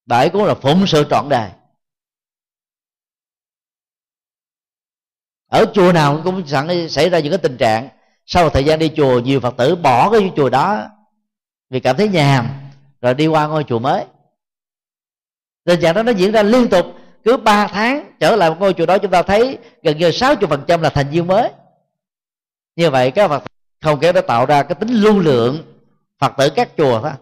Bà 0.05 0.17
ấy 0.17 0.29
cũng 0.29 0.43
là 0.43 0.53
phụng 0.53 0.87
sự 0.87 1.05
trọn 1.09 1.29
đời. 1.29 1.49
Ở 5.49 5.65
chùa 5.73 5.91
nào 5.91 6.21
cũng 6.23 6.47
sẵn 6.47 6.89
xảy 6.89 7.09
ra 7.09 7.19
những 7.19 7.31
cái 7.31 7.37
tình 7.37 7.57
trạng 7.57 7.89
sau 8.25 8.43
một 8.43 8.49
thời 8.53 8.63
gian 8.63 8.79
đi 8.79 8.91
chùa 8.95 9.19
nhiều 9.19 9.39
phật 9.39 9.57
tử 9.57 9.75
bỏ 9.75 10.09
cái 10.09 10.31
chùa 10.35 10.49
đó 10.49 10.87
vì 11.69 11.79
cảm 11.79 11.97
thấy 11.97 12.09
nhàm 12.09 12.47
rồi 13.01 13.13
đi 13.13 13.27
qua 13.27 13.47
ngôi 13.47 13.63
chùa 13.63 13.79
mới. 13.79 14.05
Tình 15.65 15.81
trạng 15.81 15.95
đó 15.95 16.03
nó 16.03 16.11
diễn 16.11 16.31
ra 16.31 16.43
liên 16.43 16.69
tục 16.69 16.85
cứ 17.23 17.37
3 17.37 17.67
tháng 17.67 18.11
trở 18.19 18.35
lại 18.35 18.49
một 18.49 18.55
ngôi 18.59 18.73
chùa 18.73 18.85
đó 18.85 18.97
chúng 18.97 19.11
ta 19.11 19.21
thấy 19.21 19.57
gần 19.83 19.97
như 19.97 20.11
60 20.11 20.47
phần 20.49 20.63
trăm 20.67 20.81
là 20.81 20.89
thành 20.89 21.09
viên 21.09 21.27
mới 21.27 21.51
như 22.75 22.89
vậy 22.89 23.11
các 23.11 23.27
phật 23.27 23.43
không 23.81 23.99
kéo 23.99 24.13
đã 24.13 24.21
tạo 24.21 24.45
ra 24.45 24.63
cái 24.63 24.75
tính 24.75 24.89
lưu 24.89 25.19
lượng 25.19 25.81
phật 26.19 26.33
tử 26.37 26.49
các 26.55 26.69
chùa 26.77 27.01
đó. 27.03 27.13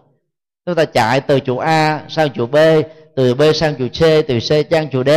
Chúng 0.66 0.74
ta 0.74 0.84
chạy 0.84 1.20
từ 1.20 1.40
chùa 1.40 1.58
A 1.58 2.06
sang 2.08 2.32
chùa 2.32 2.46
B, 2.46 2.56
từ 3.16 3.34
B 3.34 3.42
sang 3.54 3.74
chùa 3.78 3.88
C, 3.88 4.00
từ 4.28 4.38
C 4.38 4.70
sang 4.70 4.90
chùa 4.90 5.04
D. 5.04 5.10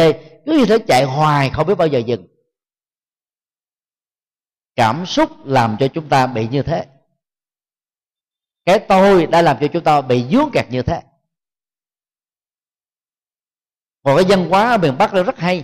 Cứ 0.45 0.57
như 0.57 0.65
thế 0.65 0.77
chạy 0.87 1.03
hoài 1.03 1.49
không 1.49 1.67
biết 1.67 1.75
bao 1.75 1.87
giờ 1.87 1.99
dừng. 1.99 2.27
Cảm 4.75 5.05
xúc 5.05 5.45
làm 5.45 5.75
cho 5.79 5.87
chúng 5.87 6.09
ta 6.09 6.27
bị 6.27 6.47
như 6.47 6.63
thế. 6.63 6.85
Cái 8.65 8.79
tôi 8.79 9.25
đã 9.25 9.41
làm 9.41 9.57
cho 9.61 9.67
chúng 9.73 9.83
ta 9.83 10.01
bị 10.01 10.25
dướng 10.31 10.49
kẹt 10.53 10.65
như 10.69 10.81
thế. 10.81 11.01
Còn 14.03 14.17
cái 14.17 14.25
văn 14.29 14.49
hóa 14.49 14.69
ở 14.71 14.77
miền 14.77 14.97
bắc 14.97 15.13
rất 15.13 15.37
hay. 15.37 15.63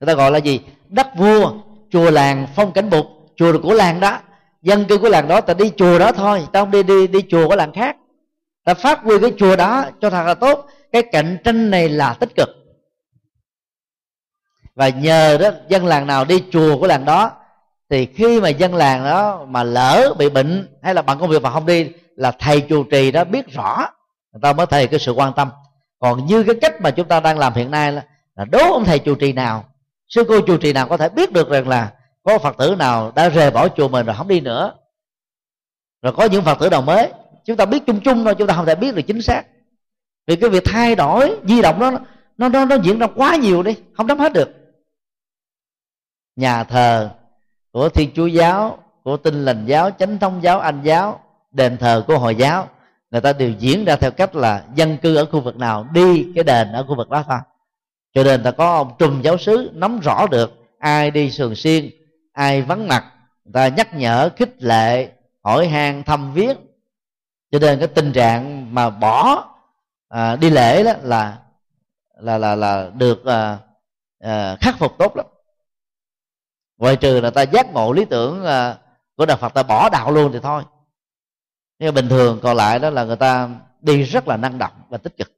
Người 0.00 0.06
ta 0.06 0.14
gọi 0.14 0.30
là 0.30 0.38
gì? 0.38 0.60
Đất 0.88 1.06
vua, 1.16 1.54
chùa 1.90 2.10
làng, 2.10 2.46
phong 2.54 2.72
cảnh 2.72 2.90
bục 2.90 3.06
chùa 3.40 3.58
của 3.62 3.72
làng 3.72 4.00
đó. 4.00 4.18
Dân 4.62 4.84
cư 4.84 4.98
của 4.98 5.08
làng 5.08 5.28
đó 5.28 5.40
ta 5.40 5.54
đi 5.54 5.72
chùa 5.76 5.98
đó 5.98 6.12
thôi 6.12 6.46
ta 6.52 6.60
không 6.60 6.70
đi 6.70 6.82
đi 6.82 7.06
đi 7.06 7.18
chùa 7.30 7.48
của 7.48 7.56
làng 7.56 7.72
khác. 7.72 7.96
Ta 8.64 8.74
phát 8.74 9.00
huy 9.02 9.18
cái 9.18 9.32
chùa 9.38 9.56
đó 9.56 9.84
cho 10.00 10.10
thật 10.10 10.24
là 10.26 10.34
tốt. 10.34 10.66
Cái 10.92 11.02
cạnh 11.12 11.38
tranh 11.44 11.70
này 11.70 11.88
là 11.88 12.14
tích 12.14 12.36
cực. 12.36 12.48
Và 14.74 14.88
nhờ 14.88 15.38
đó 15.40 15.50
dân 15.68 15.86
làng 15.86 16.06
nào 16.06 16.24
đi 16.24 16.42
chùa 16.50 16.78
của 16.78 16.86
làng 16.86 17.04
đó 17.04 17.30
thì 17.90 18.06
khi 18.06 18.40
mà 18.40 18.48
dân 18.48 18.74
làng 18.74 19.04
đó 19.04 19.44
mà 19.48 19.62
lỡ 19.62 20.14
bị 20.18 20.28
bệnh 20.28 20.68
hay 20.82 20.94
là 20.94 21.02
bằng 21.02 21.18
công 21.18 21.30
việc 21.30 21.42
mà 21.42 21.50
không 21.50 21.66
đi 21.66 21.88
là 22.16 22.30
thầy 22.30 22.60
chủ 22.60 22.84
trì 22.84 23.10
đó 23.10 23.24
biết 23.24 23.46
rõ 23.52 23.86
người 24.32 24.40
ta 24.42 24.52
mới 24.52 24.66
thầy 24.66 24.86
cái 24.86 25.00
sự 25.00 25.12
quan 25.12 25.32
tâm. 25.32 25.50
Còn 25.98 26.26
như 26.26 26.42
cái 26.42 26.54
cách 26.60 26.80
mà 26.80 26.90
chúng 26.90 27.08
ta 27.08 27.20
đang 27.20 27.38
làm 27.38 27.54
hiện 27.54 27.70
nay 27.70 27.92
là, 27.92 28.02
là 28.36 28.44
đố 28.44 28.72
ông 28.72 28.84
thầy 28.84 28.98
chủ 28.98 29.14
trì 29.14 29.32
nào 29.32 29.64
sư 30.08 30.24
cô 30.28 30.40
chủ 30.40 30.56
trì 30.56 30.72
nào 30.72 30.88
có 30.88 30.96
thể 30.96 31.08
biết 31.08 31.32
được 31.32 31.50
rằng 31.50 31.68
là 31.68 31.90
có 32.22 32.38
phật 32.38 32.56
tử 32.58 32.74
nào 32.78 33.12
đã 33.14 33.28
rời 33.28 33.50
bỏ 33.50 33.68
chùa 33.68 33.88
mình 33.88 34.06
rồi 34.06 34.16
không 34.16 34.28
đi 34.28 34.40
nữa? 34.40 34.72
Rồi 36.02 36.12
có 36.12 36.24
những 36.24 36.44
phật 36.44 36.58
tử 36.60 36.70
nào 36.70 36.82
mới? 36.82 37.12
Chúng 37.44 37.56
ta 37.56 37.64
biết 37.66 37.82
chung 37.86 38.00
chung 38.00 38.24
thôi, 38.24 38.34
chúng 38.38 38.48
ta 38.48 38.54
không 38.54 38.66
thể 38.66 38.74
biết 38.74 38.94
được 38.94 39.02
chính 39.02 39.22
xác. 39.22 39.42
Vì 40.26 40.36
cái 40.36 40.50
việc 40.50 40.62
thay 40.66 40.94
đổi, 40.94 41.36
di 41.48 41.62
động 41.62 41.80
đó 41.80 41.92
nó 42.38 42.48
nó 42.48 42.64
nó 42.64 42.76
diễn 42.76 42.98
ra 42.98 43.06
quá 43.06 43.36
nhiều 43.36 43.62
đi, 43.62 43.76
không 43.92 44.06
nắm 44.06 44.18
hết 44.18 44.32
được. 44.32 44.48
Nhà 46.36 46.64
thờ 46.64 47.10
của 47.72 47.88
thiên 47.88 48.10
chúa 48.14 48.26
giáo, 48.26 48.78
của 49.04 49.16
tinh 49.16 49.44
lành 49.44 49.66
giáo, 49.66 49.90
chánh 49.90 50.18
thông 50.18 50.42
giáo, 50.42 50.60
anh 50.60 50.80
giáo, 50.82 51.20
đền 51.52 51.76
thờ 51.76 52.04
của 52.06 52.18
hồi 52.18 52.34
giáo, 52.34 52.68
người 53.10 53.20
ta 53.20 53.32
đều 53.32 53.50
diễn 53.58 53.84
ra 53.84 53.96
theo 53.96 54.10
cách 54.10 54.34
là 54.34 54.64
dân 54.74 54.96
cư 54.96 55.16
ở 55.16 55.24
khu 55.24 55.40
vực 55.40 55.56
nào, 55.56 55.86
đi 55.92 56.26
cái 56.34 56.44
đền 56.44 56.72
ở 56.72 56.84
khu 56.88 56.96
vực 56.96 57.10
đó 57.10 57.24
thôi. 57.28 57.38
Cho 58.14 58.24
nên 58.24 58.42
ta 58.42 58.50
có 58.50 58.74
ông 58.76 58.92
trùm 58.98 59.22
giáo 59.22 59.38
sứ 59.38 59.70
nắm 59.74 60.00
rõ 60.00 60.26
được, 60.26 60.52
ai 60.78 61.10
đi 61.10 61.30
sườn 61.30 61.54
xiên 61.54 61.90
ai 62.40 62.62
vắng 62.62 62.88
mặt 62.88 63.04
người 63.44 63.52
ta 63.52 63.68
nhắc 63.68 63.94
nhở 63.94 64.30
khích 64.36 64.62
lệ 64.62 65.12
hỏi 65.42 65.68
han 65.68 66.02
thăm 66.02 66.32
viết 66.32 66.56
cho 67.50 67.58
nên 67.58 67.78
cái 67.78 67.88
tình 67.88 68.12
trạng 68.12 68.74
mà 68.74 68.90
bỏ 68.90 69.44
à, 70.08 70.36
đi 70.36 70.50
lễ 70.50 70.84
đó 70.84 70.92
là 71.02 71.38
là 72.14 72.38
là 72.38 72.54
là 72.54 72.90
được 72.94 73.24
à, 73.24 73.58
à, 74.18 74.56
khắc 74.60 74.78
phục 74.78 74.98
tốt 74.98 75.16
lắm. 75.16 75.26
Ngoài 76.78 76.96
trừ 76.96 77.20
là 77.20 77.30
ta 77.30 77.42
giác 77.42 77.72
ngộ 77.72 77.92
lý 77.92 78.04
tưởng 78.04 78.44
à, 78.44 78.76
của 79.16 79.26
đạo 79.26 79.36
phật 79.36 79.54
ta 79.54 79.62
bỏ 79.62 79.88
đạo 79.88 80.10
luôn 80.10 80.32
thì 80.32 80.38
thôi. 80.42 80.62
Nhưng 81.78 81.94
bình 81.94 82.08
thường 82.08 82.40
còn 82.42 82.56
lại 82.56 82.78
đó 82.78 82.90
là 82.90 83.04
người 83.04 83.16
ta 83.16 83.48
đi 83.80 84.02
rất 84.02 84.28
là 84.28 84.36
năng 84.36 84.58
động 84.58 84.82
và 84.88 84.98
tích 84.98 85.16
cực. 85.16 85.32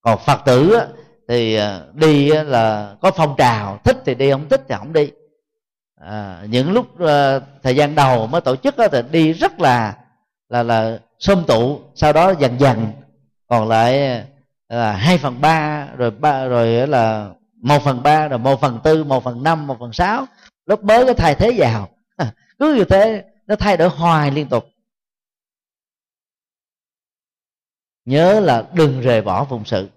Còn 0.00 0.18
phật 0.26 0.40
tử 0.46 0.72
á, 0.72 0.86
thì 1.28 1.54
à, 1.54 1.80
đi 1.92 2.28
là 2.28 2.96
có 3.00 3.10
phong 3.10 3.34
trào 3.38 3.78
thích 3.84 3.96
thì 4.04 4.14
đi 4.14 4.30
không 4.30 4.48
thích 4.48 4.64
thì 4.68 4.74
không 4.78 4.92
đi 4.92 5.10
à, 6.00 6.44
những 6.48 6.72
lúc 6.72 6.86
uh, 6.94 7.42
thời 7.62 7.76
gian 7.76 7.94
đầu 7.94 8.26
mới 8.26 8.40
tổ 8.40 8.56
chức 8.56 8.76
đó, 8.76 8.88
thì 8.92 9.02
đi 9.10 9.32
rất 9.32 9.60
là 9.60 9.96
là 10.48 10.62
là 10.62 10.98
xôm 11.18 11.44
tụ 11.46 11.80
sau 11.94 12.12
đó 12.12 12.30
dần 12.38 12.60
dần. 12.60 12.92
Còn 13.46 13.68
lại 13.68 14.24
là 14.68 14.92
hai 14.92 15.18
phần 15.18 15.40
ba 15.40 15.88
rồi 15.96 16.10
ba 16.10 16.44
rồi 16.44 16.86
là 16.86 17.30
một 17.62 17.82
phần 17.84 18.02
ba 18.02 18.28
rồi 18.28 18.38
một 18.38 18.60
phần 18.60 18.80
tư 18.84 19.04
một 19.04 19.24
phần 19.24 19.42
năm 19.42 19.66
một 19.66 19.76
phần 19.80 19.92
sáu. 19.92 20.26
Lớp 20.66 20.84
mới 20.84 21.04
cái 21.04 21.14
thay 21.14 21.34
thế 21.34 21.54
vào. 21.56 21.88
Cứ 22.58 22.74
như 22.74 22.84
thế 22.84 23.24
nó 23.46 23.56
thay 23.56 23.76
đổi 23.76 23.88
hoài 23.88 24.30
liên 24.30 24.48
tục. 24.48 24.68
Nhớ 28.04 28.40
là 28.40 28.64
đừng 28.72 29.00
rời 29.00 29.22
bỏ 29.22 29.44
phụng 29.44 29.64
sự. 29.64 29.88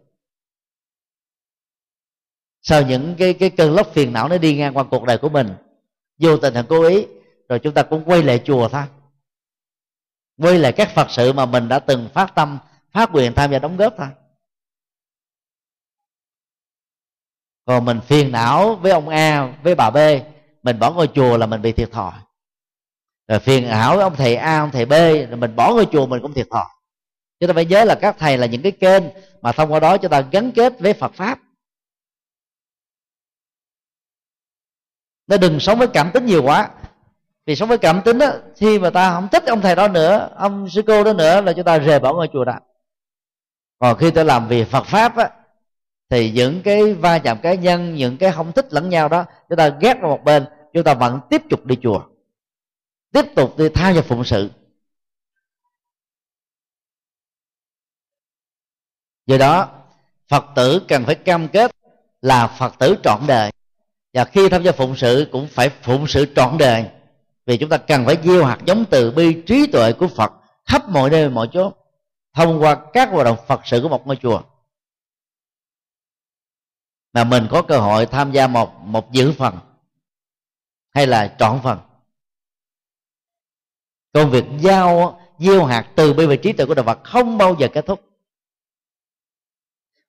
Sau 2.61 2.81
những 2.81 3.15
cái 3.17 3.33
cái 3.33 3.49
cơn 3.49 3.75
lốc 3.75 3.87
phiền 3.93 4.13
não 4.13 4.29
nó 4.29 4.37
đi 4.37 4.57
ngang 4.57 4.77
qua 4.77 4.83
cuộc 4.83 5.05
đời 5.05 5.17
của 5.17 5.29
mình 5.29 5.47
vô 6.21 6.37
tình 6.37 6.53
hay 6.53 6.63
cố 6.69 6.83
ý. 6.83 7.05
Rồi 7.49 7.59
chúng 7.59 7.73
ta 7.73 7.83
cũng 7.83 8.03
quay 8.05 8.23
lại 8.23 8.41
chùa 8.45 8.69
thôi. 8.69 8.83
Quay 10.37 10.59
lại 10.59 10.71
các 10.71 10.89
phật 10.95 11.07
sự 11.11 11.33
mà 11.33 11.45
mình 11.45 11.67
đã 11.67 11.79
từng 11.79 12.09
phát 12.13 12.35
tâm, 12.35 12.59
phát 12.91 13.09
quyền 13.13 13.33
tham 13.33 13.51
gia 13.51 13.59
đóng 13.59 13.77
góp 13.77 13.93
thôi. 13.97 14.07
Còn 17.65 17.85
mình 17.85 17.99
phiền 18.01 18.31
não 18.31 18.75
với 18.75 18.91
ông 18.91 19.09
a, 19.09 19.57
với 19.63 19.75
bà 19.75 19.89
b, 19.89 19.97
mình 20.63 20.79
bỏ 20.79 20.91
ngôi 20.91 21.09
chùa 21.15 21.37
là 21.37 21.45
mình 21.45 21.61
bị 21.61 21.71
thiệt 21.71 21.91
thòi. 21.91 22.13
Rồi 23.27 23.39
phiền 23.39 23.67
não 23.67 23.95
với 23.95 24.03
ông 24.03 24.15
thầy 24.15 24.35
a, 24.35 24.59
ông 24.59 24.71
thầy 24.71 24.85
b, 24.85 24.91
rồi 25.29 25.37
mình 25.37 25.55
bỏ 25.55 25.73
ngôi 25.73 25.87
chùa 25.91 26.05
mình 26.05 26.21
cũng 26.21 26.33
thiệt 26.33 26.47
thòi. 26.51 26.65
Chúng 27.39 27.47
ta 27.47 27.53
phải 27.53 27.65
nhớ 27.65 27.83
là 27.83 27.95
các 28.01 28.15
thầy 28.19 28.37
là 28.37 28.47
những 28.47 28.61
cái 28.61 28.71
kênh 28.71 29.03
mà 29.41 29.51
thông 29.51 29.71
qua 29.73 29.79
đó 29.79 29.97
chúng 29.97 30.11
ta 30.11 30.21
gắn 30.21 30.51
kết 30.51 30.79
với 30.79 30.93
phật 30.93 31.13
pháp. 31.13 31.39
Ta 35.31 35.37
đừng 35.37 35.59
sống 35.59 35.79
với 35.79 35.87
cảm 35.87 36.11
tính 36.13 36.25
nhiều 36.25 36.43
quá. 36.43 36.69
Vì 37.45 37.55
sống 37.55 37.69
với 37.69 37.77
cảm 37.77 38.01
tính 38.01 38.17
đó 38.17 38.31
khi 38.55 38.79
mà 38.79 38.89
ta 38.89 39.13
không 39.13 39.27
thích 39.31 39.43
ông 39.47 39.61
thầy 39.61 39.75
đó 39.75 39.87
nữa, 39.87 40.29
ông 40.35 40.69
sư 40.69 40.81
cô 40.87 41.03
đó 41.03 41.13
nữa 41.13 41.41
là 41.41 41.53
chúng 41.53 41.63
ta 41.65 41.77
rời 41.77 41.99
bỏ 41.99 42.13
ngôi 42.13 42.27
chùa 42.33 42.45
đó. 42.45 42.53
Còn 43.79 43.97
khi 43.97 44.11
ta 44.11 44.23
làm 44.23 44.47
việc 44.47 44.67
phật 44.67 44.83
pháp 44.83 45.17
á, 45.17 45.29
thì 46.09 46.31
những 46.31 46.61
cái 46.63 46.93
va 46.93 47.19
chạm 47.19 47.37
cá 47.41 47.53
nhân, 47.53 47.95
những 47.95 48.17
cái 48.17 48.31
không 48.31 48.51
thích 48.51 48.73
lẫn 48.73 48.89
nhau 48.89 49.09
đó, 49.09 49.25
chúng 49.49 49.57
ta 49.57 49.69
ghét 49.69 49.97
vào 50.01 50.11
một 50.11 50.23
bên, 50.23 50.45
chúng 50.73 50.83
ta 50.83 50.93
vẫn 50.93 51.19
tiếp 51.29 51.41
tục 51.49 51.65
đi 51.65 51.77
chùa. 51.83 52.01
Tiếp 53.11 53.25
tục 53.35 53.57
đi 53.57 53.69
tham 53.69 53.95
gia 53.95 54.01
phụng 54.01 54.23
sự. 54.23 54.49
Do 59.25 59.37
đó, 59.37 59.69
phật 60.27 60.45
tử 60.55 60.81
cần 60.87 61.05
phải 61.05 61.15
cam 61.15 61.47
kết 61.47 61.71
là 62.21 62.47
phật 62.47 62.73
tử 62.79 62.95
trọn 63.03 63.19
đời 63.27 63.51
và 64.13 64.25
khi 64.25 64.49
tham 64.49 64.63
gia 64.63 64.71
phụng 64.71 64.95
sự 64.95 65.29
cũng 65.31 65.47
phải 65.47 65.69
phụng 65.69 66.07
sự 66.07 66.33
trọn 66.35 66.57
đời. 66.57 66.85
Vì 67.45 67.57
chúng 67.57 67.69
ta 67.69 67.77
cần 67.77 68.05
phải 68.05 68.17
gieo 68.23 68.45
hạt 68.45 68.57
giống 68.65 68.85
từ 68.89 69.11
bi 69.11 69.41
trí 69.45 69.67
tuệ 69.67 69.93
của 69.93 70.07
phật 70.07 70.31
khắp 70.65 70.89
mọi 70.89 71.09
nơi, 71.09 71.29
mọi 71.29 71.47
chỗ 71.51 71.71
thông 72.33 72.61
qua 72.61 72.77
các 72.93 73.09
hoạt 73.09 73.25
động 73.25 73.37
phật 73.47 73.61
sự 73.65 73.79
của 73.81 73.89
một 73.89 74.07
ngôi 74.07 74.15
chùa. 74.15 74.41
Mà 77.13 77.23
mình 77.23 77.47
có 77.51 77.61
cơ 77.61 77.79
hội 77.79 78.05
tham 78.05 78.31
gia 78.31 78.47
một 78.47 78.81
một 78.83 79.11
dự 79.11 79.33
phần, 79.37 79.59
hay 80.89 81.07
là 81.07 81.35
trọn 81.39 81.59
phần. 81.63 81.79
Công 84.13 84.31
việc 84.31 84.45
giao, 84.59 85.21
gieo 85.39 85.65
hạt 85.65 85.91
từ 85.95 86.13
bi 86.13 86.25
và 86.25 86.35
trí 86.35 86.53
tuệ 86.53 86.65
của 86.65 86.73
đạo 86.73 86.85
Phật 86.85 87.03
không 87.03 87.37
bao 87.37 87.55
giờ 87.59 87.67
kết 87.73 87.85
thúc. 87.85 88.01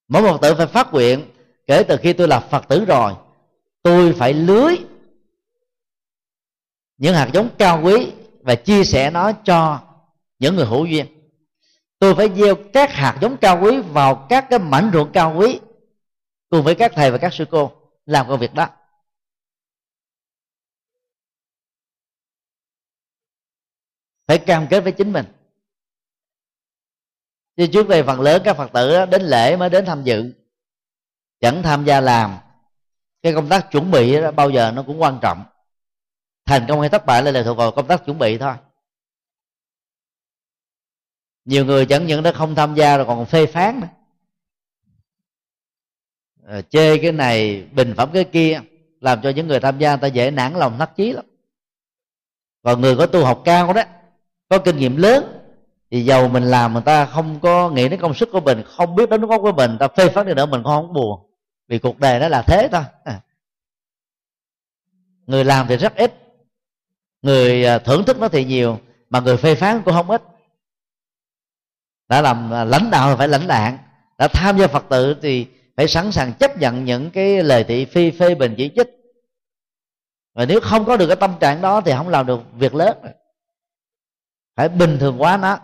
Mỗi 0.08 0.22
một 0.22 0.38
tử 0.42 0.54
phải 0.54 0.66
phát 0.66 0.92
nguyện 0.92 1.30
kể 1.66 1.82
từ 1.88 1.96
khi 1.96 2.12
tôi 2.12 2.28
là 2.28 2.40
phật 2.40 2.68
tử 2.68 2.84
rồi 2.84 3.14
tôi 3.82 4.14
phải 4.18 4.34
lưới 4.34 4.76
những 6.96 7.14
hạt 7.14 7.30
giống 7.34 7.48
cao 7.58 7.80
quý 7.84 8.12
và 8.40 8.54
chia 8.54 8.84
sẻ 8.84 9.10
nó 9.10 9.32
cho 9.44 9.80
những 10.38 10.56
người 10.56 10.66
hữu 10.66 10.86
duyên. 10.86 11.06
Tôi 11.98 12.14
phải 12.14 12.28
gieo 12.36 12.54
các 12.72 12.90
hạt 12.92 13.18
giống 13.20 13.36
cao 13.36 13.60
quý 13.62 13.80
vào 13.80 14.26
các 14.30 14.46
cái 14.50 14.58
mảnh 14.58 14.90
ruộng 14.92 15.12
cao 15.12 15.34
quý 15.38 15.60
cùng 16.48 16.64
với 16.64 16.74
các 16.74 16.92
thầy 16.94 17.10
và 17.10 17.18
các 17.18 17.32
sư 17.32 17.44
cô 17.50 17.72
làm 18.06 18.28
công 18.28 18.40
việc 18.40 18.54
đó. 18.54 18.68
Phải 24.26 24.38
cam 24.38 24.66
kết 24.70 24.80
với 24.80 24.92
chính 24.92 25.12
mình. 25.12 25.26
Chứ 27.56 27.66
trước 27.72 27.88
đây 27.88 28.02
phần 28.02 28.20
lớn 28.20 28.42
các 28.44 28.56
phật 28.56 28.70
tử 28.72 29.06
đến 29.10 29.22
lễ 29.22 29.56
mới 29.56 29.70
đến 29.70 29.84
tham 29.84 30.04
dự, 30.04 30.32
chẳng 31.40 31.62
tham 31.62 31.84
gia 31.84 32.00
làm 32.00 32.38
cái 33.22 33.32
công 33.34 33.48
tác 33.48 33.70
chuẩn 33.70 33.90
bị 33.90 34.20
đó 34.20 34.30
bao 34.30 34.50
giờ 34.50 34.70
nó 34.70 34.82
cũng 34.82 35.02
quan 35.02 35.18
trọng. 35.22 35.44
Thành 36.46 36.64
công 36.68 36.80
hay 36.80 36.88
thất 36.88 37.06
bại 37.06 37.22
là 37.22 37.30
lệ 37.30 37.42
thuộc 37.44 37.56
vào 37.56 37.70
công 37.70 37.86
tác 37.86 38.04
chuẩn 38.06 38.18
bị 38.18 38.38
thôi. 38.38 38.54
Nhiều 41.44 41.64
người 41.64 41.86
chẳng 41.86 42.06
những 42.06 42.22
nó 42.22 42.32
không 42.32 42.54
tham 42.54 42.74
gia 42.74 42.96
rồi 42.96 43.06
còn 43.06 43.26
phê 43.26 43.46
phán 43.46 43.80
nữa. 43.80 43.88
À, 46.46 46.60
chê 46.60 46.98
cái 46.98 47.12
này 47.12 47.68
bình 47.72 47.94
phẩm 47.96 48.10
cái 48.12 48.24
kia 48.24 48.60
làm 49.00 49.22
cho 49.22 49.30
những 49.30 49.48
người 49.48 49.60
tham 49.60 49.78
gia 49.78 49.90
người 49.90 50.00
ta 50.00 50.06
dễ 50.06 50.30
nản 50.30 50.54
lòng 50.54 50.78
thắt 50.78 50.96
chí 50.96 51.12
lắm. 51.12 51.24
Còn 52.62 52.80
người 52.80 52.96
có 52.96 53.06
tu 53.06 53.24
học 53.24 53.42
cao 53.44 53.72
đó 53.72 53.82
có 54.48 54.58
kinh 54.58 54.76
nghiệm 54.76 54.96
lớn 54.96 55.24
thì 55.90 56.04
dầu 56.04 56.28
mình 56.28 56.42
làm 56.42 56.72
người 56.72 56.82
ta 56.82 57.06
không 57.06 57.40
có 57.40 57.70
nghĩ 57.70 57.88
đến 57.88 58.00
công 58.00 58.14
sức 58.14 58.28
của 58.32 58.40
mình 58.40 58.62
không 58.66 58.96
biết 58.96 59.10
đến 59.10 59.20
đóng 59.20 59.42
của 59.42 59.52
mình 59.52 59.76
ta 59.80 59.88
phê 59.88 60.08
phán 60.08 60.26
đi 60.26 60.34
nữa 60.34 60.46
mình 60.46 60.62
cũng 60.62 60.72
không 60.72 60.92
buồn 60.92 61.31
vì 61.72 61.78
cuộc 61.78 61.98
đời 61.98 62.20
nó 62.20 62.28
là 62.28 62.42
thế 62.42 62.68
thôi. 62.72 62.82
À. 63.04 63.20
Người 65.26 65.44
làm 65.44 65.66
thì 65.68 65.76
rất 65.76 65.96
ít. 65.96 66.14
Người 67.22 67.64
à, 67.66 67.78
thưởng 67.78 68.04
thức 68.04 68.18
nó 68.18 68.28
thì 68.28 68.44
nhiều, 68.44 68.80
mà 69.10 69.20
người 69.20 69.36
phê 69.36 69.54
phán 69.54 69.82
cũng 69.84 69.94
không 69.94 70.10
ít. 70.10 70.22
Đã 72.08 72.22
làm 72.22 72.52
à, 72.52 72.64
lãnh 72.64 72.90
đạo 72.90 73.16
phải 73.16 73.28
lãnh 73.28 73.46
đạn. 73.46 73.78
Đã 74.18 74.28
tham 74.28 74.58
gia 74.58 74.66
phật 74.66 74.84
tử 74.90 75.16
thì 75.22 75.46
phải 75.76 75.88
sẵn 75.88 76.12
sàng 76.12 76.32
chấp 76.32 76.58
nhận 76.58 76.84
những 76.84 77.10
cái 77.10 77.42
lời 77.42 77.64
thị 77.64 77.84
phi, 77.84 78.10
phê 78.10 78.34
bình 78.34 78.54
chỉ 78.56 78.70
trích. 78.76 78.88
Và 80.34 80.44
nếu 80.44 80.60
không 80.60 80.84
có 80.84 80.96
được 80.96 81.06
cái 81.06 81.16
tâm 81.16 81.34
trạng 81.40 81.60
đó 81.60 81.80
thì 81.80 81.92
không 81.96 82.08
làm 82.08 82.26
được 82.26 82.40
việc 82.54 82.74
lớn. 82.74 82.96
Phải 84.56 84.68
bình 84.68 84.96
thường 85.00 85.22
quá 85.22 85.36
nó. 85.36 85.58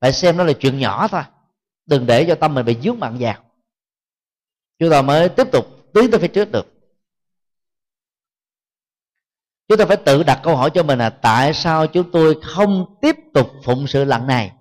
Phải 0.00 0.12
xem 0.12 0.36
nó 0.36 0.44
là 0.44 0.52
chuyện 0.52 0.78
nhỏ 0.78 1.08
thôi. 1.08 1.22
Đừng 1.86 2.06
để 2.06 2.24
cho 2.28 2.34
tâm 2.34 2.54
mình 2.54 2.66
bị 2.66 2.76
dướng 2.82 3.00
mặn 3.00 3.16
vào 3.18 3.51
chúng 4.82 4.90
ta 4.90 5.02
mới 5.02 5.28
tiếp 5.28 5.52
tục 5.52 5.66
tiến 5.94 6.10
tới 6.10 6.20
phía 6.20 6.28
trước 6.28 6.52
được. 6.52 6.66
Chúng 9.68 9.78
ta 9.78 9.84
phải 9.86 9.96
tự 9.96 10.22
đặt 10.22 10.40
câu 10.42 10.56
hỏi 10.56 10.70
cho 10.74 10.82
mình 10.82 10.98
là 10.98 11.10
tại 11.10 11.54
sao 11.54 11.86
chúng 11.86 12.10
tôi 12.10 12.40
không 12.42 12.96
tiếp 13.00 13.16
tục 13.34 13.50
phụng 13.64 13.86
sự 13.86 14.04
lần 14.04 14.26
này? 14.26 14.52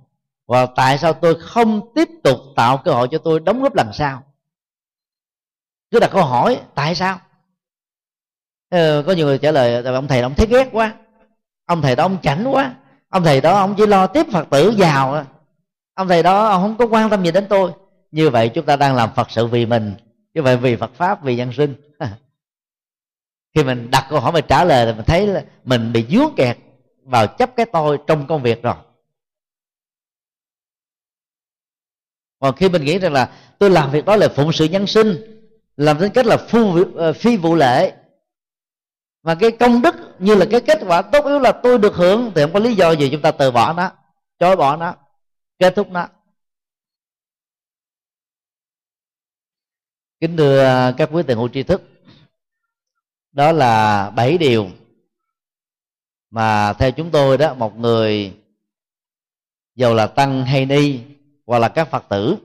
Và 0.48 0.66
tại 0.66 0.98
sao 0.98 1.14
tôi 1.14 1.36
không 1.42 1.94
tiếp 1.96 2.10
tục 2.24 2.38
tạo 2.56 2.78
cơ 2.78 2.92
hội 2.92 3.08
cho 3.12 3.18
tôi 3.18 3.40
đóng 3.40 3.62
góp 3.62 3.76
lần 3.76 3.88
sau? 3.94 4.24
Cứ 5.92 6.00
đặt 6.00 6.10
câu 6.14 6.26
hỏi 6.26 6.62
tại 6.76 6.96
sao? 6.96 7.20
Ừ, 8.70 9.04
có 9.08 9.14
nhiều 9.14 9.26
người 9.26 9.38
trả 9.38 9.52
lời 9.52 9.84
ông 9.84 10.08
thầy 10.08 10.22
ông 10.22 10.34
thấy 10.36 10.48
ghét 10.48 10.70
quá. 10.72 10.96
Ông 11.66 11.82
thầy 11.82 11.96
đó 11.96 12.06
ông 12.06 12.18
chảnh 12.22 12.48
quá. 12.52 12.76
Ông 13.10 13.24
thầy 13.24 13.42
đó 13.42 13.56
ông 13.56 13.76
chỉ 13.78 13.86
lo 13.86 14.08
tiếp 14.08 14.26
phật 14.32 14.48
tử 14.50 14.74
giàu 14.78 15.14
à. 15.14 15.26
ông 15.94 16.08
thầy 16.08 16.24
đó 16.24 16.46
ông 16.46 16.62
không 16.62 16.78
có 16.78 16.86
quan 16.86 17.10
tâm 17.10 17.24
gì 17.24 17.32
đến 17.32 17.46
tôi. 17.50 17.72
Như 18.12 18.30
vậy 18.30 18.50
chúng 18.50 18.66
ta 18.66 18.76
đang 18.76 18.96
làm 18.96 19.10
phật 19.16 19.32
sự 19.32 19.48
vì 19.48 19.66
mình 19.66 19.96
như 20.34 20.42
vậy 20.42 20.58
vì 20.58 20.76
phật 20.76 20.94
pháp 20.94 21.24
vì 21.24 21.36
nhân 21.36 21.54
sinh. 21.54 21.76
Khi 23.56 23.64
mình 23.64 23.92
đặt 23.92 24.08
câu 24.10 24.20
hỏi 24.20 24.32
mình 24.32 24.46
trả 24.48 24.64
lời 24.64 24.86
thì 24.86 24.94
mình 24.94 25.06
thấy 25.06 25.28
là 25.28 25.44
mình 25.64 25.94
bị 25.94 26.06
dướng 26.10 26.34
kẹt 26.38 26.58
vào 27.04 27.28
chấp 27.28 27.56
cái 27.56 27.66
tôi 27.74 27.98
trong 28.08 28.28
công 28.28 28.42
việc 28.42 28.64
rồi. 28.64 28.76
Còn 32.40 32.56
khi 32.56 32.70
mình 32.70 32.86
nghĩ 32.86 33.00
rằng 33.00 33.14
là 33.14 33.32
tôi 33.60 33.70
làm 33.70 33.92
việc 33.92 34.06
đó 34.06 34.16
là 34.16 34.28
phụng 34.28 34.52
sự 34.54 34.66
nhân 34.66 34.88
sinh 34.88 35.16
làm 35.78 36.00
đến 36.00 36.12
cách 36.14 36.26
là 36.26 36.38
phu, 36.38 36.84
ờ, 36.96 37.14
phi 37.14 37.38
vụ 37.38 37.56
lệ 37.56 37.94
mà 39.24 39.36
cái 39.36 39.52
công 39.52 39.82
đức 39.82 39.96
như 40.20 40.36
là 40.36 40.46
cái 40.52 40.62
kết 40.62 40.80
quả 40.88 41.02
tốt 41.02 41.26
yếu 41.26 41.40
là 41.40 41.52
tôi 41.52 41.78
được 41.78 41.96
hưởng 41.96 42.32
thì 42.36 42.42
không 42.42 42.54
có 42.54 42.60
lý 42.60 42.76
do 42.76 42.92
gì 42.92 43.10
chúng 43.12 43.22
ta 43.22 43.32
từ 43.32 43.52
bỏ 43.52 43.74
nó 43.74 43.92
chối 44.40 44.56
bỏ 44.56 44.76
nó 44.76 44.96
kết 45.60 45.76
thúc 45.76 45.92
nó. 45.92 46.08
Kính 50.22 50.38
thưa 50.38 50.94
các 50.98 51.10
quý 51.12 51.24
tiền 51.28 51.38
hữu 51.38 51.50
tri 51.50 51.64
thức, 51.64 51.82
đó 53.32 53.52
là 53.52 54.10
bảy 54.10 54.38
điều 54.38 54.70
mà 56.30 56.74
theo 56.74 56.92
chúng 56.92 57.12
tôi 57.12 57.38
đó, 57.38 57.54
một 57.54 57.78
người 57.78 58.38
dầu 59.76 59.94
là 59.94 60.08
tăng 60.08 60.46
hay 60.46 60.66
ni 60.66 61.00
hoặc 61.46 61.60
là 61.60 61.70
các 61.70 61.90
phật 61.90 62.06
tử, 62.10 62.38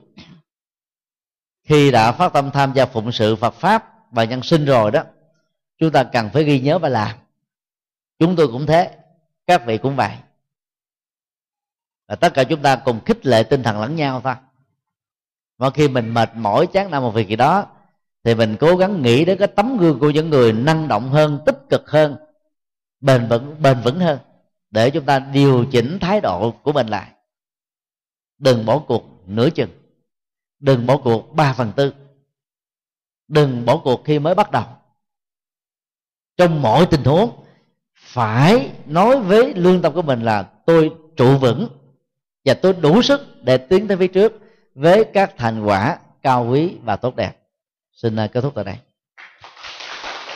khi 1.63 1.91
đã 1.91 2.11
phát 2.11 2.33
tâm 2.33 2.51
tham 2.53 2.73
gia 2.73 2.85
phụng 2.85 3.11
sự 3.11 3.35
phật 3.35 3.53
pháp 3.53 4.11
và 4.11 4.23
nhân 4.23 4.43
sinh 4.43 4.65
rồi 4.65 4.91
đó, 4.91 5.03
chúng 5.77 5.91
ta 5.91 6.03
cần 6.03 6.29
phải 6.33 6.43
ghi 6.43 6.59
nhớ 6.59 6.79
và 6.79 6.89
làm. 6.89 7.17
Chúng 8.19 8.35
tôi 8.35 8.47
cũng 8.47 8.65
thế, 8.65 8.97
các 9.47 9.65
vị 9.65 9.77
cũng 9.77 9.95
vậy. 9.95 10.17
Và 12.07 12.15
tất 12.15 12.33
cả 12.33 12.43
chúng 12.43 12.61
ta 12.61 12.75
cùng 12.75 12.99
khích 13.05 13.25
lệ 13.25 13.43
tinh 13.43 13.63
thần 13.63 13.81
lẫn 13.81 13.95
nhau 13.95 14.21
thôi 14.23 14.35
và 15.57 15.69
khi 15.69 15.87
mình 15.87 16.13
mệt 16.13 16.29
mỏi, 16.35 16.67
chán 16.67 16.91
nản 16.91 17.01
một 17.01 17.11
việc 17.11 17.27
gì 17.27 17.35
đó, 17.35 17.65
thì 18.23 18.35
mình 18.35 18.55
cố 18.59 18.75
gắng 18.75 19.01
nghĩ 19.01 19.25
đến 19.25 19.37
cái 19.37 19.47
tấm 19.47 19.77
gương 19.77 19.99
của 19.99 20.09
những 20.09 20.29
người 20.29 20.53
năng 20.53 20.87
động 20.87 21.09
hơn, 21.09 21.39
tích 21.45 21.57
cực 21.69 21.89
hơn, 21.89 22.15
bền 23.01 23.27
vững 23.27 23.55
bền 23.61 23.77
vững 23.83 23.99
hơn, 23.99 24.19
để 24.71 24.89
chúng 24.89 25.05
ta 25.05 25.19
điều 25.19 25.65
chỉnh 25.71 25.97
thái 26.01 26.21
độ 26.21 26.51
của 26.51 26.71
mình 26.71 26.87
lại. 26.87 27.11
Đừng 28.37 28.65
bỏ 28.65 28.79
cuộc 28.79 29.03
nửa 29.27 29.49
chừng. 29.49 29.69
Đừng 30.59 30.85
bỏ 30.85 30.97
cuộc 30.97 31.35
ba 31.35 31.53
phần 31.53 31.71
tư. 31.75 31.93
Đừng 33.27 33.65
bỏ 33.65 33.77
cuộc 33.77 34.01
khi 34.05 34.19
mới 34.19 34.35
bắt 34.35 34.51
đầu. 34.51 34.63
Trong 36.37 36.61
mọi 36.61 36.85
tình 36.85 37.03
huống, 37.03 37.29
phải 37.95 38.71
nói 38.85 39.19
với 39.19 39.53
lương 39.53 39.81
tâm 39.81 39.93
của 39.93 40.01
mình 40.01 40.21
là 40.21 40.43
tôi 40.43 40.91
trụ 41.15 41.37
vững 41.37 41.67
và 42.45 42.53
tôi 42.53 42.73
đủ 42.73 43.01
sức 43.01 43.43
để 43.43 43.57
tiến 43.57 43.87
tới 43.87 43.97
phía 43.97 44.07
trước 44.07 44.33
với 44.77 45.05
các 45.13 45.33
thành 45.37 45.63
quả 45.63 45.99
cao 46.23 46.47
quý 46.49 46.77
và 46.83 46.95
tốt 46.95 47.15
đẹp. 47.15 47.31
Xin 47.91 48.15
ờ, 48.15 48.27
kết 48.27 48.41
thúc 48.41 48.53
tại 48.55 48.65
đây. 48.65 48.75